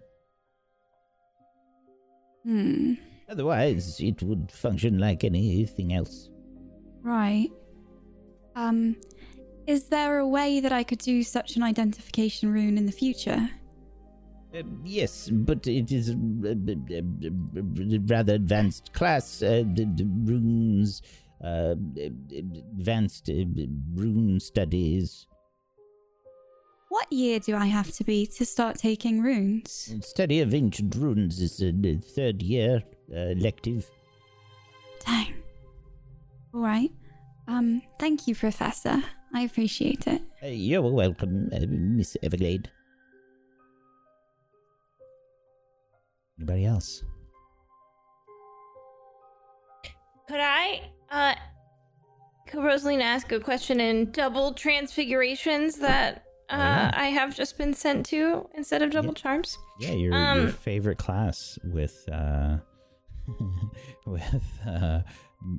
Hmm. 2.44 2.94
Otherwise, 3.30 3.98
it 4.00 4.22
would 4.22 4.52
function 4.52 4.98
like 4.98 5.24
anything 5.24 5.94
else. 5.94 6.28
Right. 7.02 7.48
Um, 8.56 8.96
is 9.66 9.84
there 9.84 10.18
a 10.18 10.28
way 10.28 10.60
that 10.60 10.72
I 10.72 10.82
could 10.82 10.98
do 10.98 11.22
such 11.22 11.56
an 11.56 11.62
identification 11.62 12.52
rune 12.52 12.76
in 12.76 12.84
the 12.84 12.92
future? 12.92 13.48
Uh, 14.52 14.62
yes, 14.84 15.28
but 15.30 15.66
it 15.66 15.92
is 15.92 16.14
rather 18.08 18.34
advanced 18.34 18.92
class. 18.92 19.42
Uh, 19.42 19.62
d- 19.62 19.84
d- 19.84 20.04
runes, 20.24 21.02
uh, 21.44 21.74
advanced 22.36 23.30
uh, 23.30 23.44
rune 23.94 24.40
studies. 24.40 25.26
What 26.88 27.12
year 27.12 27.38
do 27.38 27.54
I 27.54 27.66
have 27.66 27.92
to 27.92 28.04
be 28.04 28.26
to 28.26 28.44
start 28.44 28.76
taking 28.76 29.22
runes? 29.22 29.94
Study 30.00 30.40
of 30.40 30.52
ancient 30.52 30.96
runes 30.96 31.40
is 31.40 31.62
a 31.62 31.68
a 31.86 31.98
third 31.98 32.42
year 32.42 32.82
uh, 33.14 33.30
elective. 33.38 33.88
Dang. 35.06 35.34
All 36.52 36.60
right. 36.60 36.90
Um, 37.46 37.82
thank 38.00 38.26
you, 38.26 38.34
Professor. 38.34 39.00
I 39.32 39.42
appreciate 39.42 40.08
it. 40.08 40.22
Uh, 40.42 40.48
you're 40.48 40.82
welcome, 40.82 41.50
uh, 41.54 41.60
Miss 41.68 42.16
Everglade. 42.24 42.68
Anybody 46.40 46.64
else? 46.64 47.04
Could 50.28 50.40
I, 50.40 50.90
uh, 51.10 51.34
could 52.48 52.60
Rosalina 52.60 53.02
ask 53.02 53.30
a 53.32 53.40
question 53.40 53.78
in 53.80 54.10
double 54.12 54.54
transfigurations 54.54 55.76
that 55.80 56.24
uh, 56.48 56.56
Yeah. 56.56 56.90
I 56.94 57.06
have 57.08 57.36
just 57.36 57.58
been 57.58 57.74
sent 57.74 58.06
to 58.06 58.48
instead 58.54 58.80
of 58.82 58.90
double 58.90 59.08
Yeah. 59.10 59.14
charms? 59.22 59.58
Yeah, 59.80 59.90
your 59.92 60.12
your 60.12 60.46
Um, 60.46 60.48
favorite 60.48 60.98
class 60.98 61.58
with 61.64 62.08
uh 62.10 62.56
with 64.06 64.60
uh 64.66 65.00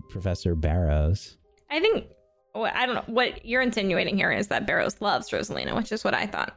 Professor 0.10 0.56
Barrows. 0.56 1.38
I 1.70 1.80
think, 1.80 2.08
well, 2.56 2.72
I 2.74 2.86
don't 2.86 2.95
know, 2.95 3.03
what 3.14 3.45
you're 3.45 3.62
insinuating 3.62 4.18
here 4.18 4.32
is 4.32 4.48
that 4.49 4.66
Barrows 4.68 4.99
loves 5.02 5.30
Rosalina, 5.30 5.76
which 5.76 5.91
is 5.91 6.03
what 6.03 6.14
I 6.14 6.26
thought 6.28 6.48
to 6.49 6.53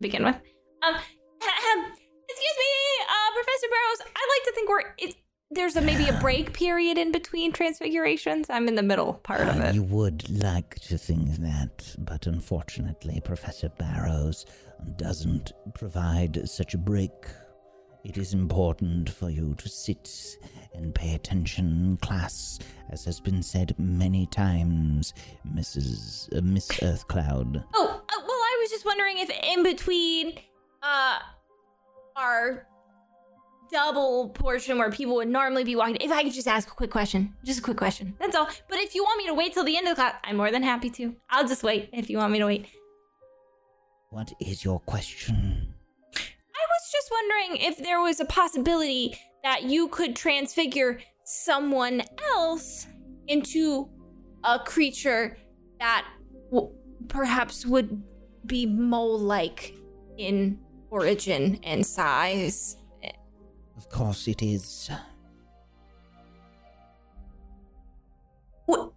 begin 0.00 0.24
with. 0.24 0.36
Um, 0.82 0.94
excuse 0.94 2.56
me, 2.58 3.04
uh, 3.08 3.30
Professor 3.34 3.60
Barrows, 3.72 4.12
I 4.14 4.28
like 4.34 4.44
to 4.46 4.52
think 4.54 4.68
we're, 4.68 4.94
it, 4.98 5.14
there's 5.50 5.76
a, 5.76 5.80
maybe 5.80 6.08
a 6.08 6.18
break 6.20 6.52
period 6.64 6.98
in 6.98 7.12
between 7.12 7.52
transfigurations. 7.52 8.48
I'm 8.50 8.68
in 8.68 8.74
the 8.74 8.82
middle 8.82 9.14
part 9.14 9.42
of 9.42 9.56
Uh, 9.60 9.64
it. 9.66 9.74
You 9.74 9.82
would 9.84 10.28
like 10.42 10.76
to 10.88 10.96
think 10.98 11.36
that, 11.38 11.94
but 11.98 12.26
unfortunately, 12.26 13.20
Professor 13.24 13.68
Barrows 13.70 14.46
doesn't 14.96 15.52
provide 15.74 16.48
such 16.48 16.74
a 16.74 16.78
break. 16.78 17.12
It 18.04 18.16
is 18.16 18.34
important 18.34 19.08
for 19.10 19.30
you 19.30 19.54
to 19.58 19.68
sit 19.68 20.10
and 20.74 20.92
pay 20.92 21.14
attention 21.14 21.66
in 21.66 21.96
class, 21.98 22.58
as 22.90 23.04
has 23.04 23.20
been 23.20 23.42
said 23.42 23.74
many 23.78 24.26
times, 24.26 25.12
Mrs. 25.54 26.34
Uh, 26.36 26.40
Miss 26.42 26.68
Earthcloud. 26.82 27.62
Oh, 27.74 27.86
uh, 28.08 28.20
well, 28.26 28.28
I 28.50 28.58
was 28.60 28.70
just 28.70 28.84
wondering 28.84 29.18
if 29.18 29.30
in 29.42 29.62
between 29.62 30.32
uh 30.82 31.18
our 32.16 32.66
double 33.72 34.28
portion 34.30 34.78
where 34.78 34.90
people 34.90 35.14
would 35.16 35.28
normally 35.28 35.64
be 35.64 35.74
walking, 35.74 35.96
if 36.00 36.12
I 36.12 36.22
could 36.22 36.32
just 36.32 36.46
ask 36.46 36.68
a 36.68 36.74
quick 36.74 36.90
question, 36.90 37.34
just 37.44 37.60
a 37.60 37.62
quick 37.62 37.76
question. 37.76 38.14
That's 38.20 38.36
all. 38.36 38.48
But 38.68 38.78
if 38.78 38.94
you 38.94 39.02
want 39.02 39.18
me 39.18 39.26
to 39.26 39.34
wait 39.34 39.54
till 39.54 39.64
the 39.64 39.76
end 39.76 39.88
of 39.88 39.96
the 39.96 40.02
class, 40.02 40.14
I'm 40.24 40.36
more 40.36 40.50
than 40.50 40.62
happy 40.62 40.90
to. 40.90 41.16
I'll 41.30 41.48
just 41.48 41.62
wait 41.62 41.90
if 41.92 42.10
you 42.10 42.18
want 42.18 42.32
me 42.32 42.38
to 42.38 42.46
wait. 42.46 42.66
What 44.10 44.32
is 44.40 44.64
your 44.64 44.80
question? 44.80 45.74
I 46.14 46.64
was 46.68 46.92
just 46.92 47.10
wondering 47.10 47.66
if 47.66 47.78
there 47.78 48.00
was 48.00 48.20
a 48.20 48.26
possibility 48.26 49.18
that 49.42 49.64
you 49.64 49.88
could 49.88 50.14
transfigure 50.14 51.00
someone 51.24 52.02
else 52.34 52.86
into 53.26 53.88
a 54.44 54.58
creature 54.58 55.38
that 55.80 56.06
w- 56.52 56.72
perhaps 57.08 57.64
would 57.64 58.02
be 58.44 58.66
mole-like 58.66 59.74
in 60.18 60.58
origin 60.90 61.58
and 61.62 61.84
size. 61.86 62.76
Of 63.82 63.88
course, 63.90 64.28
it 64.28 64.42
is. 64.42 64.90
Wh- 68.70 68.88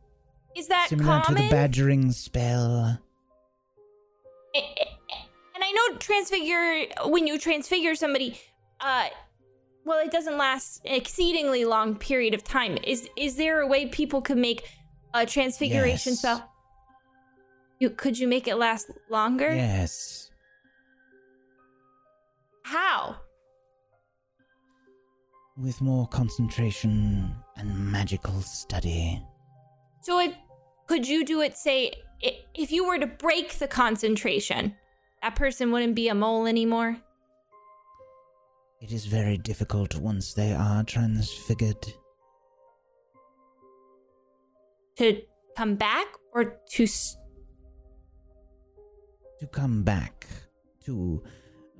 Is 0.55 0.67
that 0.67 0.87
Similar 0.89 1.21
common? 1.21 1.37
to 1.37 1.43
the 1.43 1.49
badgering 1.49 2.11
spell. 2.11 2.99
And 4.53 5.63
I 5.63 5.71
know 5.71 5.97
transfigure 5.97 6.85
when 7.07 7.25
you 7.27 7.37
transfigure 7.39 7.95
somebody, 7.95 8.39
uh, 8.79 9.07
well, 9.85 9.99
it 10.05 10.11
doesn't 10.11 10.37
last 10.37 10.85
an 10.85 10.93
exceedingly 10.93 11.65
long 11.65 11.95
period 11.95 12.33
of 12.33 12.43
time. 12.43 12.77
Is 12.85 13.09
is 13.17 13.35
there 13.37 13.61
a 13.61 13.67
way 13.67 13.87
people 13.87 14.21
could 14.21 14.37
make 14.37 14.69
a 15.13 15.25
transfiguration 15.25 16.11
Yes. 16.11 16.19
spell? 16.19 16.51
You 17.79 17.89
could 17.89 18.17
you 18.19 18.27
make 18.27 18.47
it 18.47 18.55
last 18.55 18.91
longer? 19.09 19.53
Yes. 19.53 20.29
How? 22.63 23.17
With 25.57 25.79
more 25.81 26.05
concentration 26.07 27.33
and 27.55 27.91
magical 27.91 28.41
study. 28.41 29.21
So 30.01 30.19
if 30.19 30.33
could 30.87 31.07
you 31.07 31.23
do 31.25 31.41
it? 31.41 31.57
Say 31.57 31.93
if 32.53 32.71
you 32.71 32.85
were 32.85 32.99
to 32.99 33.07
break 33.07 33.53
the 33.59 33.67
concentration, 33.67 34.75
that 35.21 35.35
person 35.35 35.71
wouldn't 35.71 35.95
be 35.95 36.09
a 36.09 36.15
mole 36.15 36.45
anymore. 36.45 36.97
It 38.81 38.91
is 38.91 39.05
very 39.05 39.37
difficult 39.37 39.95
once 39.95 40.33
they 40.33 40.51
are 40.53 40.83
transfigured. 40.83 41.87
To 44.97 45.21
come 45.57 45.75
back 45.75 46.07
or 46.33 46.59
to 46.71 46.83
s- 46.83 47.15
To 49.39 49.47
come 49.47 49.83
back, 49.83 50.27
to 50.85 51.23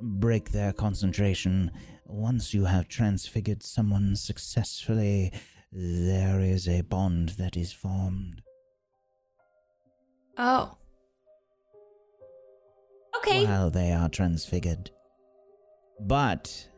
break 0.02 0.52
their 0.52 0.74
concentration. 0.74 1.72
Once 2.06 2.54
you 2.54 2.66
have 2.66 2.88
transfigured 2.88 3.64
someone 3.64 4.16
successfully, 4.16 5.34
there 5.72 6.40
is 6.40 6.68
a 6.68 6.82
bond 6.82 7.30
that 7.30 7.58
is 7.58 7.74
formed. 7.74 8.42
oh. 10.38 10.78
Okay. 13.18 13.46
while 13.46 13.72
they 13.72 13.92
are 13.92 14.10
transfigured. 14.10 14.92
But, 16.00 16.70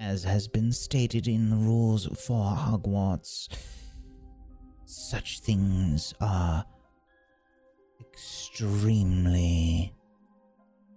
as 0.00 0.24
has 0.24 0.48
been 0.48 0.72
stated 0.72 1.28
in 1.28 1.50
the 1.50 1.56
rules 1.56 2.06
for 2.06 2.56
Hogwarts, 2.56 3.48
such 4.84 5.40
things 5.40 6.12
are 6.20 6.64
extremely 8.00 9.94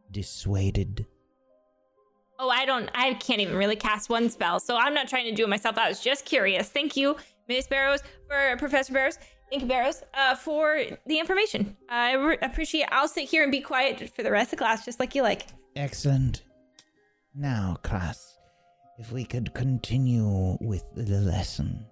dissuaded. 0.10 1.06
Oh, 2.44 2.49
I 2.49 2.65
don't. 2.65 2.90
I 2.94 3.14
can't 3.14 3.40
even 3.40 3.56
really 3.56 3.78
cast 3.78 4.10
one 4.10 4.30
spell, 4.30 4.60
so 4.60 4.76
I'm 4.76 4.94
not 4.94 5.07
trying 5.07 5.24
to 5.28 5.32
do 5.32 5.45
it 5.45 5.49
myself. 5.49 5.78
I 5.78 5.88
was 5.88 6.02
just 6.02 6.26
curious. 6.26 6.68
Thank 6.68 6.98
you, 6.98 7.15
Miss 7.48 7.68
Barrows, 7.68 8.02
for 8.28 8.57
Professor 8.57 8.91
Barrows. 8.91 9.18
Thank 9.49 9.61
you, 9.61 9.70
Barrows, 9.70 10.03
uh, 10.14 10.36
for 10.36 10.82
the 11.06 11.20
information. 11.20 11.78
I 11.88 12.15
re- 12.15 12.38
appreciate. 12.41 12.90
I'll 12.91 13.07
sit 13.07 13.30
here 13.30 13.44
and 13.44 13.52
be 13.52 13.61
quiet 13.61 14.14
for 14.14 14.24
the 14.24 14.32
rest 14.32 14.52
of 14.52 14.60
class, 14.60 14.84
just 14.84 14.99
like 14.99 15.15
you 15.15 15.22
like. 15.22 15.45
Excellent. 15.78 16.44
Now, 17.34 17.78
class, 17.82 18.38
if 18.98 19.14
we 19.14 19.24
could 19.24 19.53
continue 19.53 20.57
with 20.60 20.84
the 20.95 21.22
lesson. 21.22 21.86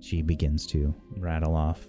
She 0.00 0.20
begins 0.20 0.66
to 0.66 0.94
rattle 1.16 1.56
off. 1.56 1.88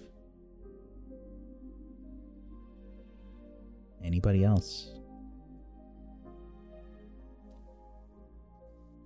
Anybody 4.02 4.42
else? 4.42 5.01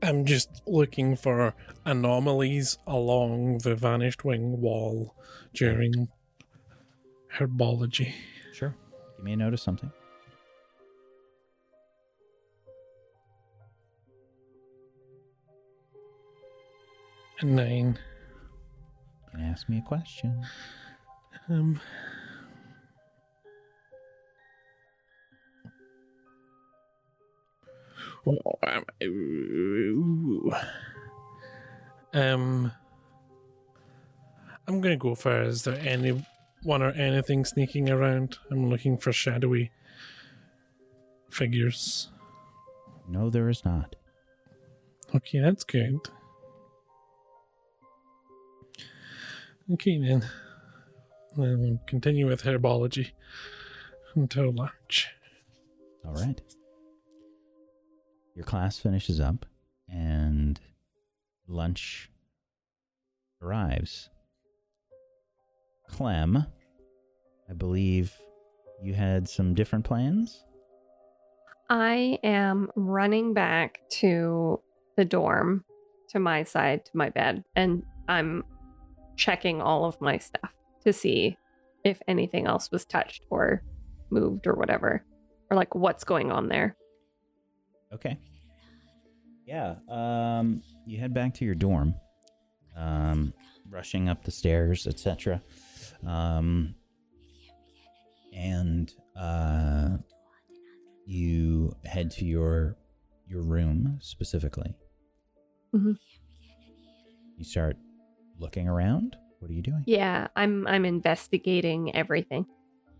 I'm 0.02 0.24
just 0.24 0.62
looking 0.66 1.16
for 1.16 1.54
anomalies 1.84 2.78
along 2.86 3.58
the 3.58 3.74
vanished 3.74 4.24
wing 4.24 4.60
wall 4.60 5.14
during 5.54 6.08
herbology. 7.38 8.12
Sure. 8.52 8.74
You 9.18 9.24
may 9.24 9.36
notice 9.36 9.62
something. 9.62 9.90
A 17.40 17.44
nine. 17.44 17.98
You 19.24 19.30
can 19.30 19.40
ask 19.42 19.68
me 19.68 19.78
a 19.78 19.82
question. 19.82 20.42
Um. 21.48 21.80
Um, 32.12 32.72
I'm 34.66 34.80
gonna 34.80 34.96
go 34.96 35.14
for 35.14 35.42
is 35.42 35.62
there 35.62 35.78
anyone 35.80 36.24
or 36.66 36.90
anything 36.90 37.44
sneaking 37.44 37.90
around? 37.90 38.38
I'm 38.50 38.68
looking 38.68 38.96
for 38.96 39.12
shadowy 39.12 39.70
figures. 41.30 42.08
No, 43.08 43.30
there 43.30 43.48
is 43.48 43.64
not. 43.64 43.94
Okay, 45.14 45.38
that's 45.38 45.62
good. 45.62 45.98
Okay 49.72 49.98
then. 49.98 50.24
Then 51.36 51.60
we'll 51.60 51.80
continue 51.86 52.26
with 52.26 52.42
herbology 52.42 53.10
until 54.14 54.52
lunch. 54.52 55.08
All 56.04 56.14
right. 56.14 56.40
Your 58.36 58.44
class 58.44 58.78
finishes 58.78 59.18
up 59.18 59.46
and 59.88 60.60
lunch 61.48 62.10
arrives. 63.40 64.10
Clem, 65.88 66.44
I 67.48 67.52
believe 67.54 68.12
you 68.82 68.92
had 68.92 69.26
some 69.26 69.54
different 69.54 69.86
plans? 69.86 70.44
I 71.70 72.18
am 72.22 72.70
running 72.76 73.32
back 73.32 73.80
to 74.00 74.60
the 74.98 75.04
dorm, 75.06 75.64
to 76.10 76.20
my 76.20 76.42
side, 76.42 76.84
to 76.84 76.90
my 76.94 77.08
bed, 77.08 77.42
and 77.56 77.84
I'm 78.06 78.44
checking 79.16 79.62
all 79.62 79.86
of 79.86 79.98
my 80.02 80.18
stuff 80.18 80.52
to 80.84 80.92
see 80.92 81.38
if 81.84 82.02
anything 82.06 82.46
else 82.46 82.70
was 82.70 82.84
touched 82.84 83.24
or 83.30 83.62
moved 84.10 84.46
or 84.46 84.54
whatever, 84.54 85.02
or 85.50 85.56
like 85.56 85.74
what's 85.74 86.04
going 86.04 86.30
on 86.30 86.48
there. 86.48 86.76
Okay. 87.92 88.18
Yeah. 89.46 89.76
Um, 89.88 90.62
you 90.86 90.98
head 90.98 91.14
back 91.14 91.34
to 91.34 91.44
your 91.44 91.54
dorm, 91.54 91.94
um, 92.76 93.32
rushing 93.70 94.08
up 94.08 94.24
the 94.24 94.30
stairs, 94.30 94.86
etc. 94.86 95.40
Um, 96.06 96.74
and 98.32 98.92
uh, 99.18 99.96
you 101.06 101.74
head 101.84 102.10
to 102.12 102.24
your 102.24 102.76
your 103.28 103.42
room 103.42 103.98
specifically. 104.00 104.74
Mhm. 105.74 105.96
You 107.38 107.44
start 107.44 107.76
looking 108.38 108.68
around. 108.68 109.16
What 109.38 109.50
are 109.50 109.54
you 109.54 109.62
doing? 109.62 109.84
Yeah, 109.86 110.28
I'm 110.36 110.66
I'm 110.66 110.84
investigating 110.84 111.94
everything. 111.94 112.46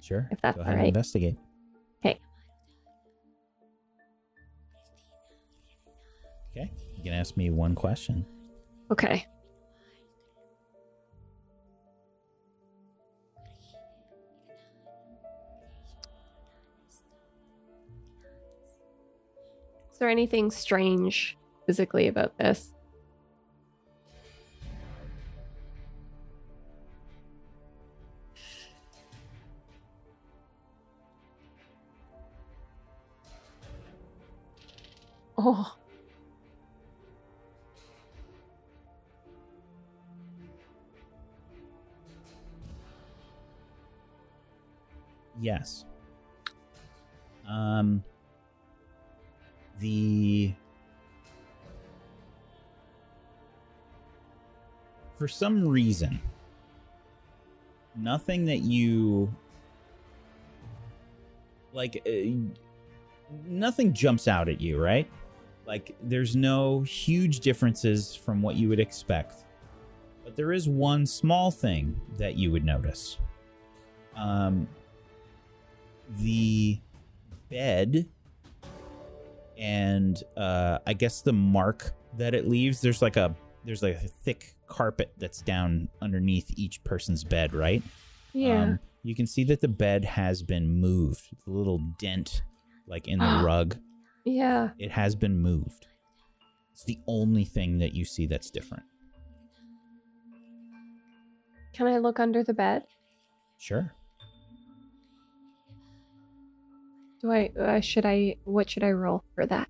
Sure. 0.00 0.28
If 0.30 0.40
that's 0.40 0.56
Go 0.56 0.62
ahead 0.62 0.72
all 0.74 0.78
and 0.78 0.82
right. 0.82 0.88
investigate. 0.88 1.36
Okay. 6.57 6.70
You 6.97 7.03
can 7.03 7.12
ask 7.12 7.37
me 7.37 7.51
one 7.51 7.74
question. 7.74 8.24
Okay. 8.91 9.27
Is 19.93 19.99
there 19.99 20.09
anything 20.09 20.51
strange 20.51 21.37
physically 21.66 22.09
about 22.09 22.39
this? 22.39 22.73
Oh, 35.37 35.77
Yes. 45.40 45.84
Um 47.48 48.02
the 49.78 50.52
for 55.16 55.28
some 55.28 55.66
reason 55.66 56.20
nothing 57.94 58.44
that 58.44 58.58
you 58.58 59.32
like 61.72 62.02
uh, 62.06 62.30
nothing 63.46 63.92
jumps 63.92 64.28
out 64.28 64.48
at 64.48 64.60
you, 64.60 64.82
right? 64.82 65.08
Like 65.66 65.96
there's 66.02 66.36
no 66.36 66.82
huge 66.82 67.40
differences 67.40 68.14
from 68.14 68.40
what 68.42 68.56
you 68.56 68.68
would 68.68 68.80
expect. 68.80 69.44
But 70.24 70.36
there 70.36 70.52
is 70.52 70.68
one 70.68 71.06
small 71.06 71.50
thing 71.50 72.00
that 72.18 72.36
you 72.36 72.50
would 72.52 72.64
notice. 72.64 73.18
Um 74.16 74.68
the 76.19 76.78
bed 77.51 78.07
and 79.59 80.23
uh 80.37 80.78
I 80.87 80.93
guess 80.93 81.23
the 81.23 81.33
mark 81.33 81.93
that 82.19 82.35
it 82.35 82.47
leaves 82.47 82.81
there's 82.81 83.03
like 83.03 83.16
a 83.16 83.35
there's 83.65 83.83
like 83.83 83.97
a 83.97 84.09
thick 84.09 84.55
carpet 84.66 85.12
that's 85.19 85.43
down 85.43 85.89
underneath 86.01 86.51
each 86.57 86.83
person's 86.85 87.24
bed, 87.24 87.53
right? 87.53 87.83
yeah. 88.33 88.62
Um, 88.62 88.78
you 89.03 89.15
can 89.15 89.27
see 89.27 89.45
that 89.45 89.61
the 89.61 89.69
bed 89.69 90.05
has 90.05 90.43
been 90.43 90.69
moved. 90.69 91.28
The 91.45 91.53
little 91.53 91.78
dent 91.99 92.43
like 92.87 93.09
in 93.09 93.19
the 93.19 93.41
rug, 93.45 93.77
yeah. 94.24 94.70
it 94.78 94.91
has 94.91 95.15
been 95.15 95.39
moved. 95.39 95.87
It's 96.73 96.85
the 96.85 96.99
only 97.07 97.45
thing 97.45 97.78
that 97.78 97.95
you 97.95 98.05
see 98.05 98.27
that's 98.27 98.51
different. 98.51 98.85
Can 101.73 101.87
I 101.87 101.99
look 101.99 102.20
under 102.20 102.43
the 102.43 102.55
bed? 102.55 102.85
Sure. 103.59 103.93
Do 107.27 107.32
I 107.32 107.51
uh, 107.61 107.81
should 107.81 108.07
I 108.07 108.36
what 108.44 108.70
should 108.70 108.85
I 108.85 108.93
roll 108.93 109.24
for 109.35 109.47
that? 109.47 109.69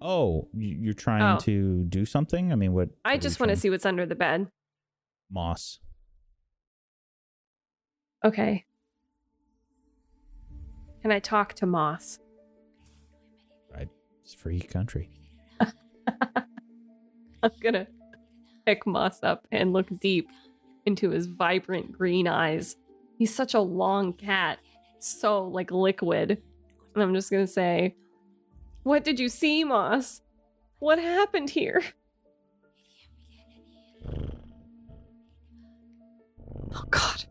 Oh, 0.00 0.48
you- 0.52 0.76
you're 0.80 0.92
trying 0.94 1.36
Oh. 1.36 1.38
to 1.40 1.84
do 1.84 2.04
something? 2.04 2.50
I 2.52 2.56
mean, 2.56 2.72
what? 2.72 2.88
I 3.04 3.12
what 3.12 3.20
just 3.22 3.38
want 3.38 3.50
to 3.50 3.56
see 3.56 3.70
what's 3.70 3.86
under 3.86 4.04
the 4.04 4.16
bed. 4.16 4.48
moss. 5.30 5.78
Okay. 8.24 8.64
Can 11.02 11.10
I 11.12 11.18
talk 11.20 11.54
to 11.54 11.66
Moss? 11.66 12.18
Right, 13.72 13.88
it's 14.22 14.34
free 14.34 14.60
country. 14.60 15.08
I'm 15.60 17.50
gonna 17.60 17.86
pick 18.66 18.86
Moss 18.86 19.22
up 19.22 19.46
and 19.50 19.72
look 19.72 19.86
deep 20.00 20.28
into 20.86 21.10
his 21.10 21.26
vibrant 21.26 21.90
green 21.92 22.28
eyes. 22.28 22.76
He's 23.18 23.34
such 23.34 23.54
a 23.54 23.60
long 23.60 24.12
cat, 24.12 24.58
so 25.02 25.44
like 25.44 25.70
liquid. 25.70 26.42
And 26.94 27.02
I'm 27.02 27.14
just 27.14 27.30
gonna 27.30 27.46
say, 27.46 27.94
What 28.82 29.04
did 29.04 29.18
you 29.18 29.28
see, 29.28 29.64
Moss? 29.64 30.20
What 30.78 30.98
happened 30.98 31.50
here? 31.50 31.82
Oh 36.74 36.84
god. 36.90 37.24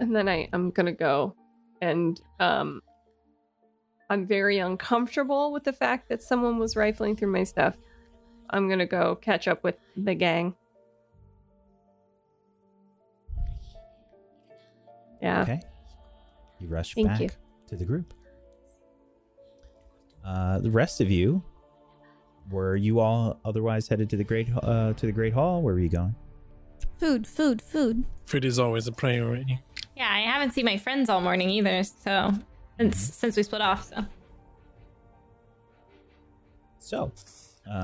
And 0.00 0.14
then 0.14 0.28
I, 0.28 0.48
I'm 0.52 0.70
gonna 0.70 0.92
go 0.92 1.34
and 1.80 2.20
um 2.40 2.82
I'm 4.10 4.26
very 4.26 4.58
uncomfortable 4.58 5.50
with 5.52 5.64
the 5.64 5.72
fact 5.72 6.08
that 6.10 6.22
someone 6.22 6.58
was 6.58 6.76
rifling 6.76 7.16
through 7.16 7.32
my 7.32 7.44
stuff. 7.44 7.76
I'm 8.50 8.68
gonna 8.68 8.86
go 8.86 9.16
catch 9.16 9.48
up 9.48 9.64
with 9.64 9.80
the 9.96 10.14
gang. 10.14 10.54
Yeah. 15.24 15.40
Okay. 15.42 15.60
You 16.60 16.68
rush 16.68 16.94
Thank 16.94 17.08
back 17.08 17.20
you. 17.20 17.30
to 17.68 17.76
the 17.76 17.84
group. 17.84 18.12
Uh, 20.22 20.58
the 20.58 20.70
rest 20.70 21.00
of 21.00 21.10
you, 21.10 21.42
were 22.50 22.76
you 22.76 23.00
all 23.00 23.40
otherwise 23.42 23.88
headed 23.88 24.10
to 24.10 24.16
the 24.16 24.24
great 24.24 24.48
uh, 24.62 24.92
to 24.92 25.06
the 25.06 25.12
great 25.12 25.32
hall? 25.32 25.62
Where 25.62 25.72
were 25.72 25.80
you 25.80 25.88
going? 25.88 26.14
Food, 26.98 27.26
food, 27.26 27.62
food. 27.62 28.04
Food 28.26 28.44
is 28.44 28.58
always 28.58 28.86
a 28.86 28.92
priority. 28.92 29.60
Yeah, 29.96 30.08
I 30.10 30.20
haven't 30.20 30.52
seen 30.52 30.66
my 30.66 30.76
friends 30.76 31.08
all 31.08 31.22
morning 31.22 31.48
either, 31.48 31.82
so 31.84 32.32
since 32.76 32.98
since 32.98 33.34
we 33.34 33.42
split 33.42 33.62
off, 33.62 33.84
so 33.86 34.04
So, 36.78 37.12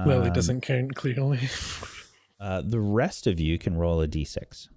Lily 0.07 0.29
um, 0.29 0.33
doesn't 0.35 0.61
count 0.61 0.95
clearly. 0.95 1.41
Uh, 2.39 2.63
the 2.63 2.81
rest 2.81 3.27
of 3.27 3.39
you 3.39 3.59
can 3.59 3.77
roll 3.77 4.01
a 4.01 4.09
d6. 4.09 4.69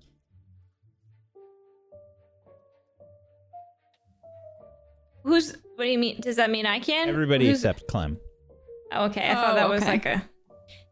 Who's 5.23 5.51
what 5.75 5.85
do 5.85 5.89
you 5.89 5.97
mean? 5.97 6.21
Does 6.21 6.35
that 6.37 6.49
mean 6.49 6.65
I 6.65 6.79
can? 6.79 7.09
Everybody 7.09 7.47
Who's- 7.47 7.59
except 7.59 7.87
Clem. 7.87 8.17
Oh, 8.91 9.05
okay, 9.05 9.27
I 9.29 9.33
thought 9.33 9.53
Oh, 9.53 9.55
that 9.55 9.69
was 9.69 9.81
okay. 9.81 9.91
like 9.91 10.05
a. 10.05 10.17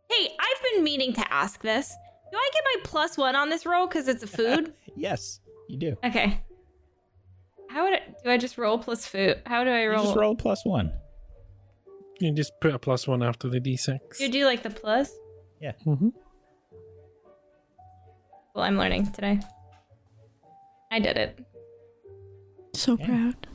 Hey, 0.09 0.29
I've 0.39 0.63
been 0.73 0.83
meaning 0.83 1.13
to 1.13 1.33
ask 1.33 1.61
this. 1.61 1.93
Do 2.31 2.37
I 2.37 2.49
get 2.53 2.63
my 2.65 2.75
plus 2.83 3.17
one 3.17 3.35
on 3.35 3.49
this 3.49 3.65
roll 3.65 3.87
because 3.87 4.07
it's 4.07 4.23
a 4.23 4.27
food? 4.27 4.73
Yes, 4.97 5.39
you 5.69 5.77
do. 5.77 5.95
okay. 6.03 6.41
How 7.69 7.83
would 7.85 7.93
I, 7.93 8.01
do 8.23 8.29
I 8.29 8.37
just 8.37 8.57
roll 8.57 8.77
plus 8.77 9.05
food? 9.05 9.41
How 9.45 9.63
do 9.63 9.69
I 9.69 9.83
You 9.83 9.91
roll? 9.91 10.03
just 10.03 10.17
roll 10.17 10.35
plus 10.35 10.65
one. 10.65 10.91
you 12.19 12.33
just 12.33 12.51
put 12.59 12.73
a 12.73 12.79
plus 12.79 13.07
one 13.07 13.23
after 13.23 13.47
the 13.47 13.61
d6. 13.61 14.19
You 14.19 14.29
do 14.29 14.45
like 14.45 14.63
the 14.63 14.69
plus? 14.69 15.11
Yeah. 15.61 15.71
Mm-hmm. 15.85 16.09
Well, 18.53 18.63
I'm 18.65 18.77
learning 18.77 19.11
today. 19.11 19.39
I 20.91 20.99
did 20.99 21.15
it. 21.17 21.39
So 22.75 22.93
Okay. 22.93 23.05
proud. 23.05 23.47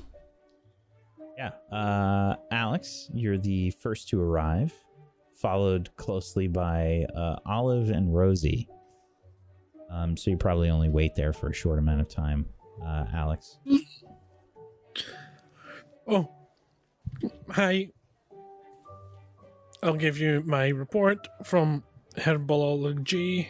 Yeah. 1.36 1.50
Uh, 1.76 2.36
Alex, 2.50 3.10
you're 3.12 3.38
the 3.38 3.70
first 3.72 4.08
to 4.08 4.20
arrive. 4.20 4.72
followed 5.34 5.94
closely 5.96 6.48
by 6.48 7.04
uh, 7.14 7.36
Olive 7.44 7.90
and 7.90 8.14
Rosie. 8.14 8.68
Um, 9.90 10.16
so 10.16 10.30
you 10.30 10.36
probably 10.38 10.70
only 10.70 10.88
wait 10.88 11.14
there 11.14 11.32
for 11.34 11.48
a 11.50 11.52
short 11.52 11.78
amount 11.78 12.00
of 12.00 12.08
time, 12.08 12.46
uh, 12.84 13.04
Alex. 13.14 13.58
Oh, 16.08 16.30
hi. 17.50 17.88
I'll 19.82 19.96
give 19.96 20.18
you 20.18 20.40
my 20.46 20.68
report 20.68 21.26
from 21.42 21.82
herbology. 22.16 23.48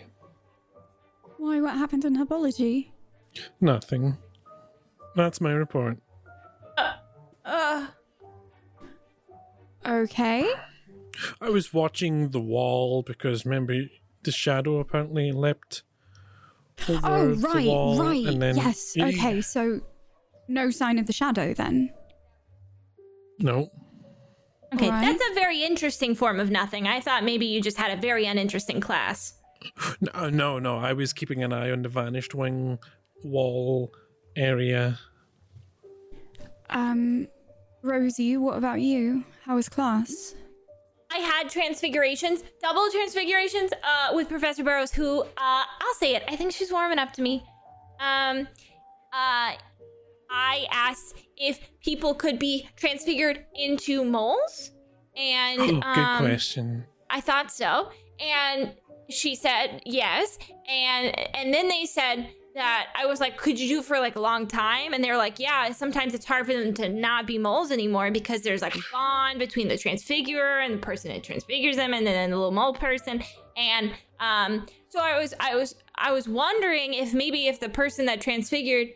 Why? 1.37 1.61
What 1.61 1.75
happened 1.75 2.07
in 2.07 2.17
herbology? 2.17 2.93
Nothing. 3.61 4.17
That's 5.15 5.39
my 5.43 5.53
report. 5.53 5.99
Uh, 7.47 7.87
Okay. 9.87 10.53
I 11.41 11.49
was 11.49 11.73
watching 11.73 12.31
the 12.31 12.41
wall 12.41 13.03
because 13.03 13.45
remember 13.47 13.83
the 14.25 14.33
shadow 14.33 14.79
apparently 14.81 15.31
leapt 15.31 15.85
over 16.89 17.01
Oh, 17.05 17.35
the 17.35 17.47
right, 17.49 17.67
wall, 17.67 17.99
right. 18.03 18.27
and 18.27 18.43
then 18.43 18.57
yes. 18.57 18.95
Okay. 18.99 19.41
So, 19.41 19.81
no 20.49 20.71
sign 20.71 20.99
of 20.99 21.07
the 21.07 21.13
shadow 21.13 21.55
then. 21.55 21.91
No, 23.39 23.71
okay, 24.75 24.87
Alright. 24.87 25.19
that's 25.19 25.31
a 25.31 25.35
very 25.35 25.63
interesting 25.63 26.15
form 26.17 26.41
of 26.41 26.51
nothing. 26.51 26.87
I 26.89 27.01
thought 27.01 27.23
maybe 27.23 27.47
you 27.47 27.61
just 27.63 27.77
had 27.77 27.97
a 27.97 28.01
very 28.01 28.27
uninteresting 28.27 28.81
class. 28.81 29.35
no, 30.01 30.29
no, 30.31 30.59
no. 30.59 30.79
I 30.79 30.93
was 30.95 31.13
keeping 31.13 31.43
an 31.45 31.53
eye 31.53 31.71
on 31.71 31.83
the 31.83 31.89
vanished 31.89 32.35
wing 32.35 32.79
wall 33.23 33.93
area. 34.35 34.99
Um, 36.71 37.29
Rosie, 37.87 38.37
what 38.37 38.57
about 38.59 38.81
you? 38.81 39.25
How 39.45 39.55
was 39.55 39.69
class? 39.69 40.35
I 41.11 41.19
had 41.19 41.49
transfigurations, 41.49 42.43
double 42.61 42.89
transfigurations, 42.91 43.73
uh, 43.73 44.15
with 44.15 44.29
Professor 44.29 44.65
Burrows, 44.65 44.93
who, 44.93 45.23
uh, 45.23 45.27
I'll 45.37 45.95
say 45.99 46.15
it, 46.17 46.25
I 46.29 46.37
think 46.37 46.53
she's 46.53 46.73
warming 46.73 46.99
up 46.99 47.13
to 47.15 47.23
me. 47.23 47.45
Um, 48.01 48.49
uh, 49.13 49.53
I 50.29 50.67
asked 50.71 51.15
if 51.37 51.61
people 51.81 52.13
could 52.15 52.39
be 52.39 52.69
transfigured 52.77 53.47
into 53.55 54.05
moles, 54.05 54.73
and 55.17 55.61
Oh, 55.61 55.67
good 55.67 55.83
um, 55.85 56.19
question. 56.19 56.85
I 57.09 57.21
thought 57.21 57.51
so. 57.53 57.91
And 58.21 58.73
she 59.09 59.35
said 59.37 59.81
yes. 59.87 60.39
And 60.69 61.17
and 61.35 61.55
then 61.55 61.69
they 61.69 61.87
said 61.87 62.29
that 62.57 62.89
I 62.95 63.07
was 63.07 63.21
like, 63.21 63.37
could 63.37 63.61
you 63.61 63.69
do 63.69 63.83
for 63.83 64.01
like 64.01 64.17
a 64.17 64.21
long 64.21 64.47
time? 64.47 64.93
And 64.93 65.05
they 65.05 65.11
were 65.11 65.17
like, 65.17 65.39
yeah, 65.39 65.71
sometimes 65.73 66.15
it's 66.15 66.25
hard 66.25 66.47
for 66.47 66.53
them 66.55 66.75
to 66.75 66.89
not 66.89 67.27
be 67.27 67.39
moles 67.39 67.71
anymore 67.71 68.11
because 68.11 68.43
there's 68.43 68.63
like 68.63 68.75
a 68.75 68.81
bond 68.93 69.39
between 69.39 69.69
the 69.69 69.79
transfigurer 69.79 70.61
and 70.61 70.75
the 70.75 70.79
person 70.79 71.13
that 71.13 71.23
transfigures 71.23 71.77
them 71.77 71.93
and 71.93 72.07
then 72.07 72.31
the 72.31 72.37
little 72.37 72.53
mole 72.53 72.75
person. 72.75 73.23
And 73.57 73.93
um 74.21 74.67
so 74.89 75.01
I 75.01 75.19
was 75.19 75.35
I 75.39 75.55
was 75.55 75.75
I 75.95 76.13
was 76.13 76.29
wondering 76.29 76.95
if 76.95 77.13
maybe 77.13 77.47
if 77.47 77.61
the 77.61 77.69
person 77.69 78.07
that 78.07 78.21
transfigured 78.21 78.89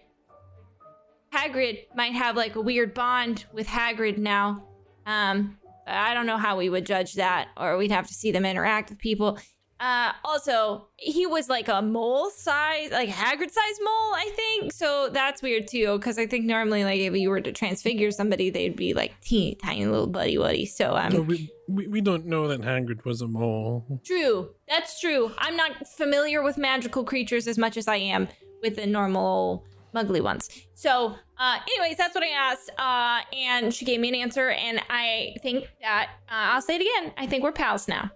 Hagrid 1.32 1.84
might 1.94 2.12
have 2.14 2.36
like 2.36 2.56
a 2.56 2.60
weird 2.60 2.94
bond 2.94 3.44
with 3.52 3.66
Hagrid 3.66 4.18
now. 4.18 4.64
Um, 5.06 5.58
I 5.86 6.14
don't 6.14 6.26
know 6.26 6.36
how 6.36 6.56
we 6.56 6.68
would 6.68 6.86
judge 6.86 7.14
that, 7.14 7.48
or 7.56 7.76
we'd 7.76 7.90
have 7.92 8.06
to 8.08 8.14
see 8.14 8.32
them 8.32 8.44
interact 8.44 8.90
with 8.90 8.98
people. 8.98 9.38
Uh, 9.80 10.12
also, 10.24 10.88
he 10.96 11.26
was 11.26 11.48
like 11.48 11.68
a 11.68 11.80
mole 11.80 12.28
size, 12.30 12.90
like 12.90 13.08
Hagrid 13.08 13.50
size 13.50 13.78
mole, 13.82 14.14
I 14.14 14.30
think. 14.36 14.72
So 14.74 15.08
that's 15.10 15.40
weird 15.40 15.68
too, 15.68 15.96
because 15.96 16.18
I 16.18 16.26
think 16.26 16.44
normally, 16.44 16.84
like 16.84 17.00
if 17.00 17.16
you 17.16 17.30
were 17.30 17.40
to 17.40 17.50
transfigure 17.50 18.10
somebody, 18.10 18.50
they'd 18.50 18.76
be 18.76 18.92
like 18.92 19.18
teeny 19.22 19.54
tiny 19.54 19.86
little 19.86 20.06
buddy 20.06 20.36
buddy. 20.36 20.66
So 20.66 20.94
um, 20.94 21.12
No, 21.12 21.20
we, 21.22 21.50
we 21.66 21.86
we 21.88 22.00
don't 22.02 22.26
know 22.26 22.46
that 22.48 22.60
Hagrid 22.60 23.06
was 23.06 23.22
a 23.22 23.26
mole. 23.26 24.00
True. 24.04 24.50
That's 24.68 25.00
true. 25.00 25.32
I'm 25.38 25.56
not 25.56 25.88
familiar 25.88 26.42
with 26.42 26.58
magical 26.58 27.02
creatures 27.02 27.48
as 27.48 27.56
much 27.56 27.78
as 27.78 27.88
I 27.88 27.96
am 27.96 28.28
with 28.62 28.76
the 28.76 28.86
normal 28.86 29.64
muggly 29.94 30.22
ones. 30.22 30.50
So, 30.74 31.16
uh, 31.38 31.58
anyways, 31.76 31.96
that's 31.96 32.14
what 32.14 32.22
I 32.22 32.28
asked. 32.28 32.70
Uh, 32.78 33.20
and 33.34 33.72
she 33.72 33.84
gave 33.84 33.98
me 34.00 34.08
an 34.10 34.14
answer. 34.14 34.50
And 34.50 34.80
I 34.90 35.34
think 35.42 35.64
that, 35.80 36.10
uh, 36.28 36.52
I'll 36.52 36.62
say 36.62 36.76
it 36.76 36.82
again. 36.82 37.12
I 37.16 37.26
think 37.26 37.42
we're 37.42 37.52
pals 37.52 37.88
now. 37.88 38.10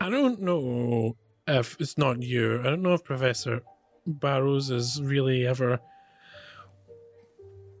I 0.00 0.10
don't 0.10 0.40
know 0.40 1.16
if 1.46 1.76
it's 1.80 1.98
not 1.98 2.22
you. 2.22 2.60
I 2.60 2.64
don't 2.64 2.82
know 2.82 2.94
if 2.94 3.04
Professor 3.04 3.62
Barrows 4.06 4.70
is 4.70 5.00
really 5.02 5.46
ever 5.46 5.80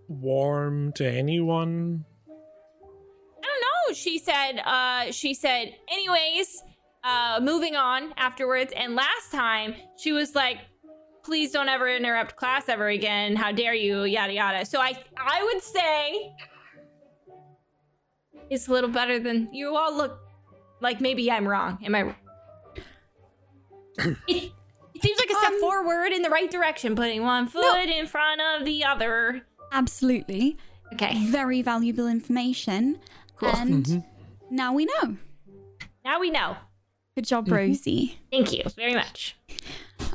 warm 0.08 0.92
to 0.92 1.08
anyone. 1.08 2.04
I 2.28 3.46
don't 3.46 3.60
know. 3.60 3.94
She 3.94 4.18
said, 4.18 4.60
uh, 4.64 5.12
she 5.12 5.34
said, 5.34 5.74
anyways, 5.90 6.62
uh, 7.04 7.40
moving 7.42 7.76
on 7.76 8.12
afterwards. 8.16 8.72
And 8.76 8.94
last 8.94 9.30
time 9.30 9.74
she 9.96 10.12
was 10.12 10.34
like, 10.34 10.58
please 11.24 11.50
don't 11.50 11.68
ever 11.68 11.88
interrupt 11.88 12.36
class 12.36 12.68
ever 12.68 12.88
again. 12.88 13.34
How 13.36 13.52
dare 13.52 13.74
you? 13.74 14.04
Yada 14.04 14.32
yada. 14.32 14.64
So 14.64 14.80
I, 14.80 14.92
I 15.16 15.42
would 15.44 15.62
say 15.62 16.32
it's 18.48 18.68
a 18.68 18.72
little 18.72 18.90
better 18.90 19.18
than 19.18 19.52
you 19.52 19.76
all 19.76 19.96
look 19.96 20.20
like. 20.80 21.00
Maybe 21.00 21.30
I'm 21.30 21.46
wrong. 21.46 21.78
Am 21.84 21.94
I? 21.94 22.14
it, 23.98 24.52
it 24.94 25.02
seems 25.02 25.18
like 25.18 25.30
a 25.30 25.34
step 25.34 25.52
Um, 25.52 25.60
forward 25.60 26.12
in 26.12 26.22
the 26.22 26.30
right 26.30 26.50
direction, 26.50 26.94
putting 26.96 27.22
one 27.22 27.46
foot 27.48 27.88
in 27.88 28.06
front 28.06 28.40
of 28.40 28.64
the 28.64 28.84
other. 28.84 29.42
Absolutely. 29.72 30.56
Okay, 30.92 31.26
Very 31.26 31.62
valuable 31.62 32.06
information. 32.06 32.98
Cool. 33.36 33.48
And 33.50 34.04
now 34.50 34.72
we 34.72 34.84
know. 34.86 35.16
now 36.04 36.20
we 36.20 36.30
know. 36.30 36.56
Good 37.16 37.26
job, 37.26 37.50
Rosie. 37.50 38.18
Thank 38.30 38.52
you 38.52 38.62
very 38.76 38.94
much. 38.94 39.36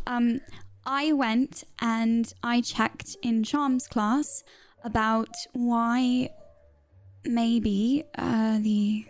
Um, 0.08 0.40
I 0.86 1.12
went 1.12 1.64
and 1.80 2.32
I 2.44 2.62
checked 2.62 3.18
in 3.22 3.44
Charms 3.44 3.88
class 3.88 4.44
about 4.84 5.30
why 5.54 6.30
maybe 7.26 8.04
uh, 8.18 8.60
the 8.60 9.06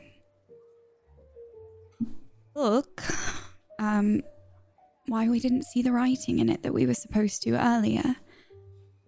book, 2.62 3.02
um, 3.80 4.22
why 5.08 5.28
we 5.28 5.40
didn't 5.40 5.64
see 5.64 5.82
the 5.82 5.92
writing 5.92 6.38
in 6.38 6.48
it 6.48 6.62
that 6.62 6.76
we 6.76 6.86
were 6.86 6.94
supposed 6.94 7.42
to 7.42 7.60
earlier. 7.60 8.18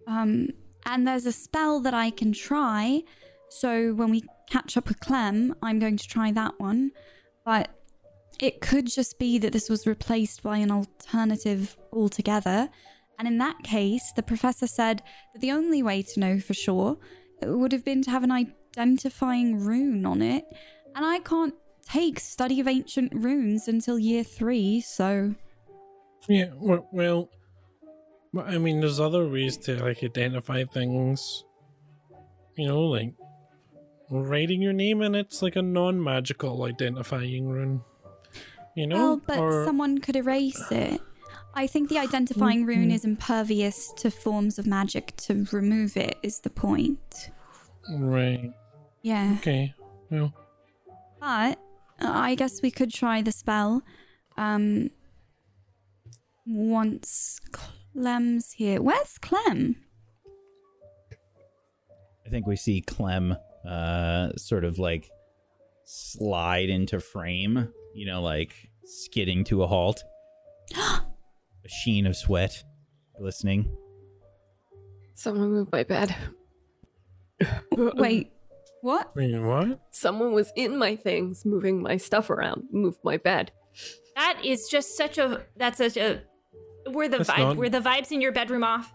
Um, 0.08 0.48
and 0.84 1.06
there's 1.06 1.24
a 1.24 1.30
spell 1.30 1.78
that 1.80 1.94
I 1.94 2.10
can 2.10 2.32
try. 2.32 3.02
So 3.50 3.94
when 3.94 4.10
we 4.10 4.24
catch 4.50 4.76
up 4.76 4.88
with 4.88 4.98
Clem, 4.98 5.54
I'm 5.62 5.78
going 5.78 5.96
to 5.98 6.08
try 6.08 6.32
that 6.32 6.58
one. 6.58 6.90
But 7.44 7.68
it 8.40 8.60
could 8.60 8.86
just 8.88 9.20
be 9.20 9.38
that 9.38 9.52
this 9.52 9.70
was 9.70 9.86
replaced 9.86 10.42
by 10.42 10.56
an 10.58 10.72
alternative 10.72 11.76
altogether. 11.92 12.68
And 13.20 13.28
in 13.28 13.38
that 13.38 13.62
case, 13.62 14.12
the 14.16 14.24
professor 14.24 14.66
said 14.66 15.00
that 15.32 15.40
the 15.40 15.52
only 15.52 15.80
way 15.80 16.02
to 16.02 16.18
know 16.18 16.40
for 16.40 16.54
sure 16.54 16.98
would 17.40 17.70
have 17.70 17.84
been 17.84 18.02
to 18.02 18.10
have 18.10 18.24
an 18.24 18.32
identifying 18.32 19.60
rune 19.60 20.04
on 20.04 20.22
it. 20.22 20.44
And 20.96 21.04
I 21.04 21.20
can't 21.20 21.54
take 21.84 22.20
study 22.20 22.60
of 22.60 22.68
ancient 22.68 23.12
runes 23.14 23.68
until 23.68 23.98
year 23.98 24.24
three, 24.24 24.80
so. 24.80 25.34
Yeah, 26.28 26.50
well, 26.56 26.88
well, 26.92 27.30
I 28.38 28.58
mean, 28.58 28.80
there's 28.80 29.00
other 29.00 29.28
ways 29.28 29.56
to 29.58 29.82
like 29.82 30.02
identify 30.02 30.64
things. 30.64 31.44
You 32.56 32.68
know, 32.68 32.82
like 32.82 33.14
writing 34.10 34.62
your 34.62 34.72
name 34.72 35.02
and 35.02 35.16
it's 35.16 35.42
like 35.42 35.56
a 35.56 35.62
non-magical 35.62 36.62
identifying 36.64 37.48
rune. 37.48 37.82
You 38.76 38.86
know, 38.86 38.96
Well, 38.96 39.22
but 39.26 39.38
or 39.38 39.64
someone 39.64 39.98
could 39.98 40.16
erase 40.16 40.70
it. 40.70 41.00
I 41.54 41.68
think 41.68 41.88
the 41.88 41.98
identifying 41.98 42.60
mm-hmm. 42.60 42.80
rune 42.80 42.90
is 42.90 43.04
impervious 43.04 43.92
to 43.98 44.10
forms 44.10 44.58
of 44.58 44.66
magic. 44.66 45.14
To 45.18 45.46
remove 45.52 45.96
it 45.96 46.16
is 46.22 46.40
the 46.40 46.50
point. 46.50 47.30
right? 47.88 48.52
Yeah. 49.02 49.36
Okay, 49.38 49.74
well, 50.10 50.32
But 51.20 51.58
I 52.00 52.34
guess 52.34 52.62
we 52.62 52.70
could 52.70 52.92
try 52.92 53.22
the 53.22 53.32
spell. 53.32 53.82
Um, 54.36 54.90
once 56.46 57.40
Clem's 57.52 58.52
here. 58.52 58.82
Where's 58.82 59.18
Clem? 59.18 59.76
I 62.26 62.30
think 62.30 62.46
we 62.46 62.56
see 62.56 62.80
Clem 62.80 63.36
uh, 63.68 64.32
sort 64.36 64.64
of 64.64 64.78
like 64.78 65.10
slide 65.84 66.68
into 66.70 67.00
frame, 67.00 67.68
you 67.94 68.06
know, 68.06 68.22
like 68.22 68.54
skidding 68.84 69.44
to 69.44 69.62
a 69.62 69.66
halt. 69.66 70.02
a 70.76 71.02
sheen 71.68 72.06
of 72.06 72.16
sweat 72.16 72.62
glistening. 73.18 73.70
Someone 75.14 75.50
move 75.50 75.72
my 75.72 75.84
bed. 75.84 76.14
Wait, 77.72 78.32
what? 78.84 79.16
wait, 79.16 79.34
what? 79.40 79.80
Someone 79.90 80.32
was 80.32 80.52
in 80.56 80.78
my 80.78 80.94
things, 80.96 81.44
moving 81.44 81.82
my 81.82 81.96
stuff 81.96 82.28
around, 82.30 82.64
moved 82.70 82.98
my 83.02 83.16
bed. 83.16 83.50
That 84.14 84.38
is 84.44 84.68
just 84.68 84.96
such 84.96 85.18
a. 85.18 85.26
That's 85.56 85.78
such 85.78 85.96
a. 85.96 86.22
Were 86.96 87.08
the 87.08 87.18
That's 87.18 87.30
vibe? 87.30 87.38
not- 87.38 87.56
Were 87.56 87.68
the 87.70 87.80
vibes 87.80 88.12
in 88.12 88.20
your 88.20 88.32
bedroom 88.32 88.62
off? 88.62 88.92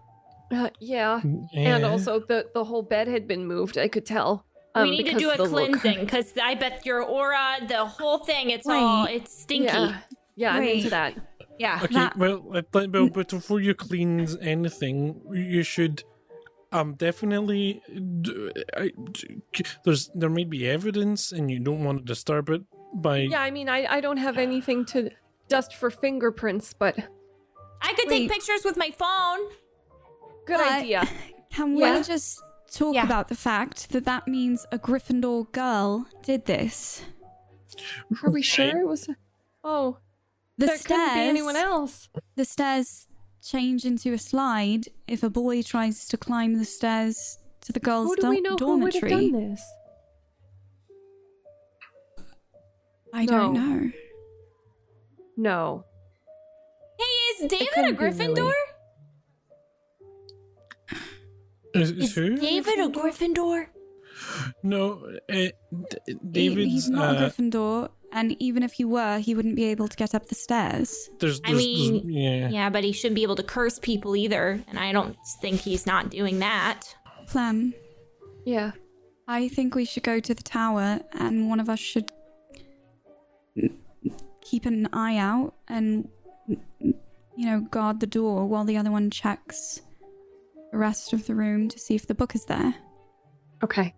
Uh, 0.51 0.69
yeah. 0.79 1.21
Yeah. 1.51 1.75
And 1.75 1.85
also, 1.85 2.19
the, 2.19 2.45
the 2.53 2.63
whole 2.63 2.81
bed 2.83 3.07
had 3.07 3.27
been 3.27 3.45
moved, 3.45 3.77
I 3.77 3.87
could 3.87 4.05
tell. 4.05 4.45
Um, 4.75 4.83
we 4.89 4.97
need 4.97 5.07
to 5.11 5.17
do 5.17 5.29
a 5.31 5.37
cleansing 5.37 5.99
because 6.01 6.33
I 6.41 6.53
bet 6.55 6.85
your 6.85 7.01
aura, 7.03 7.57
the 7.67 7.85
whole 7.85 8.19
thing, 8.19 8.51
it's 8.51 8.67
all 8.67 9.05
it's 9.05 9.41
stinky. 9.41 9.65
Yeah, 9.65 9.97
yeah, 10.35 10.53
I'm 10.53 10.63
into 10.63 10.83
Wait. 10.85 10.89
that. 10.91 11.13
Yeah. 11.57 11.79
Okay, 11.83 11.93
That- 11.95 12.17
well, 12.17 12.45
I 12.53 12.61
think- 12.61 12.93
well, 12.93 13.09
but 13.09 13.29
before 13.29 13.59
you 13.59 13.73
cleanse 13.73 14.37
anything, 14.37 15.21
you 15.31 15.63
should 15.63 16.03
um 16.71 16.93
definitely 16.95 17.81
d- 18.21 18.51
I- 18.77 18.91
d- 19.11 19.63
there's 19.83 20.09
there 20.13 20.29
may 20.29 20.43
be 20.43 20.67
evidence, 20.67 21.31
and 21.31 21.49
you 21.51 21.59
don't 21.59 21.83
want 21.83 21.99
to 21.99 22.03
disturb 22.05 22.49
it 22.49 22.61
by 22.93 23.17
Yeah, 23.19 23.41
I 23.41 23.51
mean, 23.51 23.69
I, 23.69 23.85
I 23.97 24.01
don't 24.01 24.17
have 24.17 24.37
anything 24.37 24.85
to 24.93 25.09
dust 25.47 25.75
for 25.75 25.89
fingerprints, 25.89 26.73
but 26.73 26.95
I 27.81 27.93
could 27.93 28.07
Wait. 28.09 28.27
take 28.27 28.31
pictures 28.31 28.63
with 28.63 28.77
my 28.77 28.91
phone. 28.91 29.39
good 30.45 30.57
But- 30.57 30.71
idea. 30.81 31.07
Can 31.51 31.73
we 31.75 31.81
Yeah. 31.81 32.01
just 32.03 32.41
talk 32.71 32.93
Yeah. 32.93 33.03
about 33.03 33.27
the 33.27 33.35
fact 33.35 33.89
that 33.91 34.05
that 34.05 34.27
means 34.27 34.65
a 34.71 34.77
Gryffindor 34.79 35.51
girl 35.51 36.05
did 36.23 36.45
this? 36.45 37.01
Are 38.23 38.29
we 38.31 38.41
sure 38.43 38.77
it 38.79 38.87
was? 38.87 39.09
Oh, 39.63 39.97
The 40.57 40.65
there 40.67 40.77
couldn't 40.77 41.13
be 41.15 41.19
anyone 41.21 41.55
else. 41.55 42.09
The 42.35 42.45
stairs 42.45 43.07
change 43.41 43.85
into 43.85 44.13
a 44.13 44.17
slide 44.17 44.85
if 45.07 45.23
a 45.23 45.29
boy 45.29 45.61
tries 45.61 46.07
to 46.09 46.17
climb 46.17 46.57
the 46.57 46.65
stairs 46.65 47.37
to 47.61 47.71
the 47.73 47.79
girls' 47.79 48.07
Who 48.09 48.15
do 48.15 48.21
do- 48.23 48.29
we 48.29 48.41
know 48.41 48.55
who 48.57 48.77
would 48.79 48.93
have 48.93 49.01
dormitory. 49.03 49.31
done 49.31 49.49
this? 49.51 49.61
I 53.13 53.25
don't 53.25 53.53
know. 53.53 53.91
No. 55.37 55.85
Hey, 56.97 57.03
is 57.03 57.41
It- 57.41 57.51
it 57.53 57.59
David 57.73 57.93
a 57.93 57.97
Gryffindor? 57.97 58.35
Lily. 58.35 58.53
is, 61.75 61.91
Is 61.91 62.15
who? 62.15 62.35
David 62.37 62.79
a 62.79 62.89
Gryffindor? 62.89 63.67
No, 64.63 65.01
uh, 65.29 65.33
D- 65.33 65.53
He- 66.05 66.13
David's. 66.31 66.71
he's 66.71 66.89
not 66.89 67.15
a 67.15 67.17
uh, 67.17 67.29
Gryffindor, 67.29 67.89
and 68.11 68.35
even 68.41 68.63
if 68.63 68.73
he 68.73 68.85
were, 68.85 69.19
he 69.19 69.35
wouldn't 69.35 69.55
be 69.55 69.65
able 69.65 69.87
to 69.87 69.95
get 69.97 70.15
up 70.15 70.27
the 70.27 70.35
stairs. 70.35 71.09
there's, 71.19 71.39
I 71.45 71.51
there's, 71.51 71.63
there's- 71.63 71.89
mean, 71.91 72.09
yeah. 72.11 72.49
Yeah, 72.49 72.69
but 72.69 72.83
he 72.83 72.91
shouldn't 72.91 73.15
be 73.15 73.23
able 73.23 73.35
to 73.37 73.43
curse 73.43 73.79
people 73.79 74.15
either, 74.15 74.61
and 74.67 74.79
I 74.79 74.91
don't 74.91 75.15
think 75.41 75.61
he's 75.61 75.85
not 75.85 76.09
doing 76.09 76.39
that. 76.39 76.83
Clem, 77.27 77.73
Yeah. 78.45 78.71
I 79.27 79.47
think 79.47 79.75
we 79.75 79.85
should 79.85 80.01
go 80.03 80.19
to 80.19 80.33
the 80.33 80.41
tower, 80.41 81.01
and 81.13 81.49
one 81.49 81.59
of 81.59 81.69
us 81.69 81.77
should 81.79 82.11
keep 84.41 84.65
an 84.65 84.89
eye 84.91 85.17
out 85.17 85.53
and, 85.67 86.09
you 86.79 86.95
know, 87.45 87.61
guard 87.61 87.99
the 87.99 88.07
door 88.07 88.47
while 88.47 88.63
the 88.65 88.77
other 88.77 88.89
one 88.89 89.11
checks 89.11 89.81
the 90.71 90.77
rest 90.79 91.13
of 91.13 91.27
the 91.27 91.35
room 91.35 91.67
to 91.69 91.77
see 91.77 91.93
if 91.95 92.07
the 92.07 92.15
book 92.15 92.33
is 92.33 92.45
there. 92.45 92.73
Okay. 93.63 93.93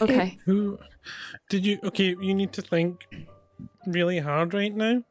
Okay. 0.00 0.38
Who 0.44 0.78
did 1.48 1.66
you? 1.66 1.78
Okay, 1.84 2.16
you 2.20 2.34
need 2.34 2.52
to 2.54 2.62
think 2.62 3.06
really 3.86 4.18
hard 4.20 4.54
right 4.54 4.74
now. 4.74 5.02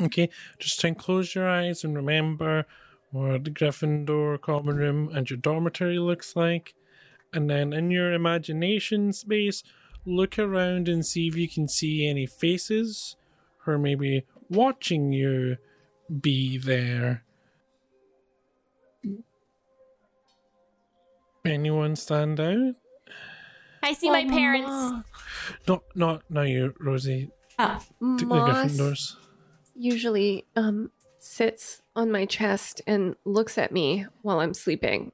Okay, 0.00 0.28
just 0.58 0.78
try 0.80 0.88
and 0.88 0.98
close 0.98 1.34
your 1.34 1.48
eyes 1.48 1.82
and 1.82 1.96
remember 1.96 2.66
what 3.10 3.44
the 3.44 3.50
Gryffindor 3.50 4.40
common 4.40 4.76
room 4.76 5.08
and 5.14 5.28
your 5.30 5.38
dormitory 5.38 5.98
looks 5.98 6.36
like, 6.36 6.74
and 7.32 7.48
then 7.48 7.72
in 7.72 7.90
your 7.90 8.12
imagination 8.12 9.12
space, 9.12 9.62
look 10.04 10.38
around 10.38 10.88
and 10.88 11.04
see 11.04 11.28
if 11.28 11.36
you 11.36 11.48
can 11.48 11.66
see 11.66 12.06
any 12.06 12.26
faces, 12.26 13.16
or 13.66 13.78
maybe 13.78 14.24
watching 14.50 15.12
you 15.12 15.56
be 16.20 16.58
there. 16.58 17.24
Anyone 21.44 21.96
stand 21.96 22.38
out? 22.40 22.74
I 23.86 23.92
see 23.92 24.10
my 24.10 24.24
Oh, 24.26 24.30
parents. 24.30 24.68
Ma- 24.68 25.02
Not, 25.68 25.82
not, 25.94 26.22
not 26.28 26.42
you, 26.42 26.74
Rosie. 26.80 27.30
The, 27.58 27.80
the 28.00 28.26
Moss 28.26 29.16
usually 29.74 30.44
um 30.56 30.90
sits 31.18 31.80
on 31.94 32.10
my 32.10 32.24
chest 32.26 32.82
and 32.86 33.14
looks 33.24 33.58
at 33.58 33.72
me 33.72 34.06
while 34.22 34.40
I'm 34.40 34.54
sleeping 34.54 35.12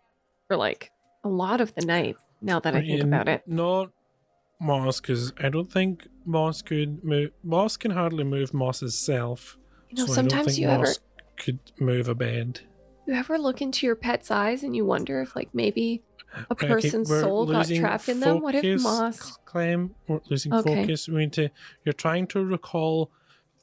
for 0.48 0.56
like 0.56 0.90
a 1.24 1.28
lot 1.28 1.60
of 1.60 1.74
the 1.74 1.84
night. 1.86 2.16
Now 2.40 2.58
that 2.60 2.74
I 2.74 2.80
think 2.80 3.00
In- 3.00 3.08
about 3.08 3.28
it, 3.28 3.42
Not 3.46 3.90
Moss, 4.60 5.00
because 5.00 5.32
I 5.40 5.48
don't 5.48 5.70
think 5.70 6.08
Moss 6.24 6.62
could 6.62 7.04
move. 7.04 7.30
Moss 7.44 7.76
can 7.76 7.92
hardly 7.92 8.24
move 8.24 8.52
Moss's 8.54 8.98
self. 8.98 9.56
you 9.90 9.96
know, 9.98 10.06
so 10.06 10.12
I 10.12 10.16
don't 10.16 10.30
sometimes 10.30 10.46
think 10.46 10.58
you 10.58 10.66
Moss 10.68 10.78
ever 10.78 10.94
could 11.36 11.58
move 11.78 12.08
a 12.08 12.14
bed. 12.14 12.60
you 13.06 13.14
ever 13.14 13.38
look 13.38 13.60
into 13.62 13.86
your 13.86 13.94
pet's 13.96 14.30
eyes 14.30 14.62
and 14.64 14.74
you 14.74 14.84
wonder 14.84 15.20
if 15.20 15.36
like 15.36 15.50
maybe 15.54 16.02
a 16.34 16.46
Okay, 16.52 16.66
person's 16.68 17.08
we're 17.08 17.20
soul 17.22 17.46
got 17.46 17.66
trapped 17.68 18.08
in 18.08 18.20
them. 18.20 18.40
What 18.40 18.54
if 18.54 18.82
Moss? 18.82 19.38
Clem, 19.44 19.94
we're 20.08 20.20
losing 20.28 20.52
Okay. 20.52 20.82
focus. 20.82 21.08
We 21.08 21.20
need 21.20 21.32
to. 21.34 21.50
You're 21.84 21.92
trying 21.92 22.26
to 22.28 22.44
recall 22.44 23.10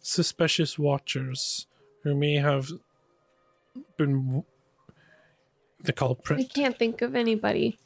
suspicious 0.01 0.79
watchers 0.79 1.67
who 2.03 2.15
may 2.15 2.35
have 2.35 2.69
been 3.97 4.43
the 5.83 5.93
culprit. 5.93 6.39
I 6.39 6.43
can't 6.43 6.77
think 6.77 7.01
of 7.01 7.15
anybody. 7.15 7.79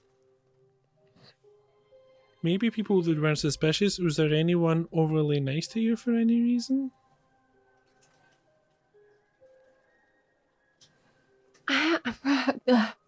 Maybe 2.41 2.69
people 2.69 3.01
that 3.03 3.21
weren't 3.21 3.39
suspicious. 3.39 3.99
Was 3.99 4.17
there 4.17 4.33
anyone 4.33 4.87
overly 4.91 5.39
nice 5.39 5.67
to 5.69 5.79
you 5.79 5.95
for 5.95 6.11
any 6.13 6.41
reason? 6.41 6.91
I, 11.67 12.93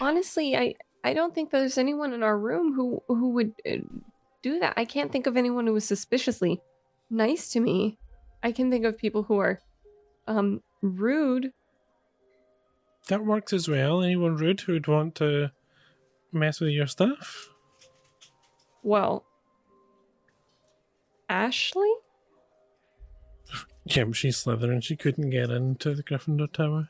honestly, 0.00 0.56
I 0.56 0.74
I 1.02 1.14
don't 1.14 1.34
think 1.34 1.50
there's 1.50 1.78
anyone 1.78 2.12
in 2.12 2.22
our 2.22 2.38
room 2.38 2.74
who 2.74 3.02
who 3.08 3.30
would 3.30 3.52
uh, 3.68 3.76
do 4.42 4.58
that. 4.60 4.74
I 4.76 4.84
can't 4.84 5.12
think 5.12 5.26
of 5.26 5.36
anyone 5.36 5.66
who 5.66 5.72
was 5.74 5.84
suspiciously 5.84 6.60
nice 7.10 7.50
to 7.52 7.60
me. 7.60 7.98
I 8.42 8.52
can 8.52 8.70
think 8.70 8.84
of 8.84 8.98
people 8.98 9.22
who 9.24 9.38
are 9.38 9.60
um 10.26 10.62
rude. 10.82 11.52
That 13.08 13.24
works 13.24 13.52
as 13.52 13.68
well. 13.68 14.02
Anyone 14.02 14.36
rude 14.36 14.60
who 14.62 14.72
would 14.72 14.86
want 14.86 15.14
to 15.16 15.52
mess 16.32 16.60
with 16.60 16.70
your 16.70 16.86
stuff? 16.86 17.50
Well, 18.82 19.24
Ashley? 21.28 21.92
Yeah, 23.84 24.04
but 24.04 24.16
she's 24.16 24.42
Slytherin. 24.42 24.82
She 24.82 24.96
couldn't 24.96 25.30
get 25.30 25.50
into 25.50 25.94
the 25.94 26.02
Gryffindor 26.02 26.52
Tower. 26.52 26.88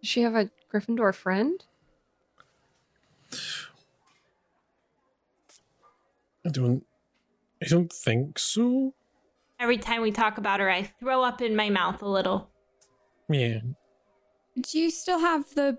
Does 0.00 0.08
she 0.08 0.22
have 0.22 0.34
a 0.34 0.50
Gryffindor 0.72 1.14
friend? 1.14 1.64
I 6.46 6.50
don't. 6.50 6.84
I 7.62 7.66
don't 7.66 7.92
think 7.92 8.38
so. 8.38 8.94
every 9.58 9.78
time 9.78 10.00
we 10.02 10.12
talk 10.12 10.38
about 10.38 10.60
her, 10.60 10.70
I 10.70 10.82
throw 10.84 11.22
up 11.24 11.42
in 11.42 11.56
my 11.56 11.68
mouth 11.70 12.00
a 12.02 12.08
little. 12.08 12.50
Yeah. 13.28 13.58
Do 14.60 14.78
you 14.78 14.90
still 14.90 15.18
have 15.18 15.54
the, 15.54 15.78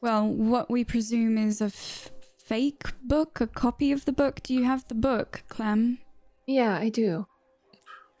well, 0.00 0.26
what 0.26 0.68
we 0.70 0.84
presume 0.84 1.38
is 1.38 1.60
a 1.60 1.66
f- 1.66 2.10
fake 2.36 2.84
book, 3.02 3.40
a 3.40 3.46
copy 3.46 3.92
of 3.92 4.04
the 4.04 4.12
book? 4.12 4.42
Do 4.42 4.52
you 4.54 4.64
have 4.64 4.86
the 4.88 4.94
book, 4.94 5.44
Clem? 5.48 5.98
Yeah, 6.46 6.76
I 6.76 6.88
do. 6.88 7.26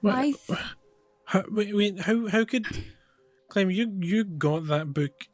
What, 0.00 0.14
I 0.14 0.32
th- 0.32 0.58
how, 1.24 1.44
wait, 1.50 1.74
wait. 1.76 2.00
How 2.00 2.28
how 2.28 2.44
could 2.44 2.66
Clem? 3.48 3.70
You 3.72 3.92
you 4.00 4.22
got 4.24 4.68
that 4.68 4.94
book 4.94 5.26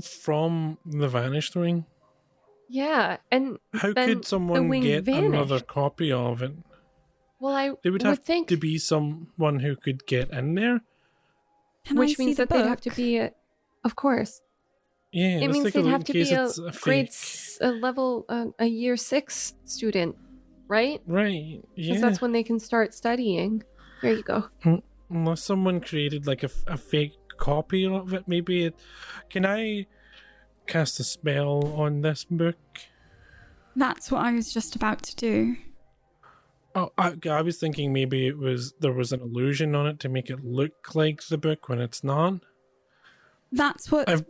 from 0.00 0.78
the 0.86 1.08
Vanished 1.08 1.54
Ring. 1.56 1.86
Yeah, 2.68 3.18
and 3.30 3.58
How 3.74 3.92
then 3.92 4.08
could 4.08 4.24
someone 4.24 4.68
wing 4.68 4.82
get 4.82 5.06
another 5.08 5.60
copy 5.60 6.10
of 6.10 6.42
it? 6.42 6.52
Well, 7.38 7.54
I 7.54 7.72
There 7.82 7.92
would 7.92 8.02
have 8.02 8.20
think, 8.20 8.48
to 8.48 8.56
be 8.56 8.78
someone 8.78 9.58
who 9.60 9.76
could 9.76 10.06
get 10.06 10.30
in 10.30 10.54
there. 10.54 10.80
Can 11.84 11.98
which 11.98 12.16
see 12.16 12.24
means 12.24 12.36
the 12.36 12.46
that 12.46 12.54
they'd 12.56 12.68
have 12.68 12.80
to 12.82 12.90
be, 12.90 13.18
a, 13.18 13.32
of 13.84 13.96
course. 13.96 14.40
Yeah, 15.10 15.40
it 15.40 15.48
means 15.50 15.72
they'd 15.72 15.84
have 15.84 16.04
to 16.04 16.12
be 16.14 16.32
a 16.32 16.44
it's 16.46 16.58
a 16.58 16.70
grade 16.70 17.06
fake. 17.06 17.08
s- 17.08 17.58
a 17.60 17.72
level 17.72 18.24
uh, 18.30 18.46
a 18.58 18.66
year 18.66 18.96
six 18.96 19.54
student, 19.64 20.16
right? 20.68 21.02
Right. 21.06 21.60
Because 21.74 21.88
Yeah. 21.96 22.00
that's 22.00 22.20
when 22.22 22.32
they 22.32 22.42
can 22.44 22.58
start 22.58 22.94
studying. 22.94 23.64
There 24.00 24.12
you 24.14 24.22
go. 24.22 24.48
Unless 25.10 25.42
someone 25.42 25.80
created 25.82 26.26
like 26.26 26.42
a 26.44 26.48
fake 26.48 27.12
copy 27.46 27.84
of 27.84 28.12
it, 28.14 28.28
maybe 28.28 28.64
it. 28.64 28.74
Can 29.28 29.44
I 29.44 29.86
cast 30.68 31.00
a 31.00 31.04
spell 31.04 31.66
on 31.76 32.02
this 32.02 32.24
book? 32.24 32.56
That's 33.74 34.10
what 34.12 34.22
I 34.24 34.32
was 34.32 34.52
just 34.54 34.76
about 34.76 35.02
to 35.02 35.16
do. 35.16 35.56
Oh, 36.74 36.92
I, 36.96 37.14
I 37.28 37.42
was 37.42 37.58
thinking 37.58 37.92
maybe 37.92 38.26
it 38.28 38.38
was 38.38 38.74
there 38.80 38.92
was 38.92 39.12
an 39.12 39.20
illusion 39.20 39.74
on 39.74 39.86
it 39.86 39.98
to 40.00 40.08
make 40.08 40.30
it 40.30 40.44
look 40.44 40.94
like 40.94 41.26
the 41.26 41.36
book 41.36 41.68
when 41.68 41.80
it's 41.80 42.04
not. 42.04 42.34
That's 43.50 43.90
what 43.90 44.08
I've- 44.08 44.24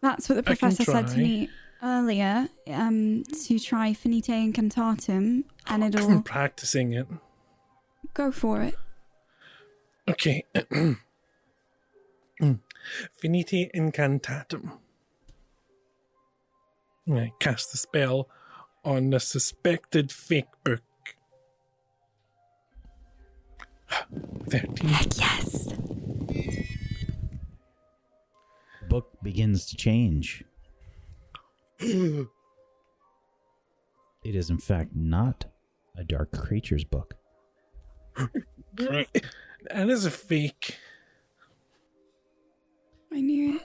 that's 0.00 0.28
what 0.28 0.34
the 0.36 0.42
professor 0.42 0.84
said 0.84 1.08
to 1.08 1.16
me 1.18 1.48
earlier. 1.82 2.48
Um, 2.68 3.24
to 3.46 3.58
try 3.58 3.94
Finite 3.94 4.26
Incantatem, 4.26 5.44
and 5.66 5.82
I'm 5.82 5.94
it'll 5.94 6.20
practicing 6.20 6.92
it. 6.92 7.06
go 8.12 8.30
for 8.30 8.60
it. 8.60 8.74
Okay. 10.06 10.44
Finite 13.12 13.70
Incantatem. 13.74 14.78
I 17.10 17.32
cast 17.38 17.72
the 17.72 17.78
spell 17.78 18.28
on 18.84 19.10
the 19.10 19.20
suspected 19.20 20.10
fake 20.10 20.46
book. 20.64 20.82
13. 24.48 24.88
Yes. 25.16 25.68
book 28.94 29.10
begins 29.24 29.66
to 29.66 29.76
change. 29.76 30.44
it 31.80 32.28
is, 34.22 34.50
in 34.50 34.58
fact, 34.58 34.92
not 34.94 35.46
a 35.96 36.04
dark 36.04 36.30
creatures 36.30 36.84
book. 36.84 37.16
That 38.76 39.88
is 39.88 40.04
a 40.04 40.10
fake. 40.10 40.78
I 43.14 43.20
knew 43.20 43.56
it. 43.56 43.62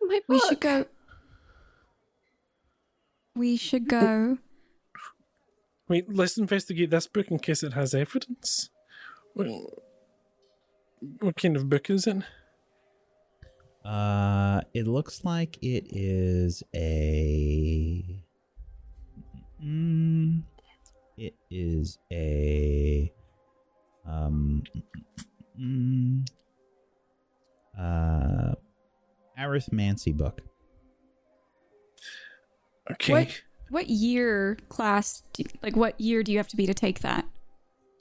My 0.00 0.20
We 0.26 0.38
book. 0.38 0.48
should 0.48 0.60
go. 0.60 0.86
We 3.36 3.56
should 3.56 3.88
go. 3.88 4.38
Wait, 5.86 6.06
let's 6.12 6.38
investigate 6.38 6.90
this 6.90 7.06
book 7.06 7.30
in 7.30 7.38
case 7.38 7.62
it 7.62 7.74
has 7.74 7.94
evidence. 7.94 8.70
What, 9.34 9.48
what 11.20 11.36
kind 11.36 11.56
of 11.56 11.68
book 11.68 11.90
is 11.90 12.06
it? 12.06 12.22
Uh, 13.84 14.60
it 14.72 14.86
looks 14.86 15.24
like 15.24 15.58
it 15.62 15.86
is 15.90 16.62
a. 16.74 18.22
Mm, 19.62 20.42
it 21.18 21.34
is 21.50 21.98
a. 22.10 23.12
Um. 24.06 24.62
Mm, 25.60 26.26
uh, 27.78 28.54
arithmancy 29.38 30.16
book. 30.16 30.40
Okay. 32.90 33.12
What 33.12 33.42
what 33.68 33.88
year 33.88 34.58
class? 34.68 35.22
Do, 35.32 35.44
like 35.62 35.76
what 35.76 36.00
year 36.00 36.22
do 36.22 36.32
you 36.32 36.38
have 36.38 36.48
to 36.48 36.56
be 36.56 36.66
to 36.66 36.74
take 36.74 37.00
that? 37.00 37.24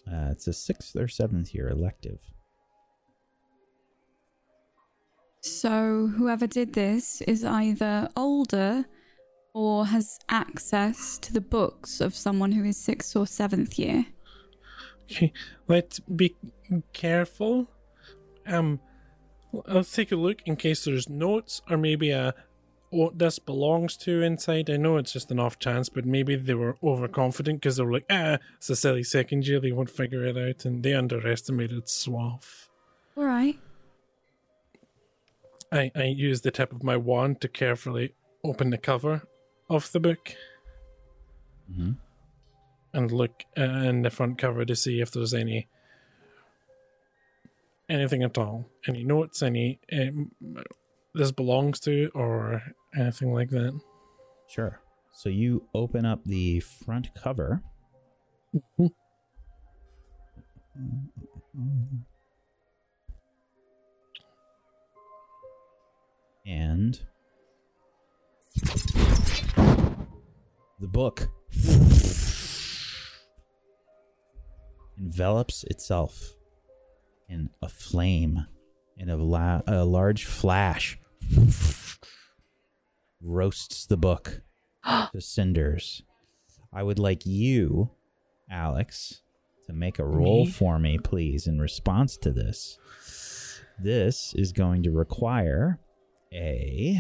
Uh, 0.08 0.30
it's 0.32 0.48
a 0.48 0.54
sixth 0.54 0.96
or 0.96 1.08
seventh 1.08 1.54
year 1.54 1.70
elective. 1.70 2.20
So 5.42 6.08
whoever 6.08 6.48
did 6.48 6.74
this 6.74 7.22
is 7.22 7.46
either 7.46 8.10
older 8.18 8.86
or 9.54 9.86
has 9.86 10.20
access 10.30 11.18
to 11.20 11.34
the 11.34 11.42
books 11.42 12.02
of 12.02 12.16
someone 12.16 12.52
who 12.52 12.64
is 12.64 12.78
sixth 12.78 13.16
or 13.16 13.26
seventh 13.26 13.80
year. 13.80 14.06
Okay, 15.04 15.34
let's 15.68 16.00
be 16.00 16.36
careful. 16.94 17.68
Um, 18.46 18.80
let's 19.52 19.94
take 19.94 20.12
a 20.12 20.16
look 20.16 20.42
in 20.46 20.56
case 20.56 20.86
there's 20.86 21.10
notes 21.10 21.62
or 21.70 21.78
maybe 21.78 22.12
a 22.12 22.34
what 22.92 23.20
this 23.20 23.38
belongs 23.38 23.96
to 23.98 24.22
inside. 24.24 24.68
I 24.70 24.78
know 24.78 24.98
it's 24.98 25.14
just 25.14 25.30
an 25.30 25.40
off 25.40 25.60
chance, 25.60 25.90
but 25.90 26.06
maybe 26.06 26.36
they 26.36 26.56
were 26.56 26.76
overconfident 26.84 27.62
because 27.62 27.78
they 27.78 27.84
were 27.84 27.94
like, 27.94 28.06
ah, 28.10 28.40
it's 28.58 28.70
a 28.70 28.76
silly 28.76 29.04
second 29.04 29.46
year, 29.48 29.60
they 29.60 29.72
won't 29.72 29.92
figure 29.92 30.26
it 30.26 30.36
out, 30.36 30.66
and 30.66 30.82
they 30.82 30.94
underestimated 30.96 31.88
Swaff. 31.88 32.68
All 33.16 33.26
right. 33.26 33.60
I, 35.72 35.92
I 35.96 36.04
used 36.06 36.44
the 36.44 36.50
tip 36.50 36.72
of 36.72 36.82
my 36.84 36.98
wand 36.98 37.42
to 37.42 37.48
carefully 37.48 38.16
open 38.44 38.72
the 38.72 38.78
cover 38.78 39.22
of 39.70 39.92
the 39.92 40.00
book 40.00 40.34
Mm-hmm. 41.72 41.92
and 42.96 43.12
look 43.12 43.44
uh, 43.56 43.62
in 43.62 44.02
the 44.02 44.10
front 44.10 44.40
cover 44.40 44.66
to 44.66 44.76
see 44.76 45.02
if 45.02 45.12
there's 45.12 45.36
any 45.36 45.68
anything 47.90 48.24
at 48.24 48.38
all, 48.38 48.70
any 48.88 49.04
notes, 49.04 49.42
any 49.42 49.80
um, 49.92 50.32
this 51.16 51.32
belongs 51.32 51.80
to, 51.82 52.12
or 52.14 52.62
anything 52.96 53.34
like 53.34 53.50
that. 53.50 53.80
Sure. 54.48 54.80
So 55.12 55.30
you 55.30 55.68
open 55.74 56.06
up 56.06 56.24
the 56.24 56.60
front 56.60 57.10
cover. 57.22 57.62
And 66.46 67.00
the 70.80 70.88
book 70.88 71.30
envelops 74.98 75.64
itself 75.66 76.39
in 77.30 77.50
a 77.62 77.70
flame, 77.70 78.46
in 78.98 79.10
a, 79.10 79.16
la- 79.16 79.62
a 79.68 79.86
large 79.86 80.26
flash 80.26 81.00
roasts 83.22 83.86
the 83.86 83.98
book 83.98 84.42
to 84.86 85.22
cinders. 85.22 86.04
I 86.74 86.84
would 86.84 87.00
like 87.00 87.26
you, 87.26 87.92
Alex, 88.50 89.22
to 89.68 89.74
make 89.74 90.00
a 90.00 90.06
roll 90.06 90.46
Me? 90.46 90.52
for 90.52 90.80
me, 90.80 90.98
please, 90.98 91.48
in 91.48 91.60
response 91.60 92.18
to 92.18 92.32
this. 92.32 92.78
This 93.82 94.34
is 94.36 94.52
going 94.52 94.84
to 94.84 94.92
require 94.92 95.80
a. 96.34 97.00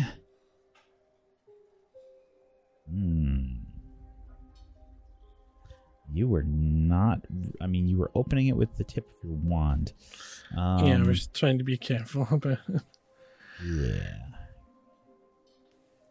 Hmm. 2.89 3.58
You 6.11 6.27
were 6.27 6.43
not. 6.43 7.21
I 7.61 7.67
mean, 7.67 7.87
you 7.87 7.97
were 7.97 8.11
opening 8.15 8.47
it 8.47 8.55
with 8.55 8.75
the 8.77 8.83
tip 8.83 9.07
of 9.07 9.29
your 9.29 9.37
wand. 9.37 9.93
Um, 10.57 10.85
yeah, 10.85 10.97
we're 10.99 11.13
just 11.13 11.33
trying 11.33 11.57
to 11.57 11.63
be 11.63 11.77
careful 11.77 12.27
but 12.41 12.59
yeah. 13.63 14.17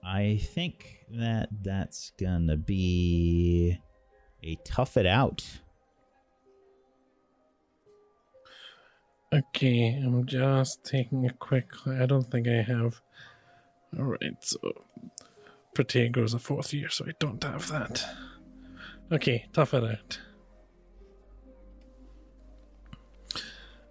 I 0.05 0.41
think 0.43 1.05
that 1.11 1.49
that's 1.63 2.13
gonna 2.19 2.57
be 2.57 3.79
a 4.43 4.57
tough 4.65 4.97
it 4.97 5.07
out. 5.07 5.45
Okay, 9.33 10.01
I'm 10.03 10.25
just 10.25 10.85
taking 10.85 11.27
a 11.27 11.33
quick. 11.33 11.71
I 11.87 12.07
don't 12.07 12.31
think 12.31 12.49
I 12.49 12.63
have. 12.63 13.03
All 13.99 14.05
right, 14.05 14.37
so 14.41 14.59
Protego 15.75 16.25
is 16.25 16.33
a 16.33 16.39
fourth 16.39 16.73
year, 16.73 16.89
so 16.89 17.05
I 17.07 17.13
don't 17.19 17.43
have 17.45 17.69
that. 17.69 18.07
Okay, 19.11 19.47
tough 19.53 19.73
it 19.75 19.85
out. 19.85 20.21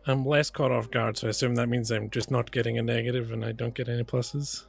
I'm 0.05 0.25
less 0.25 0.49
caught 0.49 0.71
off 0.71 0.89
guard, 0.89 1.17
so 1.17 1.27
I 1.27 1.31
assume 1.31 1.55
that 1.55 1.67
means 1.67 1.91
I'm 1.91 2.09
just 2.09 2.31
not 2.31 2.51
getting 2.51 2.77
a 2.77 2.81
negative 2.81 3.31
and 3.31 3.43
I 3.43 3.51
don't 3.51 3.73
get 3.73 3.89
any 3.89 4.03
pluses. 4.03 4.65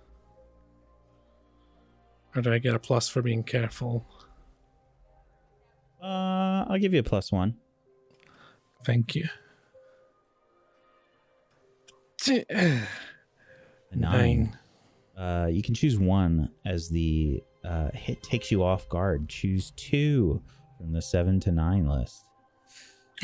Or 2.35 2.43
do 2.43 2.53
I 2.53 2.59
get 2.59 2.75
a 2.75 2.79
plus 2.79 3.09
for 3.09 3.23
being 3.23 3.45
careful? 3.45 4.05
Uh, 6.03 6.65
I'll 6.69 6.79
give 6.79 6.93
you 6.93 7.01
a 7.01 7.05
plus 7.05 7.31
one. 7.31 7.57
Thank 8.85 9.15
you. 9.15 9.29
A 12.29 12.87
nine. 13.93 14.57
Uh, 15.17 15.49
you 15.51 15.63
can 15.63 15.75
choose 15.75 15.99
one 15.99 16.51
as 16.65 16.89
the 16.89 17.43
uh, 17.65 17.91
hit 17.93 18.23
takes 18.23 18.51
you 18.51 18.63
off 18.63 18.89
guard. 18.89 19.29
Choose 19.29 19.73
two 19.77 20.43
from 20.77 20.93
the 20.93 21.03
seven 21.03 21.41
to 21.41 21.53
nine 21.53 21.87
list. 21.89 22.25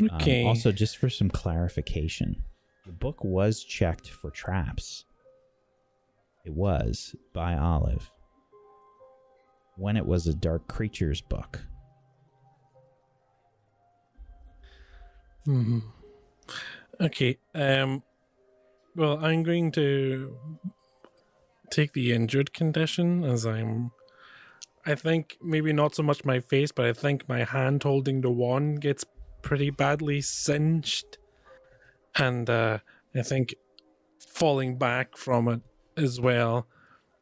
Um, 0.01 0.09
Okay. 0.21 0.45
also, 0.45 0.73
just 0.73 0.97
for 0.99 1.09
some 1.09 1.31
clarification, 1.31 2.43
the 2.85 2.93
book 2.93 3.23
was 3.23 3.63
checked 3.63 4.11
for 4.11 4.31
traps. 4.31 5.05
It 6.45 6.53
was 6.53 7.15
by 7.33 7.57
Olive 7.57 8.11
when 9.77 9.97
it 9.97 10.05
was 10.05 10.27
a 10.27 10.35
Dark 10.35 10.67
Creatures 10.69 11.21
book. 11.21 11.61
hmm 15.45 15.79
Okay. 17.01 17.39
Um. 17.55 18.03
Well, 18.97 19.25
I'm 19.25 19.43
going 19.43 19.73
to 19.73 20.39
take 21.71 21.93
the 21.93 22.13
injured 22.13 22.53
condition 22.53 23.25
as 23.25 23.45
I'm. 23.45 23.91
I 24.87 24.95
think 24.95 25.39
maybe 25.43 25.73
not 25.73 25.95
so 25.95 26.03
much 26.03 26.25
my 26.25 26.41
face, 26.41 26.73
but 26.73 26.87
I 26.87 26.93
think 26.93 27.29
my 27.29 27.45
hand 27.45 27.83
holding 27.83 28.21
the 28.21 28.31
wand 28.31 28.81
gets 28.81 29.05
pretty 29.43 29.71
badly 29.71 30.21
singed, 30.21 31.19
and 32.17 32.49
uh, 32.49 32.79
I 33.15 33.23
think 33.23 33.55
falling 34.27 34.77
back 34.77 35.17
from 35.17 35.49
it 35.49 35.61
as 35.97 36.21
well. 36.21 36.67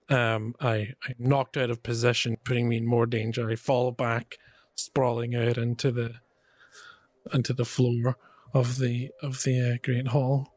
Um, 0.09 0.55
I 0.61 0.95
I 1.05 1.15
knocked 1.19 1.57
out 1.57 1.71
of 1.71 1.83
position, 1.83 2.37
putting 2.45 2.69
me 2.69 2.79
in 2.79 2.87
more 2.87 3.07
danger. 3.07 3.49
I 3.51 3.57
fall 3.57 3.93
back, 3.93 4.39
sprawling 4.75 5.35
out 5.35 5.57
into 5.57 5.91
the 5.93 6.15
into 7.33 7.53
the 7.53 7.65
floor 7.65 8.17
of 8.53 8.79
the 8.79 9.11
of 9.23 9.43
the 9.45 9.75
uh, 9.75 9.77
great 9.83 10.09
hall. 10.09 10.49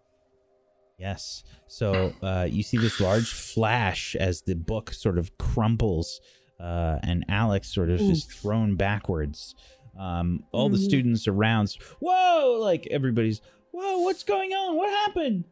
Yes. 0.98 1.44
So 1.68 2.14
uh, 2.22 2.48
you 2.50 2.64
see 2.64 2.78
this 2.78 3.00
large 3.00 3.32
flash 3.32 4.16
as 4.16 4.44
the 4.44 4.56
book 4.56 4.94
sort 4.94 5.18
of 5.18 5.38
crumbles, 5.38 6.22
uh, 6.60 7.00
and 7.04 7.26
Alex 7.30 7.68
sort 7.74 7.90
of 7.90 8.00
is 8.02 8.26
thrown 8.26 8.76
backwards. 8.76 9.56
Um, 10.00 10.44
all 10.52 10.70
the 10.70 10.78
students 10.78 11.28
around, 11.28 11.76
whoa! 12.00 12.58
Like 12.60 12.88
everybody's, 12.92 13.42
whoa! 13.72 14.00
What's 14.00 14.24
going 14.24 14.52
on? 14.52 14.76
What 14.76 14.90
happened? 14.90 15.46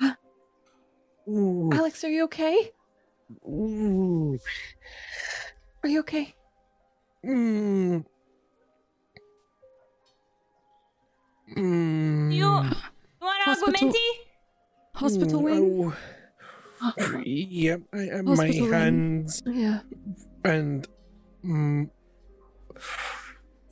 Ooh. 1.28 1.70
Alex, 1.72 2.02
are 2.04 2.10
you 2.10 2.24
okay? 2.24 2.72
Ooh. 3.46 4.38
Are 5.82 5.88
you 5.88 6.00
okay? 6.00 6.34
Mm. 7.24 8.04
Mm. 11.56 12.32
You, 12.32 12.38
you 12.38 12.46
want 12.46 13.42
Hospital- 13.42 13.90
aguamenti? 13.90 13.96
Hospital 14.94 15.40
Mm, 15.40 15.44
wing. 15.44 15.92
oh. 15.92 15.96
Yep, 17.24 17.80
I 17.92 17.98
have 17.98 18.24
my 18.24 18.46
hands 18.46 19.42
Yeah. 19.46 19.80
and. 20.44 20.86
Mm, 21.44 21.90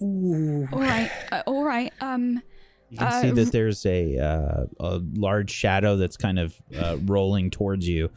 ooh. 0.03 0.69
All 0.73 0.79
right. 0.81 1.11
Uh, 1.33 1.43
all 1.47 1.65
right. 1.65 1.93
Um. 2.01 2.43
You 2.91 2.99
can 2.99 3.07
Uh, 3.07 3.21
see 3.23 3.31
that 3.31 3.53
there's 3.53 3.87
a 3.87 4.19
uh, 4.19 4.65
a 4.81 5.01
large 5.15 5.51
shadow 5.51 5.97
that's 5.97 6.17
kind 6.17 6.39
of 6.41 6.61
uh, 6.77 6.97
rolling 7.05 7.51
towards 7.51 7.87
you. 7.87 8.11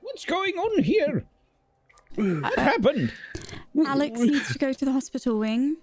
What's 0.00 0.24
going 0.24 0.54
on 0.54 0.82
here? 0.82 1.24
What 2.14 2.58
happened? 2.58 3.12
Alex 3.86 4.18
needs 4.18 4.52
to 4.54 4.58
go 4.58 4.72
to 4.72 4.84
the 4.86 4.92
hospital 4.92 5.38
wing. 5.38 5.76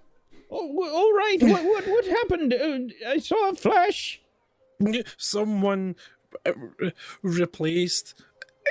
Oh, 0.50 0.84
all 0.84 1.14
right. 1.14 1.38
What 1.42 1.64
what, 1.64 1.88
what 1.88 2.06
happened? 2.08 2.54
Uh, 2.56 3.10
I 3.10 3.20
saw 3.20 3.50
a 3.50 3.56
flash. 3.56 4.20
Someone 5.18 5.90
uh, 5.90 5.94
re- 5.94 5.96
replaced 7.22 8.14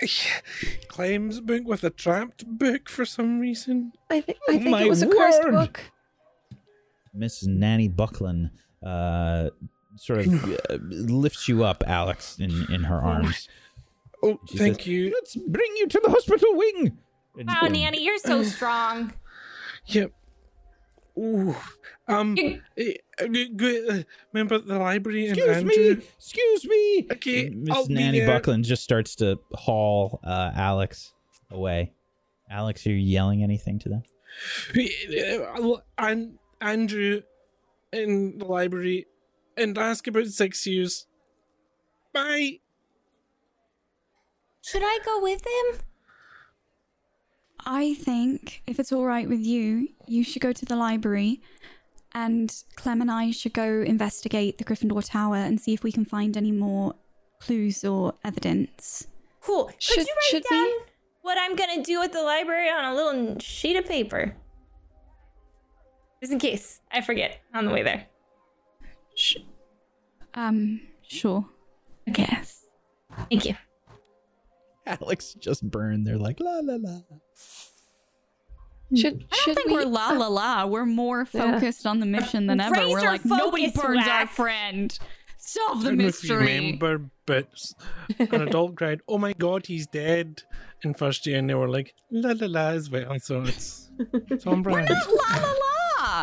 Clem's 0.89 1.41
book 1.41 1.62
with 1.65 1.85
a 1.85 1.91
trapped 1.91 2.45
book 2.47 2.89
for 2.89 3.05
some 3.05 3.39
reason. 3.41 3.93
I 4.11 4.20
think 4.20 4.39
I 4.49 4.53
Oh 4.55 4.59
think 4.59 4.70
my 4.70 4.82
it 4.82 4.89
was 4.89 5.03
a 5.03 5.09
cursed 5.09 5.45
word. 5.45 5.53
book. 5.53 5.81
Miss 7.12 7.45
Nanny 7.47 7.89
Buckland 7.89 8.51
uh, 8.85 9.51
sort 9.97 10.20
of 10.27 10.45
uh, 10.70 10.78
lifts 10.81 11.49
you 11.49 11.65
up, 11.65 11.85
Alex, 11.86 12.39
in 12.39 12.66
in 12.73 12.85
her 12.85 13.01
arms. 13.01 13.49
Oh, 14.23 14.41
She 14.49 14.59
thank 14.59 14.78
says, 14.81 14.86
you. 14.86 15.12
Let's 15.15 15.36
bring 15.36 15.70
you 15.77 15.86
to 15.86 16.01
the 16.03 16.11
hospital 16.11 16.55
wing. 16.57 16.99
And- 17.39 17.49
Wow, 17.49 17.69
Nanny, 17.69 18.03
you're 18.03 18.19
so 18.19 18.43
strong. 18.57 19.12
Yep. 19.86 20.12
Ooh. 21.19 21.55
Um. 22.06 22.36
You- 22.36 22.60
eh, 22.76 22.94
uh, 23.20 23.26
g- 23.28 23.52
g- 23.56 23.89
uh, 23.89 24.02
remember 24.32 24.59
the 24.59 24.78
library 24.78 25.26
and 25.28 25.39
Excuse 25.39 25.56
Andrew? 25.56 25.97
me. 25.97 26.02
Excuse 26.18 26.64
me. 26.66 27.06
Okay, 27.12 27.47
And 27.47 27.70
I'll 27.72 27.78
Miss 27.82 27.89
be 27.89 27.94
Nanny. 27.94 28.26
Buckland 28.26 28.64
just 28.64 28.82
starts 28.85 29.14
to 29.16 29.39
haul 29.55 30.20
uh, 30.24 30.51
Alex 30.55 31.14
away. 31.51 31.93
Alex, 32.51 32.86
are 32.86 32.90
you 32.90 32.97
yelling 32.97 33.43
anything 33.43 33.78
to 33.81 33.89
them? 33.89 34.02
and 35.98 36.39
Andrew 36.60 37.22
in 37.93 38.39
the 38.39 38.44
library 38.44 39.06
and 39.56 39.78
ask 39.78 40.06
about 40.06 40.26
six 40.26 40.66
years. 40.66 41.06
Bye. 42.12 42.59
Should 44.62 44.82
I 44.85 44.98
go 45.05 45.22
with 45.22 45.43
him? 45.47 45.81
I 47.66 47.94
think 47.94 48.62
if 48.66 48.78
it's 48.78 48.93
all 48.93 49.05
right 49.06 49.28
with 49.28 49.40
you, 49.40 49.89
you 50.06 50.22
should 50.24 50.43
go 50.43 50.52
to 50.52 50.64
the 50.64 50.76
library, 50.76 51.40
and 52.15 52.55
Clem 52.77 53.01
and 53.01 53.11
I 53.11 53.31
should 53.31 53.53
go 53.53 53.82
investigate 53.82 54.59
the 54.59 54.65
Gryffindor 54.65 55.05
Tower 55.09 55.36
and 55.36 55.61
see 55.61 55.73
if 55.74 55.82
we 55.82 55.93
can 55.93 56.05
find 56.05 56.36
any 56.36 56.53
more 56.53 56.95
clues 57.41 57.85
or 57.85 58.15
evidence. 58.24 59.07
Cool. 59.41 59.65
Could 59.66 59.82
Should- 59.82 59.99
you 60.07 60.15
write 60.15 60.31
should 60.31 60.45
down 60.51 60.65
we? 60.65 60.78
what 61.23 61.39
I'm 61.39 61.55
gonna 61.57 61.82
do 61.82 62.03
at 62.03 62.12
the 62.12 62.23
library 62.23 62.69
on 62.70 62.85
a 62.85 62.95
little 62.95 63.39
sheet 63.41 63.77
of 63.77 63.86
paper? 63.86 64.35
Just 66.20 66.32
in 66.32 66.39
case 66.39 66.81
I 66.91 67.01
forget 67.03 67.41
on 67.53 67.66
the 67.66 67.70
way 67.73 67.82
there. 67.82 68.07
Sh- 69.15 69.36
um, 70.35 70.81
sure. 71.03 71.47
Okay. 72.09 72.27
Yes. 72.31 72.65
Thank 73.31 73.45
you. 73.45 73.55
Alex 74.86 75.35
just 75.35 75.69
burned. 75.70 76.07
They're 76.07 76.19
like 76.19 76.41
la 76.41 76.61
la 76.62 76.77
la. 76.78 77.01
Hmm. 78.94 79.00
Should 79.00 79.24
I 79.32 79.36
should 79.36 79.56
don't 79.56 79.66
think 79.66 79.68
we? 79.70 79.76
we, 79.76 79.82
are 79.82 79.86
la 79.86 80.10
uh, 80.10 80.14
la 80.18 80.28
la. 80.28 80.66
We're 80.66 80.86
more 80.86 81.26
Yeah. 81.32 81.52
focused 81.52 81.86
on 81.86 82.00
the 82.00 82.06
mission 82.06 82.46
than 82.46 82.60
ever. 82.60 82.76
We're 82.88 83.00
like 83.00 83.24
nobody 83.24 83.70
focus, 83.70 83.82
burns 83.82 84.06
our 84.08 84.26
friend. 84.26 84.98
Solve 85.36 85.82
the 85.82 85.90
don't 85.90 85.98
know 85.98 86.06
if 86.06 86.24
you 86.24 86.30
mystery. 86.36 86.54
remember, 86.56 87.10
but 87.26 87.48
s- 87.52 87.74
an 88.18 88.42
adult 88.48 88.76
cried, 88.76 89.00
"Oh 89.08 89.18
my 89.18 89.32
god, 89.34 89.66
he's 89.66 89.86
dead!" 89.86 90.42
in 90.82 90.94
first 90.94 91.26
year, 91.26 91.38
and 91.38 91.48
they 91.50 91.54
were 91.54 91.68
like, 91.68 91.94
"La 92.10 92.32
la 92.38 92.46
la" 92.46 92.68
as 92.70 92.88
well. 92.90 93.18
So 93.20 93.42
it's 93.42 93.90
it's 94.30 94.46
on 94.46 94.62
brand. 94.62 94.88
Not 94.88 95.06
la 95.08 95.42
la 95.42 95.52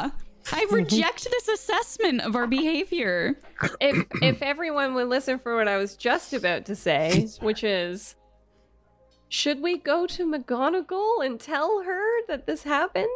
la. 0.04 0.12
I 0.52 0.66
reject 0.72 1.30
this 1.30 1.48
assessment 1.48 2.22
of 2.22 2.36
our 2.36 2.48
behavior. 2.48 3.40
if 3.80 4.08
if 4.24 4.42
everyone 4.42 4.96
would 4.96 5.08
listen 5.08 5.38
for 5.40 5.56
what 5.56 5.68
I 5.68 5.78
was 5.78 5.96
just 5.96 6.34
about 6.34 6.66
to 6.66 6.76
say, 6.76 7.28
which 7.42 7.64
is 7.64 8.16
should 9.32 9.62
we 9.62 9.78
go 9.78 10.06
to 10.06 10.30
McGonagall 10.30 11.26
and 11.26 11.40
tell 11.40 11.84
her 11.84 12.26
that 12.28 12.46
this 12.46 12.64
happened? 12.64 13.08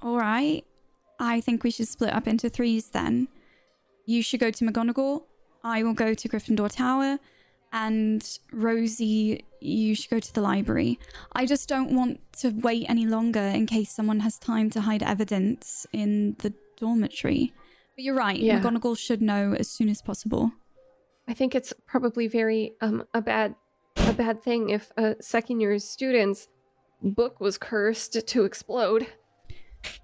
All 0.00 0.16
right. 0.16 0.64
I 1.20 1.42
think 1.42 1.62
we 1.62 1.70
should 1.70 1.88
split 1.88 2.14
up 2.14 2.26
into 2.26 2.48
threes 2.48 2.88
then. 2.88 3.28
You 4.06 4.22
should 4.22 4.40
go 4.40 4.50
to 4.50 4.64
McGonagall. 4.64 5.24
I 5.62 5.82
will 5.82 5.92
go 5.92 6.14
to 6.14 6.28
Gryffindor 6.28 6.74
Tower. 6.74 7.18
And 7.70 8.26
Rosie, 8.50 9.44
you 9.60 9.94
should 9.94 10.08
go 10.08 10.18
to 10.18 10.32
the 10.32 10.40
library. 10.40 10.98
I 11.32 11.44
just 11.44 11.68
don't 11.68 11.94
want 11.94 12.20
to 12.38 12.48
wait 12.48 12.86
any 12.88 13.04
longer 13.04 13.40
in 13.40 13.66
case 13.66 13.92
someone 13.92 14.20
has 14.20 14.38
time 14.38 14.70
to 14.70 14.80
hide 14.80 15.02
evidence 15.02 15.86
in 15.92 16.36
the 16.38 16.54
dormitory. 16.78 17.52
But 17.94 18.04
you're 18.04 18.16
right. 18.16 18.38
Yeah. 18.38 18.58
McGonagall 18.58 18.96
should 18.96 19.20
know 19.20 19.52
as 19.52 19.68
soon 19.68 19.90
as 19.90 20.00
possible. 20.00 20.52
I 21.28 21.34
think 21.34 21.54
it's 21.54 21.72
probably 21.86 22.28
very 22.28 22.72
um 22.80 23.04
a 23.14 23.20
bad 23.20 23.54
a 23.96 24.12
bad 24.12 24.42
thing 24.42 24.70
if 24.70 24.92
a 24.96 25.16
second 25.20 25.60
year 25.60 25.78
student's 25.78 26.48
book 27.02 27.40
was 27.40 27.58
cursed 27.58 28.26
to 28.26 28.44
explode. 28.44 29.06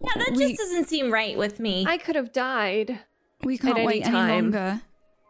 Yeah, 0.01 0.11
that 0.17 0.33
We- 0.37 0.49
just 0.49 0.59
doesn't 0.61 0.89
seem 0.89 1.13
right 1.13 1.37
with 1.37 1.59
me. 1.61 1.85
I 1.87 1.99
could 1.99 2.17
have 2.17 2.33
died. 2.33 3.01
We 3.45 3.59
can't 3.59 3.79
any 3.79 3.87
wait 3.87 4.07
any 4.07 4.15
longer 4.17 4.83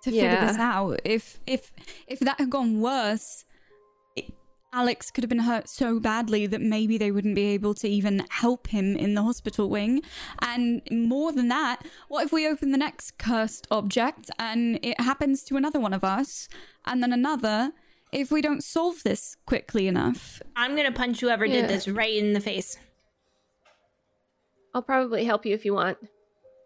to 0.03 0.11
figure 0.11 0.47
this 0.47 0.59
out. 0.59 1.01
If 1.05 1.41
if 1.47 1.73
if 2.07 2.21
that 2.21 2.39
had 2.39 2.51
gone 2.51 2.81
worse, 2.81 3.45
it, 3.45 3.47
Alex 4.75 5.11
could 5.11 5.23
have 5.23 5.29
been 5.29 5.41
hurt 5.41 5.69
so 5.69 6.01
badly 6.01 6.47
that 6.47 6.61
maybe 6.63 6.97
they 6.97 7.11
wouldn't 7.11 7.35
be 7.35 7.45
able 7.49 7.75
to 7.75 7.87
even 7.89 8.25
help 8.31 8.69
him 8.69 8.97
in 8.97 9.15
the 9.15 9.23
hospital 9.23 9.69
wing. 9.69 10.01
And 10.41 10.81
more 10.91 11.31
than 11.31 11.49
that, 11.49 11.85
what 12.09 12.25
if 12.25 12.33
we 12.33 12.49
open 12.49 12.73
the 12.73 12.79
next 12.79 13.19
cursed 13.19 13.67
object 13.71 14.31
and 14.39 14.79
it 14.83 14.99
happens 14.99 15.43
to 15.45 15.57
another 15.57 15.79
one 15.79 15.93
of 15.93 16.03
us, 16.05 16.49
and 16.87 17.03
then 17.03 17.13
another? 17.13 17.73
If 18.13 18.31
we 18.31 18.41
don't 18.43 18.63
solve 18.65 19.03
this 19.05 19.37
quickly 19.47 19.87
enough, 19.89 20.41
I'm 20.57 20.75
gonna 20.77 20.93
punch 20.93 21.21
whoever 21.21 21.45
Yeah. 21.45 21.63
did 21.63 21.69
this 21.71 21.87
right 21.89 22.15
in 22.15 22.33
the 22.33 22.41
face. 22.41 22.77
I'll 24.75 24.83
probably 24.83 25.25
help 25.25 25.45
you 25.45 25.55
if 25.55 25.65
you 25.67 25.75
want. 25.75 25.99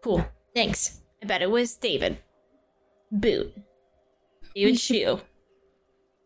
Cool. 0.01 0.25
Thanks. 0.55 1.01
I 1.21 1.25
bet 1.25 1.41
it 1.41 1.51
was 1.51 1.75
David. 1.75 2.19
Boot. 3.11 3.53
We 4.55 4.61
David 4.65 4.79
should- 4.79 4.95
Shoe. 4.95 5.21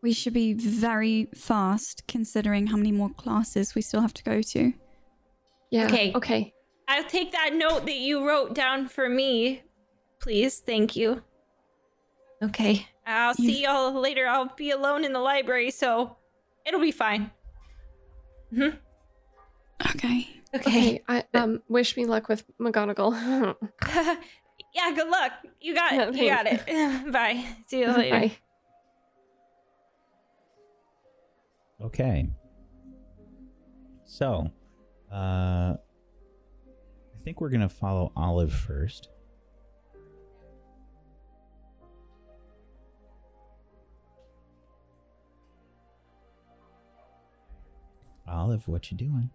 We 0.02 0.12
should 0.12 0.32
be 0.34 0.52
very 0.54 1.28
fast 1.34 2.02
considering 2.08 2.66
how 2.66 2.76
many 2.76 2.92
more 2.92 3.10
classes 3.10 3.74
we 3.74 3.82
still 3.82 4.00
have 4.00 4.12
to 4.14 4.22
go 4.24 4.42
to. 4.42 4.72
Yeah. 5.70 5.86
Okay. 5.86 6.12
Okay. 6.14 6.54
I'll 6.88 7.04
take 7.04 7.32
that 7.32 7.54
note 7.54 7.86
that 7.86 7.96
you 7.96 8.26
wrote 8.26 8.54
down 8.54 8.88
for 8.88 9.08
me. 9.08 9.62
Please, 10.20 10.58
thank 10.58 10.96
you. 10.96 11.22
Okay. 12.42 12.86
I'll 13.06 13.34
You- 13.38 13.48
see 13.48 13.62
y'all 13.62 13.92
later. 13.92 14.26
I'll 14.26 14.52
be 14.56 14.70
alone 14.70 15.04
in 15.04 15.12
the 15.12 15.20
library, 15.20 15.70
so 15.70 16.16
it'll 16.66 16.80
be 16.80 16.90
fine. 16.92 17.30
Hmm. 18.54 18.68
Okay. 19.90 20.28
Okay. 20.54 20.68
Okay. 20.68 21.02
I 21.08 21.24
um 21.34 21.62
wish 21.68 21.96
me 21.96 22.04
luck 22.04 22.28
with 22.28 22.44
McGonagall. 22.58 23.56
yeah, 24.74 24.90
good 24.94 25.08
luck. 25.08 25.32
You 25.60 25.74
got 25.74 25.92
it. 25.94 26.14
You 26.16 26.28
got 26.28 26.46
it. 26.46 26.66
Bye. 27.12 27.44
See 27.66 27.80
you 27.80 27.86
later. 27.92 28.10
Bye. 28.10 28.32
Okay. 31.82 32.28
So, 34.04 34.50
uh, 35.12 35.74
I 35.74 35.76
think 37.24 37.40
we're 37.40 37.50
gonna 37.50 37.68
follow 37.68 38.12
Olive 38.16 38.52
first. 38.52 39.08
Olive, 48.28 48.66
what 48.68 48.90
you 48.90 48.96
doing? 48.96 49.30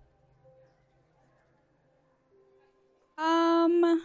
Um, 3.17 4.01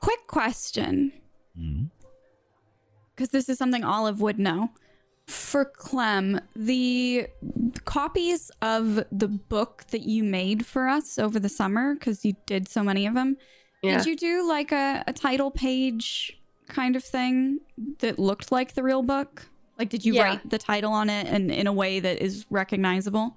quick 0.00 0.26
question, 0.26 1.12
because 3.14 3.28
this 3.30 3.48
is 3.48 3.58
something 3.58 3.84
Olive 3.84 4.20
would 4.20 4.38
know. 4.38 4.70
For 5.28 5.64
Clem, 5.64 6.40
the 6.54 7.26
copies 7.84 8.50
of 8.62 9.04
the 9.10 9.26
book 9.26 9.84
that 9.90 10.02
you 10.02 10.22
made 10.22 10.64
for 10.64 10.86
us 10.86 11.18
over 11.18 11.40
the 11.40 11.48
summer, 11.48 11.94
because 11.94 12.24
you 12.24 12.34
did 12.46 12.68
so 12.68 12.82
many 12.84 13.06
of 13.06 13.14
them, 13.14 13.36
Yeah. 13.82 13.98
did 13.98 14.06
you 14.06 14.16
do 14.16 14.46
like 14.48 14.70
a, 14.70 15.02
a 15.06 15.12
title 15.12 15.50
page 15.50 16.32
kind 16.68 16.94
of 16.94 17.02
thing 17.04 17.58
that 17.98 18.18
looked 18.20 18.52
like 18.52 18.74
the 18.74 18.84
real 18.84 19.02
book? 19.02 19.46
Like, 19.78 19.88
did 19.88 20.04
you 20.04 20.14
Yeah. 20.14 20.22
write 20.22 20.48
the 20.48 20.58
title 20.58 20.92
on 20.92 21.10
it 21.10 21.26
and 21.26 21.50
in 21.50 21.66
a 21.66 21.72
way 21.72 21.98
that 21.98 22.22
is 22.22 22.46
recognizable? 22.48 23.36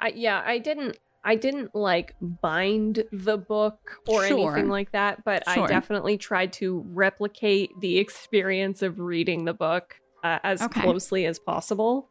I 0.00 0.08
yeah, 0.16 0.42
I 0.44 0.58
didn't 0.58 0.96
I 1.22 1.36
didn't 1.36 1.74
like 1.74 2.14
bind 2.20 3.04
the 3.12 3.36
book 3.38 3.98
or 4.08 4.24
Sure. 4.24 4.52
anything 4.56 4.68
like 4.70 4.90
that, 4.92 5.22
but 5.24 5.44
Sure. 5.48 5.64
I 5.64 5.68
definitely 5.68 6.16
tried 6.16 6.52
to 6.54 6.82
replicate 6.88 7.70
the 7.80 7.98
experience 8.04 8.82
of 8.82 8.98
reading 8.98 9.44
the 9.44 9.54
book 9.54 9.94
uh, 10.24 10.38
as 10.42 10.62
Okay. 10.62 10.82
closely 10.82 11.26
as 11.26 11.38
possible. 11.38 12.08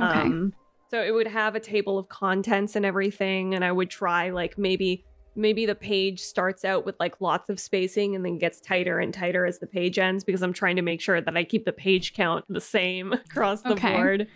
Okay. 0.00 0.20
Um, 0.22 0.52
so 0.90 1.02
it 1.02 1.12
would 1.12 1.26
have 1.26 1.54
a 1.54 1.60
table 1.60 1.98
of 1.98 2.08
contents 2.08 2.76
and 2.76 2.84
everything, 2.86 3.54
and 3.54 3.64
I 3.64 3.72
would 3.72 3.90
try 3.90 4.30
like 4.30 4.56
maybe 4.58 5.04
maybe 5.36 5.66
the 5.66 5.74
page 5.74 6.20
starts 6.20 6.64
out 6.64 6.86
with 6.86 6.94
like 7.00 7.20
lots 7.20 7.48
of 7.48 7.58
spacing 7.58 8.14
and 8.14 8.24
then 8.24 8.38
gets 8.38 8.60
tighter 8.60 9.00
and 9.00 9.12
tighter 9.12 9.44
as 9.46 9.58
the 9.58 9.66
page 9.66 9.98
ends 9.98 10.22
because 10.22 10.42
I'm 10.42 10.52
trying 10.52 10.76
to 10.76 10.82
make 10.82 11.00
sure 11.00 11.20
that 11.20 11.36
I 11.36 11.42
keep 11.42 11.64
the 11.64 11.72
page 11.72 12.12
count 12.14 12.44
the 12.48 12.60
same 12.60 13.12
across 13.12 13.62
the 13.62 13.72
Okay. 13.72 13.94
board. 13.94 14.28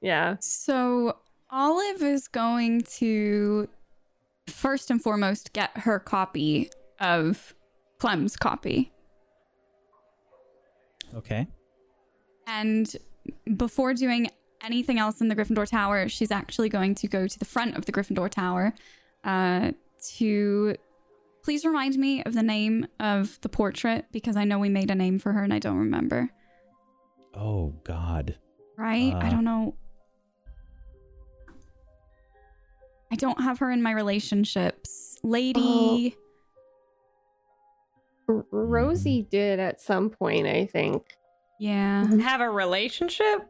Yeah. 0.00 0.36
So 0.40 1.18
Olive 1.50 2.02
is 2.02 2.26
going 2.26 2.80
to 2.98 3.68
first 4.48 4.90
and 4.90 5.00
foremost 5.00 5.52
get 5.52 5.70
her 5.78 6.00
copy 6.00 6.68
of 6.98 7.54
Clem's 8.00 8.36
copy. 8.36 8.90
Okay. 11.14 11.46
And 12.46 12.94
before 13.56 13.94
doing 13.94 14.28
anything 14.62 14.98
else 14.98 15.20
in 15.20 15.28
the 15.28 15.36
Gryffindor 15.36 15.68
Tower, 15.68 16.08
she's 16.08 16.30
actually 16.30 16.68
going 16.68 16.94
to 16.96 17.06
go 17.08 17.26
to 17.26 17.38
the 17.38 17.44
front 17.44 17.76
of 17.76 17.86
the 17.86 17.92
Gryffindor 17.92 18.28
Tower 18.30 18.74
uh, 19.24 19.72
to 20.16 20.74
please 21.42 21.64
remind 21.64 21.96
me 21.96 22.22
of 22.24 22.34
the 22.34 22.42
name 22.42 22.86
of 22.98 23.38
the 23.40 23.48
portrait 23.48 24.06
because 24.12 24.36
I 24.36 24.44
know 24.44 24.58
we 24.58 24.68
made 24.68 24.90
a 24.90 24.94
name 24.94 25.18
for 25.18 25.32
her 25.32 25.42
and 25.42 25.54
I 25.54 25.58
don't 25.58 25.78
remember. 25.78 26.30
Oh 27.34 27.74
God. 27.84 28.36
Right? 28.76 29.14
I 29.14 29.28
Uh. 29.28 29.30
don't 29.30 29.44
know. 29.44 29.74
I 33.12 33.16
don't 33.16 33.40
have 33.40 33.58
her 33.58 33.70
in 33.70 33.82
my 33.82 33.92
relationships. 33.92 35.16
Lady. 35.22 36.16
R- 38.28 38.44
Rosie 38.52 39.26
did 39.30 39.58
at 39.58 39.80
some 39.80 40.10
point, 40.10 40.46
I 40.46 40.66
think. 40.66 41.02
Yeah. 41.60 42.04
Mm-hmm. 42.06 42.18
Have 42.20 42.40
a 42.40 42.50
relationship? 42.50 43.46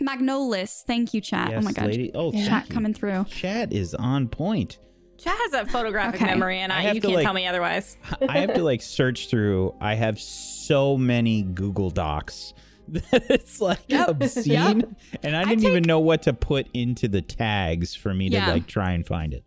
Magnolis. 0.00 0.82
Thank 0.86 1.14
you, 1.14 1.20
chat. 1.20 1.52
oh 1.54 1.60
my 1.62 1.72
god. 1.72 1.86
lady. 1.86 2.10
Oh, 2.14 2.30
Chat 2.32 2.68
you. 2.68 2.74
coming 2.74 2.92
through. 2.94 3.24
Chat 3.24 3.72
is 3.72 3.94
on 3.94 4.28
point. 4.28 4.78
Chat 5.18 5.34
has 5.36 5.52
a 5.54 5.66
photographic 5.70 6.20
Okay. 6.20 6.30
memory, 6.30 6.58
and 6.58 6.72
I 6.72 6.80
I, 6.80 6.82
have 6.82 6.94
you 6.96 7.00
to, 7.00 7.06
can't 7.06 7.16
like- 7.16 7.24
tell 7.24 7.32
me 7.32 7.46
otherwise. 7.46 7.96
I 8.28 8.38
have 8.40 8.54
to 8.54 8.62
like 8.62 8.82
search 8.82 9.28
through. 9.30 9.74
I 9.80 9.94
have 9.94 10.20
so 10.20 10.96
many 10.98 11.42
Google 11.42 11.90
Docs 11.90 12.52
that 12.88 13.30
it's 13.30 13.60
like 13.60 13.80
Yep. 13.88 14.08
obscene, 14.08 14.96
and 15.22 15.36
I 15.36 15.40
I 15.42 15.44
didn't 15.46 15.64
even 15.64 15.82
take- 15.84 15.86
know 15.86 16.00
what 16.00 16.22
to 16.22 16.32
put 16.34 16.66
into 16.74 17.08
the 17.08 17.22
tags 17.22 17.94
for 17.94 18.12
me 18.12 18.28
Yeah. 18.28 18.46
to 18.46 18.52
like 18.52 18.66
try 18.66 18.92
and 18.92 19.06
find 19.06 19.32
it. 19.32 19.44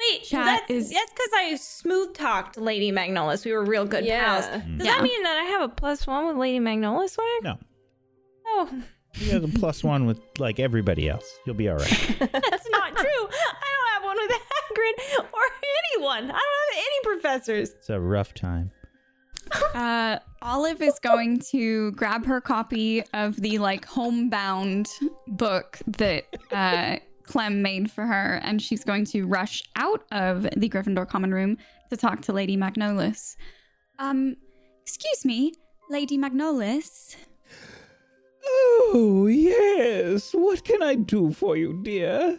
Wait, 0.00 0.22
Chat 0.24 0.44
that's 0.68 0.70
is- 0.70 0.90
that's 0.90 1.10
because 1.10 1.30
I 1.34 1.56
smooth 1.56 2.14
talked 2.14 2.56
Lady 2.56 2.92
Magnolis. 2.92 3.44
We 3.44 3.52
were 3.52 3.64
real 3.64 3.84
good 3.84 4.04
Yeah. 4.04 4.24
pals. 4.24 4.46
Does 4.46 4.86
Yeah. 4.86 4.94
that 4.94 5.02
mean 5.02 5.22
that 5.24 5.36
I 5.36 5.44
have 5.50 5.62
a 5.62 5.68
plus 5.68 6.06
one 6.06 6.26
with 6.26 6.36
Lady 6.36 6.60
Magnolis? 6.60 7.10
Swag? 7.10 7.26
No, 7.42 7.58
Oh, 8.46 8.82
you 9.14 9.30
have 9.32 9.44
a 9.44 9.48
plus 9.58 9.82
one 9.82 10.06
with 10.06 10.20
like 10.38 10.58
everybody 10.60 11.08
else. 11.08 11.38
You'll 11.44 11.56
be 11.56 11.68
all 11.68 11.76
right. 11.76 12.16
that's 12.18 12.70
not 12.70 12.96
true. 12.96 13.28
I 13.28 13.68
don't 13.74 13.92
have 13.92 14.04
one 14.04 14.16
with 14.16 14.30
Hagrid 14.30 15.24
or 15.32 15.40
anyone. 15.94 16.24
I 16.24 16.26
don't 16.26 16.30
have 16.30 16.76
any 16.76 17.00
professors. 17.16 17.70
It's 17.70 17.90
a 17.90 17.98
rough 18.00 18.34
time. 18.34 18.70
Uh, 19.74 20.18
Olive 20.42 20.82
is 20.82 20.98
going 20.98 21.40
to 21.50 21.90
grab 21.92 22.26
her 22.26 22.40
copy 22.40 23.02
of 23.14 23.36
the 23.40 23.58
like 23.58 23.86
homebound 23.86 24.88
book 25.26 25.78
that 25.86 26.24
uh, 26.52 26.96
Clem 27.28 27.62
made 27.62 27.90
for 27.90 28.04
her, 28.06 28.40
and 28.42 28.60
she's 28.60 28.82
going 28.84 29.04
to 29.06 29.26
rush 29.26 29.62
out 29.76 30.02
of 30.12 30.42
the 30.56 30.68
Gryffindor 30.68 31.06
common 31.08 31.32
room 31.32 31.58
to 31.90 31.96
talk 31.96 32.22
to 32.22 32.32
Lady 32.32 32.56
Magnolis. 32.56 33.36
Um, 33.98 34.36
excuse 34.82 35.24
me, 35.24 35.52
Lady 35.90 36.16
Magnolis. 36.18 37.16
Oh, 38.44 39.26
yes. 39.30 40.32
What 40.32 40.64
can 40.64 40.82
I 40.82 40.94
do 40.94 41.32
for 41.32 41.56
you, 41.56 41.80
dear? 41.82 42.38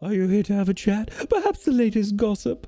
Are 0.00 0.14
you 0.14 0.26
here 0.28 0.42
to 0.44 0.54
have 0.54 0.68
a 0.68 0.74
chat? 0.74 1.10
Perhaps 1.28 1.64
the 1.64 1.72
latest 1.72 2.16
gossip? 2.16 2.66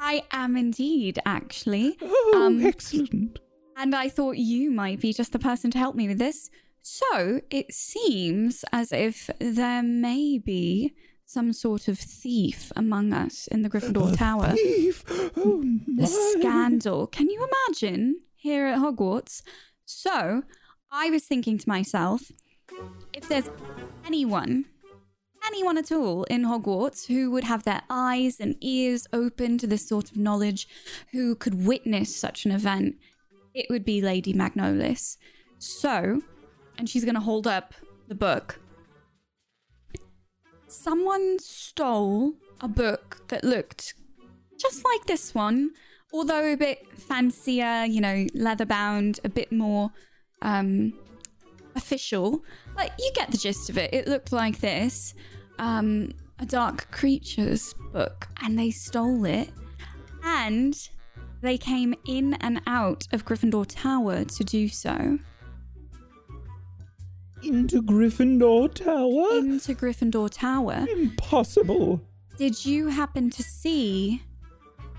I 0.00 0.24
am 0.32 0.56
indeed, 0.56 1.18
actually. 1.24 1.96
Oh, 2.02 2.42
Um, 2.46 2.64
excellent. 2.66 3.38
And 3.76 3.94
I 3.94 4.08
thought 4.08 4.36
you 4.38 4.70
might 4.70 5.00
be 5.00 5.12
just 5.12 5.32
the 5.32 5.38
person 5.38 5.70
to 5.70 5.78
help 5.78 5.94
me 5.94 6.08
with 6.08 6.18
this. 6.18 6.50
So 6.88 7.40
it 7.50 7.74
seems 7.74 8.64
as 8.72 8.92
if 8.92 9.28
there 9.40 9.82
may 9.82 10.38
be 10.38 10.94
some 11.24 11.52
sort 11.52 11.88
of 11.88 11.98
thief 11.98 12.70
among 12.76 13.12
us 13.12 13.48
in 13.48 13.62
the 13.62 13.68
Gryffindor 13.68 14.12
A 14.12 14.16
Tower. 14.16 14.52
Thief? 14.52 15.02
Oh, 15.36 15.64
The 15.96 16.06
scandal. 16.06 17.08
Can 17.08 17.28
you 17.28 17.44
imagine 17.44 18.20
here 18.36 18.68
at 18.68 18.78
Hogwarts? 18.78 19.42
So 19.84 20.44
I 20.92 21.10
was 21.10 21.24
thinking 21.24 21.58
to 21.58 21.68
myself, 21.68 22.30
if 23.12 23.28
there's 23.28 23.50
anyone, 24.06 24.66
anyone 25.44 25.78
at 25.78 25.90
all 25.90 26.22
in 26.30 26.44
Hogwarts 26.44 27.08
who 27.08 27.32
would 27.32 27.42
have 27.42 27.64
their 27.64 27.82
eyes 27.90 28.38
and 28.38 28.54
ears 28.60 29.08
open 29.12 29.58
to 29.58 29.66
this 29.66 29.88
sort 29.88 30.12
of 30.12 30.16
knowledge, 30.16 30.68
who 31.10 31.34
could 31.34 31.66
witness 31.66 32.14
such 32.14 32.44
an 32.44 32.52
event, 32.52 32.94
it 33.54 33.66
would 33.68 33.84
be 33.84 34.00
Lady 34.00 34.32
Magnolis. 34.32 35.16
So, 35.58 36.20
and 36.78 36.88
she's 36.88 37.04
to 37.14 37.20
hold 37.20 37.46
up 37.46 37.74
the 38.08 38.14
book. 38.14 38.58
Someone 40.68 41.38
stole 41.38 42.34
a 42.60 42.68
book 42.68 43.22
that 43.28 43.44
looked 43.44 43.94
just 44.58 44.84
like 44.84 45.06
this 45.06 45.34
one, 45.34 45.70
although 46.12 46.52
a 46.52 46.56
bit 46.56 46.86
fancier, 46.96 47.84
you 47.84 48.00
know, 48.00 48.26
leather 48.34 48.66
bound, 48.66 49.20
a 49.24 49.28
bit 49.28 49.52
more 49.52 49.90
um 50.42 50.92
official. 51.74 52.42
But 52.74 52.92
you 52.98 53.10
get 53.14 53.30
the 53.30 53.38
gist 53.38 53.70
of 53.70 53.78
it. 53.78 53.92
It 53.92 54.08
looked 54.08 54.32
like 54.32 54.60
this. 54.60 55.14
Um 55.58 56.12
a 56.38 56.46
dark 56.46 56.90
creatures 56.90 57.74
book 57.92 58.28
and 58.42 58.58
they 58.58 58.70
stole 58.70 59.24
it 59.24 59.50
and 60.22 60.76
they 61.40 61.56
came 61.56 61.94
in 62.06 62.34
and 62.34 62.60
out 62.66 63.06
of 63.12 63.24
Gryffindor 63.24 63.66
Tower 63.68 64.24
to 64.24 64.44
do 64.44 64.68
so. 64.68 65.18
Into 67.46 67.82
Gryffindor 67.82 68.74
Tower? 68.74 69.38
Into 69.38 69.74
Gryffindor 69.74 70.30
Tower. 70.30 70.86
Impossible. 70.90 72.00
Did 72.36 72.64
you 72.66 72.88
happen 72.88 73.30
to 73.30 73.42
see 73.42 74.22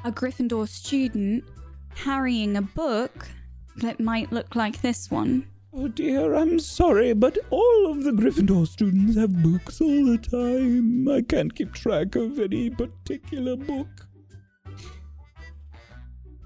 a 0.04 0.12
Gryffindor 0.12 0.68
student 0.68 1.44
carrying 1.96 2.56
a 2.56 2.62
book 2.62 3.28
that 3.78 4.00
might 4.00 4.32
look 4.32 4.56
like 4.56 4.82
this 4.82 5.12
one? 5.12 5.48
Oh 5.74 5.88
dear, 5.88 6.34
I'm 6.34 6.60
sorry, 6.60 7.14
but 7.14 7.38
all 7.50 7.92
of 7.92 8.04
the 8.04 8.12
Gryffindor 8.12 8.68
students 8.68 9.18
have 9.18 9.44
books 9.44 9.82
all 9.82 10.06
the 10.06 10.18
time. 10.18 11.08
I 11.10 11.22
can't 11.22 11.54
keep 11.54 11.74
track 11.74 12.16
of 12.16 12.40
any 12.40 12.70
particular 12.70 13.56
book. 13.56 13.88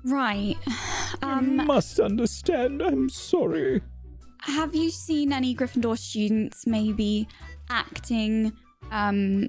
Right. 0.03 0.57
you 0.65 0.75
Um, 1.21 1.57
must 1.67 1.99
understand, 1.99 2.81
I'm 2.81 3.07
sorry. 3.07 3.81
Have 4.41 4.75
you 4.75 4.89
seen 4.89 5.31
any 5.31 5.55
Gryffindor 5.55 5.97
students 5.97 6.65
maybe 6.65 7.27
acting 7.69 8.53
um 8.91 9.47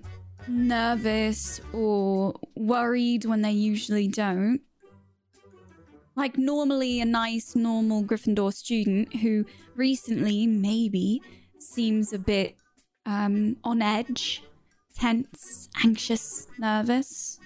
nervous 0.48 1.60
or 1.72 2.34
worried 2.54 3.24
when 3.24 3.42
they 3.42 3.52
usually 3.52 4.08
don't? 4.08 4.60
Like 6.14 6.36
normally 6.36 7.00
a 7.00 7.04
nice 7.06 7.56
normal 7.56 8.04
Gryffindor 8.04 8.52
student 8.52 9.16
who 9.16 9.46
recently 9.76 10.46
maybe 10.46 11.22
seems 11.58 12.12
a 12.12 12.18
bit 12.18 12.56
um 13.06 13.56
on 13.64 13.82
edge, 13.82 14.42
tense, 14.94 15.68
anxious, 15.82 16.46
nervous. 16.58 17.38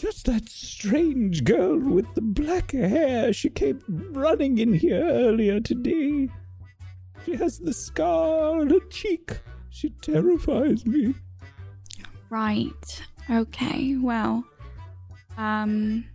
Just 0.00 0.24
that 0.24 0.48
strange 0.48 1.44
girl 1.44 1.78
with 1.78 2.14
the 2.14 2.22
black 2.22 2.72
hair. 2.72 3.34
She 3.34 3.50
came 3.50 3.82
running 4.12 4.56
in 4.56 4.72
here 4.72 5.04
earlier 5.04 5.60
today. 5.60 6.30
She 7.26 7.36
has 7.36 7.58
the 7.58 7.74
scar 7.74 8.60
on 8.60 8.70
her 8.70 8.80
cheek. 8.88 9.40
She 9.68 9.90
terrifies 10.00 10.86
me. 10.86 11.14
Right. 12.30 13.02
Okay. 13.28 13.98
Well, 14.00 14.42
um, 15.36 16.06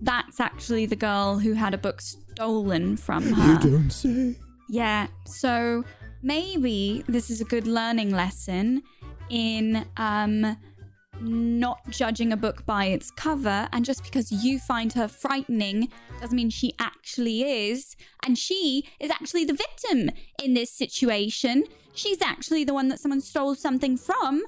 that's 0.00 0.40
actually 0.40 0.86
the 0.86 0.96
girl 0.96 1.38
who 1.38 1.52
had 1.52 1.74
a 1.74 1.78
book 1.78 2.00
stolen 2.00 2.96
from 2.96 3.30
her. 3.30 3.52
You 3.52 3.70
don't 3.70 3.90
say. 3.90 4.36
Yeah. 4.70 5.08
So 5.26 5.84
maybe 6.22 7.04
this 7.08 7.28
is 7.28 7.42
a 7.42 7.44
good 7.44 7.66
learning 7.66 8.12
lesson 8.12 8.82
in 9.28 9.84
um 9.98 10.56
not 11.20 11.80
judging 11.90 12.32
a 12.32 12.36
book 12.36 12.64
by 12.66 12.86
its 12.86 13.10
cover, 13.10 13.68
and 13.72 13.84
just 13.84 14.04
because 14.04 14.30
you 14.30 14.58
find 14.58 14.92
her 14.92 15.08
frightening 15.08 15.88
doesn't 16.20 16.36
mean 16.36 16.50
she 16.50 16.74
actually 16.78 17.68
is. 17.68 17.96
And 18.24 18.36
she 18.38 18.88
is 19.00 19.10
actually 19.10 19.44
the 19.44 19.54
victim 19.54 20.10
in 20.42 20.54
this 20.54 20.70
situation. 20.70 21.64
She's 21.94 22.22
actually 22.22 22.64
the 22.64 22.74
one 22.74 22.88
that 22.88 23.00
someone 23.00 23.20
stole 23.20 23.54
something 23.54 23.96
from, 23.96 24.42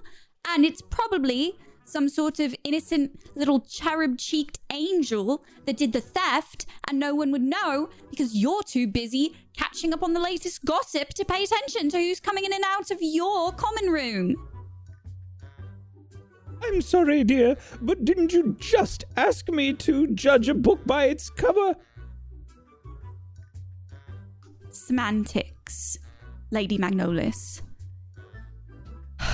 and 0.46 0.64
it's 0.64 0.82
probably 0.82 1.58
some 1.84 2.08
sort 2.08 2.38
of 2.38 2.54
innocent 2.62 3.20
little 3.34 3.60
cherub 3.60 4.16
cheeked 4.16 4.60
angel 4.72 5.44
that 5.66 5.76
did 5.76 5.92
the 5.92 6.00
theft, 6.00 6.66
and 6.86 6.98
no 6.98 7.14
one 7.14 7.32
would 7.32 7.42
know 7.42 7.88
because 8.10 8.36
you're 8.36 8.62
too 8.62 8.86
busy 8.86 9.34
catching 9.56 9.92
up 9.92 10.02
on 10.02 10.12
the 10.12 10.20
latest 10.20 10.64
gossip 10.64 11.08
to 11.08 11.24
pay 11.24 11.42
attention 11.42 11.88
to 11.90 11.98
who's 11.98 12.20
coming 12.20 12.44
in 12.44 12.52
and 12.52 12.64
out 12.64 12.90
of 12.90 12.98
your 13.00 13.52
common 13.52 13.90
room. 13.90 14.36
I'm 16.62 16.80
sorry, 16.82 17.24
dear, 17.24 17.56
but 17.80 18.04
didn't 18.04 18.32
you 18.32 18.56
just 18.58 19.04
ask 19.16 19.48
me 19.48 19.72
to 19.74 20.06
judge 20.08 20.48
a 20.48 20.54
book 20.54 20.86
by 20.86 21.06
its 21.06 21.30
cover? 21.30 21.74
Semantics, 24.70 25.98
Lady 26.50 26.78
Magnolis. 26.78 27.62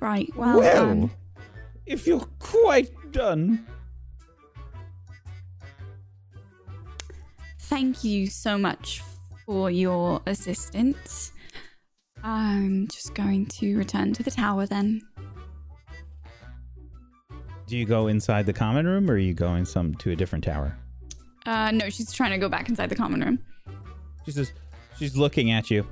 right, 0.00 0.30
well, 0.36 0.58
well, 0.58 0.86
done. 0.86 1.10
if 1.86 2.06
you're 2.06 2.28
quite 2.38 2.90
done. 3.10 3.66
Thank 7.58 8.04
you 8.04 8.26
so 8.26 8.58
much 8.58 9.02
for 9.46 9.70
your 9.70 10.20
assistance. 10.26 11.32
I'm 12.22 12.86
just 12.88 13.14
going 13.14 13.46
to 13.46 13.76
return 13.76 14.12
to 14.14 14.22
the 14.22 14.30
tower 14.30 14.66
then. 14.66 15.02
Do 17.66 17.76
you 17.76 17.84
go 17.84 18.06
inside 18.06 18.46
the 18.46 18.52
common 18.52 18.86
room 18.86 19.10
or 19.10 19.14
are 19.14 19.18
you 19.18 19.34
going 19.34 19.64
some 19.64 19.94
to 19.96 20.10
a 20.10 20.16
different 20.16 20.44
tower? 20.44 20.76
Uh, 21.46 21.70
no, 21.72 21.88
she's 21.88 22.12
trying 22.12 22.30
to 22.30 22.38
go 22.38 22.48
back 22.48 22.68
inside 22.68 22.88
the 22.88 22.94
common 22.94 23.20
room. 23.20 23.38
She 24.24 24.30
says 24.30 24.52
she's 24.98 25.16
looking 25.16 25.50
at 25.50 25.70
you. 25.70 25.86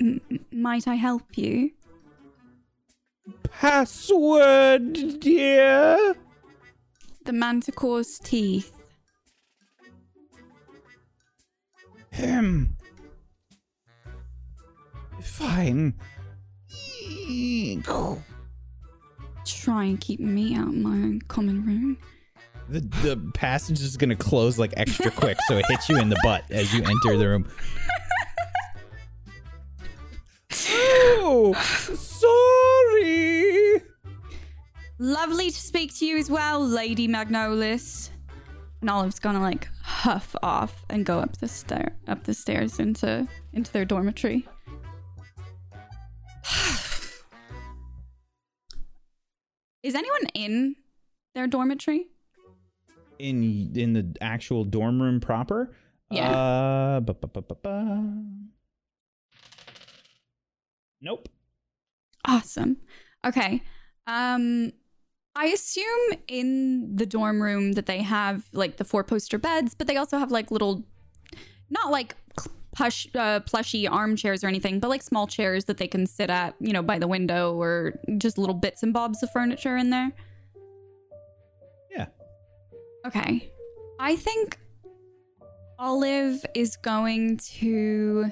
M- 0.00 0.20
might 0.50 0.88
I 0.88 0.96
help 0.96 1.38
you? 1.38 1.70
Password, 3.44 5.20
dear. 5.20 6.14
The 7.24 7.32
manticore's 7.32 8.18
teeth. 8.18 8.72
Him. 12.10 12.76
Fine. 15.20 15.94
Try 19.44 19.84
and 19.84 20.00
keep 20.00 20.18
me 20.18 20.56
out 20.56 20.68
of 20.68 20.74
my 20.74 20.90
own 20.90 21.20
common 21.28 21.64
room. 21.64 21.96
The 22.68 22.80
the 22.80 23.30
passage 23.34 23.80
is 23.80 23.96
gonna 23.96 24.16
close 24.16 24.58
like 24.58 24.74
extra 24.76 25.10
quick, 25.10 25.38
so 25.46 25.56
it 25.58 25.66
hits 25.68 25.88
you 25.88 25.98
in 25.98 26.08
the 26.08 26.18
butt 26.22 26.44
as 26.50 26.74
you 26.74 26.82
enter 26.82 27.16
the 27.16 27.28
room. 27.28 27.48
oh, 30.68 31.54
sorry. 31.54 32.11
Lovely 35.02 35.50
to 35.50 35.60
speak 35.60 35.92
to 35.96 36.06
you 36.06 36.16
as 36.16 36.30
well, 36.30 36.64
Lady 36.64 37.08
Magnolis. 37.08 38.10
And 38.80 38.88
Olive's 38.88 39.18
gonna 39.18 39.40
like 39.40 39.68
huff 39.82 40.36
off 40.44 40.84
and 40.88 41.04
go 41.04 41.18
up 41.18 41.38
the 41.38 41.48
stair 41.48 41.96
up 42.06 42.22
the 42.22 42.32
stairs 42.32 42.78
into 42.78 43.26
into 43.52 43.72
their 43.72 43.84
dormitory. 43.84 44.46
Is 49.82 49.96
anyone 49.96 50.26
in 50.34 50.76
their 51.34 51.48
dormitory? 51.48 52.06
In 53.18 53.72
in 53.74 53.94
the 53.94 54.16
actual 54.20 54.62
dorm 54.62 55.02
room 55.02 55.18
proper. 55.18 55.74
Yeah. 56.12 56.30
Uh, 56.30 57.00
ba, 57.00 57.14
ba, 57.14 57.42
ba. 57.42 58.04
Nope. 61.00 61.28
Awesome. 62.24 62.76
Okay. 63.26 63.64
Um 64.06 64.70
I 65.34 65.46
assume 65.46 66.18
in 66.28 66.96
the 66.96 67.06
dorm 67.06 67.42
room 67.42 67.72
that 67.72 67.86
they 67.86 68.02
have 68.02 68.44
like 68.52 68.76
the 68.76 68.84
four 68.84 69.02
poster 69.02 69.38
beds, 69.38 69.74
but 69.74 69.86
they 69.86 69.96
also 69.96 70.18
have 70.18 70.30
like 70.30 70.50
little 70.50 70.84
not 71.70 71.90
like 71.90 72.14
plush 72.74 73.06
uh, 73.14 73.40
plushy 73.40 73.86
armchairs 73.86 74.44
or 74.44 74.48
anything, 74.48 74.80
but 74.80 74.88
like 74.88 75.02
small 75.02 75.26
chairs 75.26 75.66
that 75.66 75.78
they 75.78 75.86
can 75.86 76.06
sit 76.06 76.30
at, 76.30 76.54
you 76.58 76.72
know, 76.72 76.82
by 76.82 76.98
the 76.98 77.08
window 77.08 77.54
or 77.54 77.98
just 78.18 78.36
little 78.36 78.54
bits 78.54 78.82
and 78.82 78.92
bobs 78.92 79.22
of 79.22 79.30
furniture 79.30 79.76
in 79.76 79.90
there. 79.90 80.12
Yeah. 81.90 82.06
Okay. 83.06 83.50
I 83.98 84.16
think 84.16 84.58
Olive 85.78 86.44
is 86.54 86.76
going 86.76 87.38
to. 87.38 88.30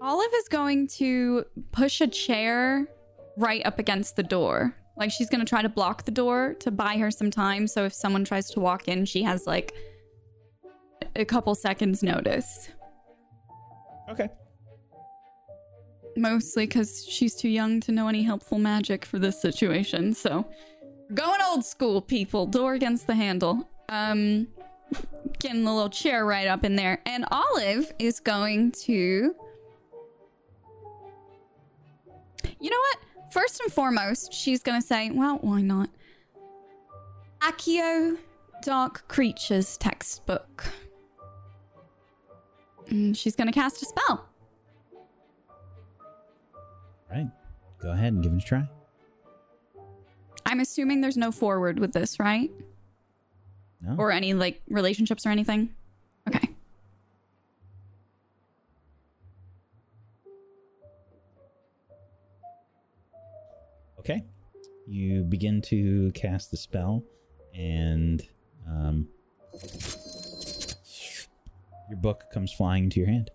Olive 0.00 0.30
is 0.36 0.48
going 0.48 0.86
to 0.86 1.44
push 1.72 2.00
a 2.00 2.06
chair 2.06 2.86
right 3.38 3.64
up 3.64 3.78
against 3.78 4.16
the 4.16 4.22
door. 4.22 4.74
Like 4.96 5.12
she's 5.12 5.28
to 5.28 5.44
try 5.44 5.62
to 5.62 5.68
block 5.68 6.04
the 6.04 6.10
door 6.10 6.54
to 6.60 6.70
buy 6.70 6.98
her 6.98 7.10
some 7.10 7.30
time. 7.30 7.68
So 7.68 7.84
if 7.84 7.94
someone 7.94 8.24
tries 8.24 8.50
to 8.50 8.60
walk 8.60 8.88
in, 8.88 9.04
she 9.04 9.22
has 9.22 9.46
like 9.46 9.72
a 11.14 11.24
couple 11.24 11.54
seconds 11.54 12.02
notice. 12.02 12.68
Okay. 14.10 14.28
Mostly 16.16 16.66
because 16.66 17.06
she's 17.06 17.36
too 17.36 17.48
young 17.48 17.80
to 17.82 17.92
know 17.92 18.08
any 18.08 18.24
helpful 18.24 18.58
magic 18.58 19.04
for 19.04 19.20
this 19.20 19.40
situation. 19.40 20.14
So 20.14 20.44
going 21.14 21.40
old 21.48 21.64
school, 21.64 22.02
people. 22.02 22.46
Door 22.46 22.74
against 22.74 23.06
the 23.06 23.14
handle. 23.14 23.68
Um, 23.88 24.48
getting 25.38 25.64
the 25.64 25.72
little 25.72 25.90
chair 25.90 26.26
right 26.26 26.48
up 26.48 26.64
in 26.64 26.74
there. 26.74 27.00
And 27.06 27.24
Olive 27.30 27.92
is 28.00 28.18
going 28.18 28.72
to. 28.72 29.34
You 32.60 32.70
know 32.70 32.76
what? 32.76 32.98
First 33.30 33.60
and 33.60 33.72
foremost, 33.72 34.32
she's 34.32 34.62
going 34.62 34.80
to 34.80 34.86
say, 34.86 35.10
well, 35.10 35.38
why 35.42 35.60
not? 35.60 35.90
Accio 37.40 38.16
Dark 38.62 39.06
Creatures 39.08 39.76
textbook. 39.76 40.64
And 42.88 43.16
she's 43.16 43.36
going 43.36 43.46
to 43.46 43.52
cast 43.52 43.82
a 43.82 43.86
spell. 43.86 44.28
Right. 47.10 47.28
Go 47.80 47.90
ahead 47.90 48.12
and 48.12 48.22
give 48.22 48.32
it 48.32 48.42
a 48.42 48.46
try. 48.46 48.68
I'm 50.46 50.60
assuming 50.60 51.00
there's 51.02 51.16
no 51.16 51.30
forward 51.30 51.78
with 51.78 51.92
this, 51.92 52.18
right? 52.18 52.50
No. 53.82 53.94
Or 53.98 54.10
any 54.10 54.34
like 54.34 54.62
relationships 54.68 55.26
or 55.26 55.30
anything? 55.30 55.74
Okay. 64.08 64.24
You 64.86 65.22
begin 65.22 65.60
to 65.62 66.10
cast 66.12 66.50
the 66.50 66.56
spell, 66.56 67.04
and 67.54 68.26
um, 68.66 69.06
your 71.90 71.98
book 71.98 72.24
comes 72.32 72.50
flying 72.50 72.84
into 72.84 73.00
your 73.00 73.08
hand. 73.08 73.30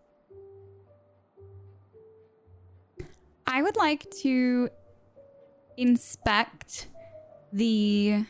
I 3.45 3.61
would 3.61 3.75
like 3.75 4.09
to 4.23 4.69
inspect 5.77 6.87
the 7.51 8.25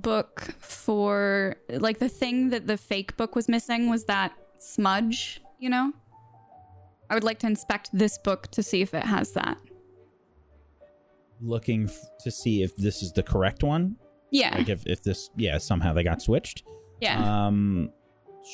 book 0.00 0.40
for 0.58 1.54
like 1.70 2.00
the 2.00 2.08
thing 2.08 2.50
that 2.50 2.66
the 2.66 2.76
fake 2.76 3.16
book 3.16 3.36
was 3.36 3.48
missing 3.48 3.88
was 3.88 4.06
that 4.06 4.32
smudge, 4.58 5.40
you 5.60 5.70
know? 5.70 5.92
I 7.08 7.14
would 7.14 7.22
like 7.22 7.38
to 7.40 7.46
inspect 7.46 7.90
this 7.92 8.18
book 8.18 8.48
to 8.48 8.62
see 8.62 8.82
if 8.82 8.92
it 8.92 9.04
has 9.04 9.32
that. 9.32 9.56
Looking 11.40 11.84
f- 11.84 11.98
to 12.24 12.30
see 12.30 12.62
if 12.62 12.74
this 12.76 13.02
is 13.02 13.12
the 13.12 13.22
correct 13.22 13.62
one. 13.62 13.96
Yeah. 14.30 14.56
Like 14.56 14.68
if, 14.68 14.86
if 14.86 15.02
this, 15.02 15.30
yeah, 15.36 15.58
somehow 15.58 15.92
they 15.92 16.02
got 16.02 16.20
switched. 16.20 16.64
yeah. 17.00 17.46
Um, 17.46 17.90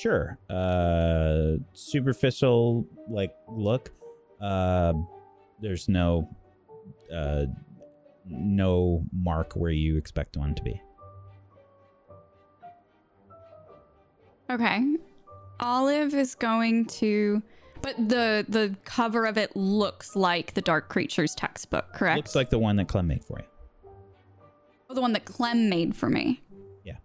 sure. 0.00 0.38
Uh, 0.50 1.56
superficial 1.72 2.86
like 3.08 3.34
look. 3.48 3.90
Uh, 4.40 4.92
there's 5.60 5.88
no, 5.88 6.28
uh, 7.14 7.46
no 8.26 9.04
mark 9.12 9.54
where 9.54 9.70
you 9.70 9.96
expect 9.96 10.36
one 10.36 10.54
to 10.54 10.62
be. 10.62 10.80
Okay. 14.50 14.96
Olive 15.60 16.14
is 16.14 16.34
going 16.34 16.84
to 16.86 17.42
but 17.84 18.08
the 18.08 18.46
the 18.48 18.74
cover 18.86 19.26
of 19.26 19.36
it 19.36 19.54
looks 19.54 20.16
like 20.16 20.54
the 20.54 20.62
Dark 20.62 20.88
Creatures 20.88 21.34
textbook, 21.34 21.92
correct? 21.92 22.16
Looks 22.16 22.34
like 22.34 22.48
the 22.48 22.58
one 22.58 22.76
that 22.76 22.88
Clem 22.88 23.06
made 23.06 23.22
for 23.22 23.38
you. 23.38 23.90
Oh, 24.88 24.94
the 24.94 25.02
one 25.02 25.12
that 25.12 25.26
Clem 25.26 25.68
made 25.68 25.94
for 25.94 26.08
me. 26.08 26.42
Yeah. 26.82 26.96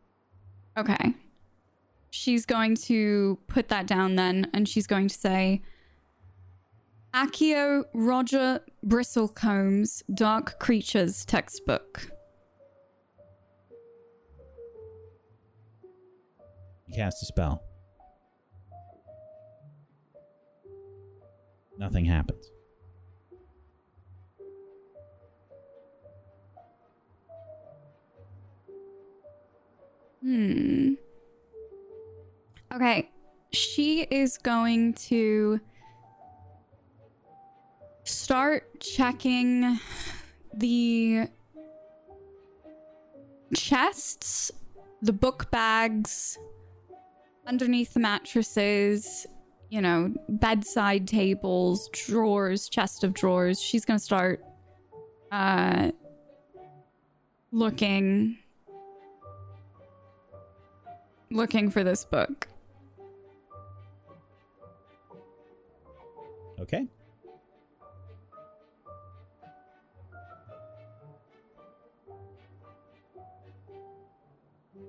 Okay. 0.78 1.14
She's 2.12 2.46
going 2.46 2.76
to 2.76 3.38
put 3.48 3.68
that 3.68 3.88
down 3.88 4.16
then, 4.16 4.50
and 4.54 4.70
she's 4.70 4.88
going 4.88 5.10
to 5.10 5.16
say, 5.16 5.62
Accio 7.14 7.84
Roger 7.94 8.62
Bristlecombs 8.86 10.04
Dark 10.14 10.60
Creatures 10.60 11.26
textbook. 11.26 12.10
You 16.88 16.96
cast 16.96 17.22
a 17.22 17.26
spell. 17.26 17.69
Nothing 21.80 22.04
happens. 22.04 22.52
Hmm. 30.22 30.96
Okay. 32.76 33.10
She 33.54 34.02
is 34.02 34.38
going 34.38 34.94
to 34.96 35.62
start 38.04 38.82
checking 38.82 39.80
the 40.54 41.28
chests, 43.56 44.52
the 45.02 45.14
book 45.14 45.50
bags, 45.50 46.38
underneath 47.48 47.94
the 47.94 48.02
mattresses, 48.02 49.26
you 49.70 49.82
know, 49.82 50.14
bedside 50.28 51.08
tables, 51.08 51.90
drawers, 51.94 52.70
chest 52.70 53.04
of 53.04 53.14
drawers. 53.14 53.62
She's 53.62 53.86
going 53.86 54.00
to 54.00 54.04
start 54.04 54.44
uh 55.32 55.92
looking 57.52 58.38
looking 61.32 61.70
for 61.70 61.84
this 61.84 62.04
book. 62.06 62.48
Okay. 66.60 66.88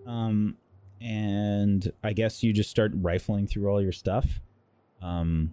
Um, 0.07 0.57
and 1.01 1.93
I 2.03 2.13
guess 2.13 2.43
you 2.43 2.53
just 2.53 2.69
start 2.69 2.93
rifling 2.95 3.47
through 3.47 3.69
all 3.69 3.81
your 3.81 3.93
stuff. 3.93 4.41
Um, 5.03 5.53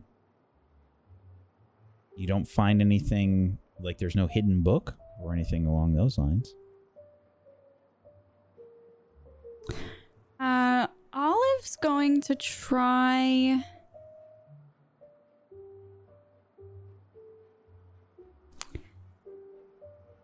you 2.15 2.28
don't 2.28 2.48
find 2.48 2.82
anything 2.82 3.57
like 3.80 3.98
there's 3.98 4.15
no 4.15 4.28
hidden 4.28 4.61
book 4.61 4.95
or 5.22 5.34
anything 5.34 5.65
along 5.65 5.94
those 5.94 6.18
lines. 6.18 6.56
Uh, 10.40 10.88
Olive's 11.14 11.76
going 11.82 12.22
to 12.22 12.36
try. 12.36 13.64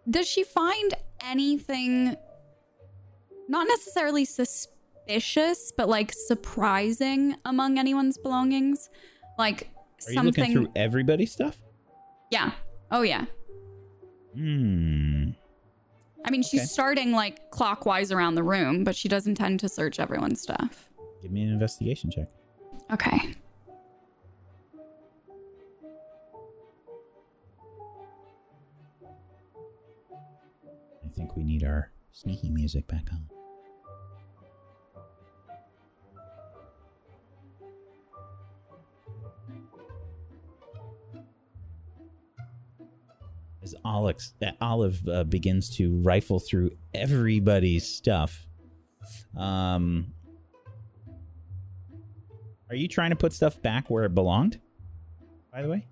Does 0.09 0.27
she 0.27 0.43
find 0.43 0.93
anything 1.21 2.15
not 3.47 3.67
necessarily 3.67 4.25
suspicious, 4.25 5.71
but 5.75 5.87
like 5.87 6.11
surprising 6.13 7.35
among 7.45 7.79
anyone's 7.79 8.17
belongings? 8.17 8.89
Like 9.37 9.69
Are 10.07 10.11
you 10.11 10.15
something. 10.15 10.43
looking 10.43 10.53
through 10.53 10.71
everybody's 10.75 11.31
stuff? 11.31 11.57
Yeah. 12.31 12.51
Oh, 12.91 13.01
yeah. 13.01 13.25
Hmm. 14.35 15.29
I 16.25 16.31
mean, 16.31 16.41
she's 16.43 16.61
Okay. 16.61 16.65
starting 16.67 17.11
like 17.11 17.51
clockwise 17.51 18.11
around 18.11 18.35
the 18.35 18.43
room, 18.43 18.83
but 18.83 18.95
she 18.95 19.07
does 19.09 19.27
intend 19.27 19.59
to 19.61 19.69
search 19.69 19.99
everyone's 19.99 20.41
stuff. 20.41 20.89
Give 21.21 21.31
me 21.31 21.43
an 21.43 21.49
investigation 21.49 22.09
check. 22.11 22.27
Okay. 22.91 23.35
I 31.03 31.07
think 31.15 31.35
we 31.35 31.43
need 31.43 31.63
our 31.63 31.91
sneaky 32.11 32.49
music 32.49 32.87
back 32.87 33.07
on. 33.11 33.27
As 43.63 43.73
Alex, 43.85 44.33
uh, 44.41 44.51
Olive 44.59 45.07
uh, 45.07 45.23
begins 45.23 45.69
to 45.77 45.95
rifle 46.01 46.39
through 46.39 46.71
everybody's 46.93 47.87
stuff, 47.87 48.45
um, 49.37 50.11
are 52.69 52.75
you 52.75 52.87
trying 52.89 53.11
to 53.11 53.15
put 53.15 53.31
stuff 53.31 53.61
back 53.61 53.89
where 53.89 54.03
it 54.03 54.13
belonged? 54.13 54.59
By 55.51 55.61
the 55.61 55.69
way, 55.69 55.85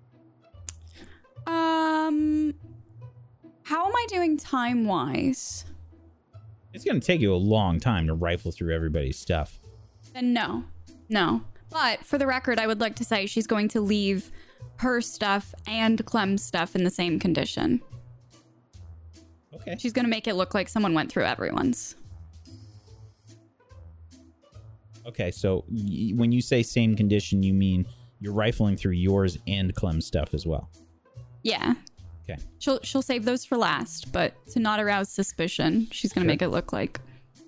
Um, 1.46 2.54
how 3.62 3.86
am 3.86 3.92
I 3.94 4.06
doing 4.08 4.36
time 4.36 4.84
wise? 4.86 5.64
it's 6.74 6.84
going 6.84 6.98
to 6.98 7.06
take 7.06 7.20
you 7.20 7.34
a 7.34 7.36
long 7.36 7.78
time 7.80 8.06
to 8.06 8.14
rifle 8.14 8.50
through 8.50 8.74
everybody's 8.74 9.18
stuff. 9.18 9.58
Then 10.14 10.32
no, 10.32 10.64
no. 11.10 11.42
But 11.70 12.04
for 12.04 12.16
the 12.18 12.26
record, 12.26 12.58
I 12.58 12.66
would 12.66 12.80
like 12.80 12.96
to 12.96 13.04
say 13.04 13.26
she's 13.26 13.46
going 13.46 13.68
to 13.68 13.80
leave 13.80 14.30
her 14.76 15.00
stuff 15.00 15.54
and 15.66 16.04
Clem's 16.06 16.42
stuff 16.44 16.74
in 16.74 16.84
the 16.84 16.90
same 16.90 17.18
condition. 17.18 17.80
Okay. 19.54 19.76
She's 19.78 19.92
going 19.92 20.04
to 20.04 20.10
make 20.10 20.26
it 20.26 20.34
look 20.34 20.54
like 20.54 20.68
someone 20.68 20.94
went 20.94 21.10
through 21.12 21.24
everyone's. 21.24 21.94
Okay, 25.06 25.30
so 25.30 25.64
y- 25.70 26.12
when 26.14 26.30
you 26.32 26.40
say 26.40 26.62
same 26.62 26.94
condition, 26.96 27.42
you 27.42 27.52
mean 27.52 27.86
you're 28.20 28.32
rifling 28.32 28.76
through 28.76 28.92
yours 28.92 29.36
and 29.46 29.74
Clem's 29.74 30.06
stuff 30.06 30.32
as 30.32 30.46
well. 30.46 30.70
Yeah. 31.42 31.74
Okay. 32.28 32.40
She'll 32.60 32.78
she'll 32.82 33.02
save 33.02 33.24
those 33.24 33.44
for 33.44 33.56
last, 33.58 34.12
but 34.12 34.34
to 34.52 34.60
not 34.60 34.78
arouse 34.78 35.08
suspicion, 35.10 35.88
she's 35.90 36.12
going 36.12 36.22
to 36.24 36.28
Sure. 36.28 36.32
make 36.34 36.42
it 36.42 36.48
look 36.48 36.72
like 36.72 37.00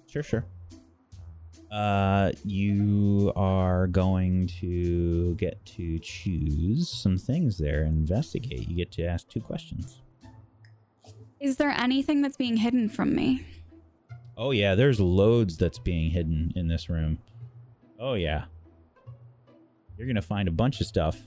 Sure, 0.08 0.22
sure. 0.24 0.44
Uh, 1.74 2.30
you 2.44 3.32
are 3.34 3.88
going 3.88 4.46
to 4.46 5.34
get 5.34 5.64
to 5.66 5.98
choose 5.98 6.88
some 6.88 7.18
things 7.18 7.59
there 7.59 7.82
and 7.82 7.96
investigate. 7.98 8.68
You 8.68 8.76
get 8.76 8.92
to 8.92 9.05
ask 9.05 9.28
two 9.28 9.40
questions. 9.40 10.01
Is 11.40 11.56
there 11.56 11.70
anything 11.70 12.22
that's 12.22 12.36
being 12.36 12.59
hidden 12.59 12.88
from 12.88 13.12
me? 13.12 13.44
Oh 14.36 14.52
yeah, 14.52 14.76
there's 14.76 15.01
loads 15.01 15.56
that's 15.56 15.80
being 15.80 16.12
hidden 16.12 16.52
in 16.55 16.68
this 16.68 16.88
room. 16.88 17.18
Oh 17.98 18.14
yeah. 18.14 18.44
You're 19.98 20.06
gonna 20.06 20.22
find 20.22 20.46
a 20.46 20.52
bunch 20.52 20.80
of 20.80 20.86
stuff. 20.86 21.20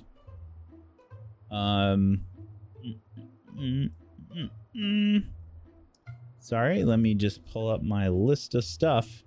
Um. 1.51 2.21
mm, 2.85 2.99
mm, 3.59 3.91
mm, 4.33 4.49
mm. 4.73 5.25
Sorry, 6.39 6.85
let 6.85 6.99
me 6.99 7.15
just 7.15 7.45
pull 7.51 7.69
up 7.69 7.83
my 7.83 8.07
list 8.07 8.55
of 8.55 8.63
stuff. 8.63 9.25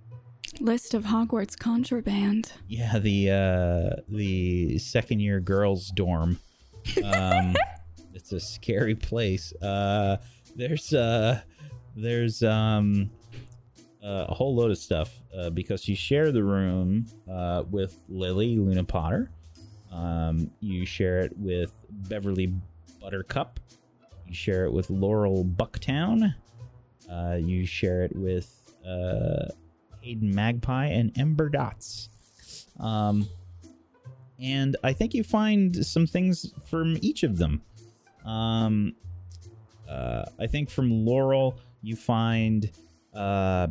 List 0.59 0.93
of 0.93 1.05
Hogwarts 1.05 1.57
contraband. 1.57 2.51
Yeah, 2.67 2.99
the 2.99 3.31
uh 3.31 4.01
the 4.09 4.77
second 4.79 5.19
year 5.21 5.39
girls 5.39 5.91
dorm. 5.91 6.39
Um 7.03 7.55
it's 8.13 8.31
a 8.31 8.39
scary 8.39 8.95
place. 8.95 9.53
Uh 9.61 10.17
there's 10.55 10.93
uh 10.93 11.41
there's 11.95 12.43
um 12.43 13.09
uh, 14.03 14.25
a 14.29 14.33
whole 14.33 14.55
load 14.55 14.71
of 14.71 14.77
stuff 14.77 15.19
uh, 15.37 15.49
because 15.51 15.87
you 15.87 15.95
share 15.95 16.31
the 16.31 16.43
room 16.43 17.05
uh, 17.31 17.63
with 17.69 17.99
Lily 18.09 18.57
Luna 18.57 18.83
Potter. 18.83 19.29
Um, 19.91 20.49
you 20.59 20.85
share 20.85 21.19
it 21.19 21.37
with 21.37 21.71
Beverly 21.89 22.51
Buttercup. 22.99 23.59
You 24.25 24.33
share 24.33 24.65
it 24.65 24.73
with 24.73 24.89
Laurel 24.89 25.45
Bucktown. 25.45 26.33
Uh, 27.11 27.37
you 27.39 27.65
share 27.65 28.03
it 28.03 28.15
with 28.15 28.73
uh, 28.87 29.49
Hayden 30.01 30.33
Magpie 30.33 30.87
and 30.87 31.17
Ember 31.17 31.49
Dots. 31.49 32.09
Um, 32.79 33.27
and 34.39 34.75
I 34.83 34.93
think 34.93 35.13
you 35.13 35.23
find 35.23 35.85
some 35.85 36.07
things 36.07 36.51
from 36.65 36.97
each 37.01 37.23
of 37.23 37.37
them. 37.37 37.61
Um, 38.25 38.95
uh, 39.87 40.25
I 40.39 40.47
think 40.47 40.69
from 40.69 41.05
Laurel, 41.05 41.59
you 41.81 41.95
find. 41.95 42.69
Uh, 43.13 43.67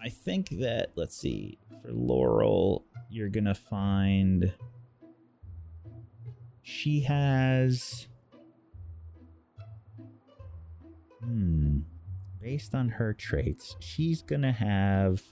I 0.00 0.08
think 0.10 0.50
that, 0.60 0.92
let's 0.96 1.16
see, 1.16 1.58
for 1.82 1.92
Laurel, 1.92 2.84
you're 3.10 3.28
going 3.28 3.44
to 3.44 3.54
find. 3.54 4.52
She 6.62 7.00
has. 7.00 8.06
Hmm. 11.24 11.78
Based 12.40 12.74
on 12.74 12.88
her 12.88 13.12
traits, 13.12 13.76
she's 13.80 14.22
going 14.22 14.42
to 14.42 14.52
have. 14.52 15.22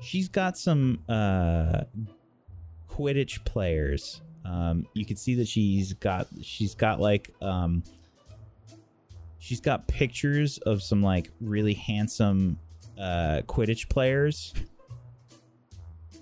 She's 0.00 0.28
got 0.28 0.56
some 0.56 1.02
uh 1.08 1.82
Quidditch 2.88 3.44
players. 3.44 4.22
Um, 4.44 4.86
you 4.94 5.04
can 5.04 5.16
see 5.16 5.34
that 5.34 5.46
she's 5.46 5.92
got 5.92 6.26
she's 6.40 6.74
got 6.74 7.00
like 7.00 7.30
um 7.42 7.82
she's 9.38 9.60
got 9.60 9.86
pictures 9.86 10.58
of 10.58 10.82
some 10.82 11.02
like 11.02 11.30
really 11.40 11.74
handsome 11.74 12.58
uh, 12.98 13.42
Quidditch 13.46 13.88
players. 13.88 14.52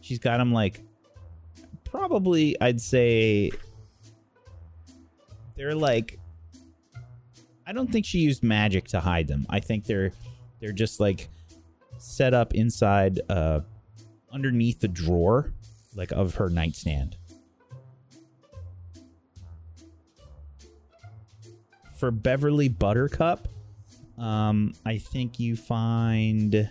She's 0.01 0.19
got 0.19 0.39
them 0.39 0.53
like 0.53 0.83
probably 1.85 2.61
I'd 2.61 2.81
say 2.81 3.51
they're 5.57 5.75
like 5.75 6.19
I 7.67 7.73
don't 7.73 7.91
think 7.91 8.07
she 8.07 8.21
used 8.21 8.43
magic 8.45 8.87
to 8.89 9.01
hide 9.01 9.27
them. 9.27 9.45
I 9.51 9.59
think 9.61 9.85
they're 9.85 10.13
they're 10.61 10.73
just 10.73 11.01
like 11.01 11.29
set 11.99 12.33
up 12.33 12.55
inside 12.55 13.21
uh 13.29 13.61
underneath 14.33 14.81
the 14.81 14.89
drawer 14.89 15.53
like 15.95 16.13
of 16.13 16.37
her 16.37 16.49
nightstand. 16.49 17.17
For 21.97 22.11
Beverly 22.11 22.69
Buttercup, 22.69 23.49
um 24.17 24.73
I 24.85 24.99
think 24.99 25.41
you 25.41 25.57
find 25.57 26.71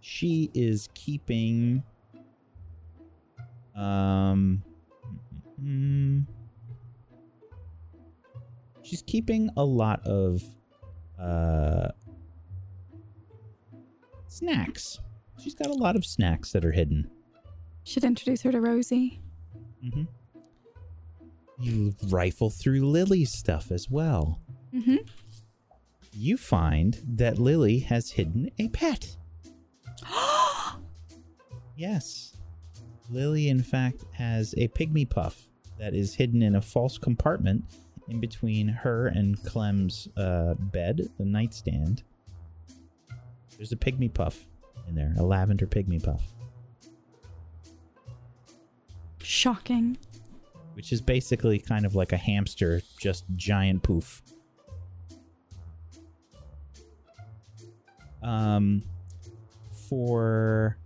she 0.00 0.50
is 0.52 0.88
keeping 0.94 1.82
um 3.74 4.62
mm, 5.62 6.26
she's 8.88 9.02
keeping 9.02 9.50
a 9.56 9.64
lot 9.64 10.04
of 10.06 10.42
uh 11.20 11.88
snacks. 14.28 14.98
She's 15.42 15.54
got 15.54 15.68
a 15.68 15.74
lot 15.74 15.96
of 15.96 16.04
snacks 16.04 16.52
that 16.52 16.64
are 16.64 16.72
hidden. 16.72 17.10
Should 17.84 18.04
introduce 18.04 18.42
her 18.42 18.52
to 18.52 18.60
Rosie. 18.60 19.20
Mm-hmm. 19.84 20.04
You 21.60 21.94
rifle 22.08 22.50
through 22.50 22.86
Lily's 22.86 23.32
stuff 23.32 23.70
as 23.70 23.90
well. 23.90 24.40
Mm-hmm. 24.72 24.96
You 26.12 26.36
find 26.36 27.00
that 27.06 27.38
Lily 27.38 27.80
has 27.80 28.10
hidden 28.10 28.50
a 28.58 28.68
pet. 28.68 29.16
yes. 31.76 32.36
Lily, 33.10 33.48
in 33.48 33.62
fact, 33.62 34.04
has 34.12 34.54
a 34.56 34.68
pygmy 34.68 35.08
puff 35.08 35.48
that 35.78 35.94
is 35.94 36.14
hidden 36.14 36.42
in 36.42 36.56
a 36.56 36.62
false 36.62 36.98
compartment 36.98 37.64
in 38.08 38.20
between 38.20 38.68
her 38.68 39.08
and 39.08 39.42
Clem's 39.44 40.08
uh, 40.16 40.54
bed, 40.54 41.08
the 41.18 41.24
nightstand. 41.24 42.02
There's 43.56 43.72
a 43.72 43.76
pygmy 43.76 44.12
puff 44.12 44.46
in 44.88 44.94
there, 44.94 45.14
a 45.18 45.22
lavender 45.22 45.66
pygmy 45.66 46.02
puff, 46.02 46.22
Shocking. 49.22 49.98
which 50.74 50.92
is 50.92 51.00
basically 51.00 51.58
kind 51.58 51.84
of 51.84 51.94
like 51.94 52.12
a 52.12 52.16
hamster, 52.16 52.80
just 52.98 53.24
giant 53.36 53.82
poof. 53.82 54.22
Um, 58.22 58.82
for 59.88 60.76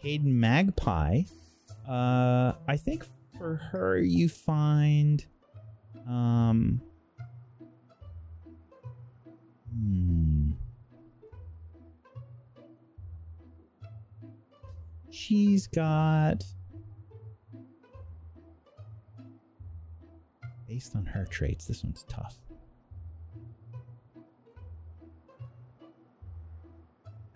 Hayden 0.00 0.38
Magpie, 0.38 1.22
uh, 1.88 2.52
I 2.68 2.76
think 2.76 3.04
for 3.38 3.56
her 3.56 3.98
you 3.98 4.28
find, 4.28 5.24
um, 6.06 6.80
hmm. 9.72 10.50
She's 15.10 15.66
got, 15.66 16.44
based 20.66 20.96
on 20.96 21.04
her 21.04 21.26
traits, 21.26 21.66
this 21.66 21.84
one's 21.84 22.04
tough. 22.08 22.36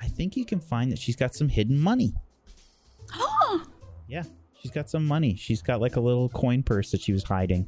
I 0.01 0.09
think 0.09 0.37
you 0.37 0.45
can 0.45 0.61
find 0.61 0.93
that 0.93 0.99
she's 0.99 1.17
got 1.17 1.35
some 1.35 1.49
hidden 1.49 1.79
money. 1.79 2.15
Yeah, 4.07 4.25
she's 4.61 4.71
got 4.71 4.91
some 4.91 5.07
money. 5.07 5.35
She's 5.35 5.63
got 5.63 5.81
like 5.81 5.97
a 5.97 6.01
little 6.01 6.29
coin 6.29 6.63
purse 6.63 6.91
that 6.91 7.01
she 7.01 7.13
was 7.13 7.25
hiding. 7.25 7.67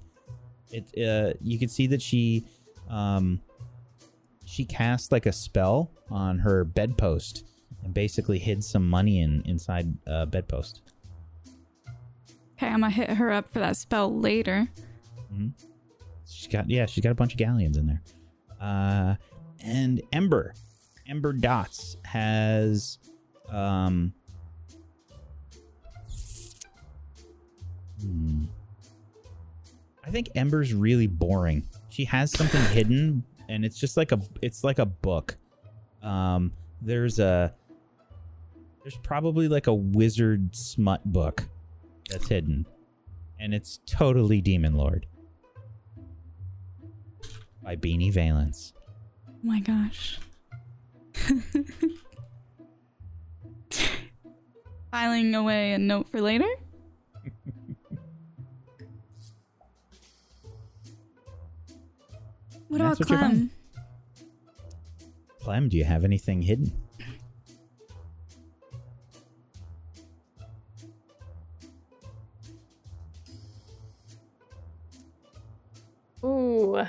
It 0.70 0.84
uh 0.98 1.34
you 1.40 1.58
can 1.58 1.68
see 1.68 1.86
that 1.88 2.02
she 2.02 2.44
um 2.88 3.40
she 4.44 4.64
cast 4.64 5.12
like 5.12 5.26
a 5.26 5.32
spell 5.32 5.90
on 6.10 6.38
her 6.38 6.64
bedpost 6.64 7.44
and 7.82 7.92
basically 7.92 8.38
hid 8.38 8.62
some 8.62 8.88
money 8.88 9.20
in 9.20 9.42
inside 9.44 9.92
uh 10.06 10.26
bedpost. 10.26 10.82
Okay, 12.56 12.66
I'm 12.66 12.80
gonna 12.80 12.90
hit 12.90 13.10
her 13.10 13.32
up 13.32 13.48
for 13.48 13.58
that 13.58 13.76
spell 13.76 14.14
later. 14.18 14.68
She's 16.28 16.48
got 16.48 16.68
yeah, 16.68 16.86
she's 16.86 17.02
got 17.02 17.10
a 17.10 17.14
bunch 17.14 17.32
of 17.32 17.38
galleons 17.38 17.76
in 17.76 17.86
there. 17.86 18.02
Uh 18.60 19.16
and 19.60 20.02
Ember. 20.12 20.54
Ember 21.08 21.32
Dots 21.32 21.96
has 22.04 22.98
um 23.50 24.12
hmm. 28.00 28.44
I 30.06 30.10
think 30.10 30.30
Ember's 30.34 30.72
really 30.72 31.08
boring. 31.08 31.64
She 31.88 32.04
has 32.04 32.30
something 32.30 32.60
hidden 32.72 33.24
and 33.48 33.64
it's 33.64 33.78
just 33.78 33.96
like 33.96 34.12
a 34.12 34.20
it's 34.42 34.62
like 34.64 34.78
a 34.78 34.86
book. 34.86 35.36
Um 36.02 36.52
there's 36.80 37.18
a 37.18 37.54
there's 38.82 38.96
probably 38.98 39.48
like 39.48 39.66
a 39.66 39.74
wizard 39.74 40.54
smut 40.54 41.04
book 41.12 41.42
that's 42.08 42.28
hidden. 42.28 42.66
And 43.38 43.52
it's 43.52 43.80
totally 43.86 44.40
Demon 44.40 44.74
Lord 44.74 45.06
by 47.62 47.74
Beanie 47.76 48.12
Valence. 48.12 48.72
Oh 49.28 49.32
my 49.42 49.60
gosh. 49.60 50.20
Filing 54.92 55.34
away 55.34 55.72
a 55.72 55.78
note 55.78 56.08
for 56.08 56.20
later? 56.20 56.48
What 62.68 62.80
about 62.80 62.98
what 62.98 63.08
Clem? 63.08 63.50
Clem, 65.40 65.68
do 65.68 65.76
you 65.76 65.84
have 65.84 66.04
anything 66.04 66.42
hidden? 66.42 66.72
Ooh. 76.24 76.84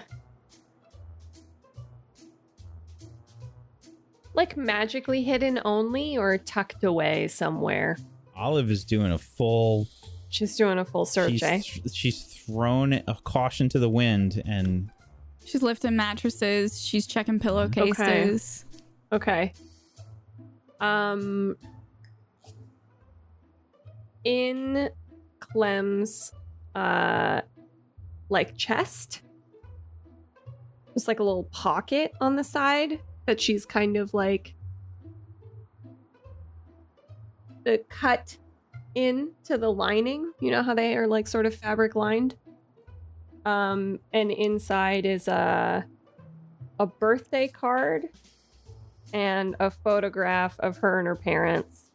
Like 4.34 4.58
magically 4.58 5.24
hidden 5.24 5.60
only 5.64 6.18
or 6.18 6.40
tucked 6.40 6.84
away 6.84 7.28
somewhere? 7.28 7.98
Olive 8.36 8.72
is 8.72 8.84
doing 8.84 9.12
a 9.12 9.18
full. 9.18 9.88
She's 10.30 10.56
doing 10.56 10.78
a 10.78 10.86
full 10.86 11.06
search, 11.06 11.32
she's, 11.34 11.44
eh? 11.44 11.62
she's 11.94 12.24
thrown 12.24 12.94
a 12.94 13.18
caution 13.24 13.70
to 13.70 13.80
the 13.80 13.90
wind, 13.90 14.42
and 14.46 14.92
She's 15.48 15.64
lifting 15.64 15.96
mattresses. 15.96 16.82
She's 16.82 17.08
checking 17.08 17.40
pillowcases. 17.40 18.66
Okay. 19.14 19.54
okay. 19.54 19.54
Um 20.82 21.56
in 24.26 24.90
Clem's 25.40 26.34
uh 26.76 27.42
like 28.30 28.58
chest 28.58 29.22
there's 30.88 31.08
like 31.08 31.22
a 31.22 31.24
little 31.24 31.46
pocket 31.46 32.12
on 32.20 32.36
the 32.36 32.44
side 32.44 33.00
that 33.26 33.40
she's 33.40 33.66
kind 33.66 33.96
of 33.96 34.14
like 34.14 34.54
uh, 37.66 37.78
cut 37.88 38.36
into 38.96 39.58
the 39.58 39.72
lining. 39.72 40.34
You 40.42 40.52
know 40.52 40.64
how 40.64 40.74
they 40.74 40.98
are 40.98 41.08
like 41.08 41.28
sort 41.28 41.46
of 41.46 41.56
fabric 41.56 41.96
lined? 41.96 42.36
Um 43.48 44.00
and 44.12 44.30
inside 44.30 45.06
is 45.06 45.30
a 45.30 45.86
a 46.82 46.86
birthday 46.86 47.48
card 47.48 48.10
and 49.14 49.56
a 49.62 49.72
photograph 49.72 50.60
of 50.60 50.78
her 50.80 51.00
and 51.00 51.08
her 51.08 51.16
parents. 51.16 51.86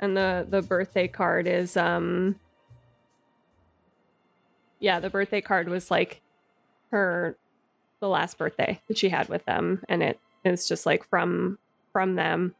And 0.00 0.16
the 0.16 0.44
the 0.50 0.60
birthday 0.60 1.06
card 1.06 1.46
is 1.46 1.76
um 1.76 2.34
yeah, 4.80 4.98
the 4.98 5.08
birthday 5.08 5.40
card 5.40 5.68
was 5.68 5.88
like 5.88 6.20
her 6.90 7.36
the 8.00 8.08
last 8.08 8.38
birthday 8.38 8.80
that 8.88 8.98
she 8.98 9.08
had 9.08 9.28
with 9.28 9.44
them 9.44 9.84
and 9.88 10.02
it 10.02 10.18
is 10.44 10.66
just 10.66 10.84
like 10.84 11.08
from 11.08 11.58
from 11.92 12.16
them. 12.16 12.56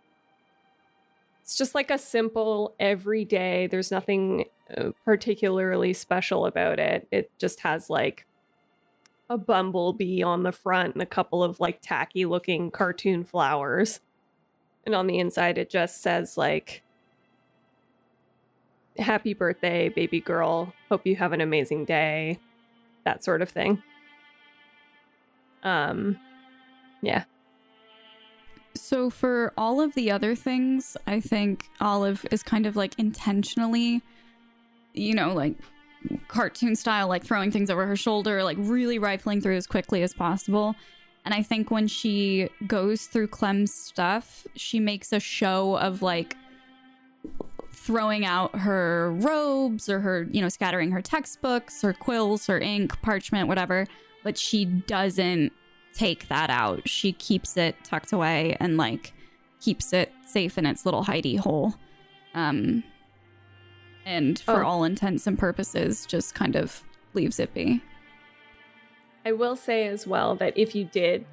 It's 1.53 1.59
just 1.59 1.75
like 1.75 1.91
a 1.91 1.99
simple 1.99 2.75
everyday. 2.81 3.67
There's 3.67 3.91
nothing 3.91 4.47
uh, 4.75 4.93
particularly 5.05 5.93
special 5.93 6.47
about 6.47 6.79
it. 6.79 7.07
It 7.11 7.31
just 7.39 7.61
has 7.61 7.91
like 7.91 8.25
a 9.29 9.37
bumblebee 9.37 10.23
on 10.23 10.45
the 10.45 10.53
front 10.53 10.95
and 10.95 11.03
a 11.03 11.07
couple 11.07 11.45
of 11.45 11.61
like 11.61 11.83
tacky 11.83 12.25
looking 12.25 12.71
cartoon 12.71 13.23
flowers. 13.23 14.01
And 14.87 14.95
on 14.95 15.07
the 15.07 15.19
inside, 15.19 15.59
it 15.59 15.69
just 15.69 16.01
says 16.01 16.39
like, 16.39 16.83
Happy 18.97 19.35
birthday, 19.35 19.91
baby 19.91 20.21
girl. 20.23 20.73
Hope 20.89 21.07
you 21.07 21.17
have 21.17 21.35
an 21.35 21.43
amazing 21.43 21.85
day. 21.85 22.39
That 23.05 23.23
sort 23.23 23.43
of 23.43 23.51
thing. 23.51 23.83
Um, 25.63 26.19
yeah. 27.03 27.25
So 28.75 29.11
for 29.11 29.53
all 29.57 29.81
of 29.81 29.95
the 29.95 30.11
other 30.11 30.35
things, 30.35 30.97
I 31.07 31.21
think 31.21 31.69
Olive 31.81 32.25
is 32.31 32.43
kind 32.43 32.67
of 32.67 32.77
like 32.77 32.99
intentionally, 32.99 34.03
you 34.95 35.15
know, 35.15 35.33
like 35.35 35.57
cartoon 36.29 36.75
style, 36.75 37.09
like 37.09 37.25
throwing 37.25 37.51
things 37.51 37.71
over 37.71 37.87
her 37.87 37.97
shoulder, 37.97 38.43
like 38.43 38.57
really 38.61 38.99
rifling 38.99 39.41
through 39.41 39.57
as 39.57 39.67
quickly 39.67 40.03
as 40.03 40.13
possible. 40.13 40.75
And 41.25 41.35
I 41.35 41.43
think 41.43 41.71
when 41.71 41.87
she 41.87 42.49
goes 42.67 43.07
through 43.07 43.29
Clem's 43.29 43.73
stuff, 43.73 44.47
she 44.57 44.81
makes 44.81 45.13
a 45.13 45.21
show 45.21 45.77
of 45.77 46.03
like 46.03 46.37
throwing 47.73 48.25
out 48.25 48.57
her 48.57 49.13
robes 49.15 49.89
or 49.89 50.01
her, 50.01 50.27
you 50.31 50.41
know, 50.41 50.49
scattering 50.49 50.91
her 50.91 51.03
textbooks 51.03 51.85
or 51.85 51.93
quills 51.93 52.49
or 52.49 52.59
ink, 52.59 53.01
parchment, 53.03 53.49
whatever. 53.49 53.87
But 54.25 54.39
she 54.39 54.65
doesn't 54.65 55.53
take 55.95 56.29
that 56.29 56.51
out. 56.51 56.89
She 56.89 57.13
keeps 57.13 57.57
it 57.57 57.77
tucked 57.85 58.13
away 58.13 58.57
and 58.61 58.77
like 58.77 59.13
keeps 59.61 59.93
it 59.93 60.13
safe 60.27 60.59
in 60.59 60.67
its 60.67 60.85
little 60.85 61.05
hidey 61.05 61.39
hole. 61.39 61.75
Um 62.35 62.83
and 64.05 64.39
for 64.39 64.65
Oh. 64.65 64.67
all 64.67 64.85
intents 64.85 65.27
and 65.27 65.39
purposes 65.39 66.05
just 66.07 66.35
kind 66.35 66.57
of 66.57 66.83
leaves 67.15 67.39
it 67.39 67.55
be. 67.55 67.81
I 69.25 69.31
will 69.33 69.55
say 69.55 69.87
as 69.87 70.07
well 70.07 70.35
that 70.37 70.57
if 70.59 70.75
you 70.75 70.85
did, 70.85 71.25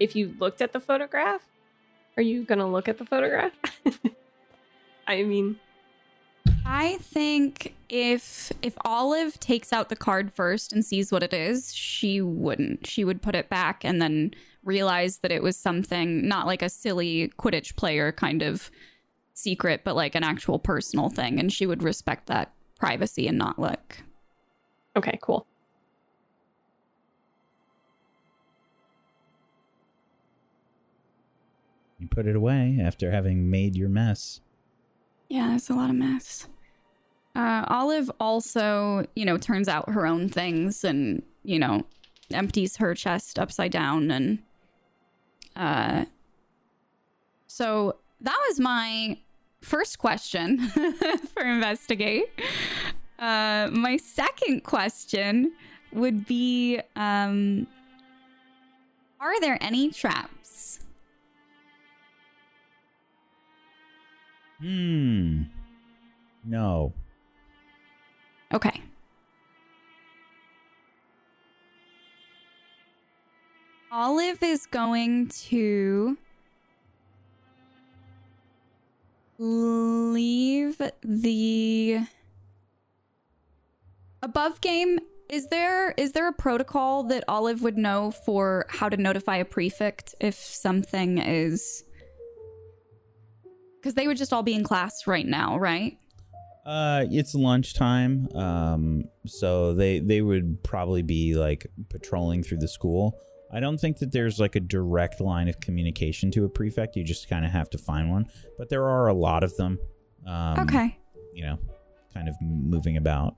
if 0.00 0.16
you 0.16 0.34
looked 0.40 0.60
at 0.60 0.72
the 0.72 0.80
photograph, 0.80 1.42
are 2.16 2.22
you 2.22 2.42
going 2.42 2.58
to 2.58 2.66
look 2.66 2.88
at 2.88 2.98
the 2.98 3.04
photograph? 3.06 3.52
I 5.06 5.22
mean, 5.22 5.60
I 6.70 6.98
think 6.98 7.74
if 7.88 8.52
if 8.60 8.76
Olive 8.84 9.40
takes 9.40 9.72
out 9.72 9.88
the 9.88 9.96
card 9.96 10.30
first 10.30 10.70
and 10.70 10.84
sees 10.84 11.10
what 11.10 11.22
it 11.22 11.32
is, 11.32 11.74
she 11.74 12.20
wouldn't. 12.20 12.86
She 12.86 13.04
would 13.04 13.22
put 13.22 13.34
it 13.34 13.48
back 13.48 13.86
and 13.86 14.02
then 14.02 14.32
realize 14.62 15.18
that 15.18 15.32
it 15.32 15.42
was 15.42 15.56
something 15.56 16.28
not 16.28 16.46
like 16.46 16.60
a 16.60 16.68
silly 16.68 17.32
Quidditch 17.38 17.74
player 17.76 18.12
kind 18.12 18.42
of 18.42 18.70
secret, 19.32 19.80
but 19.82 19.96
like 19.96 20.14
an 20.14 20.22
actual 20.24 20.58
personal 20.58 21.08
thing, 21.08 21.40
and 21.40 21.50
she 21.50 21.64
would 21.64 21.82
respect 21.82 22.26
that 22.26 22.52
privacy 22.78 23.26
and 23.26 23.38
not 23.38 23.58
look. 23.58 24.02
okay, 24.94 25.18
cool. 25.22 25.46
You 31.98 32.08
put 32.08 32.26
it 32.26 32.36
away 32.36 32.78
after 32.80 33.10
having 33.10 33.50
made 33.50 33.74
your 33.74 33.88
mess. 33.88 34.40
Yeah, 35.28 35.54
it's 35.56 35.70
a 35.70 35.74
lot 35.74 35.90
of 35.90 35.96
mess. 35.96 36.46
Uh, 37.38 37.64
Olive 37.68 38.10
also, 38.18 39.06
you 39.14 39.24
know, 39.24 39.38
turns 39.38 39.68
out 39.68 39.88
her 39.90 40.04
own 40.06 40.28
things 40.28 40.82
and, 40.82 41.22
you 41.44 41.58
know, 41.58 41.84
empties 42.32 42.76
her 42.76 42.94
chest 42.94 43.38
upside 43.38 43.72
down 43.72 44.10
and 44.10 44.38
uh 45.56 46.04
so 47.46 47.96
that 48.20 48.38
was 48.48 48.60
my 48.60 49.16
first 49.62 49.98
question 49.98 50.58
for 51.32 51.42
investigate. 51.42 52.26
Uh 53.18 53.68
my 53.72 53.96
second 53.96 54.62
question 54.62 55.52
would 55.92 56.26
be 56.26 56.80
um 56.96 57.66
are 59.20 59.40
there 59.40 59.58
any 59.60 59.90
traps? 59.90 60.80
Hmm. 64.60 65.44
No. 66.44 66.92
Okay. 68.52 68.82
Olive 73.90 74.42
is 74.42 74.66
going 74.66 75.28
to 75.28 76.16
leave 79.38 80.80
the 81.02 82.00
above 84.22 84.60
game. 84.60 84.98
Is 85.28 85.48
there 85.48 85.90
is 85.92 86.12
there 86.12 86.28
a 86.28 86.32
protocol 86.32 87.02
that 87.04 87.24
Olive 87.28 87.62
would 87.62 87.76
know 87.76 88.10
for 88.10 88.66
how 88.70 88.88
to 88.88 88.96
notify 88.96 89.36
a 89.36 89.44
prefect 89.44 90.14
if 90.20 90.34
something 90.34 91.18
is 91.18 91.84
because 93.76 93.94
they 93.94 94.06
would 94.06 94.16
just 94.16 94.32
all 94.32 94.42
be 94.42 94.54
in 94.54 94.64
class 94.64 95.06
right 95.06 95.26
now, 95.26 95.58
right? 95.58 95.98
Uh, 96.68 97.06
it's 97.10 97.34
lunchtime. 97.34 98.28
Um, 98.34 99.04
so 99.26 99.72
they 99.72 100.00
they 100.00 100.20
would 100.20 100.62
probably 100.62 101.00
be 101.00 101.34
like 101.34 101.66
patrolling 101.88 102.42
through 102.42 102.58
the 102.58 102.68
school. 102.68 103.18
I 103.50 103.58
don't 103.58 103.78
think 103.78 104.00
that 104.00 104.12
there's 104.12 104.38
like 104.38 104.54
a 104.54 104.60
direct 104.60 105.18
line 105.18 105.48
of 105.48 105.58
communication 105.60 106.30
to 106.32 106.44
a 106.44 106.48
prefect. 106.50 106.94
You 106.94 107.04
just 107.04 107.26
kind 107.30 107.46
of 107.46 107.52
have 107.52 107.70
to 107.70 107.78
find 107.78 108.10
one. 108.10 108.26
But 108.58 108.68
there 108.68 108.84
are 108.84 109.08
a 109.08 109.14
lot 109.14 109.42
of 109.42 109.56
them. 109.56 109.78
Um, 110.26 110.60
okay. 110.60 110.98
You 111.32 111.46
know, 111.46 111.58
kind 112.12 112.28
of 112.28 112.34
moving 112.42 112.98
about. 112.98 113.36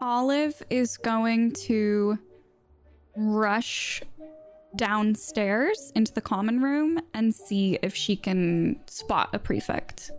Olive 0.00 0.60
is 0.70 0.96
going 0.96 1.52
to 1.52 2.18
rush 3.16 4.02
downstairs 4.74 5.92
into 5.94 6.12
the 6.12 6.20
common 6.20 6.60
room 6.60 6.98
and 7.14 7.32
see 7.32 7.78
if 7.80 7.94
she 7.94 8.16
can 8.16 8.80
spot 8.88 9.28
a 9.32 9.38
prefect. 9.38 10.10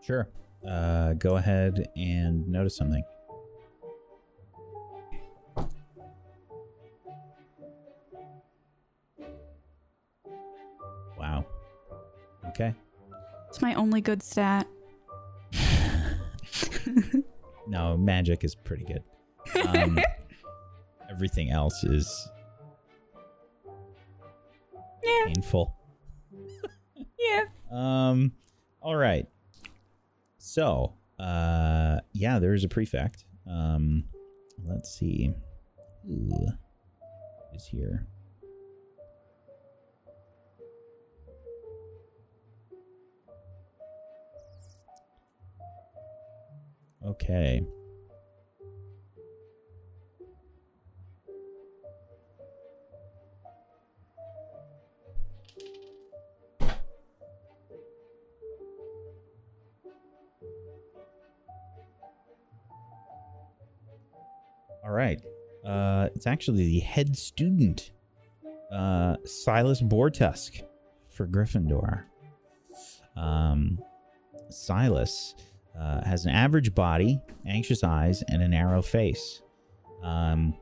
Sure. 0.00 0.26
Uh, 0.68 1.12
go 1.14 1.36
ahead 1.36 1.88
and 1.96 2.46
notice 2.48 2.76
something. 2.76 3.02
Wow. 11.18 11.44
Okay. 12.48 12.74
It's 13.48 13.62
my 13.62 13.74
only 13.74 14.00
good 14.00 14.22
stat. 14.22 14.66
No, 17.66 17.96
magic 17.96 18.44
is 18.44 18.54
pretty 18.54 18.84
good. 18.84 19.02
Um, 19.66 19.98
everything 21.10 21.50
else 21.50 21.82
is 21.82 22.28
Yeah. 25.02 25.24
painful. 25.26 25.74
Yeah. 27.18 27.44
Um. 27.72 28.32
All 28.82 28.94
right. 28.96 29.26
So, 30.46 30.92
uh, 31.18 32.00
yeah, 32.12 32.38
there 32.38 32.52
is 32.52 32.64
a 32.64 32.68
prefect. 32.68 33.24
Um, 33.50 34.04
let's 34.62 34.94
see. 34.94 35.32
Who 36.06 36.28
is 37.54 37.64
here? 37.66 38.06
Okay. 47.06 47.62
All 64.84 64.92
right. 64.92 65.20
Uh, 65.64 66.08
it's 66.14 66.26
actually 66.26 66.64
the 66.66 66.80
head 66.80 67.16
student, 67.16 67.92
uh, 68.70 69.16
Silas 69.24 69.80
Bortusk, 69.80 70.62
for 71.08 71.26
Gryffindor. 71.26 72.04
Um, 73.16 73.80
Silas 74.50 75.34
uh, 75.78 76.04
has 76.04 76.26
an 76.26 76.32
average 76.32 76.74
body, 76.74 77.20
anxious 77.46 77.82
eyes, 77.82 78.22
and 78.28 78.42
a 78.42 78.48
narrow 78.48 78.82
face. 78.82 79.40
Um, 80.02 80.54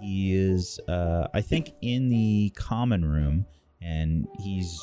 he 0.00 0.34
is, 0.34 0.80
uh, 0.88 1.28
I 1.34 1.42
think, 1.42 1.72
in 1.82 2.08
the 2.08 2.52
common 2.56 3.04
room, 3.04 3.44
and 3.82 4.26
he's 4.40 4.80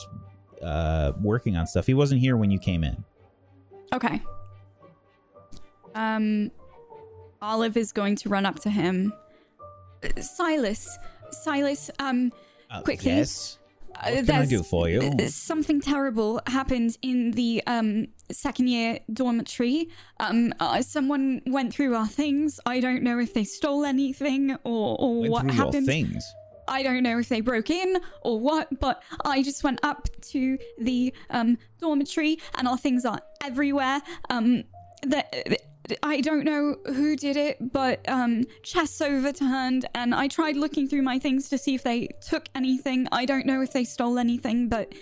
uh, 0.61 1.13
working 1.21 1.57
on 1.57 1.65
stuff. 1.65 1.87
He 1.87 1.93
wasn't 1.93 2.21
here 2.21 2.37
when 2.37 2.51
you 2.51 2.59
came 2.59 2.83
in. 2.83 3.03
Okay. 3.93 4.21
Um, 5.95 6.51
Olive 7.41 7.77
is 7.77 7.91
going 7.91 8.15
to 8.17 8.29
run 8.29 8.45
up 8.45 8.59
to 8.61 8.69
him. 8.69 9.13
Uh, 10.03 10.21
Silas, 10.21 10.97
Silas, 11.31 11.89
um, 11.99 12.31
Uh, 12.71 12.81
Quickly. 12.81 13.11
Yes. 13.11 13.57
uh, 13.95 14.11
What 14.11 14.25
can 14.27 14.41
I 14.41 14.45
do 14.45 14.61
for 14.63 14.87
you? 14.89 15.01
uh, 15.01 15.27
Something 15.27 15.81
terrible 15.81 16.39
happened 16.47 16.97
in 17.01 17.31
the 17.31 17.63
um 17.67 18.07
second 18.31 18.67
year 18.69 18.99
dormitory. 19.11 19.89
Um, 20.19 20.53
uh, 20.59 20.81
someone 20.81 21.41
went 21.47 21.73
through 21.73 21.95
our 21.95 22.07
things. 22.07 22.59
I 22.65 22.79
don't 22.79 23.01
know 23.03 23.17
if 23.19 23.33
they 23.33 23.43
stole 23.43 23.85
anything 23.85 24.55
or 24.63 24.95
or 24.99 25.21
Went 25.21 25.31
what 25.31 25.51
happened. 25.51 25.73
your 25.73 25.81
things. 25.83 26.23
I 26.67 26.83
don't 26.83 27.01
know 27.01 27.17
if 27.17 27.29
they 27.29 27.41
broke 27.41 27.71
in 27.71 27.97
or 28.21 28.39
what, 28.39 28.79
but 28.79 29.01
I 29.25 29.41
just 29.41 29.63
went 29.63 29.79
up 29.81 30.07
to 30.33 30.57
the 30.79 31.11
um, 31.31 31.57
dormitory 31.79 32.37
and 32.55 32.67
our 32.67 32.77
things 32.77 33.05
are 33.05 33.19
everywhere. 33.43 34.01
Um, 34.29 34.65
the, 35.01 35.25
I 36.03 36.21
don't 36.21 36.43
know 36.43 36.77
who 36.85 37.15
did 37.15 37.37
it, 37.37 37.71
but 37.73 38.07
um, 38.09 38.45
chests 38.63 39.01
overturned, 39.01 39.85
and 39.93 40.13
I 40.13 40.27
tried 40.27 40.55
looking 40.55 40.87
through 40.87 41.01
my 41.01 41.19
things 41.19 41.49
to 41.49 41.57
see 41.57 41.75
if 41.75 41.83
they 41.83 42.09
took 42.27 42.47
anything. 42.55 43.07
I 43.11 43.25
don't 43.25 43.45
know 43.45 43.61
if 43.61 43.73
they 43.73 43.83
stole 43.83 44.17
anything, 44.17 44.69
but 44.69 44.93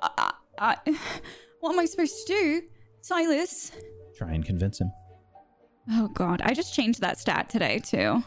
I, 0.00 0.32
I, 0.58 0.76
what 1.60 1.72
am 1.72 1.80
I 1.80 1.84
supposed 1.86 2.26
to 2.26 2.32
do, 2.32 2.62
Silas? 3.02 3.72
Try 4.16 4.32
and 4.32 4.44
convince 4.44 4.80
him. 4.80 4.90
Oh 5.90 6.08
God, 6.08 6.42
I 6.44 6.52
just 6.54 6.74
changed 6.74 7.00
that 7.00 7.18
stat 7.18 7.48
today 7.48 7.78
too. 7.78 8.22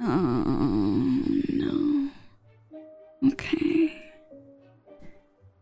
Oh 0.00 0.44
no. 1.48 2.10
Okay. 3.32 4.02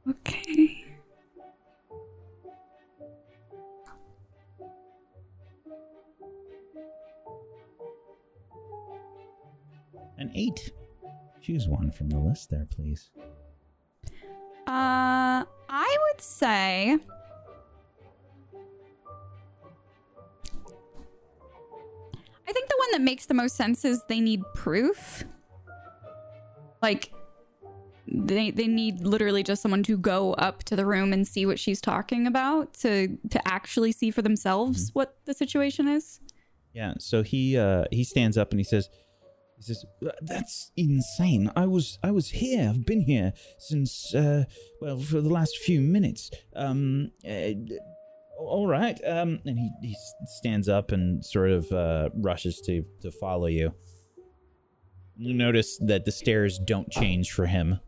Okay. 0.08 0.71
An 10.22 10.30
eight. 10.36 10.70
Choose 11.40 11.66
one 11.66 11.90
from 11.90 12.08
the 12.08 12.16
list 12.16 12.48
there, 12.48 12.68
please. 12.70 13.10
Uh, 14.68 15.42
I 15.68 15.98
would 16.00 16.20
say. 16.20 16.96
I 22.46 22.52
think 22.52 22.68
the 22.68 22.76
one 22.78 22.92
that 22.92 23.00
makes 23.00 23.26
the 23.26 23.34
most 23.34 23.56
sense 23.56 23.84
is 23.84 24.00
they 24.08 24.20
need 24.20 24.42
proof. 24.54 25.24
Like, 26.80 27.12
they 28.06 28.52
they 28.52 28.68
need 28.68 29.00
literally 29.00 29.42
just 29.42 29.60
someone 29.60 29.82
to 29.82 29.96
go 29.96 30.34
up 30.34 30.62
to 30.64 30.76
the 30.76 30.86
room 30.86 31.12
and 31.12 31.26
see 31.26 31.46
what 31.46 31.58
she's 31.58 31.80
talking 31.80 32.28
about 32.28 32.74
to 32.74 33.18
to 33.30 33.48
actually 33.48 33.90
see 33.90 34.12
for 34.12 34.22
themselves 34.22 34.90
what 34.92 35.16
the 35.24 35.34
situation 35.34 35.88
is. 35.88 36.20
Yeah, 36.72 36.94
so 37.00 37.24
he 37.24 37.56
uh 37.56 37.86
he 37.90 38.04
stands 38.04 38.38
up 38.38 38.52
and 38.52 38.60
he 38.60 38.64
says 38.64 38.88
he 39.62 39.74
says 39.74 39.84
that's 40.22 40.72
insane. 40.76 41.50
I 41.54 41.66
was 41.66 41.98
I 42.02 42.10
was 42.10 42.30
here. 42.30 42.68
I've 42.68 42.84
been 42.84 43.02
here 43.02 43.32
since 43.58 44.14
uh 44.14 44.44
well 44.80 44.98
for 44.98 45.20
the 45.20 45.28
last 45.28 45.56
few 45.58 45.80
minutes. 45.80 46.30
Um 46.56 47.12
uh, 47.28 47.52
all 48.38 48.66
right. 48.66 48.98
Um 49.06 49.40
and 49.44 49.58
he 49.58 49.70
he 49.82 49.96
stands 50.26 50.68
up 50.68 50.90
and 50.90 51.24
sort 51.24 51.50
of 51.50 51.70
uh 51.70 52.10
rushes 52.14 52.60
to 52.66 52.84
to 53.02 53.10
follow 53.12 53.46
you. 53.46 53.72
You 55.16 55.34
notice 55.34 55.78
that 55.78 56.04
the 56.04 56.12
stairs 56.12 56.58
don't 56.58 56.90
change 56.90 57.30
for 57.30 57.46
him. 57.46 57.78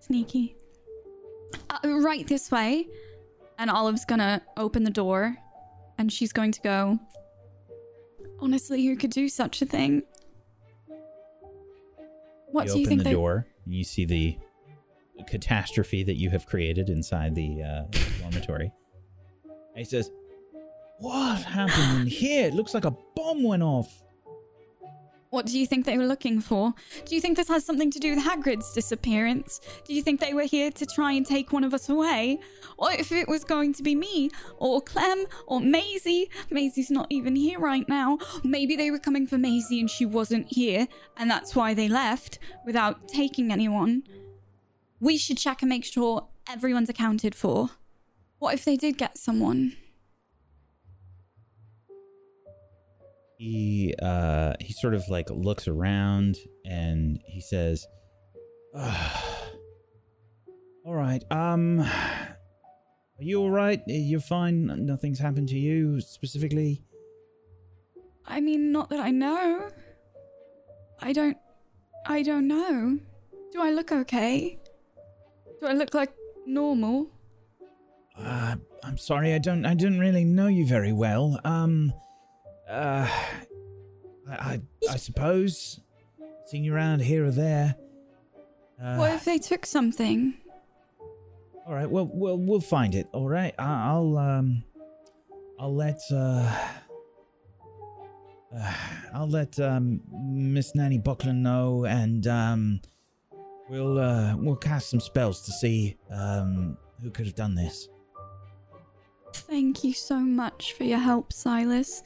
Sneaky. 0.00 0.56
Uh, 1.68 1.88
right 2.00 2.26
this 2.26 2.50
way. 2.50 2.88
And 3.58 3.70
Olive's 3.70 4.04
gonna 4.04 4.42
open 4.56 4.82
the 4.82 4.90
door 4.90 5.36
and 5.98 6.10
she's 6.10 6.32
going 6.32 6.50
to 6.50 6.60
go. 6.62 6.98
Honestly, 8.40 8.84
who 8.86 8.96
could 8.96 9.10
do 9.10 9.28
such 9.28 9.62
a 9.62 9.66
thing? 9.66 10.02
What 12.46 12.66
you 12.66 12.72
do 12.72 12.78
you 12.80 12.86
open 12.86 12.98
the 12.98 13.04
they 13.04 13.12
door 13.12 13.46
and 13.64 13.74
you 13.74 13.84
see 13.84 14.04
the 14.04 14.38
catastrophe 15.26 16.02
that 16.02 16.16
you 16.16 16.30
have 16.30 16.46
created 16.46 16.88
inside 16.88 17.34
the 17.34 17.62
uh, 17.62 17.82
dormitory. 18.20 18.72
And 19.44 19.78
he 19.78 19.84
says, 19.84 20.10
"What 20.98 21.42
happened 21.42 22.02
in 22.02 22.06
here? 22.06 22.46
It 22.46 22.54
looks 22.54 22.74
like 22.74 22.84
a 22.84 22.96
bomb 23.14 23.42
went 23.42 23.62
off." 23.62 24.02
What 25.30 25.46
do 25.46 25.56
you 25.56 25.64
think 25.64 25.86
they 25.86 25.96
were 25.96 26.06
looking 26.06 26.40
for? 26.40 26.74
Do 27.04 27.14
you 27.14 27.20
think 27.20 27.36
this 27.36 27.46
has 27.46 27.64
something 27.64 27.92
to 27.92 28.00
do 28.00 28.16
with 28.16 28.24
Hagrid's 28.24 28.72
disappearance? 28.72 29.60
Do 29.84 29.94
you 29.94 30.02
think 30.02 30.18
they 30.18 30.34
were 30.34 30.42
here 30.42 30.72
to 30.72 30.84
try 30.84 31.12
and 31.12 31.24
take 31.24 31.52
one 31.52 31.62
of 31.62 31.72
us 31.72 31.88
away? 31.88 32.40
What 32.76 32.98
if 32.98 33.12
it 33.12 33.28
was 33.28 33.44
going 33.44 33.72
to 33.74 33.82
be 33.84 33.94
me? 33.94 34.30
Or 34.58 34.80
Clem? 34.80 35.26
Or 35.46 35.60
Maisie? 35.60 36.28
Maisie's 36.50 36.90
not 36.90 37.06
even 37.10 37.36
here 37.36 37.60
right 37.60 37.88
now. 37.88 38.18
Maybe 38.42 38.74
they 38.74 38.90
were 38.90 38.98
coming 38.98 39.28
for 39.28 39.38
Maisie 39.38 39.78
and 39.78 39.88
she 39.88 40.04
wasn't 40.04 40.48
here, 40.48 40.88
and 41.16 41.30
that's 41.30 41.54
why 41.54 41.74
they 41.74 41.88
left 41.88 42.40
without 42.66 43.06
taking 43.06 43.52
anyone. 43.52 44.02
We 44.98 45.16
should 45.16 45.38
check 45.38 45.62
and 45.62 45.68
make 45.68 45.84
sure 45.84 46.26
everyone's 46.48 46.88
accounted 46.88 47.36
for. 47.36 47.70
What 48.40 48.54
if 48.54 48.64
they 48.64 48.76
did 48.76 48.98
get 48.98 49.16
someone? 49.16 49.76
He 53.40 53.94
uh, 54.02 54.52
he 54.60 54.74
sort 54.74 54.92
of 54.92 55.08
like 55.08 55.30
looks 55.30 55.66
around 55.66 56.36
and 56.66 57.18
he 57.24 57.40
says, 57.40 57.86
"Ah, 58.76 59.46
"All 60.84 60.94
right. 60.94 61.24
Um, 61.30 61.80
are 61.80 62.36
you 63.18 63.40
all 63.40 63.50
right? 63.50 63.80
You're 63.86 64.20
fine. 64.20 64.84
Nothing's 64.84 65.18
happened 65.18 65.48
to 65.48 65.58
you 65.58 66.02
specifically." 66.02 66.84
I 68.26 68.42
mean, 68.42 68.72
not 68.72 68.90
that 68.90 69.00
I 69.00 69.10
know. 69.10 69.70
I 71.00 71.14
don't. 71.14 71.38
I 72.04 72.22
don't 72.22 72.46
know. 72.46 72.98
Do 73.52 73.62
I 73.62 73.70
look 73.70 73.90
okay? 73.90 74.58
Do 75.62 75.66
I 75.66 75.72
look 75.72 75.94
like 75.94 76.12
normal? 76.44 77.08
Uh, 78.18 78.56
I'm 78.84 78.98
sorry, 78.98 79.32
I 79.32 79.38
don't, 79.38 79.64
I 79.64 79.72
didn't 79.72 79.98
really 79.98 80.26
know 80.26 80.48
you 80.48 80.66
very 80.66 80.92
well. 80.92 81.40
Um, 81.42 81.94
uh, 82.70 83.08
I, 84.28 84.34
I, 84.34 84.60
I 84.90 84.96
suppose 84.96 85.80
seen 86.46 86.64
you 86.64 86.74
around 86.74 87.00
here 87.00 87.26
or 87.26 87.30
there. 87.30 87.76
Uh, 88.82 88.96
what 88.96 89.12
if 89.12 89.24
they 89.24 89.38
took 89.38 89.66
something? 89.66 90.34
all 91.70 91.76
right, 91.76 91.88
well, 91.88 92.10
we'll, 92.12 92.36
we'll 92.36 92.60
find 92.60 92.96
it. 92.96 93.06
All 93.12 93.28
right, 93.28 93.54
I, 93.56 93.90
I'll, 93.90 94.18
um, 94.18 94.64
I'll 95.56 95.72
let, 95.72 96.00
uh, 96.12 96.52
uh 98.52 98.74
I'll 99.14 99.28
let 99.28 99.60
um 99.60 100.00
Miss 100.12 100.74
Nanny 100.74 100.98
Buckland 100.98 101.44
know, 101.44 101.84
and 101.84 102.26
um, 102.26 102.80
we'll, 103.68 104.00
uh, 104.00 104.34
we'll 104.36 104.56
cast 104.56 104.90
some 104.90 104.98
spells 104.98 105.42
to 105.42 105.52
see 105.52 105.96
um 106.10 106.76
who 107.00 107.10
could 107.10 107.26
have 107.26 107.36
done 107.36 107.54
this. 107.54 107.88
Thank 109.32 109.84
you 109.84 109.92
so 109.92 110.18
much 110.18 110.72
for 110.72 110.82
your 110.82 110.98
help, 110.98 111.32
Silas. 111.32 112.02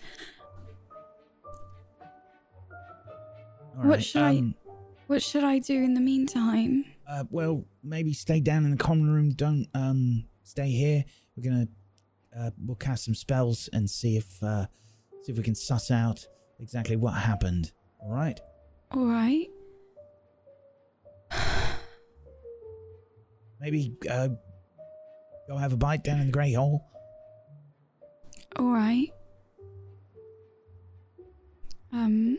All 3.77 3.81
What 3.85 3.89
right, 3.97 4.05
should 4.05 4.23
I- 4.23 4.39
um, 4.39 4.55
What 5.07 5.23
should 5.23 5.45
I 5.45 5.59
do 5.59 5.75
in 5.83 5.95
the 5.95 6.01
meantime? 6.01 6.85
Uh, 7.07 7.25
well, 7.31 7.65
maybe 7.83 8.13
stay 8.15 8.41
down 8.41 8.65
in 8.65 8.71
the 8.71 8.77
common 8.79 9.11
room. 9.13 9.31
Don't 9.33 9.67
um 9.75 10.25
stay 10.43 10.71
here. 10.71 11.05
We're 11.37 11.51
gonna 11.51 11.69
uh 12.37 12.51
we'll 12.65 12.77
cast 12.77 13.05
some 13.05 13.15
spells 13.15 13.69
and 13.73 13.89
see 13.91 14.17
if 14.17 14.43
uh 14.43 14.67
see 15.23 15.33
if 15.33 15.39
we 15.39 15.45
can 15.45 15.55
suss 15.55 15.91
out 15.91 16.27
exactly 16.59 16.97
what 16.97 17.13
happened. 17.15 17.73
All 18.01 18.11
right. 18.11 18.41
All 18.93 19.07
right. 19.07 19.49
Maybe 23.61 23.95
uh 24.11 24.29
go 25.49 25.57
have 25.59 25.73
a 25.73 25.77
bite 25.77 26.03
down 26.05 26.21
in 26.21 26.27
the 26.27 26.33
Great 26.33 26.55
Hall. 26.55 26.87
All 28.57 28.73
right. 28.73 29.09
Um, 31.93 32.39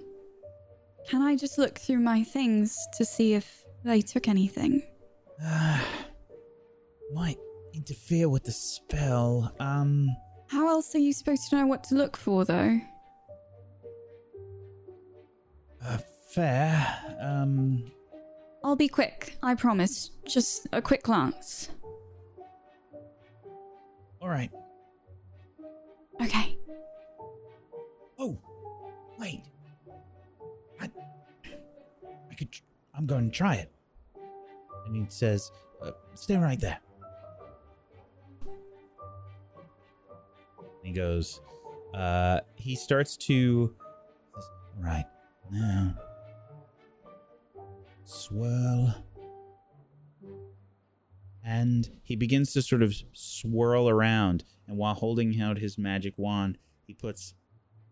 can 1.07 1.21
I 1.21 1.35
just 1.35 1.57
look 1.57 1.77
through 1.77 1.99
my 1.99 2.23
things 2.23 2.77
to 2.97 3.05
see 3.05 3.33
if 3.33 3.63
they 3.83 4.01
took 4.01 4.27
anything? 4.27 4.81
Uh, 5.43 5.79
might 7.13 7.37
interfere 7.73 8.29
with 8.29 8.43
the 8.43 8.51
spell. 8.51 9.53
Um, 9.59 10.07
How 10.47 10.67
else 10.67 10.95
are 10.95 10.99
you 10.99 11.13
supposed 11.13 11.49
to 11.49 11.57
know 11.57 11.67
what 11.67 11.83
to 11.85 11.95
look 11.95 12.17
for, 12.17 12.45
though? 12.45 12.79
uh, 15.83 15.97
fair. 16.31 16.97
Um, 17.21 17.91
I'll 18.63 18.75
be 18.75 18.87
quick, 18.87 19.37
I 19.43 19.53
promise. 19.53 20.09
Just 20.27 20.67
a 20.73 20.81
quick 20.81 21.03
glance. 21.03 21.69
all 24.21 24.29
right. 24.29 24.49
Okay. 26.19 26.57
Oh, 28.17 28.39
wait. 29.19 29.43
I, 32.35 32.37
could. 32.37 32.49
I'm 32.93 33.05
going 33.05 33.31
to 33.31 33.35
try 33.37 33.55
it. 33.55 33.71
And 34.85 34.93
he 34.95 35.05
says, 35.07 35.51
uh, 35.81 35.91
"Stay 36.15 36.35
right 36.35 36.59
there." 36.59 36.79
he 40.83 40.91
goes 40.91 41.41
uh 41.95 42.39
he 42.55 42.75
starts 42.75 43.17
to 43.17 43.73
Right 44.77 45.05
now, 45.49 45.95
swirl. 48.03 48.93
and 51.43 51.89
he 52.03 52.15
begins 52.17 52.51
to 52.53 52.61
sort 52.61 52.83
of 52.83 52.93
swirl 53.13 53.87
around 53.87 54.43
and 54.67 54.77
while 54.77 54.93
holding 54.95 55.39
out 55.41 55.57
his 55.59 55.77
magic 55.77 56.13
wand 56.17 56.57
he 56.85 56.93
puts 56.93 57.33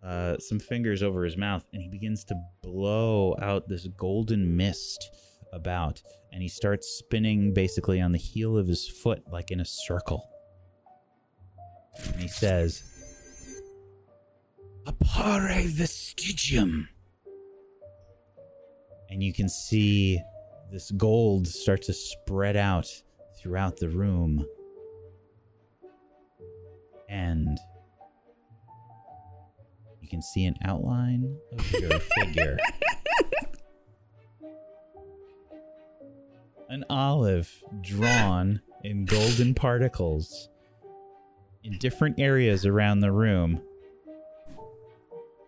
uh, 0.06 0.38
some 0.40 0.59
fingers 0.59 1.01
over 1.01 1.23
his 1.23 1.38
mouth 1.38 1.65
and 1.73 1.82
he 1.82 1.88
begins 1.88 2.23
to 2.25 2.35
blow 2.61 3.35
out 3.41 3.67
this 3.69 3.88
golden 3.98 4.56
mist 4.57 5.09
about 5.53 6.01
and 6.32 6.41
he 6.41 6.49
starts 6.49 6.88
spinning 6.88 7.53
basically 7.53 8.01
on 8.01 8.11
the 8.11 8.17
heel 8.17 8.57
of 8.57 8.67
his 8.67 8.88
foot 8.88 9.23
like 9.32 9.51
in 9.51 9.59
a 9.59 9.65
circle 9.65 10.27
And 12.06 12.15
he 12.22 12.27
says, 12.27 12.83
Appare 14.85 15.69
vestigium. 15.69 16.88
and 19.09 19.23
you 19.23 19.32
can 19.32 19.48
see 19.48 20.19
this 20.72 20.90
gold 20.91 21.48
start 21.48 21.83
to 21.83 21.93
spread 21.93 22.57
out 22.57 22.88
throughout 23.40 23.77
the 23.77 23.90
room. 23.90 24.45
And 27.07 27.59
can 30.14 30.22
see 30.22 30.45
an 30.45 30.56
outline 30.64 31.35
of 31.58 31.72
your 31.80 32.00
figure. 32.00 32.56
An 36.69 36.85
olive 36.88 37.51
drawn 37.82 38.61
in 38.83 39.06
golden 39.06 39.56
particles 39.56 40.50
in 41.64 41.80
different 41.80 42.19
areas 42.19 42.64
around 42.64 43.00
the 43.00 43.11
room. 43.11 43.59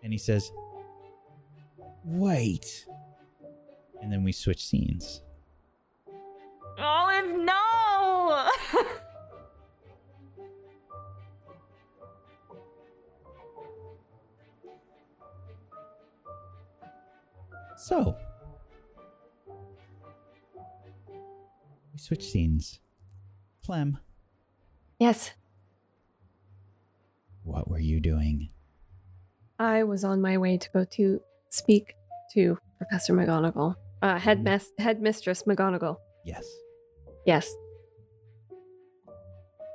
And 0.02 0.12
he 0.12 0.18
says, 0.18 0.50
Wait. 2.04 2.86
And 4.02 4.12
then 4.12 4.24
we 4.24 4.32
switch 4.32 4.66
scenes. 4.66 5.22
Olive, 6.76 7.38
no! 7.38 7.65
So, 17.86 18.16
we 21.92 21.98
switch 21.98 22.24
scenes. 22.24 22.80
Clem, 23.64 23.98
Yes, 24.98 25.30
what 27.44 27.70
were 27.70 27.78
you 27.78 28.00
doing? 28.00 28.48
I 29.60 29.84
was 29.84 30.02
on 30.02 30.20
my 30.20 30.36
way 30.36 30.58
to 30.58 30.68
go 30.70 30.84
to 30.84 31.20
speak 31.48 31.94
to 32.34 32.58
Professor 32.78 33.14
McGonagall, 33.14 33.76
uh, 34.02 34.16
headmas- 34.18 34.72
headmistress 34.78 35.44
McGonagall. 35.44 35.98
Yes. 36.24 36.44
Yes. 37.24 37.54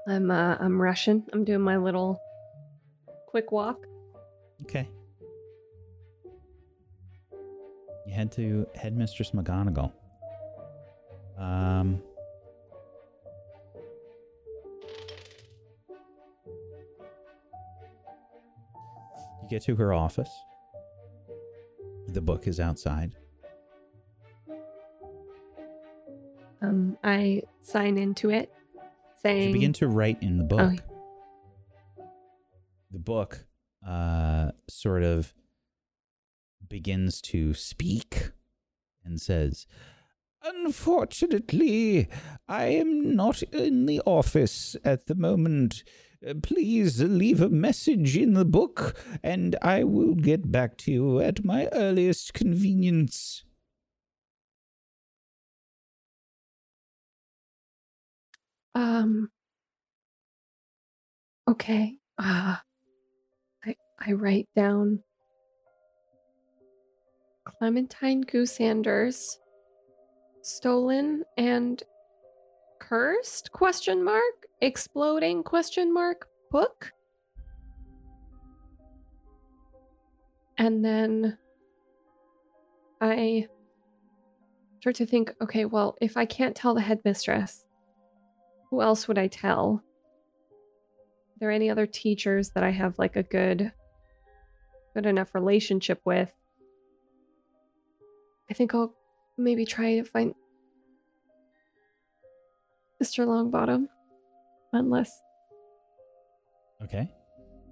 I'm 0.06 0.30
uh, 0.32 0.58
I'm 0.60 0.82
rushing. 0.82 1.24
I'm 1.32 1.46
doing 1.46 1.62
my 1.62 1.78
little 1.78 2.20
quick 3.30 3.54
walk. 3.54 3.86
Okay. 4.64 4.90
You 8.12 8.18
head 8.18 8.32
to 8.34 8.68
Headmistress 8.76 9.32
McGonagall. 9.32 9.90
Um. 11.38 12.04
You 19.42 19.50
get 19.50 19.62
to 19.62 19.78
her 19.78 19.94
office. 19.94 20.30
The 22.10 22.20
book 22.20 22.50
is 22.50 22.60
outside. 22.60 23.16
Um, 26.62 26.98
I 27.06 27.44
sign 27.62 27.98
into 27.98 28.30
it, 28.30 28.52
saying, 29.22 29.48
You 29.48 29.54
begin 29.54 29.72
to 29.74 29.88
write 29.88 30.22
in 30.22 30.38
the 30.38 30.44
book. 30.44 30.74
Oh. 31.98 32.04
The 32.92 33.00
book 33.00 33.46
uh, 33.88 34.52
sort 34.68 35.04
of 35.04 35.34
begins 36.72 37.22
to 37.22 37.54
speak 37.54 38.32
and 39.04 39.20
says, 39.20 39.68
Unfortunately, 40.44 42.08
I 42.48 42.66
am 42.68 43.16
not 43.16 43.44
in 43.44 43.86
the 43.86 44.02
office 44.06 44.76
at 44.84 45.06
the 45.06 45.14
moment. 45.14 45.84
Please 46.42 47.02
leave 47.02 47.42
a 47.42 47.50
message 47.50 48.16
in 48.16 48.34
the 48.34 48.46
book, 48.46 48.96
and 49.22 49.56
I 49.62 49.84
will 49.84 50.16
get 50.16 50.52
back 50.52 50.78
to 50.78 50.92
you 50.92 51.20
at 51.20 51.44
my 51.44 51.68
earliest 51.74 52.34
convenience. 52.34 53.44
Um. 58.74 59.30
Okay. 61.48 61.98
Uh, 62.18 62.58
I 63.66 63.76
I 64.00 64.14
write 64.14 64.48
down 64.56 65.04
Clementine 67.62 68.24
Goosanders 68.24 69.38
stolen 70.42 71.24
and 71.38 71.84
cursed 72.80 73.52
question 73.52 74.04
mark 74.04 74.48
exploding 74.62 75.44
question 75.44 75.94
mark 75.94 76.28
book 76.50 76.92
and 80.58 80.84
then 80.84 81.38
I 83.00 83.48
start 84.80 84.96
to 84.96 85.06
think 85.06 85.32
okay 85.40 85.66
well 85.66 85.96
if 86.02 86.18
I 86.18 86.26
can't 86.26 86.56
tell 86.56 86.74
the 86.74 86.82
headmistress 86.82 87.68
who 88.72 88.82
else 88.82 89.08
would 89.08 89.20
I 89.20 89.28
tell? 89.28 89.84
Are 89.84 91.40
there 91.40 91.52
any 91.52 91.70
other 91.70 91.86
teachers 91.86 92.50
that 92.56 92.64
I 92.64 92.72
have 92.72 92.98
like 92.98 93.18
a 93.18 93.22
good 93.22 93.72
good 94.96 95.06
enough 95.06 95.36
relationship 95.36 96.02
with? 96.04 96.36
I 98.52 98.54
think 98.54 98.76
I'll 98.76 98.94
maybe 99.38 99.64
try 99.66 99.96
to 99.96 100.04
find 100.04 100.36
Mr. 103.02 103.26
Longbottom. 103.26 103.88
Unless 104.74 105.22
Okay. 106.84 107.10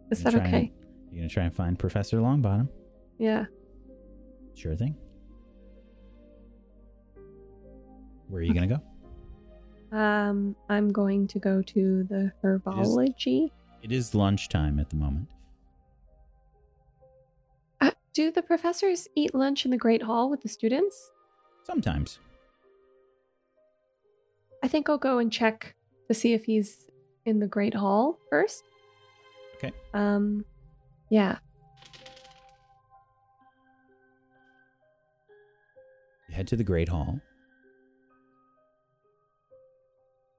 is 0.10 0.24
that 0.24 0.36
and- 0.36 0.48
okay? 0.48 0.72
You're 1.12 1.18
going 1.20 1.28
to 1.28 1.34
try 1.34 1.44
and 1.44 1.54
find 1.54 1.78
Professor 1.78 2.18
Longbottom. 2.20 2.70
Yeah. 3.18 3.46
Sure 4.54 4.76
thing. 4.76 4.96
Where 8.30 8.40
are 8.40 8.44
you 8.44 8.54
going 8.54 8.70
to 8.70 8.76
go? 8.78 9.98
Um 9.98 10.56
I'm 10.70 10.90
going 10.94 11.28
to 11.28 11.40
go 11.40 11.62
to 11.62 12.04
the 12.04 12.32
herbology. 12.44 13.50
It 13.82 13.92
is 13.92 14.14
lunchtime 14.16 14.80
at 14.80 14.90
the 14.90 14.96
moment. 14.96 15.28
Do 18.20 18.32
the 18.32 18.42
professors 18.42 19.08
eat 19.16 19.34
lunch 19.34 19.64
in 19.64 19.72
the 19.72 19.78
Great 19.78 20.04
Hall 20.04 20.30
with 20.30 20.42
the 20.42 20.50
students? 20.50 21.10
Sometimes. 21.64 22.20
I 24.62 24.68
think 24.68 24.90
I'll 24.90 24.98
go 24.98 25.20
and 25.20 25.32
check 25.32 25.74
to 26.10 26.14
see 26.14 26.34
if 26.34 26.44
he's 26.44 26.90
in 27.26 27.40
the 27.40 27.48
Great 27.48 27.74
Hall 27.74 28.20
first. 28.30 28.62
Okay. 29.56 29.72
Um, 29.94 30.44
yeah. 31.10 31.38
You 36.28 36.36
head 36.36 36.50
to 36.50 36.58
the 36.58 36.66
Great 36.66 36.90
Hall. 36.90 37.22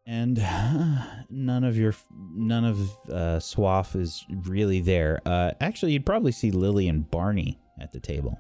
And 0.07 0.37
none 1.31 1.65
of 1.65 1.79
your 1.79 1.95
none 2.35 2.67
of 2.67 2.79
uh, 3.09 3.39
Swaff 3.39 3.97
is 3.97 4.27
really 4.29 4.83
there. 4.83 5.23
Uh, 5.25 5.53
actually, 5.63 5.93
you'd 5.93 6.05
probably 6.05 6.33
see 6.33 6.51
Lily 6.51 6.87
and 6.87 7.11
Barney 7.11 7.59
at 7.81 7.93
the 7.93 8.01
table. 8.01 8.39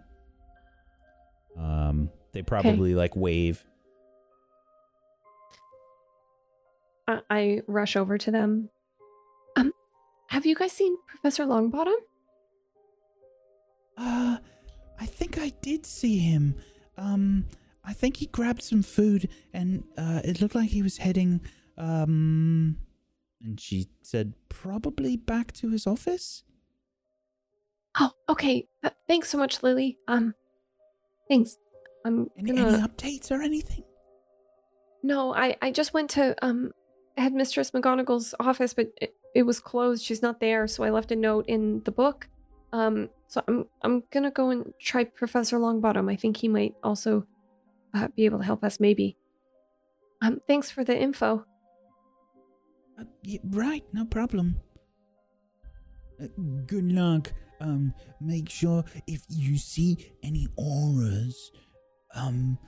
Um, 1.58 2.10
they 2.32 2.42
probably 2.42 2.94
like 2.94 3.16
wave. 3.16 3.64
I, 7.08 7.20
I 7.30 7.60
rush 7.66 7.96
over 7.96 8.18
to 8.18 8.30
them. 8.30 8.70
Um, 9.56 9.72
have 10.28 10.46
you 10.46 10.54
guys 10.54 10.72
seen 10.72 10.96
Professor 11.06 11.44
Longbottom? 11.44 11.96
Uh, 13.96 14.38
I 14.98 15.06
think 15.06 15.38
I 15.38 15.52
did 15.60 15.84
see 15.86 16.18
him. 16.18 16.54
Um, 16.96 17.46
I 17.84 17.92
think 17.92 18.18
he 18.18 18.26
grabbed 18.26 18.62
some 18.62 18.82
food, 18.82 19.28
and 19.52 19.84
uh, 19.98 20.20
it 20.24 20.40
looked 20.40 20.54
like 20.54 20.70
he 20.70 20.82
was 20.82 20.98
heading. 20.98 21.40
Um, 21.76 22.76
And 23.42 23.58
she 23.58 23.88
said 24.02 24.34
probably 24.50 25.16
back 25.16 25.52
to 25.54 25.70
his 25.70 25.86
office. 25.86 26.44
Oh, 27.98 28.12
okay. 28.28 28.68
Uh, 28.84 28.90
thanks 29.08 29.28
so 29.30 29.38
much, 29.38 29.62
Lily. 29.62 29.98
Um, 30.06 30.34
thanks. 31.28 31.56
I'm 32.04 32.30
Any, 32.38 32.52
gonna. 32.52 32.68
any 32.78 32.82
updates 32.82 33.30
or 33.30 33.42
anything? 33.42 33.84
No, 35.02 35.34
I 35.34 35.56
I 35.60 35.70
just 35.70 35.92
went 35.92 36.10
to 36.10 36.34
um 36.44 36.72
headmistress 37.16 37.72
McGonagall's 37.72 38.34
office, 38.40 38.72
but 38.74 38.88
it, 39.00 39.14
it 39.34 39.42
was 39.42 39.60
closed. 39.60 40.04
She's 40.04 40.22
not 40.22 40.40
there, 40.40 40.66
so 40.66 40.84
I 40.84 40.90
left 40.90 41.10
a 41.12 41.16
note 41.16 41.46
in 41.48 41.82
the 41.84 41.90
book. 41.90 42.28
Um, 42.72 43.08
so 43.26 43.42
I'm 43.48 43.66
I'm 43.82 44.02
gonna 44.12 44.30
go 44.30 44.50
and 44.50 44.72
try 44.80 45.04
Professor 45.04 45.58
Longbottom. 45.58 46.10
I 46.10 46.16
think 46.16 46.36
he 46.36 46.48
might 46.48 46.74
also 46.82 47.26
uh, 47.94 48.08
be 48.16 48.24
able 48.24 48.38
to 48.38 48.44
help 48.44 48.62
us, 48.64 48.78
maybe. 48.80 49.16
Um, 50.22 50.40
thanks 50.46 50.70
for 50.70 50.84
the 50.84 50.96
info. 50.96 51.44
Uh, 52.98 53.04
y- 53.26 53.40
right, 53.50 53.84
no 53.92 54.04
problem. 54.04 54.56
Uh, 56.22 56.26
good 56.66 56.92
luck. 56.92 57.32
Um, 57.60 57.94
make 58.20 58.48
sure 58.48 58.84
if 59.06 59.22
you 59.28 59.58
see 59.58 60.12
any 60.22 60.48
Aurors, 60.58 61.34
um, 62.14 62.58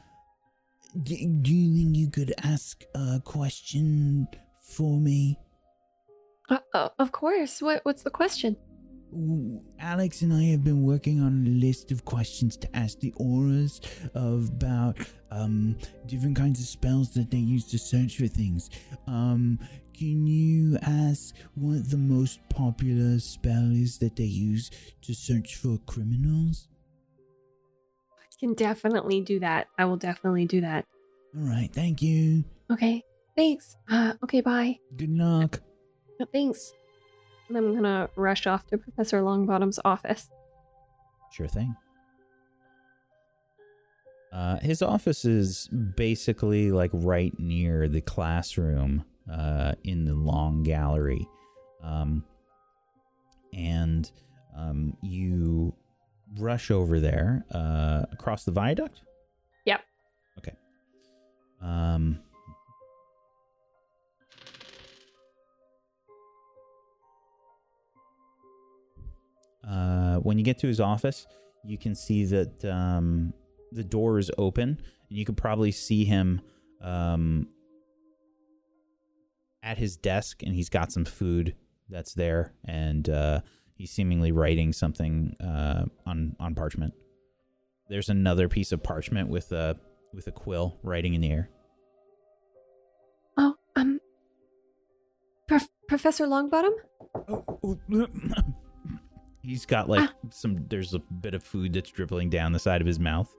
d- 1.02 1.26
do 1.40 1.52
you 1.52 1.76
think 1.76 1.96
you 1.96 2.10
could 2.10 2.34
ask 2.42 2.84
a 2.94 3.20
question 3.24 4.28
for 4.60 5.00
me? 5.00 5.38
Uh, 6.50 6.58
uh, 6.74 6.88
of 6.98 7.12
course. 7.12 7.62
What 7.62 7.84
What's 7.84 8.02
the 8.02 8.10
question? 8.10 8.56
Alex 9.78 10.22
and 10.22 10.32
I 10.32 10.44
have 10.44 10.64
been 10.64 10.82
working 10.84 11.20
on 11.20 11.46
a 11.46 11.50
list 11.50 11.92
of 11.92 12.04
questions 12.04 12.56
to 12.58 12.76
ask 12.76 12.98
the 13.00 13.12
Aurors 13.20 13.80
of 14.14 14.48
about 14.48 14.98
um 15.30 15.76
different 16.06 16.36
kinds 16.36 16.60
of 16.60 16.66
spells 16.66 17.10
that 17.14 17.30
they 17.30 17.38
use 17.38 17.66
to 17.68 17.78
search 17.78 18.16
for 18.18 18.26
things. 18.26 18.70
Um, 19.06 19.58
can 19.96 20.26
you 20.26 20.78
ask 20.82 21.34
what 21.54 21.90
the 21.90 21.98
most 21.98 22.40
popular 22.48 23.18
spell 23.18 23.70
is 23.70 23.98
that 23.98 24.16
they 24.16 24.24
use 24.24 24.70
to 25.02 25.14
search 25.14 25.56
for 25.56 25.78
criminals? 25.86 26.68
I 28.10 28.40
can 28.40 28.54
definitely 28.54 29.20
do 29.20 29.38
that. 29.40 29.68
I 29.78 29.84
will 29.84 29.98
definitely 29.98 30.46
do 30.46 30.60
that. 30.62 30.86
All 31.36 31.42
right, 31.46 31.70
thank 31.72 32.02
you. 32.02 32.44
Okay. 32.70 33.02
Thanks. 33.36 33.76
Uh, 33.88 34.14
okay. 34.24 34.40
Bye. 34.40 34.78
Good 34.96 35.10
luck. 35.10 35.60
Uh, 36.20 36.26
Thanks. 36.32 36.72
And 37.48 37.56
I'm 37.56 37.74
gonna 37.74 38.08
rush 38.16 38.46
off 38.46 38.66
to 38.68 38.78
Professor 38.78 39.20
Longbottom's 39.20 39.78
office. 39.84 40.30
Sure 41.30 41.48
thing. 41.48 41.74
Uh, 44.32 44.58
his 44.60 44.80
office 44.80 45.24
is 45.26 45.68
basically 45.68 46.72
like 46.72 46.90
right 46.94 47.38
near 47.38 47.86
the 47.86 48.00
classroom 48.00 49.04
uh, 49.30 49.72
in 49.84 50.06
the 50.06 50.14
long 50.14 50.62
gallery. 50.62 51.26
Um, 51.82 52.24
and 53.52 54.10
um, 54.56 54.96
you 55.02 55.74
rush 56.38 56.70
over 56.70 56.98
there 56.98 57.44
uh, 57.52 58.04
across 58.10 58.44
the 58.44 58.52
viaduct? 58.52 59.02
Yep. 59.66 59.80
Okay. 60.38 60.54
Um, 61.60 62.20
uh, 69.68 70.16
when 70.16 70.38
you 70.38 70.44
get 70.44 70.58
to 70.58 70.66
his 70.66 70.80
office, 70.80 71.26
you 71.64 71.78
can 71.78 71.94
see 71.94 72.24
that 72.24 72.64
um, 72.64 73.32
the 73.70 73.84
door 73.84 74.18
is 74.18 74.30
open, 74.38 74.68
and 75.08 75.18
you 75.18 75.24
can 75.24 75.34
probably 75.34 75.70
see 75.70 76.04
him 76.04 76.40
um, 76.80 77.48
at 79.62 79.78
his 79.78 79.96
desk, 79.96 80.42
and 80.42 80.54
he's 80.54 80.68
got 80.68 80.92
some 80.92 81.04
food 81.04 81.54
that's 81.88 82.14
there, 82.14 82.52
and 82.64 83.08
uh, 83.08 83.40
he's 83.74 83.90
seemingly 83.90 84.32
writing 84.32 84.72
something 84.72 85.34
uh, 85.40 85.84
on 86.06 86.34
on 86.40 86.54
parchment. 86.54 86.94
There's 87.88 88.08
another 88.08 88.48
piece 88.48 88.72
of 88.72 88.82
parchment 88.82 89.28
with 89.28 89.52
a 89.52 89.76
with 90.12 90.26
a 90.26 90.32
quill 90.32 90.78
writing 90.82 91.14
in 91.14 91.20
the 91.20 91.30
air. 91.30 91.50
Oh, 93.36 93.54
um, 93.76 94.00
Prof- 95.46 95.70
Professor 95.88 96.26
Longbottom. 96.26 96.72
He's 99.42 99.66
got 99.66 99.88
like 99.88 100.08
some. 100.30 100.66
There's 100.68 100.94
a 100.94 100.98
bit 101.00 101.34
of 101.34 101.42
food 101.42 101.72
that's 101.72 101.90
dribbling 101.90 102.30
down 102.30 102.52
the 102.52 102.58
side 102.58 102.80
of 102.80 102.86
his 102.86 103.00
mouth, 103.00 103.34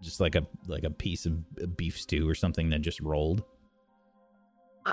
just 0.00 0.20
like 0.20 0.34
a 0.34 0.46
like 0.66 0.84
a 0.84 0.90
piece 0.90 1.26
of 1.26 1.76
beef 1.76 2.00
stew 2.00 2.28
or 2.28 2.34
something 2.34 2.70
that 2.70 2.80
just 2.80 3.00
rolled. 3.00 3.44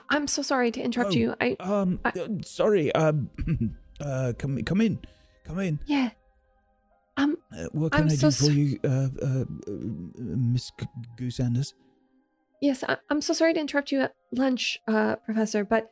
I'm 0.10 0.28
so 0.28 0.42
sorry 0.42 0.72
to 0.72 0.82
interrupt 0.82 1.12
Oh, 1.14 1.18
you. 1.18 1.36
I 1.40 1.56
Um, 1.62 2.00
I- 2.04 2.10
uh, 2.10 2.28
sorry. 2.44 2.94
Um, 2.94 3.30
uh, 4.02 4.34
come 4.38 4.62
come 4.64 4.82
in, 4.82 5.00
come 5.46 5.60
in. 5.60 5.80
yeah. 5.86 6.10
Um, 7.18 7.38
Uh, 7.58 7.68
what 7.72 7.94
can 7.94 8.02
I'm 8.02 8.08
i 8.10 8.16
so 8.16 8.28
do 8.28 8.36
for 8.36 8.44
so- 8.44 8.52
you, 8.52 8.80
uh, 8.84 9.08
uh, 9.22 9.46
uh, 9.46 9.46
Miss 10.18 10.70
G- 10.78 10.86
Goose 11.16 11.40
Anders? 11.40 11.74
yes. 12.62 12.84
I- 12.84 12.98
I'm 13.10 13.22
so 13.22 13.32
sorry 13.32 13.54
to 13.54 13.60
interrupt 13.62 13.90
you 13.94 14.02
at 14.02 14.14
lunch, 14.34 14.80
uh, 14.86 15.16
Professor, 15.24 15.64
but 15.64 15.90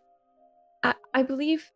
I 0.84 0.96
I 1.14 1.24
believe 1.24 1.72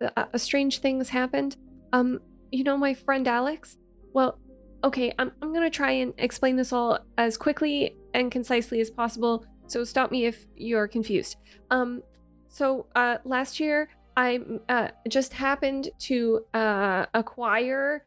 a, 0.00 0.28
a 0.34 0.38
strange 0.38 0.78
thing 0.78 0.98
has 0.98 1.08
happened. 1.08 1.56
Um, 1.92 2.20
you 2.52 2.64
know 2.64 2.76
my 2.76 2.94
friend 2.94 3.26
Alex. 3.28 3.76
Well, 4.12 4.38
okay. 4.84 5.12
I'm 5.18 5.32
I'm 5.42 5.52
gonna 5.52 5.70
try 5.70 5.92
and 5.92 6.12
explain 6.18 6.56
this 6.56 6.72
all 6.72 6.98
as 7.16 7.36
quickly 7.36 7.96
and 8.14 8.30
concisely 8.30 8.80
as 8.80 8.90
possible. 8.90 9.44
So 9.66 9.84
stop 9.84 10.10
me 10.10 10.24
if 10.26 10.46
you're 10.56 10.88
confused. 10.88 11.36
Um, 11.70 12.02
so 12.48 12.86
uh, 12.96 13.18
last 13.24 13.60
year 13.60 13.90
I 14.16 14.40
uh, 14.68 14.88
just 15.08 15.32
happened 15.34 15.90
to 16.00 16.44
uh, 16.54 17.06
acquire 17.14 18.04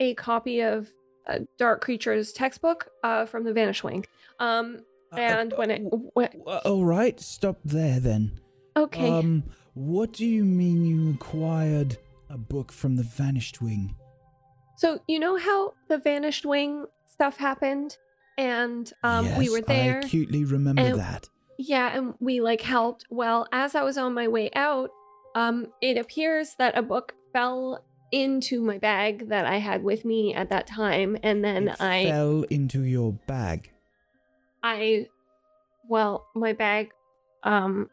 a 0.00 0.14
copy 0.14 0.60
of 0.60 0.88
uh, 1.28 1.38
Dark 1.58 1.80
Creatures 1.80 2.32
textbook 2.32 2.88
uh, 3.04 3.24
from 3.26 3.44
the 3.44 3.52
Vanish 3.52 3.82
Wing. 3.84 4.04
Um, 4.40 4.80
Uh, 5.12 5.20
and 5.20 5.52
when 5.56 5.70
it 5.70 5.80
when, 6.14 6.28
Uh, 6.46 6.60
all 6.64 6.84
right, 6.84 7.18
stop 7.20 7.58
there 7.64 8.00
then. 8.00 8.40
okay, 8.76 9.08
Um, 9.08 9.44
what 9.74 10.12
do 10.12 10.26
you 10.26 10.44
mean 10.44 10.84
you 10.84 11.14
acquired 11.14 11.96
a 12.28 12.38
book 12.38 12.72
from 12.72 12.96
the 12.96 13.02
Vanished 13.02 13.60
Wing? 13.60 13.94
so 14.76 15.00
you 15.08 15.18
know 15.18 15.36
how 15.36 15.72
the 15.88 15.98
Vanished 15.98 16.44
Wing 16.44 16.86
stuff 17.06 17.38
happened, 17.38 17.96
and 18.36 18.92
um, 19.02 19.36
we 19.36 19.48
were 19.48 19.62
there. 19.62 20.00
I 20.02 20.06
acutely 20.06 20.44
remember 20.44 20.82
and- 20.82 20.98
that. 20.98 21.28
Yeah, 21.58 21.96
and 21.96 22.12
we 22.20 22.42
like 22.42 22.60
helped. 22.60 23.06
Well, 23.08 23.46
as 23.50 23.74
I 23.74 23.82
was 23.82 23.96
on 23.96 24.12
my 24.12 24.28
way 24.28 24.50
out, 24.54 24.90
um, 25.34 25.68
it 25.80 25.96
appears 25.96 26.54
that 26.58 26.76
a 26.76 26.82
book 26.82 27.14
fell 27.32 27.82
into 28.12 28.60
my 28.60 28.76
bag 28.76 29.30
that 29.30 29.46
I 29.46 29.56
had 29.56 29.82
with 29.82 30.04
me 30.04 30.34
at 30.34 30.50
that 30.50 30.66
time, 30.66 31.16
and 31.22 31.42
then 31.42 31.68
it 31.68 31.80
I, 31.80 32.04
fell 32.04 32.42
into 32.50 32.82
your 32.82 33.14
bag. 33.26 33.70
I, 34.62 35.08
well, 35.88 36.26
my 36.34 36.52
bag, 36.52 36.90
um, 37.42 37.88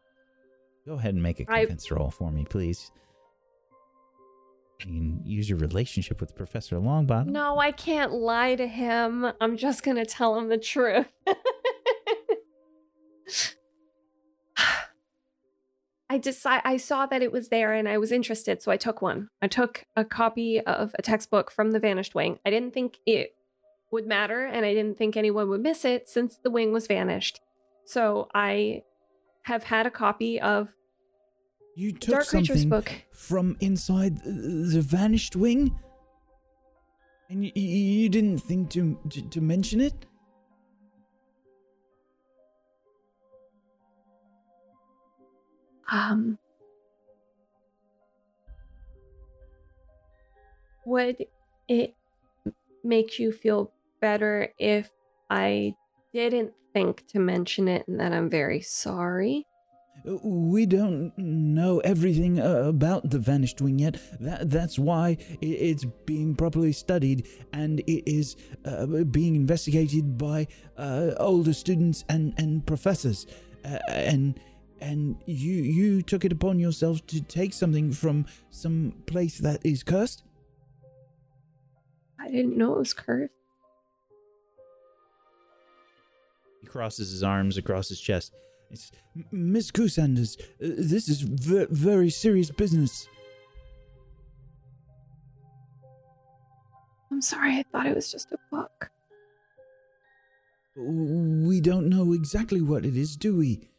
Go 0.85 0.95
ahead 0.95 1.13
and 1.13 1.23
make 1.23 1.39
a 1.39 1.45
convince 1.45 1.89
roll 1.89 2.11
for 2.11 2.29
me, 2.31 2.43
please. 2.43 2.91
Use 4.85 5.49
your 5.49 5.59
relationship 5.59 6.19
with 6.19 6.35
Professor 6.35 6.75
Longbottom. 6.77 7.27
no, 7.27 7.57
I 7.57 7.71
can't 7.71 8.11
lie 8.11 8.55
to 8.55 8.67
him. 8.67 9.31
I'm 9.39 9.57
just 9.57 9.83
gonna 9.83 10.05
tell 10.05 10.37
him 10.37 10.49
the 10.49 10.57
truth. 10.57 11.07
I 16.09 16.17
decide 16.17 16.61
I 16.63 16.77
saw 16.77 17.05
that 17.07 17.21
it 17.21 17.31
was 17.31 17.49
there 17.49 17.73
and 17.73 17.89
I 17.89 17.97
was 17.97 18.11
interested, 18.11 18.61
so 18.61 18.71
I 18.71 18.77
took 18.77 19.01
one. 19.01 19.29
I 19.41 19.47
took 19.47 19.85
a 19.95 20.05
copy 20.05 20.59
of 20.59 20.93
a 20.99 21.01
textbook 21.01 21.49
from 21.49 21.71
the 21.71 21.79
Vanished 21.79 22.13
Wing. 22.13 22.39
I 22.45 22.49
didn't 22.49 22.73
think 22.73 22.97
it 23.05 23.35
would 23.91 24.05
matter 24.05 24.45
and 24.45 24.65
I 24.65 24.73
didn't 24.73 24.97
think 24.97 25.15
anyone 25.15 25.49
would 25.49 25.61
miss 25.61 25.85
it 25.85 26.09
since 26.09 26.35
the 26.35 26.51
wing 26.51 26.73
was 26.73 26.87
vanished. 26.87 27.39
So 27.85 28.27
I 28.33 28.83
have 29.43 29.63
had 29.63 29.85
a 29.85 29.91
copy 29.91 30.41
of 30.41 30.69
You 31.75 31.91
took 31.91 32.11
Dark 32.15 32.25
something 32.25 32.69
book. 32.69 32.91
from 33.11 33.57
inside 33.59 34.17
the 34.23 34.81
Vanished 34.81 35.35
Wing, 35.35 35.77
and 37.29 37.41
y- 37.41 37.51
y- 37.55 37.61
you 37.61 38.09
didn't 38.09 38.39
think 38.39 38.69
to 38.71 38.99
to, 39.09 39.21
to 39.29 39.41
mention 39.41 39.81
it. 39.81 40.05
Um, 45.91 46.37
would 50.85 51.25
it 51.67 51.95
make 52.83 53.19
you 53.19 53.31
feel 53.31 53.71
better 54.01 54.49
if 54.57 54.89
I 55.29 55.75
didn't 56.13 56.53
think 56.73 57.07
to 57.07 57.19
mention 57.19 57.67
it 57.67 57.87
and 57.87 57.99
that 57.99 58.11
I'm 58.13 58.29
very 58.29 58.61
sorry? 58.61 59.45
Uh, 60.07 60.17
We 60.23 60.65
don't 60.65 61.13
know 61.17 61.79
everything 61.79 62.39
uh, 62.39 62.63
about 62.67 63.09
the 63.09 63.19
Vanished 63.19 63.61
Wing 63.61 63.79
yet. 63.79 63.97
That, 64.19 64.49
that's 64.49 64.77
why 64.77 65.17
it's 65.41 65.85
being 66.05 66.35
properly 66.35 66.73
studied 66.73 67.27
and 67.53 67.79
it 67.81 68.09
is 68.09 68.35
uh, 68.65 68.85
being 69.03 69.35
investigated 69.35 70.17
by 70.17 70.47
uh, 70.77 71.11
older 71.17 71.53
students 71.53 72.03
and, 72.09 72.33
and 72.37 72.65
professors. 72.65 73.27
Uh, 73.65 73.79
and 73.87 74.39
and 74.81 75.15
you 75.25 75.53
you 75.53 76.01
took 76.01 76.25
it 76.25 76.33
upon 76.33 76.59
yourself 76.59 77.05
to 77.07 77.21
take 77.21 77.53
something 77.53 77.93
from 77.93 78.25
some 78.49 78.93
place 79.05 79.37
that 79.37 79.65
is 79.65 79.81
cursed. 79.81 80.23
I 82.19 82.29
didn't 82.29 82.57
know 82.57 82.73
it 82.73 82.79
was 82.79 82.93
cursed. 82.93 83.31
He 86.59 86.67
crosses 86.67 87.11
his 87.11 87.23
arms 87.23 87.57
across 87.57 87.87
his 87.87 88.01
chest. 88.01 88.33
It's, 88.73 88.91
Miss 89.31 89.69
Goosanders, 89.69 90.35
uh, 90.41 90.73
this 90.89 91.07
is 91.07 91.21
ve- 91.21 91.67
very 91.69 92.09
serious 92.09 92.49
business. 92.49 93.07
I'm 97.11 97.21
sorry, 97.21 97.59
I 97.59 97.63
thought 97.71 97.85
it 97.85 97.95
was 97.95 98.11
just 98.11 98.31
a 98.31 98.37
book. 98.49 98.89
We 100.75 101.61
don't 101.61 101.87
know 101.87 102.13
exactly 102.13 102.61
what 102.61 102.83
it 102.83 102.97
is, 102.97 103.15
do 103.15 103.37
we? 103.37 103.69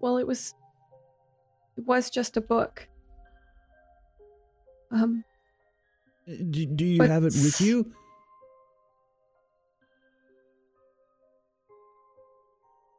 Well, 0.00 0.16
it 0.18 0.26
was 0.26 0.54
it 1.76 1.86
was 1.86 2.10
just 2.10 2.36
a 2.36 2.40
book. 2.40 2.88
Um, 4.90 5.24
Uh, 6.28 6.32
Do, 6.50 6.66
do 6.66 6.84
you 6.84 7.02
have 7.02 7.24
it 7.24 7.32
with 7.34 7.60
you? 7.68 7.92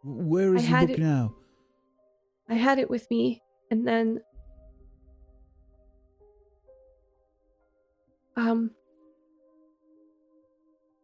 Where 0.04 0.56
I 0.58 0.62
the 0.62 0.68
book 0.88 0.90
it- 0.90 1.00
now? 1.00 1.36
I 2.50 2.56
had 2.56 2.78
it 2.78 2.90
with 2.90 3.10
me, 3.10 3.42
and 3.72 3.88
then, 3.88 4.22
um, 8.36 8.72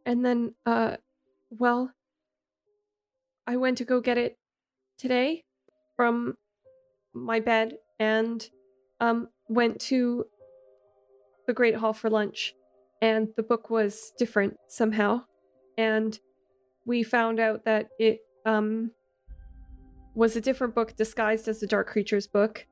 and 0.05 0.25
then, 0.25 0.53
uh, 0.65 0.97
well, 1.49 1.91
I 3.47 3.55
went 3.55 3.77
to 3.79 3.85
go 3.85 4.01
get 4.01 4.17
it 4.17 4.37
today 4.97 5.45
from 5.95 6.37
my 7.13 7.39
bed 7.39 7.77
and, 7.99 8.47
um, 8.99 9.29
went 9.47 9.79
to 9.81 10.25
the 11.47 11.53
Great 11.53 11.75
Hall 11.75 11.93
for 11.93 12.09
lunch, 12.09 12.53
and 13.01 13.29
the 13.37 13.43
book 13.43 13.69
was 13.69 14.11
different 14.17 14.57
somehow, 14.67 15.23
and 15.77 16.19
we 16.85 17.01
found 17.01 17.39
out 17.39 17.63
that 17.63 17.89
it, 17.97 18.19
um, 18.49 18.91
was 20.15 20.35
a 20.35 20.41
different 20.41 20.73
book 20.75 20.95
disguised 20.95 21.47
as 21.47 21.59
the 21.59 21.67
Dark 21.67 21.87
Creatures 21.87 22.27
book. 22.27 22.65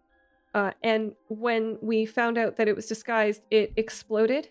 Uh, 0.53 0.71
and 0.83 1.11
when 1.27 1.77
we 1.81 2.05
found 2.05 2.37
out 2.37 2.57
that 2.57 2.67
it 2.67 2.75
was 2.75 2.87
disguised, 2.87 3.41
it 3.51 3.73
exploded. 3.75 4.49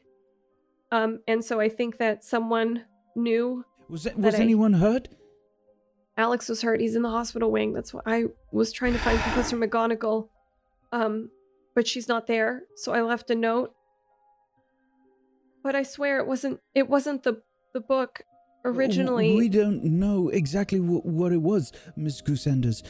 Um, 0.92 1.20
and 1.26 1.44
so 1.44 1.58
I 1.58 1.68
think 1.68 1.98
that 1.98 2.24
someone 2.24 2.84
knew 3.16 3.64
Was 3.88 4.04
that, 4.04 4.14
that 4.14 4.22
was 4.22 4.34
I- 4.36 4.38
anyone 4.38 4.74
hurt? 4.74 5.08
Alex 6.16 6.48
was 6.48 6.62
hurt. 6.62 6.80
He's 6.80 6.96
in 6.96 7.02
the 7.02 7.10
hospital 7.10 7.50
wing. 7.50 7.74
That's 7.74 7.92
why 7.92 8.00
I 8.06 8.24
was 8.50 8.72
trying 8.72 8.94
to 8.94 8.98
find 8.98 9.18
Professor 9.18 9.56
McGonagall. 9.56 10.28
Um, 10.92 11.30
but 11.74 11.86
she's 11.86 12.08
not 12.08 12.26
there, 12.26 12.62
so 12.74 12.92
I 12.94 13.02
left 13.02 13.28
a 13.30 13.34
note. 13.34 13.74
But 15.62 15.74
I 15.74 15.82
swear 15.82 16.18
it 16.18 16.26
wasn't. 16.26 16.60
It 16.74 16.88
wasn't 16.88 17.22
the 17.24 17.42
the 17.74 17.80
book 17.80 18.22
originally. 18.66 19.36
We 19.36 19.48
don't 19.48 19.82
know 19.84 20.28
exactly 20.28 20.78
wh- 20.78 21.04
what 21.06 21.32
it 21.32 21.42
was, 21.42 21.72
Miss 21.96 22.20
Goosanders. 22.20 22.82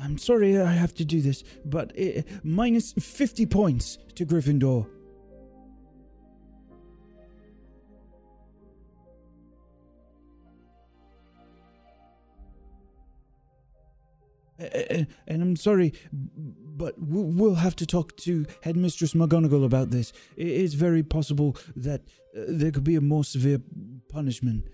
I'm 0.00 0.18
sorry 0.18 0.60
I 0.60 0.72
have 0.72 0.94
to 0.94 1.04
do 1.04 1.20
this, 1.20 1.44
but 1.64 1.92
uh, 1.98 2.22
minus 2.42 2.92
50 2.92 3.46
points 3.46 3.98
to 4.16 4.26
Gryffindor. 4.26 4.86
Uh, 14.60 14.64
uh, 14.64 15.04
and 15.26 15.42
I'm 15.42 15.56
sorry, 15.56 15.92
but 16.82 16.94
we'll 16.98 17.54
have 17.66 17.76
to 17.76 17.86
talk 17.86 18.16
to 18.16 18.44
Headmistress 18.62 19.14
McGonagall 19.14 19.64
about 19.64 19.90
this. 19.90 20.12
It 20.36 20.48
is 20.48 20.74
very 20.74 21.04
possible 21.04 21.56
that 21.76 22.00
uh, 22.36 22.40
there 22.48 22.72
could 22.72 22.82
be 22.82 22.96
a 22.96 23.00
more 23.00 23.22
severe 23.22 23.60
punishment. 24.08 24.64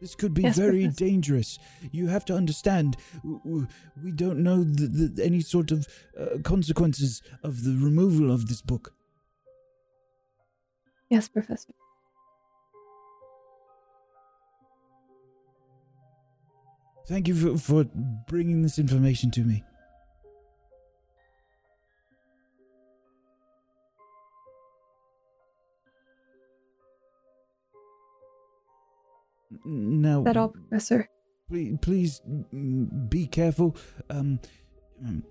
This 0.00 0.14
could 0.14 0.32
be 0.32 0.42
Yes, 0.42 0.56
very 0.56 0.82
Professor. 0.84 1.04
dangerous. 1.04 1.58
You 1.90 2.06
have 2.06 2.24
to 2.26 2.34
understand, 2.36 2.96
we 3.24 4.12
don't 4.12 4.44
know 4.44 4.62
the, 4.62 4.86
the, 4.86 5.24
any 5.24 5.40
sort 5.40 5.72
of 5.72 5.88
uh, 6.16 6.38
consequences 6.44 7.20
of 7.42 7.64
the 7.64 7.72
removal 7.72 8.30
of 8.30 8.46
this 8.46 8.62
book. 8.62 8.94
yes, 11.10 11.28
Professor. 11.28 11.72
Thank 17.10 17.26
you 17.26 17.34
for, 17.34 17.58
for 17.58 17.84
bringing 18.28 18.62
this 18.62 18.78
information 18.78 19.32
to 19.32 19.40
me. 19.40 19.64
Now, 29.64 30.22
that 30.22 30.36
all, 30.36 30.50
Professor? 30.50 31.08
please, 31.48 31.78
please 31.82 32.20
mm, 32.54 33.10
be 33.10 33.26
careful. 33.26 33.76
Um, 34.08 34.38
um, 35.04 35.24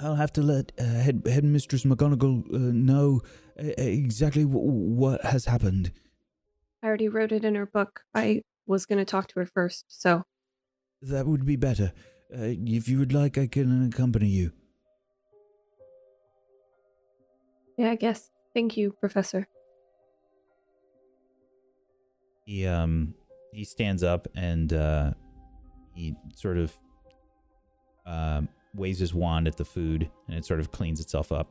I'll 0.00 0.16
have 0.16 0.32
to 0.32 0.42
let 0.42 0.72
uh, 0.80 0.82
Head 0.82 1.22
Headmistress 1.24 1.84
McGonagall 1.84 2.52
uh, 2.52 2.58
know 2.58 3.20
exactly 3.56 4.42
w- 4.42 4.66
what 4.66 5.24
has 5.24 5.44
happened. 5.44 5.92
I 6.82 6.88
already 6.88 7.08
wrote 7.08 7.30
it 7.30 7.44
in 7.44 7.54
her 7.54 7.66
book. 7.66 8.00
I 8.12 8.42
was 8.66 8.84
going 8.84 8.98
to 8.98 9.04
talk 9.04 9.28
to 9.28 9.38
her 9.38 9.46
first, 9.46 9.84
so 9.86 10.24
That 11.02 11.26
would 11.26 11.44
be 11.44 11.56
better. 11.56 11.92
Uh, 12.32 12.54
if 12.64 12.88
you 12.88 12.98
would 12.98 13.12
like, 13.12 13.36
I 13.36 13.46
can 13.46 13.88
accompany 13.88 14.28
you. 14.28 14.52
yeah, 17.76 17.90
I 17.90 17.96
guess. 17.96 18.30
Thank 18.54 18.76
you, 18.76 18.92
Professor. 19.00 19.46
He 22.44 22.66
um 22.66 23.14
he 23.52 23.64
stands 23.64 24.02
up 24.02 24.28
and 24.34 24.72
uh 24.72 25.12
he 25.94 26.14
sort 26.34 26.58
of 26.58 26.72
um 28.06 28.48
waves 28.74 28.98
his 28.98 29.14
wand 29.14 29.46
at 29.46 29.56
the 29.56 29.64
food 29.64 30.10
and 30.28 30.36
it 30.36 30.44
sort 30.44 30.60
of 30.60 30.70
cleans 30.70 31.00
itself 31.00 31.32
up. 31.32 31.48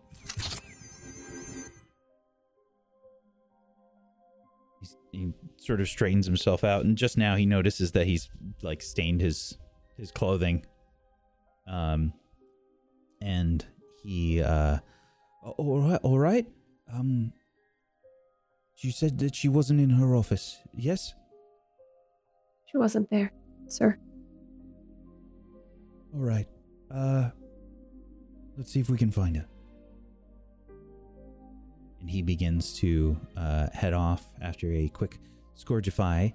He 5.12 5.34
sort 5.58 5.82
of 5.82 5.88
straightens 5.88 6.26
himself 6.26 6.64
out 6.64 6.86
and 6.86 6.98
just 6.98 7.18
now 7.18 7.36
he 7.36 7.46
notices 7.46 7.92
that 7.92 8.08
he's 8.08 8.30
like 8.62 8.82
stained 8.82 9.22
his 9.22 9.58
his 9.98 10.12
clothing. 10.12 10.66
Um 11.68 12.14
and 13.22 13.66
he 14.04 14.42
uh 14.42 14.80
All 15.44 15.82
right, 15.82 16.00
all 16.04 16.20
right. 16.20 16.46
Um, 16.92 17.34
you 18.78 18.92
said 18.92 19.20
that 19.20 19.36
she 19.36 19.48
wasn't 19.48 19.80
in 19.80 19.92
her 19.92 20.16
office. 20.16 20.58
Yes. 20.74 21.14
She 22.72 22.78
wasn't 22.78 23.10
there, 23.10 23.32
sir. 23.68 23.98
All 26.14 26.20
right. 26.20 26.48
Uh, 26.90 27.30
let's 28.58 28.72
see 28.72 28.80
if 28.80 28.90
we 28.90 28.98
can 28.98 29.12
find 29.12 29.38
her. 29.38 29.46
And 32.02 32.10
he 32.10 32.22
begins 32.22 32.74
to 32.80 33.16
uh, 33.38 33.68
head 33.74 33.94
off 33.94 34.26
after 34.42 34.72
a 34.74 34.90
quick 34.90 35.20
scourgify, 35.58 36.34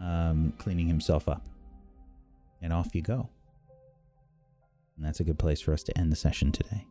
um, 0.00 0.52
cleaning 0.58 0.86
himself 0.86 1.28
up. 1.28 1.42
And 2.62 2.72
off 2.72 2.94
you 2.94 3.02
go. 3.02 3.28
And 4.96 5.04
that's 5.04 5.20
a 5.20 5.24
good 5.24 5.38
place 5.38 5.60
for 5.60 5.72
us 5.72 5.82
to 5.84 5.98
end 5.98 6.10
the 6.12 6.16
session 6.16 6.52
today. 6.52 6.86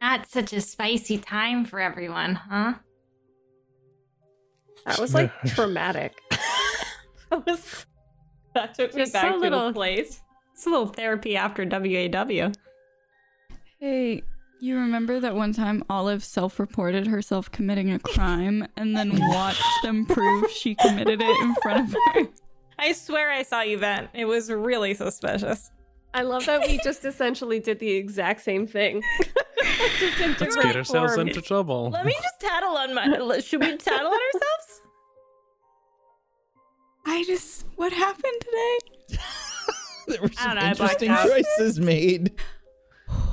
Not 0.00 0.26
such 0.28 0.52
a 0.52 0.60
spicy 0.60 1.18
time 1.18 1.64
for 1.64 1.80
everyone, 1.80 2.34
huh? 2.36 2.74
That 4.86 4.98
was 4.98 5.12
like 5.12 5.32
traumatic. 5.46 6.14
that 7.30 7.44
was. 7.46 7.84
That 8.54 8.74
took 8.74 8.94
me 8.94 9.02
Just 9.02 9.12
back 9.12 9.24
so 9.32 9.32
to 9.34 9.38
little- 9.38 9.68
a 9.68 9.72
place. 9.72 10.20
It's 10.54 10.66
a 10.66 10.70
little 10.70 10.86
therapy 10.86 11.36
after 11.36 11.64
WAW. 11.64 12.50
Hey, 13.78 14.22
you 14.60 14.76
remember 14.76 15.20
that 15.20 15.34
one 15.34 15.52
time 15.52 15.84
Olive 15.88 16.24
self 16.24 16.58
reported 16.58 17.06
herself 17.06 17.50
committing 17.50 17.90
a 17.90 17.98
crime 17.98 18.66
and 18.76 18.96
then 18.96 19.18
watched 19.30 19.62
them 19.82 20.06
prove 20.06 20.50
she 20.50 20.74
committed 20.74 21.20
it 21.22 21.42
in 21.42 21.54
front 21.62 21.88
of 21.88 21.96
her? 22.14 22.28
I 22.78 22.92
swear 22.92 23.30
I 23.30 23.42
saw 23.42 23.62
you 23.62 23.78
vent. 23.78 24.10
It 24.14 24.24
was 24.24 24.50
really 24.50 24.94
suspicious. 24.94 25.70
I 26.14 26.22
love 26.22 26.46
that 26.46 26.66
we 26.66 26.78
just 26.82 27.04
essentially 27.04 27.60
did 27.60 27.78
the 27.78 27.90
exact 27.90 28.40
same 28.40 28.66
thing. 28.66 29.02
just 29.98 30.20
in 30.20 30.36
Let's 30.40 30.56
get 30.56 30.76
ourselves 30.76 31.14
forms. 31.14 31.28
into 31.28 31.42
trouble. 31.42 31.90
Let 31.90 32.06
me 32.06 32.12
just 32.12 32.40
tattle 32.40 32.76
on 32.76 32.94
my. 32.94 33.40
Should 33.40 33.60
we 33.60 33.76
tattle 33.76 34.06
on 34.06 34.12
ourselves? 34.12 34.82
I 37.06 37.24
just. 37.24 37.66
What 37.76 37.92
happened 37.92 38.40
today? 38.40 39.18
there 40.08 40.22
were 40.22 40.32
some 40.32 40.56
don't 40.56 40.64
know, 40.64 40.70
interesting 40.70 41.14
choices 41.14 41.78
made. 41.78 42.32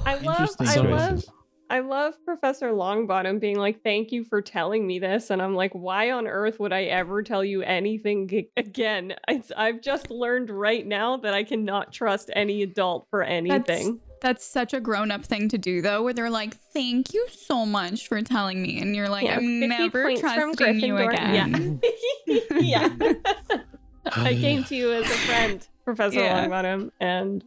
I 0.05 0.15
love, 0.15 0.49
I 0.59 0.75
love. 0.77 1.23
I 1.67 1.79
love 1.79 2.13
Professor 2.23 2.69
Longbottom 2.71 3.39
being 3.39 3.57
like, 3.57 3.81
"Thank 3.81 4.11
you 4.11 4.23
for 4.23 4.39
telling 4.39 4.85
me 4.85 4.99
this," 4.99 5.31
and 5.31 5.41
I'm 5.41 5.55
like, 5.55 5.73
"Why 5.73 6.11
on 6.11 6.27
earth 6.27 6.59
would 6.59 6.71
I 6.71 6.83
ever 6.83 7.23
tell 7.23 7.43
you 7.43 7.63
anything 7.63 8.27
g- 8.27 8.49
again?" 8.55 9.15
It's, 9.27 9.51
I've 9.57 9.81
just 9.81 10.11
learned 10.11 10.51
right 10.51 10.85
now 10.85 11.17
that 11.17 11.33
I 11.33 11.43
cannot 11.43 11.91
trust 11.91 12.29
any 12.35 12.61
adult 12.61 13.07
for 13.09 13.23
anything. 13.23 13.99
That's 14.21 14.45
such 14.45 14.73
a 14.73 14.79
grown 14.79 15.11
up 15.11 15.25
thing 15.25 15.49
to 15.49 15.57
do, 15.57 15.81
though, 15.81 16.03
where 16.03 16.13
they're 16.13 16.29
like, 16.29 16.55
thank 16.73 17.13
you 17.13 17.27
so 17.31 17.65
much 17.65 18.07
for 18.07 18.21
telling 18.21 18.61
me. 18.61 18.79
And 18.81 18.95
you're 18.95 19.09
like, 19.09 19.25
Yeah, 19.25 19.37
I'm 19.37 19.59
never 19.59 20.03
points 20.03 20.21
from 20.21 20.55
trusting 20.55 20.79
you 20.79 20.97
again. 20.97 21.79
Yeah. 22.27 22.39
yeah. 22.59 22.89
I 24.11 24.33
came 24.35 24.63
to 24.63 24.75
you 24.75 24.93
as 24.93 25.05
a 25.05 25.17
friend, 25.27 25.67
Professor 25.83 26.19
Yeah. 26.21 26.47
Longbottom, 26.47 26.91
and 26.99 27.43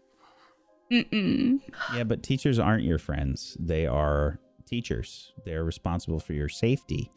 Mm-mm. 0.91 1.61
Yeah, 1.95 2.05
but 2.05 2.23
teachers 2.23 2.59
aren't 2.59 2.85
your 2.85 2.99
friends. 2.99 3.57
They 3.61 3.87
are 3.87 4.39
teachers. 4.67 5.33
They're 5.45 5.65
responsible 5.65 6.21
for 6.21 6.33
your 6.33 6.49
safety. 6.49 7.11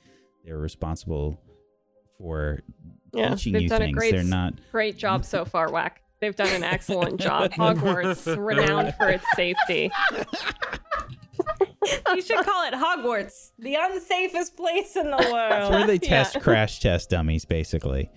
They're 0.45 0.57
responsible 0.57 1.39
for 2.17 2.61
yeah, 3.13 3.29
teaching 3.35 3.53
they've 3.53 3.61
you 3.63 3.69
done 3.69 3.81
a 3.81 3.85
things. 3.85 3.97
great, 3.97 4.11
They're 4.13 4.23
not. 4.23 4.53
great 4.71 4.97
job 4.97 5.25
so 5.25 5.45
far, 5.45 5.71
Whack. 5.71 6.01
They've 6.19 6.35
done 6.35 6.49
an 6.49 6.63
excellent 6.63 7.19
job. 7.21 7.51
Hogwarts, 7.51 8.37
renowned 8.37 8.93
for 8.95 9.09
its 9.09 9.25
safety. 9.35 9.91
you 12.15 12.21
should 12.21 12.37
call 12.45 12.67
it 12.67 12.73
Hogwarts, 12.73 13.51
the 13.59 13.75
unsafest 13.75 14.55
place 14.55 14.95
in 14.95 15.11
the 15.11 15.17
It's 15.19 15.31
world. 15.31 15.71
where 15.71 15.87
they 15.87 15.93
Yeah. 16.01 16.09
test 16.23 16.39
crash 16.41 16.79
test 16.79 17.09
dummies, 17.09 17.45
basically. 17.45 18.09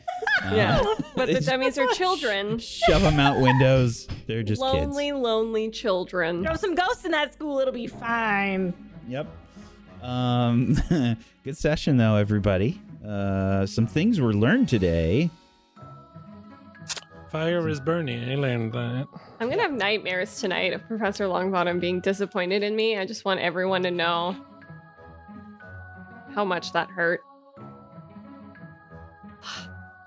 Uh, 0.44 0.54
Yeah, 0.54 0.82
but 1.16 1.26
the 1.28 1.40
dummies 1.40 1.78
are 1.78 1.86
children. 1.94 2.58
Shove 2.58 3.02
them 3.02 3.18
out 3.20 3.40
windows. 3.40 4.06
They're 4.26 4.42
just 4.42 4.60
Lonely, 4.60 5.12
lonely 5.12 5.70
children. 5.70 6.42
Throw 6.44 6.54
some 6.56 6.74
ghosts 6.74 7.04
in 7.04 7.10
that 7.12 7.32
school, 7.32 7.58
it'll 7.60 7.72
be 7.74 7.86
fine. 7.86 8.74
Yep. 9.08 9.26
Um, 10.02 10.76
good 11.44 11.56
session 11.56 11.96
though, 11.96 12.16
everybody. 12.16 12.80
Uh, 13.06 13.66
some 13.66 13.86
things 13.86 14.20
were 14.20 14.32
learned 14.34 14.68
today. 14.68 15.30
Fire 17.34 17.68
is 17.68 17.80
burning. 17.80 18.30
I 18.30 18.36
learned 18.36 18.72
that. 18.74 19.08
I'm 19.40 19.50
gonna 19.50 19.62
have 19.62 19.72
nightmares 19.72 20.40
tonight 20.40 20.72
of 20.72 20.86
Professor 20.86 21.24
Longbottom 21.24 21.80
being 21.80 21.98
disappointed 21.98 22.62
in 22.62 22.76
me. 22.76 22.96
I 22.96 23.04
just 23.04 23.24
want 23.24 23.40
everyone 23.40 23.82
to 23.82 23.90
know 23.90 24.36
how 26.32 26.44
much 26.44 26.72
that 26.74 26.88
hurt. 26.90 27.22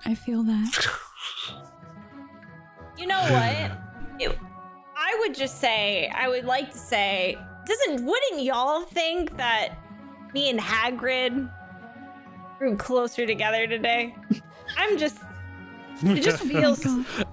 I 0.06 0.14
feel 0.14 0.42
that. 0.44 0.86
You 2.96 3.06
know 3.06 3.20
what? 3.20 3.72
It- 4.18 4.38
I 4.96 5.16
would 5.20 5.34
just 5.34 5.60
say, 5.60 6.10
I 6.14 6.28
would 6.28 6.46
like 6.46 6.72
to 6.72 6.78
say, 6.78 7.36
doesn't 7.66 8.06
wouldn't 8.06 8.42
y'all 8.42 8.84
think 8.86 9.36
that 9.36 9.74
me 10.32 10.48
and 10.48 10.58
Hagrid 10.58 11.52
grew 12.58 12.74
closer 12.78 13.26
together 13.26 13.66
today? 13.66 14.16
I'm 14.78 14.96
just 14.96 15.18
it 16.02 16.22
just 16.22 16.42
feels 16.42 16.86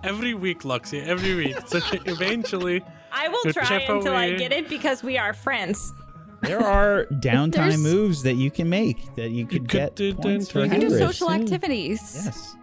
every 0.04 0.34
week, 0.34 0.62
Lexi. 0.62 1.06
Every 1.06 1.36
week. 1.36 1.58
So 1.68 1.80
eventually, 2.06 2.84
I 3.12 3.28
will 3.28 3.54
try 3.54 3.66
chip 3.66 3.90
until 3.90 4.16
I 4.16 4.34
get 4.34 4.52
it 4.52 4.70
because 4.70 5.04
we 5.04 5.18
are 5.18 5.34
friends. 5.34 5.94
There 6.42 6.62
are 6.62 7.06
downtime 7.12 7.82
moves 7.82 8.24
that 8.24 8.36
you 8.36 8.52
can 8.52 8.70
make 8.70 9.16
that 9.16 9.30
you 9.30 9.46
could, 9.46 9.62
could 9.62 9.70
get 9.70 9.96
do 9.96 10.14
points 10.14 10.52
for 10.52 10.64
You 10.64 10.70
can 10.70 10.80
do 10.80 10.98
social 10.98 11.30
mm. 11.30 11.42
activities. 11.42 12.24
Yes. 12.26 12.56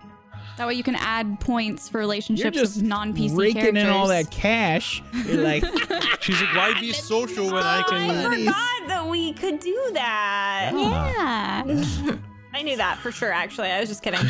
That 0.59 0.69
way 0.69 0.75
you 0.75 0.83
can 0.83 0.97
add 0.97 1.41
points 1.41 1.89
for 1.89 1.99
relationships 1.99 2.45
You're 2.45 2.51
relationships 2.51 2.75
just 2.75 2.83
with 2.83 2.89
non-PC 2.89 3.39
raking 3.39 3.61
characters. 3.63 3.85
in 3.85 3.89
all 3.91 4.09
that 4.09 4.31
cash. 4.31 5.03
You're 5.27 5.43
like, 5.43 5.65
she's 6.21 6.41
like, 6.41 6.55
"Why 6.55 6.79
be 6.79 6.93
social 6.93 7.47
when 7.47 7.63
I 7.63 7.81
I 7.81 7.83
can?" 7.85 8.09
Nice. 8.09 8.39
forgot 8.39 8.89
that 8.89 9.09
we 9.09 9.33
could 9.33 9.61
do 9.61 9.91
that. 9.95 10.73
Yeah. 10.75 12.17
I 12.53 12.63
knew 12.63 12.77
that 12.77 12.99
for 12.99 13.11
sure. 13.11 13.33
Actually, 13.33 13.71
I 13.71 13.81
was 13.81 13.89
just 13.89 14.03
kidding. 14.03 14.21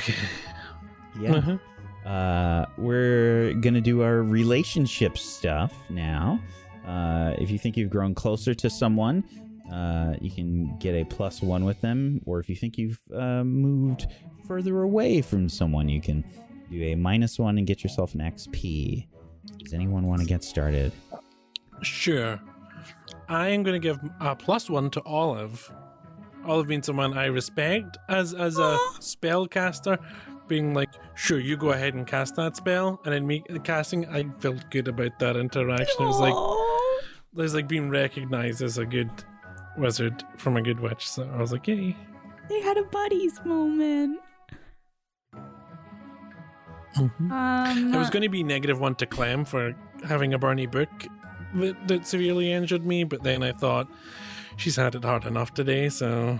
Yeah. 1.21 1.35
Uh-huh. 1.37 2.09
Uh, 2.09 2.67
we're 2.79 3.55
gonna 3.55 3.81
do 3.81 4.03
our 4.03 4.23
relationship 4.23 5.17
stuff 5.17 5.73
now. 5.89 6.41
Uh, 6.87 7.35
if 7.39 7.51
you 7.51 7.59
think 7.59 7.77
you've 7.77 7.91
grown 7.91 8.15
closer 8.15 8.55
to 8.55 8.69
someone, 8.69 9.25
uh, 9.73 10.15
you 10.21 10.31
can 10.31 10.77
get 10.79 10.95
a 10.95 11.05
plus 11.05 11.41
one 11.41 11.65
with 11.65 11.81
them. 11.81 12.21
Or 12.27 12.41
if 12.41 12.49
you 12.49 12.57
think 12.57 12.77
you've 12.77 13.01
uh, 13.15 13.45
moved 13.45 14.07
further 14.47 14.83
away 14.83 15.23
from 15.23 15.49
someone, 15.49 15.89
you 15.89 16.01
can 16.01 16.25
do 16.71 16.83
a 16.83 16.95
minus 16.95 17.39
one 17.39 17.59
and 17.59 17.67
get 17.67 17.83
yourself 17.85 18.15
an 18.15 18.21
XP. 18.21 19.07
Does 19.59 19.73
anyone 19.73 20.07
want 20.07 20.21
to 20.21 20.27
get 20.27 20.43
started? 20.43 20.93
Sure. 21.83 22.41
I 23.29 23.49
am 23.49 23.63
going 23.63 23.81
to 23.81 23.87
give 23.89 23.99
a 24.21 24.35
plus 24.35 24.69
one 24.69 24.91
to 24.91 25.03
Olive. 25.05 25.73
Olive 26.45 26.67
being 26.67 26.83
someone 26.83 27.17
I 27.17 27.27
respect 27.27 27.99
as 28.09 28.35
as 28.35 28.59
a 28.59 28.77
spellcaster, 28.99 29.99
being 30.53 30.75
like, 30.75 30.91
sure, 31.15 31.41
you 31.41 31.57
go 31.57 31.71
ahead 31.71 31.95
and 31.95 32.07
cast 32.07 32.37
that 32.37 32.55
spell, 32.57 33.01
and 33.07 33.15
then 33.15 33.27
me 33.27 33.43
casting. 33.65 34.07
I 34.09 34.25
felt 34.39 34.69
good 34.71 34.87
about 34.87 35.19
that 35.19 35.35
interaction. 35.35 36.03
It 36.03 36.05
was 36.05 36.21
like, 36.21 36.35
it 36.35 37.41
was 37.41 37.55
like 37.55 37.67
being 37.69 37.89
recognized 37.89 38.61
as 38.61 38.77
a 38.77 38.85
good 38.85 39.11
wizard 39.79 40.23
from 40.37 40.59
a 40.59 40.63
good 40.63 40.79
witch. 40.79 41.09
So 41.09 41.27
I 41.35 41.41
was 41.41 41.53
like, 41.53 41.67
yay. 41.67 41.97
they 42.51 42.61
had 42.61 42.77
a 42.77 42.83
buddies 42.85 43.41
moment. 43.47 44.21
Um, 46.99 47.33
I 47.33 47.97
was 47.97 48.11
going 48.11 48.23
to 48.23 48.29
be 48.29 48.43
negative 48.43 48.79
one 48.79 48.95
to 48.97 49.07
Clem 49.07 49.47
for 49.47 49.75
having 50.07 50.35
a 50.35 50.39
Barney 50.39 50.67
book 50.67 50.91
that, 51.55 51.89
that 51.89 52.07
severely 52.07 52.53
injured 52.53 52.85
me, 52.85 53.05
but 53.05 53.23
then 53.23 53.43
I 53.43 53.53
thought 53.53 53.89
she's 54.59 54.77
had 54.77 54.95
it 54.97 55.03
hard 55.03 55.25
enough 55.25 55.55
today, 55.55 55.89
so 55.89 56.39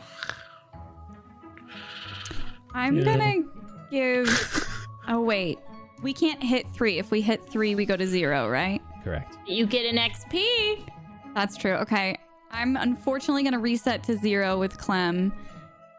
I'm 2.75 2.97
Yeah. 2.97 3.05
gonna 3.05 3.45
give. 3.93 4.69
Oh 5.07 5.21
wait, 5.21 5.59
we 6.03 6.13
can't 6.13 6.43
hit 6.43 6.67
three. 6.73 6.99
If 6.99 7.11
we 7.11 7.21
hit 7.21 7.47
three, 7.49 7.75
we 7.75 7.87
go 7.87 7.97
to 7.97 8.07
zero, 8.07 8.49
right? 8.49 8.81
Correct. 9.05 9.37
You 9.47 9.67
get 9.67 9.85
an 9.85 9.97
XP. 9.97 10.89
That's 11.35 11.57
true. 11.57 11.75
Okay. 11.75 12.19
I'm 12.51 12.77
unfortunately 12.77 13.43
going 13.43 13.55
to 13.55 13.59
reset 13.59 14.03
to 14.05 14.17
zero 14.17 14.59
with 14.59 14.77
Clem 14.77 15.33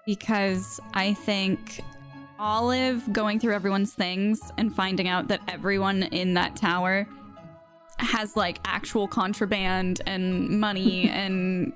because 0.05 0.80
I 0.93 1.13
think 1.13 1.81
Olive 2.38 3.11
going 3.11 3.39
through 3.39 3.55
everyone's 3.55 3.93
things 3.93 4.39
and 4.57 4.73
finding 4.73 5.07
out 5.07 5.27
that 5.30 5.41
everyone 5.47 6.03
in 6.03 6.35
that 6.35 6.55
tower 6.55 7.07
has 7.97 8.35
like 8.35 8.59
actual 8.65 9.07
contraband 9.07 10.01
and 10.05 10.59
money 10.59 11.09
and 11.09 11.73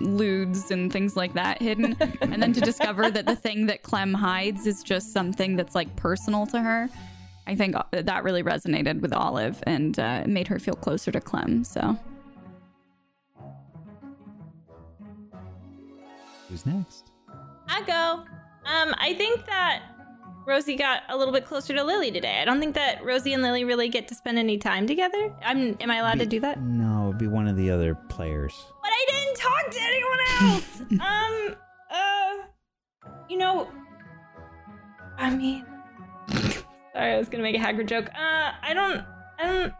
lewds 0.00 0.70
and 0.70 0.92
things 0.92 1.16
like 1.16 1.34
that 1.34 1.60
hidden. 1.60 1.96
and 2.20 2.42
then 2.42 2.52
to 2.52 2.60
discover 2.60 3.10
that 3.10 3.26
the 3.26 3.36
thing 3.36 3.66
that 3.66 3.82
Clem 3.82 4.14
hides 4.14 4.66
is 4.66 4.82
just 4.82 5.12
something 5.12 5.56
that's 5.56 5.74
like 5.74 5.94
personal 5.96 6.46
to 6.48 6.60
her. 6.60 6.88
I 7.46 7.54
think 7.54 7.74
that 7.90 8.24
really 8.24 8.42
resonated 8.42 9.00
with 9.00 9.12
Olive 9.12 9.62
and 9.66 9.98
uh, 9.98 10.24
made 10.26 10.48
her 10.48 10.58
feel 10.58 10.74
closer 10.74 11.10
to 11.10 11.20
Clem. 11.20 11.64
So. 11.64 11.98
Who's 16.48 16.66
next? 16.66 17.10
I 17.68 17.82
go. 17.82 18.24
Um, 18.64 18.94
I 18.98 19.14
think 19.14 19.46
that 19.46 19.82
Rosie 20.46 20.76
got 20.76 21.02
a 21.08 21.16
little 21.16 21.32
bit 21.32 21.44
closer 21.44 21.74
to 21.74 21.84
Lily 21.84 22.10
today. 22.10 22.40
I 22.40 22.44
don't 22.44 22.60
think 22.60 22.74
that 22.74 23.04
Rosie 23.04 23.32
and 23.32 23.42
Lily 23.42 23.64
really 23.64 23.88
get 23.88 24.08
to 24.08 24.14
spend 24.14 24.38
any 24.38 24.58
time 24.58 24.86
together. 24.86 25.32
I'm. 25.44 25.76
Am 25.80 25.90
I 25.90 25.96
allowed 25.96 26.18
to 26.20 26.26
do 26.26 26.40
that? 26.40 26.60
No, 26.60 27.08
it'd 27.08 27.18
be 27.18 27.26
one 27.26 27.46
of 27.46 27.56
the 27.56 27.70
other 27.70 27.94
players. 27.94 28.54
But 28.82 28.90
I 28.90 29.06
didn't 29.08 29.36
talk 29.36 29.70
to 29.70 29.80
anyone 29.80 30.18
else. 30.40 30.80
um. 30.90 31.56
Uh. 31.90 33.14
You 33.28 33.36
know. 33.38 33.70
I 35.18 35.34
mean. 35.34 35.66
Sorry, 36.92 37.14
I 37.14 37.18
was 37.18 37.28
gonna 37.28 37.42
make 37.42 37.56
a 37.56 37.58
Hagrid 37.58 37.86
joke. 37.86 38.08
Uh, 38.08 38.52
I 38.62 38.72
don't. 38.74 39.04
I 39.38 39.46
don't. 39.46 39.72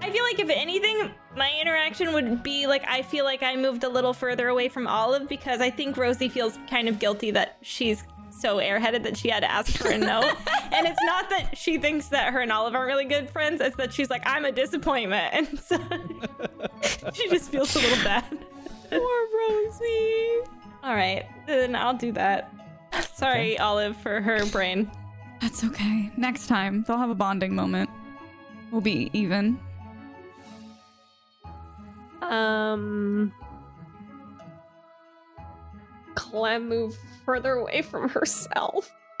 I 0.00 0.10
feel 0.12 0.22
like 0.22 0.38
if 0.38 0.48
anything, 0.48 1.10
my 1.36 1.50
interaction 1.60 2.12
would 2.12 2.42
be 2.42 2.66
like 2.66 2.84
I 2.86 3.02
feel 3.02 3.24
like 3.24 3.42
I 3.42 3.56
moved 3.56 3.82
a 3.82 3.88
little 3.88 4.12
further 4.12 4.48
away 4.48 4.68
from 4.68 4.86
Olive 4.86 5.28
because 5.28 5.60
I 5.60 5.70
think 5.70 5.96
Rosie 5.96 6.28
feels 6.28 6.56
kind 6.70 6.88
of 6.88 7.00
guilty 7.00 7.32
that 7.32 7.56
she's 7.62 8.04
so 8.40 8.56
airheaded 8.58 9.02
that 9.04 9.16
she 9.16 9.28
had 9.28 9.40
to 9.40 9.50
ask 9.50 9.76
for 9.76 9.88
a 9.88 9.98
note. 9.98 10.24
and 10.72 10.86
it's 10.86 11.02
not 11.04 11.28
that 11.30 11.56
she 11.56 11.78
thinks 11.78 12.08
that 12.08 12.32
her 12.32 12.40
and 12.40 12.52
Olive 12.52 12.74
aren't 12.74 12.86
really 12.86 13.04
good 13.04 13.30
friends, 13.30 13.60
it's 13.60 13.76
that 13.76 13.92
she's 13.92 14.10
like, 14.10 14.22
I'm 14.26 14.44
a 14.44 14.52
disappointment. 14.52 15.34
And 15.34 15.58
so 15.60 15.78
she 17.14 17.28
just 17.28 17.50
feels 17.50 17.74
a 17.76 17.80
little 17.80 18.04
bad. 18.04 18.24
Poor 18.90 19.28
Rosie. 19.38 20.40
All 20.82 20.94
right, 20.94 21.26
then 21.46 21.74
I'll 21.74 21.96
do 21.96 22.12
that. 22.12 22.52
Sorry, 23.14 23.58
Olive, 23.58 23.96
for 23.96 24.20
her 24.20 24.46
brain. 24.46 24.90
That's 25.40 25.64
okay. 25.64 26.10
Next 26.16 26.46
time, 26.46 26.84
they'll 26.86 26.98
have 26.98 27.10
a 27.10 27.14
bonding 27.14 27.54
moment. 27.54 27.90
We'll 28.70 28.80
be 28.80 29.10
even. 29.12 29.58
Um, 32.22 33.32
Clem 36.14 36.68
moved 36.68 36.98
further 37.28 37.52
away 37.56 37.82
from 37.82 38.08
herself. 38.08 38.90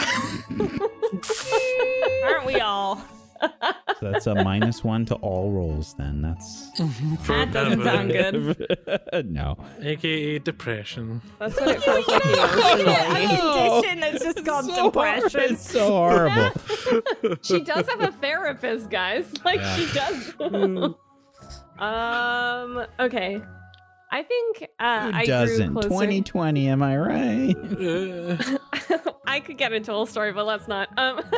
Aren't 2.24 2.46
we 2.46 2.58
all? 2.58 3.04
So 4.00 4.10
that's 4.10 4.26
a 4.26 4.34
minus 4.34 4.82
one 4.82 5.04
to 5.06 5.14
all 5.16 5.52
rolls. 5.52 5.94
Then 5.98 6.22
that's 6.22 6.70
That 7.26 7.50
doesn't 7.52 7.84
sound 7.84 8.10
good. 8.10 9.26
no. 9.30 9.58
AKA 9.82 10.38
depression. 10.38 11.20
That's 11.38 11.60
what 11.60 11.68
it 11.68 11.82
feels 11.82 12.08
like 12.08 12.24
emotionally. 12.80 13.24
A 13.26 13.28
condition 13.82 14.00
that's 14.00 14.24
just 14.24 14.42
called 14.46 14.64
So 14.64 14.72
hor- 14.72 14.84
depression. 14.90 15.40
It's 15.52 15.70
so 15.70 15.86
horrible. 15.88 17.38
She 17.42 17.60
does 17.60 17.86
have 17.88 18.00
a 18.00 18.10
therapist, 18.12 18.88
guys. 18.88 19.26
Like 19.44 19.60
Yeah. 19.60 19.76
she 19.76 19.92
does. 19.92 20.94
um. 21.78 22.86
Okay. 22.98 23.42
I 24.10 24.22
think 24.22 24.66
uh, 24.78 25.10
Who 25.10 25.16
I 25.18 25.26
doesn't? 25.26 25.72
grew 25.74 25.82
closer. 25.82 25.88
2020, 25.88 26.68
am 26.68 26.82
I 26.82 26.96
right? 26.96 27.56
I 29.26 29.40
could 29.40 29.58
get 29.58 29.72
into 29.72 29.92
a 29.92 29.94
whole 29.94 30.06
story, 30.06 30.32
but 30.32 30.46
let's 30.46 30.66
not. 30.66 30.88
Um, 30.96 31.20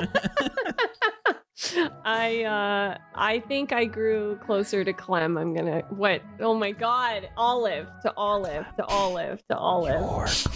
I 2.04 2.44
uh, 2.44 2.96
I 3.14 3.40
think 3.40 3.72
I 3.72 3.84
grew 3.84 4.38
closer 4.46 4.84
to 4.84 4.92
Clem. 4.92 5.36
I'm 5.36 5.54
gonna 5.54 5.80
what? 5.90 6.22
Oh 6.38 6.54
my 6.54 6.70
God! 6.70 7.28
Olive 7.36 7.88
to 8.02 8.14
Olive 8.16 8.66
to 8.76 8.84
Olive 8.86 9.46
to 9.48 9.56
Olive. 9.56 10.46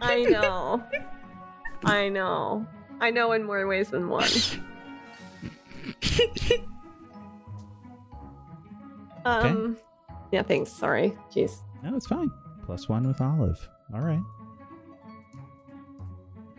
I 0.00 0.22
know. 0.22 0.82
I 1.84 2.08
know. 2.08 2.66
I 3.00 3.10
know 3.10 3.32
in 3.32 3.44
more 3.44 3.66
ways 3.66 3.90
than 3.90 4.08
one. 4.08 4.24
um. 9.24 9.76
Yeah. 10.32 10.42
Thanks. 10.42 10.72
Sorry. 10.72 11.16
Jeez. 11.30 11.58
No, 11.84 11.94
it's 11.96 12.06
fine. 12.06 12.30
Plus 12.64 12.88
one 12.88 13.06
with 13.06 13.20
Olive. 13.20 13.68
All 13.94 14.00
right. 14.00 14.22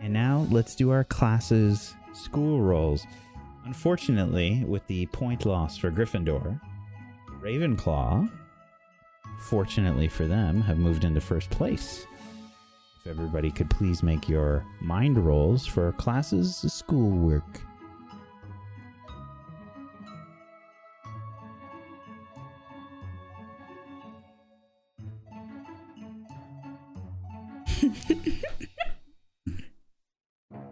And 0.00 0.12
now 0.12 0.46
let's 0.50 0.74
do 0.74 0.90
our 0.90 1.04
classes 1.04 1.94
school 2.12 2.60
rolls. 2.60 3.06
Unfortunately, 3.64 4.62
with 4.66 4.86
the 4.86 5.06
point 5.06 5.46
loss 5.46 5.76
for 5.78 5.90
Gryffindor, 5.90 6.60
Ravenclaw, 7.40 8.30
fortunately 9.40 10.08
for 10.08 10.26
them, 10.26 10.60
have 10.60 10.78
moved 10.78 11.04
into 11.04 11.20
first 11.20 11.50
place. 11.50 12.06
If 13.00 13.06
everybody 13.06 13.50
could 13.50 13.70
please 13.70 14.02
make 14.02 14.28
your 14.28 14.64
mind 14.80 15.18
rolls 15.18 15.66
for 15.66 15.92
classes 15.92 16.56
schoolwork. 16.56 17.60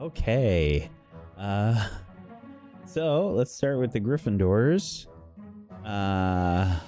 Okay. 0.00 0.90
Uh 1.36 1.88
so 2.84 3.28
let's 3.30 3.54
start 3.54 3.78
with 3.78 3.92
the 3.92 4.00
Gryffindors. 4.00 5.06
Uh 5.84 6.78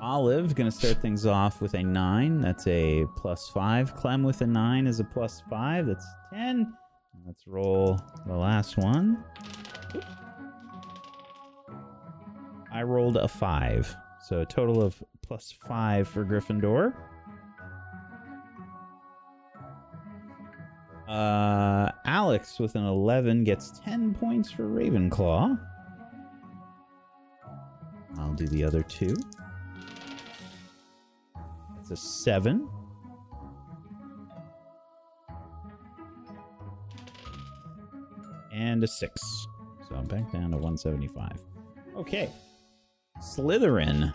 Olive 0.00 0.54
gonna 0.54 0.70
start 0.70 1.00
things 1.00 1.24
off 1.24 1.60
with 1.62 1.74
a 1.74 1.82
nine. 1.82 2.40
That's 2.40 2.66
a 2.66 3.06
plus 3.16 3.48
five. 3.48 3.94
Clem 3.94 4.22
with 4.22 4.40
a 4.42 4.46
nine 4.46 4.86
is 4.86 5.00
a 5.00 5.04
plus 5.04 5.42
five. 5.48 5.86
That's 5.86 6.06
ten. 6.32 6.72
Let's 7.26 7.46
roll 7.46 7.98
the 8.26 8.34
last 8.34 8.76
one. 8.76 9.24
I 12.72 12.82
rolled 12.82 13.16
a 13.16 13.28
five. 13.28 13.94
So 14.26 14.40
a 14.40 14.46
total 14.46 14.82
of 14.82 15.02
plus 15.22 15.54
five 15.66 16.08
for 16.08 16.24
Gryffindor. 16.24 16.94
Uh, 21.08 21.90
Alex 22.06 22.58
with 22.58 22.74
an 22.76 22.86
11 22.86 23.44
gets 23.44 23.78
10 23.80 24.14
points 24.14 24.50
for 24.50 24.64
Ravenclaw. 24.64 25.58
I'll 28.18 28.32
do 28.34 28.46
the 28.46 28.64
other 28.64 28.82
two. 28.82 29.14
It's 31.80 31.90
a 31.90 31.96
7. 31.96 32.68
And 38.52 38.82
a 38.82 38.86
6. 38.86 39.46
So 39.88 39.94
I'm 39.96 40.06
back 40.06 40.32
down 40.32 40.52
to 40.52 40.56
175. 40.56 41.32
Okay. 41.96 42.30
Slytherin. 43.20 44.14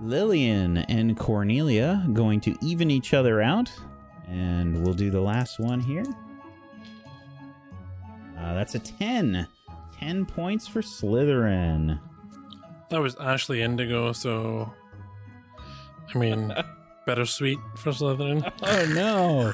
Lillian 0.00 0.78
and 0.78 1.16
Cornelia 1.16 2.06
going 2.12 2.40
to 2.40 2.56
even 2.62 2.90
each 2.90 3.12
other 3.12 3.42
out. 3.42 3.70
And 4.28 4.82
we'll 4.82 4.94
do 4.94 5.10
the 5.10 5.20
last 5.20 5.58
one 5.60 5.80
here. 5.80 6.04
Uh, 8.38 8.54
that's 8.54 8.74
a 8.74 8.78
10. 8.78 9.46
10 9.98 10.26
points 10.26 10.66
for 10.66 10.82
Slytherin. 10.82 11.98
That 12.90 13.00
was 13.00 13.16
Ashley 13.16 13.62
Indigo, 13.62 14.12
so 14.12 14.72
I 16.14 16.18
mean, 16.18 16.54
bittersweet 17.06 17.58
for 17.76 17.90
Slytherin. 17.90 18.52
Oh 18.62 18.92
no. 18.94 19.52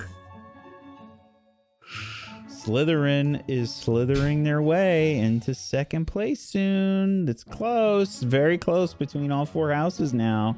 Slytherin 2.49 3.43
is 3.49 3.75
slithering 3.75 4.45
their 4.45 4.63
way 4.63 5.19
into 5.19 5.53
second 5.55 6.07
place 6.07 6.41
soon. 6.41 7.29
It's 7.29 7.43
close, 7.43 8.23
very 8.23 8.57
close 8.57 8.95
between 8.95 9.33
all 9.33 9.47
four 9.47 9.73
houses 9.73 10.15
now. 10.15 10.57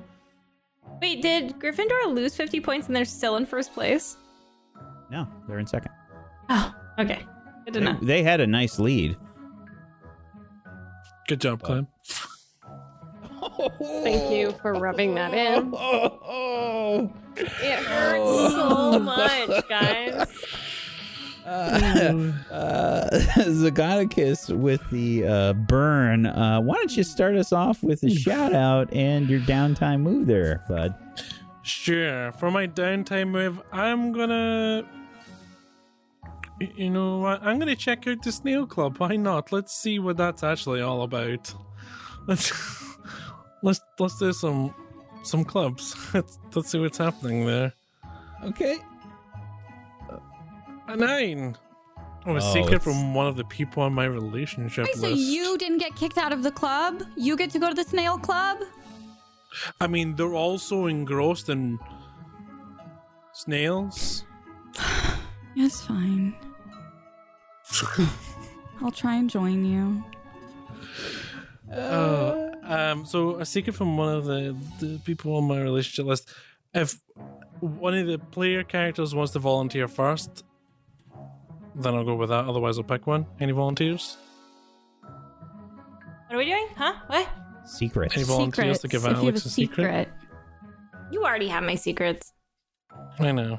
Wait, 1.00 1.20
did 1.22 1.58
Gryffindor 1.58 2.14
lose 2.14 2.34
50 2.36 2.60
points 2.60 2.86
and 2.86 2.96
they're 2.96 3.04
still 3.04 3.36
in 3.36 3.46
first 3.46 3.72
place? 3.74 4.16
No, 5.10 5.28
they're 5.46 5.58
in 5.58 5.66
second. 5.66 5.92
Oh, 6.48 6.74
okay. 6.98 7.20
Good 7.64 7.74
to 7.74 7.80
They, 7.80 7.86
know. 7.86 7.98
they 8.02 8.22
had 8.22 8.40
a 8.40 8.46
nice 8.46 8.78
lead. 8.78 9.16
Good 11.28 11.40
job, 11.40 11.62
Clem. 11.62 11.88
Thank 14.02 14.32
you 14.32 14.52
for 14.62 14.72
rubbing 14.74 15.14
that 15.14 15.32
in. 15.34 15.72
Oh, 15.76 17.12
It 17.36 17.78
hurts 17.80 18.52
so 18.54 18.98
much, 19.00 19.68
guys. 19.68 20.26
uh, 21.46 22.32
uh, 22.50 23.10
Zagonicus 23.10 24.56
with 24.56 24.80
the 24.90 25.26
uh, 25.26 25.52
burn. 25.52 26.24
Uh, 26.26 26.60
why 26.60 26.76
don't 26.76 26.96
you 26.96 27.02
start 27.02 27.36
us 27.36 27.52
off 27.52 27.82
with 27.82 28.02
a 28.02 28.10
shout 28.10 28.54
out 28.54 28.90
and 28.94 29.28
your 29.28 29.40
downtime 29.40 30.00
move 30.00 30.26
there, 30.26 30.64
bud? 30.68 30.94
Sure. 31.62 32.32
For 32.32 32.50
my 32.50 32.66
downtime 32.66 33.28
move, 33.28 33.60
I'm 33.72 34.12
gonna. 34.12 34.86
You 36.76 36.88
know 36.88 37.18
what? 37.18 37.42
I'm 37.42 37.58
gonna 37.58 37.76
check 37.76 38.06
out 38.06 38.22
the 38.22 38.32
Snail 38.32 38.66
Club. 38.66 38.98
Why 38.98 39.16
not? 39.16 39.52
Let's 39.52 39.74
see 39.74 39.98
what 39.98 40.16
that's 40.16 40.42
actually 40.42 40.80
all 40.80 41.02
about. 41.02 41.54
Let's 42.26 42.52
let's 43.62 43.80
let's 43.98 44.18
do 44.18 44.32
some 44.32 44.74
some 45.24 45.44
clubs. 45.44 45.94
Let's 46.14 46.38
let's 46.54 46.70
see 46.70 46.78
what's 46.78 46.98
happening 46.98 47.46
there. 47.46 47.72
Okay. 48.44 48.78
A 50.88 50.96
nine. 50.96 51.56
Oh, 52.26 52.32
a 52.32 52.36
Oh, 52.36 52.40
secret 52.40 52.74
it's- 52.76 52.84
from 52.84 53.14
one 53.14 53.26
of 53.26 53.36
the 53.36 53.44
people 53.44 53.82
on 53.82 53.92
my 53.94 54.06
relationship 54.06 54.86
Wait, 54.86 54.96
so 54.96 55.08
you 55.08 55.58
didn't 55.58 55.78
get 55.78 55.94
kicked 55.94 56.16
out 56.18 56.32
of 56.32 56.42
the 56.42 56.50
club? 56.50 57.02
You 57.16 57.36
get 57.36 57.50
to 57.50 57.58
go 57.58 57.68
to 57.68 57.74
the 57.74 57.84
snail 57.84 58.18
club? 58.18 58.58
I 59.80 59.86
mean, 59.86 60.16
they're 60.16 60.34
also 60.34 60.86
engrossed 60.86 61.48
in 61.48 61.78
snails. 63.32 64.24
It's 65.56 65.82
fine. 65.82 66.34
I'll 68.82 68.90
try 68.90 69.14
and 69.14 69.30
join 69.30 69.64
you. 69.64 70.02
Uh, 71.72 72.50
um, 72.64 73.06
so 73.06 73.36
a 73.36 73.46
secret 73.46 73.74
from 73.76 73.96
one 73.96 74.12
of 74.16 74.24
the, 74.24 74.56
the 74.80 74.98
people 75.04 75.36
on 75.36 75.44
my 75.44 75.60
relationship 75.60 76.06
list. 76.06 76.28
If 76.74 76.98
one 77.60 77.94
of 77.94 78.08
the 78.08 78.18
player 78.18 78.64
characters 78.64 79.14
wants 79.14 79.32
to 79.34 79.38
volunteer 79.38 79.86
first, 79.86 80.42
then 81.74 81.94
I'll 81.94 82.04
go 82.04 82.14
with 82.14 82.28
that. 82.30 82.46
Otherwise, 82.46 82.78
I'll 82.78 82.84
pick 82.84 83.06
one. 83.06 83.26
Any 83.40 83.52
volunteers? 83.52 84.16
What 86.26 86.34
are 86.34 86.38
we 86.38 86.44
doing? 86.46 86.66
Huh? 86.76 86.94
What? 87.06 87.28
Secrets. 87.64 88.14
Any 88.16 88.24
volunteers 88.24 88.80
to 88.80 88.88
give 88.88 89.04
if 89.04 89.10
you 89.10 89.14
have 89.14 89.24
Alex 89.24 89.44
a 89.44 89.48
a 89.48 89.50
secret? 89.50 90.08
You 91.10 91.24
already 91.24 91.48
have 91.48 91.62
my 91.62 91.74
secrets. 91.74 92.32
I 93.18 93.32
know. 93.32 93.58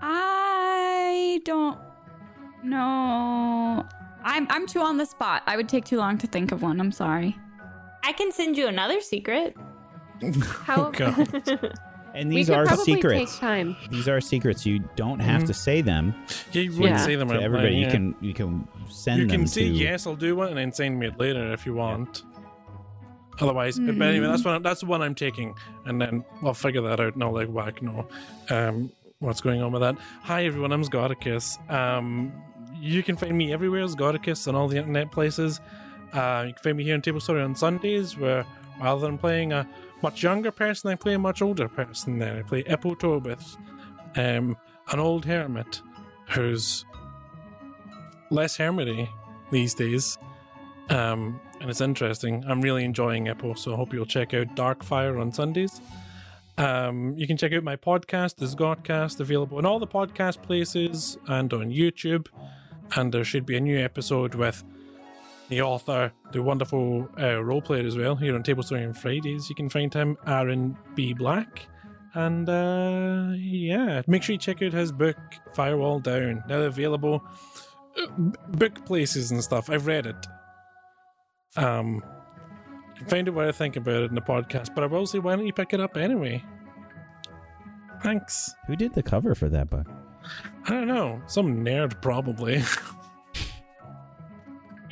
I 0.00 1.40
don't 1.44 1.78
know. 2.62 3.84
I'm 4.24 4.46
I'm 4.50 4.66
too 4.66 4.80
on 4.80 4.96
the 4.96 5.06
spot. 5.06 5.42
I 5.46 5.56
would 5.56 5.68
take 5.68 5.84
too 5.84 5.98
long 5.98 6.18
to 6.18 6.26
think 6.26 6.52
of 6.52 6.62
one. 6.62 6.80
I'm 6.80 6.92
sorry. 6.92 7.36
I 8.04 8.12
can 8.12 8.30
send 8.32 8.56
you 8.56 8.68
another 8.68 9.00
secret. 9.00 9.56
How? 10.64 10.86
Oh, 10.86 10.90
God. 10.92 11.72
And 12.16 12.32
these 12.32 12.46
could 12.48 12.56
are 12.56 12.76
secrets. 12.76 13.32
take 13.32 13.40
time. 13.40 13.76
These 13.90 14.08
are 14.08 14.20
secrets. 14.20 14.64
You 14.64 14.80
don't 14.96 15.20
have 15.20 15.42
Mhm. 15.42 15.46
to 15.48 15.54
say 15.54 15.82
them 15.82 16.14
Yeah, 16.52 16.62
you 16.62 16.70
wouldn't 16.72 16.88
Yeah. 16.90 16.96
say 16.96 17.14
them 17.16 17.28
to 17.28 17.34
out 17.34 17.40
loud, 17.40 17.44
everybody. 17.44 17.76
You 17.76 17.86
can 17.88 18.14
you 18.20 18.32
can 18.34 18.66
send 18.88 19.20
You 19.20 19.26
them 19.26 19.40
can 19.40 19.46
say 19.46 19.64
to 19.64 19.68
yes, 19.68 20.06
I'll 20.06 20.16
do 20.16 20.34
one, 20.36 20.48
and 20.48 20.56
then 20.56 20.72
send 20.72 20.98
me 20.98 21.06
it 21.08 21.18
later 21.20 21.52
if 21.52 21.66
you 21.66 21.74
want. 21.74 22.22
Otherwise, 23.38 23.78
but 23.78 24.00
anyway, 24.00 24.26
that's 24.28 24.44
one. 24.44 24.62
That's 24.62 24.80
the 24.80 24.86
one 24.86 25.02
I'm 25.02 25.14
taking, 25.14 25.54
and 25.84 26.00
then 26.00 26.24
I'll 26.42 26.54
figure 26.54 26.80
that 26.82 27.00
out. 27.00 27.14
And 27.14 27.22
I'll 27.22 27.34
like 27.34 27.48
whack 27.48 27.82
no, 27.82 28.06
um, 28.48 28.90
what's 29.18 29.42
going 29.42 29.60
on 29.60 29.72
with 29.72 29.82
that? 29.82 29.96
Hi 30.22 30.46
everyone, 30.46 30.72
I'm 30.72 30.82
Scoticus. 30.82 31.58
Um, 31.70 32.32
you 32.80 33.02
can 33.02 33.16
find 33.16 33.36
me 33.36 33.52
everywhere 33.52 33.82
as 33.82 33.94
Scoticus 33.94 34.48
on 34.48 34.54
all 34.54 34.68
the 34.68 34.78
internet 34.78 35.12
places. 35.12 35.60
Uh, 36.14 36.44
you 36.46 36.54
can 36.54 36.62
find 36.62 36.76
me 36.78 36.84
here 36.84 36.94
on 36.94 37.02
Table 37.02 37.20
Story 37.20 37.42
on 37.42 37.54
Sundays, 37.54 38.16
where 38.16 38.46
rather 38.80 39.02
than 39.02 39.18
playing 39.18 39.52
a 39.52 39.68
much 40.02 40.22
younger 40.22 40.50
person, 40.50 40.90
I 40.90 40.94
play 40.94 41.14
a 41.14 41.18
much 41.18 41.42
older 41.42 41.68
person. 41.68 42.18
There, 42.18 42.38
I 42.38 42.42
play 42.42 42.62
Eppo 42.64 42.96
Tobith, 42.98 43.56
um, 44.16 44.56
an 44.90 45.00
old 45.00 45.24
hermit 45.24 45.82
who's 46.30 46.84
less 48.30 48.58
hermity 48.58 49.08
these 49.50 49.74
days. 49.74 50.18
Um, 50.90 51.40
and 51.60 51.70
it's 51.70 51.80
interesting. 51.80 52.44
I'm 52.46 52.60
really 52.60 52.84
enjoying 52.84 53.26
Eppo, 53.26 53.58
so 53.58 53.72
I 53.72 53.76
hope 53.76 53.92
you'll 53.92 54.06
check 54.06 54.34
out 54.34 54.54
Darkfire 54.54 55.20
on 55.20 55.32
Sundays. 55.32 55.80
Um, 56.58 57.14
you 57.16 57.26
can 57.26 57.36
check 57.36 57.52
out 57.52 57.62
my 57.62 57.76
podcast, 57.76 58.36
the 58.36 58.46
Godcast, 58.46 59.20
available 59.20 59.58
in 59.58 59.66
all 59.66 59.78
the 59.78 59.86
podcast 59.86 60.42
places 60.42 61.18
and 61.26 61.52
on 61.52 61.70
YouTube. 61.70 62.28
And 62.94 63.12
there 63.12 63.24
should 63.24 63.44
be 63.44 63.56
a 63.56 63.60
new 63.60 63.78
episode 63.78 64.34
with 64.34 64.64
the 65.48 65.62
author, 65.62 66.12
the 66.32 66.42
wonderful 66.42 67.08
uh, 67.20 67.42
role 67.42 67.62
player 67.62 67.86
as 67.86 67.96
well, 67.96 68.16
here 68.16 68.34
on 68.34 68.42
Table 68.42 68.62
Story 68.62 68.84
on 68.84 68.94
Fridays. 68.94 69.48
You 69.48 69.54
can 69.54 69.68
find 69.68 69.92
him, 69.92 70.16
Aaron 70.26 70.76
B. 70.94 71.12
Black. 71.12 71.66
And 72.14 72.48
uh, 72.48 73.32
yeah, 73.36 74.02
make 74.06 74.22
sure 74.22 74.32
you 74.32 74.38
check 74.38 74.62
out 74.62 74.72
his 74.72 74.90
book, 74.90 75.18
Firewall 75.52 76.00
Down. 76.00 76.42
Now 76.48 76.62
available 76.62 77.22
uh, 78.00 78.06
book 78.48 78.84
places 78.86 79.30
and 79.30 79.44
stuff. 79.44 79.68
I've 79.68 79.86
read 79.86 80.06
it. 80.06 80.26
Um, 81.56 82.02
find 83.08 83.28
out 83.28 83.34
what 83.34 83.46
I 83.46 83.52
think 83.52 83.76
about 83.76 84.02
it 84.02 84.08
in 84.08 84.14
the 84.14 84.22
podcast, 84.22 84.74
but 84.74 84.82
I 84.82 84.86
will 84.86 85.06
say, 85.06 85.18
why 85.18 85.36
don't 85.36 85.46
you 85.46 85.52
pick 85.52 85.74
it 85.74 85.80
up 85.80 85.96
anyway? 85.96 86.42
Thanks. 88.02 88.54
Who 88.66 88.76
did 88.76 88.94
the 88.94 89.02
cover 89.02 89.34
for 89.34 89.48
that 89.50 89.68
book? 89.70 89.86
I 90.64 90.70
don't 90.70 90.88
know. 90.88 91.22
Some 91.26 91.64
nerd, 91.64 92.00
probably. 92.00 92.62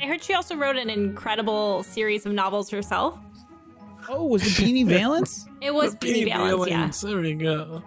I 0.01 0.05
heard 0.07 0.23
she 0.23 0.33
also 0.33 0.55
wrote 0.55 0.75
an 0.77 0.89
incredible 0.89 1.83
series 1.83 2.25
of 2.25 2.33
novels 2.33 2.69
herself. 2.69 3.17
Oh, 4.09 4.25
was 4.25 4.43
it 4.45 4.49
Beanie 4.63 4.85
Valance? 4.87 5.47
It 5.61 5.73
was 5.73 5.95
Beanie 5.97 6.25
Valance. 6.25 7.03
yeah. 7.03 7.09
There 7.09 7.21
we 7.21 7.33
go. 7.33 7.83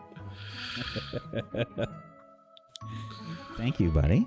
Thank 3.57 3.81
you, 3.81 3.91
buddy. 3.91 4.27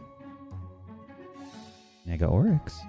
Nega 2.07 2.29
Oryx. 2.29 2.79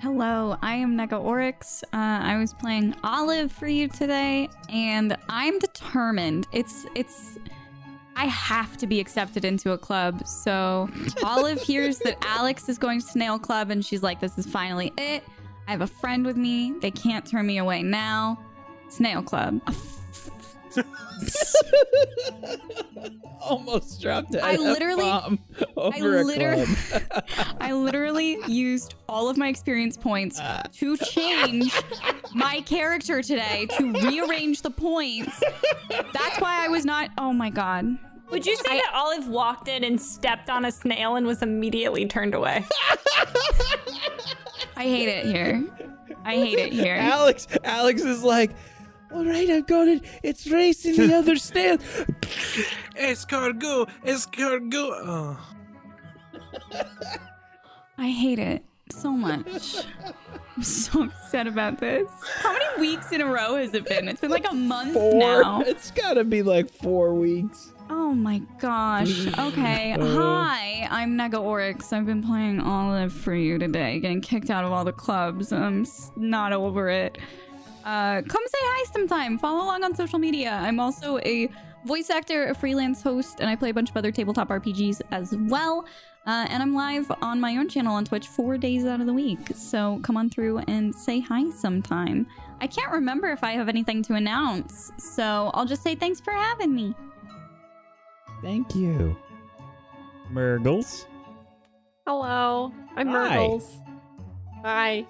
Hello, 0.00 0.56
I 0.60 0.74
am 0.74 0.96
Nega 0.96 1.18
Oryx. 1.22 1.82
Uh, 1.84 1.96
I 1.96 2.36
was 2.38 2.52
playing 2.52 2.94
Olive 3.02 3.50
for 3.50 3.66
you 3.66 3.88
today, 3.88 4.48
and 4.68 5.16
I'm 5.28 5.58
determined. 5.58 6.46
It's 6.52 6.86
it's. 6.94 7.38
I 8.16 8.26
have 8.26 8.78
to 8.78 8.86
be 8.86 8.98
accepted 8.98 9.44
into 9.44 9.72
a 9.72 9.78
club. 9.78 10.26
So 10.26 10.88
Olive 11.22 11.60
hears 11.60 11.98
that 11.98 12.16
Alex 12.22 12.68
is 12.68 12.78
going 12.78 13.00
to 13.00 13.06
Snail 13.06 13.38
Club, 13.38 13.70
and 13.70 13.84
she's 13.84 14.02
like, 14.02 14.20
"This 14.20 14.38
is 14.38 14.46
finally 14.46 14.92
it. 14.96 15.22
I 15.68 15.70
have 15.70 15.82
a 15.82 15.86
friend 15.86 16.24
with 16.24 16.36
me. 16.36 16.72
They 16.80 16.90
can't 16.90 17.26
turn 17.26 17.46
me 17.46 17.58
away 17.58 17.82
now. 17.82 18.38
Snail 18.88 19.22
Club." 19.22 19.60
Almost 23.40 24.02
dropped 24.02 24.34
it. 24.34 24.42
I 24.42 24.56
literally- 24.56 25.04
F-bomb 25.04 25.38
I 25.94 26.00
literally. 26.00 26.66
I 27.60 27.72
literally 27.72 28.38
used 28.46 28.94
all 29.08 29.28
of 29.28 29.36
my 29.36 29.48
experience 29.48 29.96
points 29.96 30.38
ah. 30.40 30.62
to 30.74 30.96
change 30.96 31.72
my 32.34 32.60
character 32.62 33.22
today 33.22 33.66
to 33.78 33.92
rearrange 33.92 34.62
the 34.62 34.70
points. 34.70 35.42
That's 35.90 36.40
why 36.40 36.64
I 36.64 36.68
was 36.68 36.84
not. 36.84 37.10
Oh 37.18 37.32
my 37.32 37.50
god. 37.50 37.98
Would 38.30 38.44
you 38.44 38.56
say 38.56 38.78
that 38.78 38.90
Olive 38.92 39.28
walked 39.28 39.68
in 39.68 39.84
and 39.84 40.00
stepped 40.00 40.50
on 40.50 40.64
a 40.64 40.72
snail 40.72 41.14
and 41.14 41.26
was 41.26 41.42
immediately 41.42 42.06
turned 42.06 42.34
away? 42.34 42.64
I 44.76 44.82
hate 44.82 45.08
it 45.08 45.26
here. 45.26 45.64
I 46.24 46.34
hate 46.34 46.58
it 46.58 46.72
here. 46.72 46.96
Alex, 46.96 47.46
Alex 47.62 48.02
is 48.02 48.24
like, 48.24 48.50
all 49.12 49.24
right, 49.24 49.48
I've 49.48 49.66
got 49.66 49.88
it. 49.88 50.02
It's 50.22 50.46
racing 50.46 50.96
the 50.96 51.14
other 51.16 51.36
snail. 51.48 51.78
Escargot! 52.96 53.88
Escargot! 54.04 54.90
Oh. 55.04 55.38
I 57.98 58.08
hate 58.10 58.38
it 58.38 58.64
so 58.90 59.10
much. 59.10 59.76
I'm 60.56 60.62
so 60.62 61.04
upset 61.04 61.46
about 61.46 61.78
this. 61.80 62.10
How 62.40 62.52
many 62.52 62.80
weeks 62.80 63.12
in 63.12 63.20
a 63.20 63.26
row 63.26 63.56
has 63.56 63.74
it 63.74 63.86
been? 63.86 64.08
It's 64.08 64.20
been 64.20 64.30
like 64.30 64.50
a 64.50 64.54
month 64.54 64.94
Four. 64.94 65.18
now. 65.18 65.60
It's 65.62 65.90
got 65.90 66.14
to 66.14 66.24
be 66.24 66.42
like 66.42 66.70
four 66.70 67.14
weeks. 67.14 67.72
Oh 67.88 68.12
my 68.12 68.38
gosh. 68.58 69.26
Okay. 69.38 69.92
Uh. 69.98 70.16
Hi, 70.16 70.88
I'm 70.90 71.16
Nega 71.16 71.40
Oryx. 71.40 71.92
I've 71.92 72.06
been 72.06 72.22
playing 72.22 72.60
Olive 72.60 73.12
for 73.12 73.34
you 73.34 73.58
today, 73.58 73.98
getting 74.00 74.20
kicked 74.20 74.50
out 74.50 74.64
of 74.64 74.72
all 74.72 74.84
the 74.84 74.92
clubs. 74.92 75.52
I'm 75.52 75.86
not 76.16 76.52
over 76.52 76.88
it. 76.88 77.18
Uh, 77.86 78.20
come 78.22 78.42
say 78.46 78.58
hi 78.60 78.84
sometime. 78.92 79.38
Follow 79.38 79.64
along 79.64 79.84
on 79.84 79.94
social 79.94 80.18
media. 80.18 80.58
I'm 80.60 80.80
also 80.80 81.18
a 81.18 81.48
voice 81.84 82.10
actor, 82.10 82.48
a 82.48 82.54
freelance 82.54 83.00
host, 83.00 83.38
and 83.38 83.48
I 83.48 83.54
play 83.54 83.70
a 83.70 83.74
bunch 83.74 83.90
of 83.90 83.96
other 83.96 84.10
tabletop 84.10 84.48
RPGs 84.48 85.02
as 85.12 85.32
well. 85.38 85.86
Uh, 86.26 86.46
and 86.50 86.60
I'm 86.60 86.74
live 86.74 87.10
on 87.22 87.40
my 87.40 87.56
own 87.56 87.68
channel 87.68 87.94
on 87.94 88.04
Twitch 88.04 88.26
four 88.26 88.58
days 88.58 88.84
out 88.84 88.98
of 88.98 89.06
the 89.06 89.12
week. 89.12 89.38
So 89.54 90.00
come 90.02 90.16
on 90.16 90.28
through 90.28 90.58
and 90.66 90.92
say 90.92 91.20
hi 91.20 91.48
sometime. 91.50 92.26
I 92.60 92.66
can't 92.66 92.90
remember 92.90 93.28
if 93.28 93.44
I 93.44 93.52
have 93.52 93.68
anything 93.68 94.02
to 94.04 94.14
announce, 94.14 94.90
so 94.98 95.52
I'll 95.54 95.66
just 95.66 95.84
say 95.84 95.94
thanks 95.94 96.20
for 96.20 96.32
having 96.32 96.74
me. 96.74 96.92
Thank 98.42 98.74
you. 98.74 99.16
Murgles. 100.28 101.06
Hello, 102.04 102.72
I'm 102.96 103.06
Hi. 103.06 103.36
Murgles. 103.36 103.78
Hi. 104.64 105.06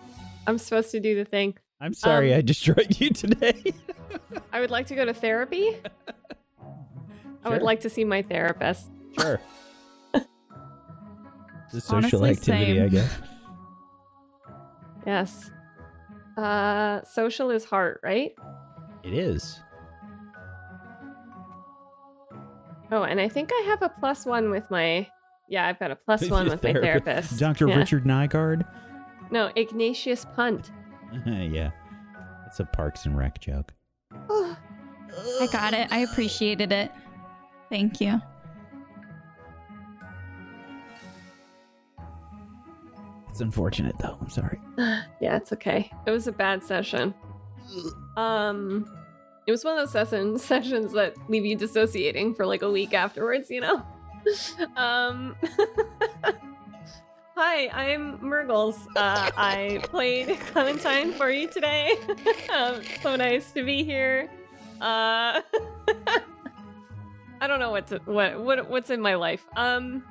I'm 0.46 0.58
supposed 0.58 0.90
to 0.90 1.00
do 1.00 1.14
the 1.14 1.24
thing. 1.24 1.56
I'm 1.80 1.92
sorry 1.94 2.32
Um, 2.32 2.38
I 2.38 2.42
destroyed 2.42 2.98
you 3.00 3.10
today. 3.10 3.62
I 4.52 4.60
would 4.60 4.70
like 4.70 4.86
to 4.86 4.94
go 4.94 5.04
to 5.04 5.12
therapy. 5.14 5.76
I 7.44 7.48
would 7.50 7.62
like 7.62 7.80
to 7.80 7.90
see 7.90 8.04
my 8.04 8.22
therapist. 8.22 8.90
sure. 9.18 9.40
A 10.14 11.80
social 11.80 11.96
Honestly, 11.96 12.30
activity, 12.30 12.74
same. 12.76 12.82
I 12.84 12.88
guess. 12.88 13.18
Yes. 15.06 15.50
Uh, 16.36 17.02
social 17.04 17.50
is 17.50 17.64
heart, 17.64 18.00
right? 18.02 18.32
It 19.02 19.12
is. 19.12 19.60
Oh, 22.92 23.02
and 23.02 23.20
I 23.20 23.28
think 23.28 23.50
I 23.52 23.62
have 23.66 23.82
a 23.82 23.88
plus 23.88 24.24
one 24.24 24.50
with 24.50 24.70
my. 24.70 25.08
Yeah, 25.48 25.66
I've 25.66 25.78
got 25.78 25.90
a 25.90 25.96
plus 25.96 26.28
one 26.30 26.48
with 26.48 26.62
my 26.62 26.72
therapist. 26.72 27.38
Dr. 27.38 27.68
Yeah. 27.68 27.76
Richard 27.76 28.04
Nygard. 28.04 28.64
No, 29.30 29.50
Ignatius 29.56 30.24
Punt. 30.36 30.70
yeah. 31.26 31.70
It's 32.46 32.60
a 32.60 32.64
Parks 32.64 33.06
and 33.06 33.16
Rec 33.16 33.40
joke. 33.40 33.72
I 34.30 35.48
got 35.50 35.74
it. 35.74 35.88
I 35.90 35.98
appreciated 35.98 36.72
it. 36.72 36.92
Thank 37.70 38.00
you. 38.00 38.20
It's 43.28 43.40
unfortunate, 43.40 43.96
though. 43.98 44.16
I'm 44.20 44.30
sorry. 44.30 44.60
Yeah, 45.20 45.36
it's 45.36 45.52
okay. 45.52 45.90
It 46.06 46.10
was 46.10 46.26
a 46.26 46.32
bad 46.32 46.62
session. 46.62 47.14
Um, 48.16 48.86
it 49.46 49.50
was 49.50 49.62
one 49.62 49.76
of 49.76 49.84
those 49.84 49.92
session, 49.92 50.38
sessions 50.38 50.92
that 50.92 51.14
leave 51.28 51.44
you 51.44 51.54
dissociating 51.54 52.34
for 52.34 52.46
like 52.46 52.62
a 52.62 52.70
week 52.70 52.94
afterwards, 52.94 53.50
you 53.50 53.60
know? 53.60 53.82
um, 54.76 55.36
hi, 57.36 57.68
I'm 57.68 58.18
Murgles. 58.22 58.88
Uh, 58.96 59.30
I 59.36 59.80
played 59.84 60.38
Clementine 60.52 61.12
for 61.12 61.30
you 61.30 61.46
today. 61.46 61.96
um, 62.54 62.80
so 63.02 63.14
nice 63.14 63.52
to 63.52 63.62
be 63.62 63.84
here. 63.84 64.30
Uh, 64.80 65.42
I 67.40 67.46
don't 67.46 67.60
know 67.60 67.70
what 67.70 67.86
to, 67.88 68.00
what 68.06 68.40
what 68.40 68.70
what's 68.70 68.90
in 68.90 69.00
my 69.00 69.14
life. 69.14 69.46
Um, 69.54 70.02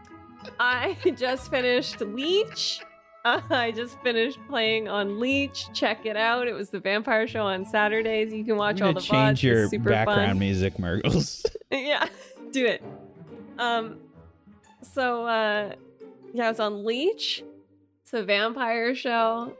I 0.59 0.95
just 1.17 1.49
finished 1.49 1.99
Leech. 1.99 2.81
Uh, 3.25 3.41
I 3.49 3.71
just 3.71 3.99
finished 4.01 4.37
playing 4.47 4.87
on 4.87 5.19
Leech. 5.19 5.65
Check 5.73 6.05
it 6.05 6.15
out. 6.15 6.47
It 6.47 6.53
was 6.53 6.69
the 6.69 6.79
vampire 6.79 7.27
show 7.27 7.41
on 7.41 7.65
Saturdays. 7.65 8.31
You 8.31 8.45
can 8.45 8.55
watch 8.55 8.81
all 8.81 8.93
the 8.93 9.01
change 9.01 9.41
VODs. 9.41 9.71
your 9.71 9.81
background 9.81 10.29
fun. 10.29 10.39
music, 10.39 10.77
Murgles. 10.77 11.43
yeah, 11.71 12.07
do 12.51 12.67
it. 12.67 12.83
Um, 13.57 13.97
so 14.83 15.25
uh, 15.25 15.73
yeah, 16.35 16.49
it's 16.49 16.59
on 16.59 16.83
Leech. 16.83 17.45
It's 18.03 18.13
a 18.13 18.21
vampire 18.21 18.93
show. 18.93 19.53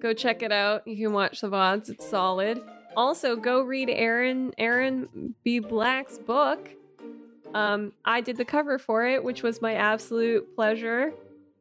Go 0.00 0.14
check 0.14 0.42
it 0.42 0.50
out. 0.50 0.88
You 0.88 0.96
can 0.96 1.12
watch 1.12 1.42
the 1.42 1.50
VODs. 1.50 1.90
It's 1.90 2.08
solid. 2.08 2.62
Also, 2.96 3.36
go 3.36 3.60
read 3.60 3.90
Aaron 3.90 4.54
Aaron 4.56 5.34
B. 5.44 5.58
Black's 5.58 6.18
book. 6.18 6.70
Um, 7.52 7.92
I 8.02 8.22
did 8.22 8.38
the 8.38 8.46
cover 8.46 8.78
for 8.78 9.06
it, 9.06 9.22
which 9.22 9.42
was 9.42 9.60
my 9.60 9.74
absolute 9.74 10.54
pleasure. 10.56 11.12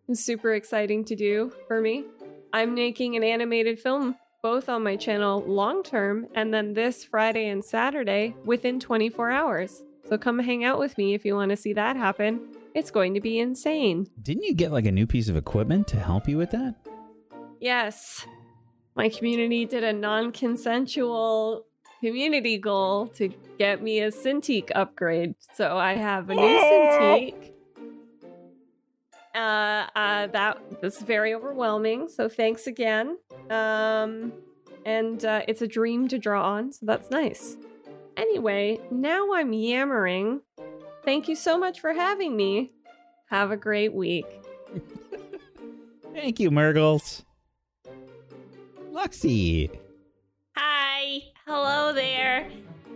Was 0.07 0.23
super 0.23 0.53
exciting 0.53 1.03
to 1.05 1.15
do 1.15 1.51
for 1.67 1.81
me. 1.81 2.05
I'm 2.53 2.73
making 2.73 3.17
an 3.17 3.23
animated 3.23 3.77
film 3.77 4.15
both 4.41 4.69
on 4.69 4.83
my 4.83 4.95
channel 4.95 5.43
long 5.45 5.83
term 5.83 6.27
and 6.33 6.53
then 6.53 6.73
this 6.73 7.03
Friday 7.03 7.49
and 7.49 7.63
Saturday 7.63 8.35
within 8.45 8.79
24 8.79 9.31
hours. 9.31 9.83
So 10.07 10.17
come 10.17 10.39
hang 10.39 10.63
out 10.63 10.79
with 10.79 10.97
me 10.97 11.13
if 11.13 11.25
you 11.25 11.35
want 11.35 11.49
to 11.49 11.57
see 11.57 11.73
that 11.73 11.97
happen. 11.97 12.39
It's 12.73 12.91
going 12.91 13.13
to 13.15 13.21
be 13.21 13.39
insane. 13.39 14.07
Didn't 14.21 14.43
you 14.43 14.53
get 14.53 14.71
like 14.71 14.85
a 14.85 14.91
new 14.91 15.05
piece 15.05 15.27
of 15.29 15.35
equipment 15.35 15.87
to 15.89 15.99
help 15.99 16.27
you 16.27 16.37
with 16.37 16.51
that? 16.51 16.75
Yes. 17.59 18.25
My 18.95 19.09
community 19.09 19.65
did 19.65 19.83
a 19.83 19.93
non 19.93 20.31
consensual 20.31 21.65
community 22.01 22.57
goal 22.57 23.07
to 23.07 23.29
get 23.59 23.81
me 23.81 23.99
a 23.99 24.11
Cintiq 24.11 24.71
upgrade. 24.73 25.35
So 25.53 25.77
I 25.77 25.93
have 25.93 26.29
a 26.29 26.35
new 26.35 26.41
Cintiq. 26.41 27.51
Uh, 29.33 29.87
uh, 29.95 30.27
that 30.27 30.81
was 30.81 30.99
very 30.99 31.33
overwhelming. 31.33 32.07
So 32.07 32.27
thanks 32.27 32.67
again. 32.67 33.17
Um, 33.49 34.33
and 34.85 35.23
uh, 35.23 35.43
it's 35.47 35.61
a 35.61 35.67
dream 35.67 36.07
to 36.09 36.17
draw 36.17 36.53
on. 36.53 36.73
So 36.73 36.85
that's 36.85 37.09
nice. 37.09 37.55
Anyway, 38.17 38.79
now 38.91 39.33
I'm 39.33 39.53
yammering. 39.53 40.41
Thank 41.03 41.27
you 41.27 41.35
so 41.35 41.57
much 41.57 41.79
for 41.79 41.93
having 41.93 42.35
me. 42.35 42.71
Have 43.29 43.51
a 43.51 43.57
great 43.57 43.93
week. 43.93 44.25
Thank 46.13 46.39
you, 46.39 46.51
Murgles. 46.51 47.23
Lexi. 48.91 49.69
Hi. 50.55 51.21
Hello 51.47 51.93
there. 51.93 52.49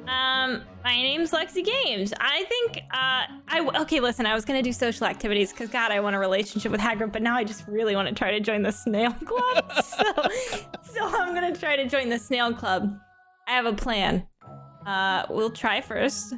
Um, 0.07 0.61
my 0.83 0.95
name's 0.95 1.31
Lexi 1.31 1.65
Games. 1.65 2.13
I 2.19 2.43
think, 2.43 2.83
uh, 2.93 3.23
I 3.47 3.67
okay. 3.81 3.99
Listen, 3.99 4.27
I 4.27 4.35
was 4.35 4.45
gonna 4.45 4.61
do 4.61 4.71
social 4.71 5.07
activities 5.07 5.51
because 5.51 5.69
God, 5.69 5.91
I 5.91 5.99
want 5.99 6.15
a 6.15 6.19
relationship 6.19 6.71
with 6.71 6.81
Hagrid, 6.81 7.11
but 7.11 7.23
now 7.23 7.35
I 7.35 7.43
just 7.43 7.67
really 7.67 7.95
want 7.95 8.07
to 8.07 8.13
try 8.13 8.29
to 8.29 8.39
join 8.39 8.61
the 8.61 8.71
Snail 8.71 9.11
Club. 9.25 9.71
so, 9.83 10.13
so 10.83 11.05
I'm 11.07 11.33
gonna 11.33 11.55
try 11.55 11.75
to 11.75 11.87
join 11.87 12.09
the 12.09 12.19
Snail 12.19 12.53
Club. 12.53 12.95
I 13.47 13.51
have 13.53 13.65
a 13.65 13.73
plan. 13.73 14.27
Uh, 14.85 15.25
we'll 15.29 15.49
try 15.49 15.81
first. 15.81 16.35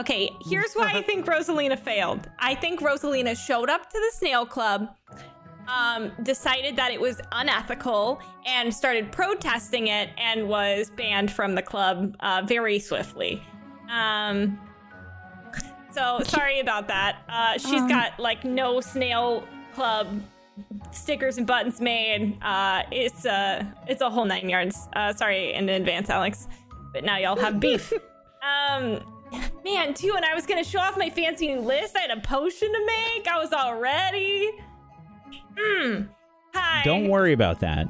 Okay, 0.00 0.30
here's 0.48 0.72
why 0.74 0.90
I 0.92 1.02
think 1.02 1.26
Rosalina 1.26 1.78
failed. 1.78 2.28
I 2.38 2.54
think 2.56 2.80
Rosalina 2.80 3.36
showed 3.36 3.70
up 3.70 3.90
to 3.90 3.98
the 3.98 4.10
Snail 4.16 4.44
Club, 4.44 4.88
um, 5.68 6.10
decided 6.24 6.74
that 6.76 6.90
it 6.90 7.00
was 7.00 7.20
unethical, 7.32 8.20
and 8.46 8.74
started 8.74 9.12
protesting 9.12 9.86
it, 9.88 10.10
and 10.18 10.48
was 10.48 10.90
banned 10.90 11.30
from 11.30 11.54
the 11.54 11.62
club 11.62 12.16
uh, 12.20 12.42
very 12.44 12.78
swiftly. 12.80 13.40
Um, 13.88 14.58
so 15.92 16.20
sorry 16.24 16.58
about 16.58 16.88
that. 16.88 17.18
Uh, 17.28 17.52
she's 17.58 17.82
Um. 17.82 17.88
got 17.88 18.18
like 18.18 18.44
no 18.44 18.80
Snail 18.80 19.46
Club 19.74 20.08
stickers 20.90 21.38
and 21.38 21.46
buttons 21.46 21.80
made. 21.80 22.36
Uh, 22.42 22.82
it's 22.90 23.24
uh, 23.24 23.64
it's 23.86 24.02
a 24.02 24.10
whole 24.10 24.24
nine 24.24 24.48
yards. 24.48 24.88
Uh, 24.94 25.12
sorry 25.12 25.52
in 25.54 25.68
advance, 25.68 26.10
Alex, 26.10 26.48
but 26.92 27.04
now 27.04 27.16
y'all 27.18 27.36
have 27.36 27.60
beef. 27.60 27.92
um, 28.42 29.00
man, 29.64 29.94
too, 29.94 30.14
and 30.16 30.24
I 30.24 30.34
was 30.34 30.46
gonna 30.46 30.64
show 30.64 30.80
off 30.80 30.96
my 30.96 31.10
fancy 31.10 31.48
new 31.48 31.60
list. 31.60 31.96
I 31.96 32.00
had 32.00 32.10
a 32.16 32.20
potion 32.20 32.72
to 32.72 32.86
make. 32.86 33.26
I 33.28 33.38
was 33.38 33.52
all 33.52 33.78
ready. 33.78 34.50
Hmm. 35.56 36.02
Hi. 36.54 36.82
Don't 36.84 37.08
worry 37.08 37.32
about 37.32 37.60
that. 37.60 37.86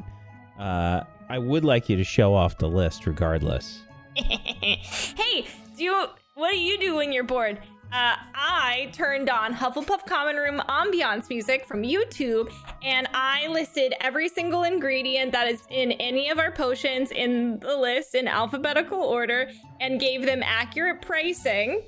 Uh, 0.58 1.02
I 1.28 1.39
would 1.39 1.64
like 1.64 1.89
you 1.89 1.97
to 1.97 2.05
show 2.05 2.34
off 2.34 2.58
the 2.58 2.68
list 2.68 3.06
regardless. 3.06 3.82
hey, 4.14 5.47
do 5.76 5.84
you, 5.84 6.06
what 6.34 6.52
do 6.52 6.58
you 6.58 6.78
do 6.78 6.94
when 6.94 7.12
you're 7.12 7.24
bored? 7.24 7.58
Uh, 7.94 8.16
I 8.34 8.90
turned 8.92 9.31
on 9.31 9.55
Hufflepuff 9.55 10.05
Common 10.05 10.34
Room 10.34 10.60
ambiance 10.68 11.28
music 11.28 11.64
from 11.64 11.82
YouTube, 11.82 12.52
and 12.82 13.06
I 13.14 13.47
listed 13.47 13.94
every 14.00 14.28
single 14.28 14.64
ingredient 14.64 15.31
that 15.31 15.47
is 15.47 15.62
in 15.70 15.92
any 15.92 16.28
of 16.28 16.40
our 16.40 16.50
potions 16.50 17.12
in 17.12 17.60
the 17.60 17.76
list 17.76 18.16
in 18.16 18.26
alphabetical 18.26 19.00
order, 19.00 19.48
and 19.81 20.00
gave 20.00 20.26
them 20.26 20.42
accurate 20.42 21.02
pricing. 21.02 21.82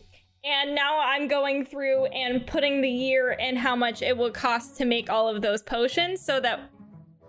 And 0.44 0.76
now 0.76 1.00
I'm 1.00 1.26
going 1.26 1.64
through 1.64 2.04
and 2.06 2.46
putting 2.46 2.82
the 2.82 2.88
year 2.88 3.36
and 3.40 3.58
how 3.58 3.74
much 3.74 4.00
it 4.00 4.16
will 4.16 4.30
cost 4.30 4.76
to 4.76 4.84
make 4.84 5.10
all 5.10 5.28
of 5.28 5.42
those 5.42 5.60
potions, 5.60 6.20
so 6.20 6.38
that 6.38 6.70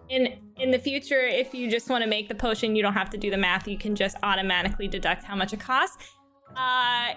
in 0.07 0.37
in 0.57 0.69
the 0.69 0.79
future 0.79 1.21
if 1.21 1.51
you 1.51 1.67
just 1.67 1.89
want 1.89 2.03
to 2.03 2.09
make 2.09 2.29
the 2.29 2.35
potion 2.35 2.75
you 2.75 2.83
don't 2.83 2.93
have 2.93 3.09
to 3.09 3.17
do 3.17 3.31
the 3.31 3.37
math 3.37 3.67
you 3.67 3.77
can 3.77 3.95
just 3.95 4.15
automatically 4.23 4.87
deduct 4.87 5.21
how 5.21 5.35
much 5.35 5.51
it 5.51 5.59
costs 5.59 6.13
uh 6.55 7.13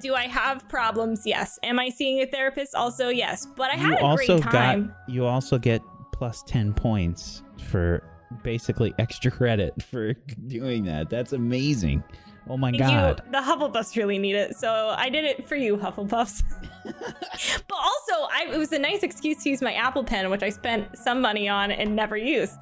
do 0.00 0.14
i 0.14 0.26
have 0.26 0.66
problems 0.68 1.22
yes 1.26 1.58
am 1.62 1.78
i 1.78 1.88
seeing 1.88 2.20
a 2.22 2.26
therapist 2.26 2.74
also 2.74 3.08
yes 3.08 3.46
but 3.56 3.70
i 3.70 3.74
had 3.74 4.00
a 4.00 4.02
also 4.02 4.38
great 4.40 4.52
time 4.52 4.86
got 4.86 5.12
you 5.12 5.24
also 5.26 5.58
get 5.58 5.82
plus 6.12 6.42
10 6.44 6.72
points 6.72 7.42
for 7.58 8.02
basically 8.42 8.94
extra 8.98 9.30
credit 9.30 9.82
for 9.90 10.14
doing 10.46 10.84
that. 10.84 11.10
That's 11.10 11.32
amazing. 11.32 12.02
Oh 12.48 12.56
my 12.56 12.70
Thank 12.70 12.82
god. 12.82 13.22
you. 13.24 13.32
The 13.32 13.38
Hufflepuffs 13.38 13.96
really 13.96 14.18
need 14.18 14.34
it, 14.34 14.56
so 14.56 14.94
I 14.96 15.08
did 15.08 15.24
it 15.24 15.46
for 15.48 15.54
you, 15.54 15.76
Hufflepuffs. 15.76 16.42
but 16.84 17.76
also, 17.76 18.28
I, 18.32 18.48
it 18.52 18.58
was 18.58 18.72
a 18.72 18.78
nice 18.78 19.04
excuse 19.04 19.42
to 19.44 19.50
use 19.50 19.62
my 19.62 19.74
Apple 19.74 20.02
Pen, 20.02 20.28
which 20.28 20.42
I 20.42 20.48
spent 20.48 20.98
some 20.98 21.20
money 21.20 21.48
on 21.48 21.70
and 21.70 21.94
never 21.94 22.16
used. 22.16 22.54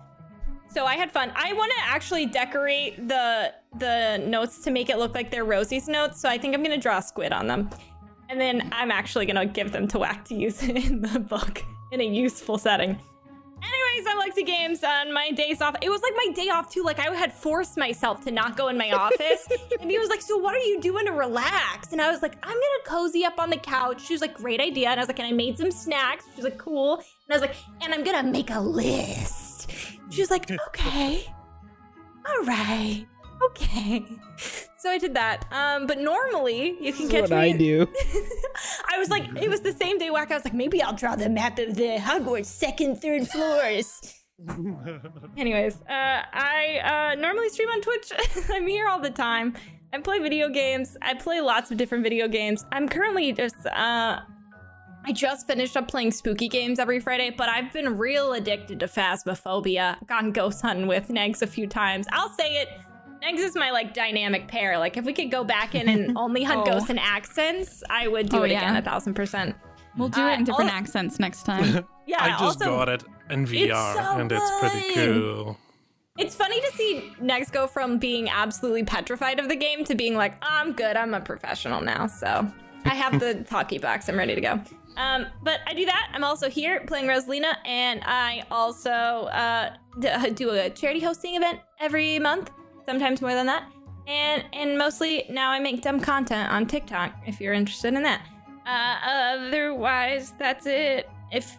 So 0.69 0.85
I 0.85 0.97
had 0.97 1.11
fun. 1.11 1.33
I 1.35 1.53
want 1.55 1.73
to 1.73 1.83
actually 1.83 2.27
decorate 2.27 3.09
the 3.09 3.55
the 3.79 4.23
notes 4.27 4.63
to 4.65 4.71
make 4.71 4.91
it 4.91 4.99
look 4.99 5.15
like 5.15 5.31
they're 5.31 5.45
Rosie's 5.45 5.89
notes. 5.89 6.21
So 6.21 6.29
I 6.29 6.39
think 6.39 6.55
I'm 6.55 6.63
gonna 6.63 6.79
draw 6.79 6.99
a 6.99 7.03
squid 7.03 7.33
on 7.33 7.47
them, 7.47 7.71
and 8.29 8.41
then 8.41 8.69
I'm 8.73 8.91
actually 8.91 9.27
gonna 9.27 9.47
give 9.47 9.73
them 9.73 9.87
to 9.89 9.99
Whack 9.99 10.25
to 10.27 10.35
use 10.35 10.63
in 10.69 11.03
the 11.03 11.21
book 11.21 11.65
in 11.93 12.01
a 12.01 12.05
useful 12.05 12.59
setting. 12.59 12.99
Anyways, 13.63 14.07
I'm 14.09 14.19
Lexi 14.19 14.47
Games 14.47 14.83
uh, 14.83 14.89
on 14.89 15.13
my 15.13 15.33
days 15.33 15.61
off. 15.61 15.77
It 15.83 15.91
was 15.91 16.01
like 16.01 16.15
my 16.17 16.33
day 16.33 16.49
off 16.49 16.71
too. 16.73 16.83
Like 16.83 16.99
I 16.99 17.15
had 17.15 17.33
forced 17.33 17.77
myself 17.77 18.25
to 18.25 18.31
not 18.31 18.57
go 18.57 18.69
in 18.69 18.79
my 18.79 18.91
office. 18.93 19.47
and 19.81 19.91
he 19.91 19.99
was 19.99 20.09
like, 20.09 20.23
"So 20.23 20.37
what 20.39 20.55
are 20.55 20.61
you 20.61 20.81
doing 20.81 21.07
to 21.07 21.13
relax?" 21.13 21.93
And 21.93 22.01
I 22.01 22.11
was 22.11 22.23
like, 22.23 22.37
"I'm 22.43 22.55
gonna 22.55 22.85
cozy 22.87 23.25
up 23.25 23.39
on 23.39 23.51
the 23.51 23.59
couch." 23.59 24.07
She 24.07 24.15
was 24.15 24.23
like, 24.23 24.35
"Great 24.35 24.61
idea." 24.61 24.89
And 24.89 24.99
I 24.99 25.03
was 25.03 25.09
like, 25.09 25.19
"And 25.19 25.29
I 25.29 25.33
made 25.33 25.59
some 25.59 25.71
snacks." 25.71 26.25
She 26.25 26.37
was 26.37 26.45
like, 26.45 26.59
"Cool." 26.59 26.95
And 26.95 27.05
I 27.31 27.35
was 27.35 27.43
like, 27.43 27.55
"And 27.83 27.93
I'm 27.93 28.03
gonna 28.03 28.23
make 28.23 28.51
a 28.51 28.61
list." 28.61 29.71
She 30.11 30.23
was 30.23 30.31
like, 30.31 30.51
"Okay, 30.69 31.27
all 32.27 32.45
right, 32.45 33.07
okay." 33.47 34.05
So 34.81 34.89
I 34.89 34.97
did 34.97 35.13
that. 35.13 35.45
Um, 35.53 35.87
but 35.87 35.99
normally 35.99 36.75
you 36.81 36.95
can 36.95 37.11
catch 37.11 37.29
what 37.29 37.31
me. 37.33 37.37
I 37.37 37.53
do. 37.53 37.83
I 38.91 38.99
was 38.99 39.11
like, 39.11 39.25
it 39.37 39.51
was 39.51 39.61
the 39.61 39.75
same 39.75 39.99
day 39.99 40.09
whack. 40.09 40.31
I 40.31 40.35
was 40.37 40.45
like, 40.45 40.55
maybe 40.55 40.81
I'll 40.83 40.95
draw 40.95 41.17
the 41.17 41.29
map 41.29 41.59
of 41.59 41.75
the 41.75 41.99
Hogwarts 41.99 42.47
second, 42.47 42.97
third 42.97 43.29
floors. 43.29 44.01
Anyways, 45.37 45.77
uh, 45.83 46.23
I 46.33 47.13
uh, 47.13 47.21
normally 47.21 47.51
stream 47.51 47.69
on 47.69 47.83
Twitch. 47.83 48.11
I'm 48.51 48.67
here 48.67 48.89
all 48.89 49.01
the 49.01 49.11
time. 49.11 49.55
I 49.93 49.99
play 49.99 50.19
video 50.19 50.49
games. 50.49 50.97
I 51.03 51.13
play 51.13 51.43
lots 51.43 51.71
of 51.71 51.77
different 51.77 52.03
video 52.03 52.27
games. 52.27 52.65
I'm 52.73 52.89
currently 52.89 53.33
just, 53.33 53.67
uh, 53.67 54.21
I 55.05 55.13
just 55.13 55.47
finished 55.47 55.77
up 55.77 55.89
playing 55.89 56.13
spooky 56.13 56.49
games 56.49 56.79
every 56.79 57.01
Friday, 57.01 57.35
but 57.37 57.51
I've 57.51 57.71
been 57.71 57.99
real 57.99 58.33
addicted 58.33 58.81
to 58.81 58.87
Phasmophobia. 58.87 59.99
Gone 60.07 60.33
ghost 60.33 60.63
hunting 60.63 60.87
with 60.87 61.09
Negs 61.09 61.43
a 61.43 61.47
few 61.47 61.67
times. 61.67 62.07
I'll 62.13 62.31
say 62.31 62.63
it. 62.63 62.69
Negs 63.23 63.39
is 63.41 63.55
my 63.55 63.71
like 63.71 63.93
dynamic 63.95 64.49
pair. 64.49 64.79
Like 64.79 64.97
if 64.97 65.05
we 65.05 65.13
could 65.13 65.31
go 65.31 65.45
back 65.45 65.75
in 65.75 65.89
and 65.89 66.17
only 66.17 66.43
hunt 66.43 66.61
Oh. 66.63 66.73
ghosts 66.73 66.91
in 66.91 66.99
accents, 66.99 67.83
I 67.91 68.09
would 68.09 68.29
do 68.29 68.39
Oh, 68.39 68.43
it 68.43 68.51
yeah. 68.53 68.59
again 68.63 68.77
a 68.77 68.83
thousand 68.83 69.15
percent. 69.15 69.55
We'll 69.97 70.09
do 70.09 70.21
Uh, 70.23 70.29
it 70.31 70.39
in 70.39 70.45
different 70.45 70.71
also- 70.71 70.79
accents 70.83 71.19
next 71.21 71.45
time. 71.45 71.87
Yeah, 72.07 72.25
I 72.25 72.31
just 72.31 72.43
also 72.43 72.65
got 72.65 72.89
it 72.89 73.05
in 73.31 73.47
VR, 73.47 73.95
so 73.95 74.19
and 74.21 74.33
it's 74.33 74.51
pretty 74.59 74.95
cool. 74.95 75.57
it's 76.19 76.35
funny 76.35 76.61
to 76.61 76.73
see 76.73 77.13
Negs 77.23 77.53
go 77.53 77.69
from 77.69 77.99
being 77.99 78.29
absolutely 78.29 78.83
petrified 78.83 79.39
of 79.39 79.49
the 79.49 79.55
game 79.55 79.85
to 79.85 79.95
being 79.95 80.17
like, 80.17 80.35
I'm 80.43 80.73
good, 80.73 80.97
I'm 80.97 81.15
a 81.15 81.21
professional 81.21 81.81
now. 81.81 82.09
So 82.09 82.51
I 82.85 82.95
have 82.97 83.21
the 83.21 83.45
talkie 83.49 83.79
box, 83.79 84.09
I'm 84.09 84.19
ready 84.19 84.35
to 84.35 84.41
go. 84.41 84.61
Um, 84.97 85.27
but 85.45 85.61
I 85.69 85.75
do 85.75 85.87
that. 85.87 86.11
I'm 86.13 86.25
also 86.25 86.51
here 86.51 86.81
playing 86.85 87.07
Rosalina, 87.07 87.55
and 87.65 88.01
I 88.05 88.43
also 88.51 88.91
uh, 88.91 89.71
d- 90.01 90.31
do 90.35 90.51
a 90.51 90.69
charity 90.71 90.99
hosting 90.99 91.37
event 91.37 91.61
every 91.79 92.19
month, 92.19 92.51
sometimes 92.91 93.23
more 93.23 93.35
than 93.35 93.47
that. 93.47 93.71
And 94.09 94.45
and 94.53 94.77
mostly 94.77 95.25
now 95.31 95.51
I 95.51 95.61
make 95.61 95.83
dumb 95.83 96.01
content 96.01 96.51
on 96.51 96.67
TikTok. 96.67 97.15
If 97.27 97.41
you're 97.41 97.55
interested 97.55 97.95
in 97.95 98.03
that. 98.03 98.23
Uh, 98.67 98.97
otherwise, 99.39 100.33
that's 100.39 100.67
it. 100.67 101.09
If 101.33 101.57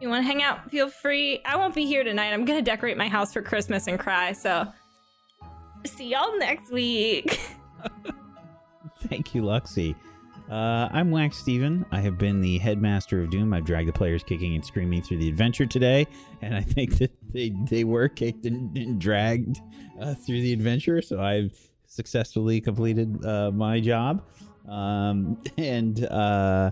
you 0.00 0.08
want 0.08 0.24
to 0.24 0.26
hang 0.26 0.42
out, 0.42 0.70
feel 0.70 0.90
free. 0.90 1.40
I 1.44 1.56
won't 1.56 1.74
be 1.74 1.86
here 1.86 2.04
tonight. 2.04 2.32
I'm 2.32 2.44
gonna 2.44 2.62
decorate 2.62 2.98
my 2.98 3.08
house 3.08 3.32
for 3.32 3.40
Christmas 3.40 3.86
and 3.86 3.98
cry. 3.98 4.32
So 4.32 4.66
see 5.86 6.10
y'all 6.10 6.38
next 6.38 6.70
week. 6.70 7.40
Thank 9.08 9.34
you, 9.34 9.42
Lexi. 9.42 9.94
Uh, 10.50 10.88
I'm 10.92 11.10
Wax 11.10 11.36
Steven. 11.36 11.84
I 11.92 12.00
have 12.00 12.16
been 12.16 12.40
the 12.40 12.56
headmaster 12.56 13.20
of 13.20 13.28
Doom. 13.28 13.52
I've 13.52 13.66
dragged 13.66 13.86
the 13.86 13.92
players 13.92 14.22
kicking 14.22 14.54
and 14.54 14.64
screaming 14.64 15.02
through 15.02 15.18
the 15.18 15.28
adventure 15.28 15.66
today, 15.66 16.06
and 16.40 16.54
I 16.54 16.62
think 16.62 16.96
that 16.98 17.12
they, 17.32 17.50
they 17.68 17.84
were 17.84 18.08
kicked 18.08 18.46
and, 18.46 18.74
and 18.76 18.98
dragged 18.98 19.60
uh, 20.00 20.14
through 20.14 20.40
the 20.40 20.54
adventure, 20.54 21.02
so 21.02 21.20
I've 21.20 21.54
successfully 21.86 22.62
completed 22.62 23.22
uh, 23.26 23.50
my 23.50 23.78
job. 23.78 24.22
Um, 24.66 25.42
and 25.58 26.06
uh, 26.06 26.70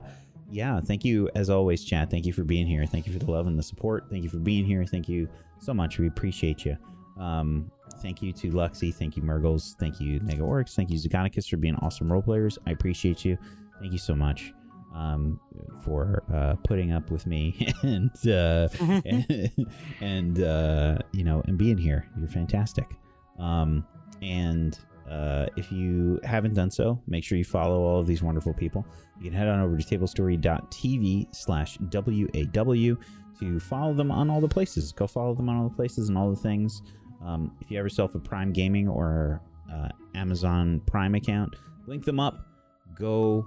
yeah, 0.50 0.80
thank 0.80 1.04
you 1.04 1.28
as 1.34 1.50
always, 1.50 1.84
Chat. 1.84 2.10
Thank 2.10 2.24
you 2.24 2.32
for 2.32 2.44
being 2.44 2.66
here. 2.66 2.86
Thank 2.86 3.06
you 3.06 3.12
for 3.12 3.18
the 3.18 3.30
love 3.30 3.46
and 3.46 3.58
the 3.58 3.62
support. 3.62 4.06
Thank 4.08 4.22
you 4.22 4.30
for 4.30 4.38
being 4.38 4.64
here. 4.64 4.86
Thank 4.86 5.06
you 5.06 5.28
so 5.60 5.74
much. 5.74 5.98
We 5.98 6.06
appreciate 6.06 6.64
you. 6.64 6.78
Um, 7.20 7.70
thank 8.00 8.22
you 8.22 8.32
to 8.32 8.50
Lexi. 8.52 8.94
Thank 8.94 9.18
you, 9.18 9.22
Murgles. 9.22 9.76
Thank 9.78 10.00
you, 10.00 10.20
Mega 10.20 10.42
Orcs. 10.42 10.74
Thank 10.74 10.90
you, 10.90 10.98
Zagonicus, 10.98 11.48
for 11.48 11.58
being 11.58 11.74
awesome 11.76 12.10
role 12.10 12.22
players. 12.22 12.58
I 12.66 12.70
appreciate 12.70 13.22
you. 13.22 13.36
Thank 13.80 13.92
you 13.92 13.98
so 13.98 14.14
much 14.14 14.52
um, 14.94 15.38
for 15.84 16.22
uh, 16.32 16.54
putting 16.64 16.92
up 16.92 17.10
with 17.10 17.26
me 17.26 17.72
and 17.82 18.10
uh, 18.26 18.68
and, 19.04 19.50
and 20.00 20.42
uh, 20.42 20.98
you 21.12 21.24
know 21.24 21.42
and 21.46 21.58
being 21.58 21.78
here. 21.78 22.08
You're 22.18 22.28
fantastic. 22.28 22.90
Um, 23.38 23.84
and 24.22 24.78
uh, 25.10 25.46
if 25.56 25.70
you 25.70 26.18
haven't 26.24 26.54
done 26.54 26.70
so, 26.70 27.00
make 27.06 27.22
sure 27.22 27.36
you 27.38 27.44
follow 27.44 27.82
all 27.82 28.00
of 28.00 28.06
these 28.06 28.22
wonderful 28.22 28.54
people. 28.54 28.86
You 29.18 29.30
can 29.30 29.38
head 29.38 29.48
on 29.48 29.60
over 29.60 29.76
to 29.76 29.84
tablestory.tv 29.84 31.34
slash 31.34 31.78
WAW 31.80 32.96
to 33.38 33.60
follow 33.60 33.92
them 33.92 34.10
on 34.10 34.30
all 34.30 34.40
the 34.40 34.48
places. 34.48 34.92
Go 34.92 35.06
follow 35.06 35.34
them 35.34 35.48
on 35.48 35.56
all 35.56 35.68
the 35.68 35.74
places 35.74 36.08
and 36.08 36.16
all 36.16 36.30
the 36.30 36.36
things. 36.36 36.82
Um, 37.24 37.52
if 37.60 37.70
you 37.70 37.76
have 37.76 37.84
yourself 37.84 38.14
a 38.14 38.18
Prime 38.18 38.52
Gaming 38.52 38.88
or 38.88 39.42
uh, 39.72 39.88
Amazon 40.14 40.80
Prime 40.86 41.14
account, 41.14 41.54
link 41.86 42.04
them 42.04 42.18
up. 42.18 42.46
Go 42.94 43.46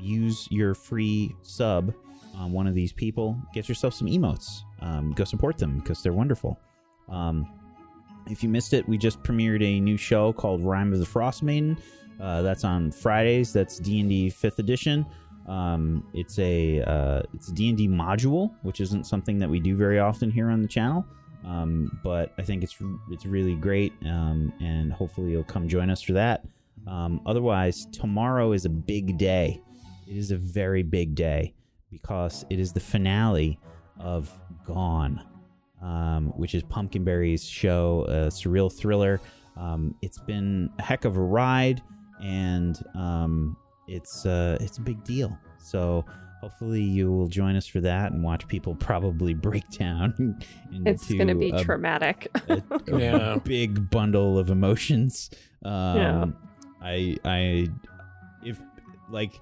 use 0.00 0.48
your 0.50 0.74
free 0.74 1.34
sub 1.42 1.94
on 2.34 2.52
one 2.52 2.66
of 2.66 2.74
these 2.74 2.92
people. 2.92 3.36
Get 3.54 3.68
yourself 3.68 3.94
some 3.94 4.08
emotes. 4.08 4.60
Um, 4.80 5.12
go 5.12 5.24
support 5.24 5.58
them 5.58 5.78
because 5.78 6.02
they're 6.02 6.12
wonderful. 6.12 6.58
Um, 7.08 7.48
if 8.28 8.42
you 8.42 8.48
missed 8.48 8.72
it, 8.72 8.88
we 8.88 8.98
just 8.98 9.22
premiered 9.22 9.62
a 9.62 9.80
new 9.80 9.96
show 9.96 10.32
called 10.32 10.62
Rime 10.62 10.92
of 10.92 10.98
the 10.98 11.06
Frostmaiden. 11.06 11.78
Uh, 12.20 12.42
that's 12.42 12.64
on 12.64 12.90
Fridays. 12.90 13.52
That's 13.52 13.78
D 13.78 14.00
and 14.00 14.08
D 14.08 14.30
Fifth 14.30 14.58
Edition. 14.58 15.06
Um, 15.46 16.06
it's 16.12 16.38
a 16.38 16.82
uh, 16.82 17.22
it's 17.34 17.52
D 17.52 17.68
and 17.68 17.78
D 17.78 17.88
module, 17.88 18.52
which 18.62 18.80
isn't 18.80 19.06
something 19.06 19.38
that 19.38 19.48
we 19.48 19.60
do 19.60 19.76
very 19.76 19.98
often 19.98 20.30
here 20.30 20.50
on 20.50 20.62
the 20.62 20.68
channel. 20.68 21.04
Um, 21.46 22.00
but 22.02 22.32
I 22.38 22.42
think 22.42 22.64
it's 22.64 22.76
it's 23.10 23.26
really 23.26 23.54
great, 23.54 23.92
um, 24.04 24.52
and 24.60 24.92
hopefully 24.92 25.30
you'll 25.30 25.44
come 25.44 25.68
join 25.68 25.90
us 25.90 26.02
for 26.02 26.14
that. 26.14 26.44
Um, 26.86 27.20
otherwise, 27.26 27.86
tomorrow 27.86 28.52
is 28.52 28.64
a 28.64 28.68
big 28.68 29.18
day. 29.18 29.60
It 30.06 30.16
is 30.16 30.30
a 30.30 30.36
very 30.36 30.82
big 30.82 31.14
day 31.14 31.54
because 31.90 32.44
it 32.50 32.58
is 32.58 32.72
the 32.72 32.80
finale 32.80 33.58
of 33.98 34.30
Gone, 34.64 35.22
um, 35.82 36.32
which 36.36 36.54
is 36.54 36.62
Pumpkinberry's 36.64 37.44
show, 37.44 38.04
a 38.08 38.12
surreal 38.28 38.72
thriller. 38.72 39.20
Um, 39.56 39.94
it's 40.02 40.18
been 40.18 40.70
a 40.78 40.82
heck 40.82 41.04
of 41.04 41.16
a 41.16 41.20
ride, 41.20 41.82
and 42.22 42.76
um, 42.94 43.56
it's 43.88 44.26
uh, 44.26 44.58
it's 44.60 44.78
a 44.78 44.82
big 44.82 45.02
deal. 45.04 45.36
So 45.58 46.04
hopefully 46.40 46.82
you 46.82 47.10
will 47.10 47.26
join 47.28 47.56
us 47.56 47.66
for 47.66 47.80
that 47.80 48.12
and 48.12 48.22
watch 48.22 48.46
people 48.46 48.74
probably 48.74 49.34
break 49.48 49.68
down. 49.70 50.38
It's 50.84 51.10
going 51.12 51.28
to 51.28 51.34
be 51.34 51.50
a, 51.50 51.64
traumatic. 51.64 52.28
a, 52.48 52.62
a 52.92 52.98
Yeah. 53.00 53.36
big 53.42 53.88
bundle 53.90 54.38
of 54.38 54.50
emotions. 54.50 55.30
Um, 55.64 55.96
Yeah. 55.96 56.26
I 56.82 57.16
I 57.24 57.68
if 58.44 58.60
like 59.10 59.32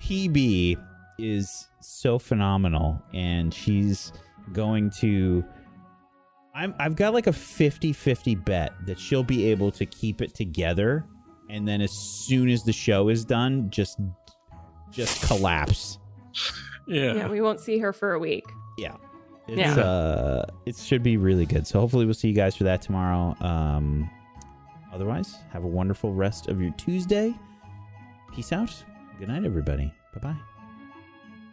PB 0.00 0.76
is 1.18 1.68
so 1.80 2.18
phenomenal 2.18 3.00
and 3.14 3.52
she's 3.52 4.12
going 4.52 4.90
to 4.90 5.44
I'm 6.54 6.74
I've 6.78 6.96
got 6.96 7.12
like 7.14 7.26
a 7.26 7.32
50-50 7.32 8.44
bet 8.44 8.72
that 8.86 8.98
she'll 8.98 9.22
be 9.22 9.50
able 9.50 9.70
to 9.72 9.86
keep 9.86 10.20
it 10.20 10.34
together 10.34 11.04
and 11.48 11.66
then 11.68 11.80
as 11.80 11.92
soon 11.92 12.48
as 12.48 12.64
the 12.64 12.72
show 12.72 13.08
is 13.08 13.24
done 13.24 13.70
just 13.70 13.98
just 14.90 15.22
collapse. 15.26 15.98
Yeah. 16.88 17.12
yeah, 17.14 17.28
we 17.28 17.40
won't 17.40 17.60
see 17.60 17.78
her 17.78 17.92
for 17.92 18.14
a 18.14 18.18
week. 18.18 18.44
Yeah. 18.78 18.96
It's, 19.46 19.58
Yeah. 19.58 19.74
uh 19.80 20.46
it 20.66 20.76
should 20.76 21.02
be 21.02 21.16
really 21.18 21.46
good. 21.46 21.66
So 21.66 21.78
hopefully 21.80 22.04
we'll 22.04 22.14
see 22.14 22.28
you 22.28 22.34
guys 22.34 22.56
for 22.56 22.64
that 22.64 22.82
tomorrow. 22.82 23.36
Um 23.40 24.10
otherwise, 24.92 25.36
have 25.52 25.64
a 25.64 25.68
wonderful 25.68 26.12
rest 26.14 26.48
of 26.48 26.60
your 26.60 26.72
Tuesday. 26.72 27.34
Peace 28.34 28.52
out. 28.52 28.72
Good 29.20 29.28
night 29.28 29.44
everybody. 29.44 29.92
Bye-bye. 30.14 30.36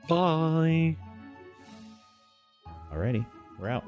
Bye. 0.07 0.95
Alrighty. 2.93 3.25
We're 3.59 3.67
out. 3.67 3.83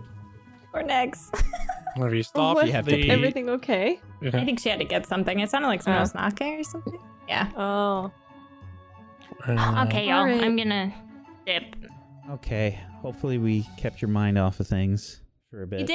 Or 0.73 0.83
next. 0.83 1.33
Have 1.95 2.13
you 2.13 2.23
stopped 2.23 2.55
What? 2.57 2.67
You 2.67 2.73
have 2.73 2.85
to 2.85 2.91
the... 2.91 3.03
pee. 3.03 3.09
Everything 3.09 3.49
okay? 3.49 3.99
I 4.21 4.43
think 4.43 4.59
she 4.59 4.67
had 4.69 4.79
to 4.79 4.85
get 4.85 5.05
something. 5.07 5.39
It 5.39 5.49
sounded 5.49 5.69
like 5.69 5.81
someone 5.81 5.99
Oh. 5.99 6.03
was 6.03 6.13
knocking 6.13 6.59
or 6.59 6.63
something. 6.63 6.99
Yeah. 7.27 7.49
Oh, 7.55 8.11
Uh, 9.47 9.85
Okay, 9.87 10.07
y'all. 10.09 10.19
Alright. 10.19 10.43
I'm 10.43 10.57
gonna 10.57 10.93
dip. 11.45 11.75
Okay. 12.31 12.77
Hopefully 13.01 13.37
we 13.37 13.65
kept 13.77 14.01
your 14.01 14.09
mind 14.09 14.37
off 14.37 14.59
of 14.59 14.67
things 14.67 15.21
for 15.49 15.63
a 15.63 15.67
bit. 15.67 15.79
You 15.81 15.85
bit. 15.87 15.93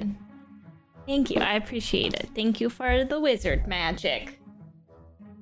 did. 0.00 0.16
Thank 1.06 1.30
you. 1.30 1.40
I 1.40 1.54
appreciate 1.54 2.14
it. 2.14 2.28
Thank 2.34 2.60
you 2.60 2.68
for 2.68 3.04
the 3.04 3.20
wizard 3.20 3.68
magic. 3.68 4.39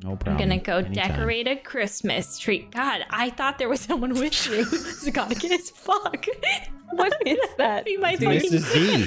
No 0.03 0.17
I'm 0.27 0.37
gonna 0.37 0.59
go 0.59 0.77
Anytime. 0.77 0.93
decorate 0.93 1.49
a 1.49 1.57
Christmas 1.57 2.39
tree. 2.39 2.69
God, 2.73 3.05
I 3.11 3.31
thought 3.31 3.59
there 3.59 3.69
was 3.69 3.81
someone 3.81 4.15
with 4.15 4.47
you. 4.47 4.65
Zaconic 4.65 5.51
as 5.51 5.71
fuck. 5.71 6.27
what 6.93 7.15
is 7.27 7.39
that? 7.59 7.85
Be 7.85 7.97
my 7.97 8.15
fucking 8.15 8.29
Mrs. 8.29 8.73
Z. 8.73 9.07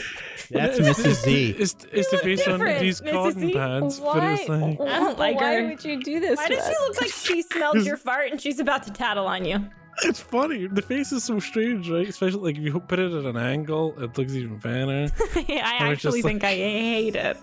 That's 0.50 0.80
Mrs. 0.80 1.24
Z. 1.24 1.56
It's, 1.58 1.76
it's 1.94 2.12
the 2.12 2.18
face 2.18 2.46
on 2.46 2.60
these 2.60 3.00
Mrs. 3.00 3.12
cotton 3.14 3.40
Z. 3.40 3.54
pads, 3.54 4.00
but 4.00 4.06
Why? 4.18 4.34
it's 4.34 4.50
like 4.50 4.82
I 4.82 5.00
don't 5.00 5.18
like 5.18 5.36
Why 5.38 5.56
her. 5.62 5.68
would 5.70 5.86
you 5.86 6.04
do 6.04 6.20
this? 6.20 6.36
Why 6.38 6.48
to 6.50 6.56
does 6.56 6.66
she 6.66 6.72
us? 6.74 6.80
look 6.90 7.02
like 7.02 7.12
she 7.12 7.42
smelled 7.42 7.86
your 7.86 7.96
fart 7.98 8.32
and 8.32 8.42
she's 8.42 8.60
about 8.60 8.84
to 8.84 8.92
tattle 8.92 9.28
on 9.28 9.46
you? 9.46 9.66
it's 10.04 10.20
funny. 10.20 10.68
The 10.68 10.82
face 10.82 11.12
is 11.14 11.24
so 11.24 11.40
strange, 11.40 11.90
right? 11.90 12.08
Especially 12.08 12.40
like 12.42 12.58
if 12.58 12.64
you 12.64 12.80
put 12.82 13.00
it 13.00 13.14
at 13.14 13.24
an 13.26 13.38
angle, 13.38 13.94
it 14.02 14.18
looks 14.18 14.34
even 14.34 14.58
better. 14.58 15.08
I 15.36 15.78
I 15.80 15.90
was 15.90 16.00
just 16.02 16.18
actually 16.18 16.22
like- 16.22 16.24
think 16.24 16.44
I 16.44 16.54
hate 16.56 17.16
it. 17.16 17.38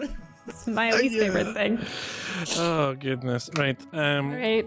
It's 0.49 0.67
my 0.67 0.91
least 0.93 1.15
Yeah. 1.15 1.23
favorite 1.25 1.55
thing. 1.55 1.79
oh 2.57 2.95
goodness! 2.95 3.51
Right. 3.57 3.81
Um. 3.93 4.31
All 4.31 4.37
right. 4.37 4.67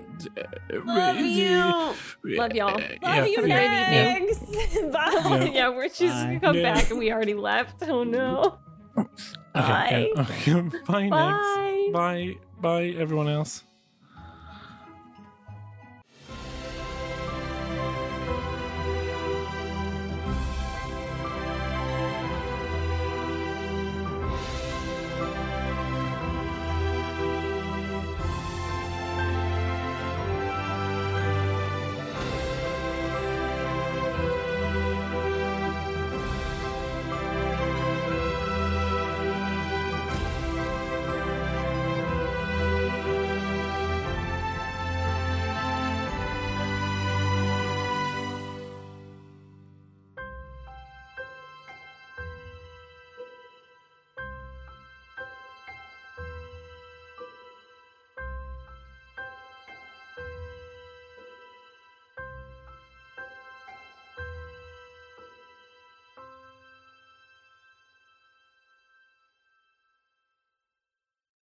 Love 0.86 1.20
you. 1.20 1.94
Love 2.38 2.54
y'all. 2.54 2.74
Love 2.80 2.92
yeah, 3.02 3.26
you, 3.26 3.48
yeah, 3.48 4.20
Megs. 4.20 4.92
Bye. 4.92 5.52
yeah, 5.54 5.70
we're 5.70 5.88
just 5.88 6.02
Bye. 6.02 6.30
we 6.34 6.40
come 6.40 6.56
Yeah. 6.56 6.74
back 6.74 6.90
and 6.90 7.00
we 7.00 7.12
already 7.12 7.34
left. 7.34 7.84
Oh 7.88 8.04
no. 8.04 8.58
Okay, 9.56 10.12
yeah, 10.16 10.22
okay. 10.22 10.62
Bye, 10.88 11.10
Bye. 11.10 11.32
Next. 11.90 11.94
Bye. 11.94 12.36
Bye, 12.62 12.86
everyone 12.98 13.28
else. 13.28 13.64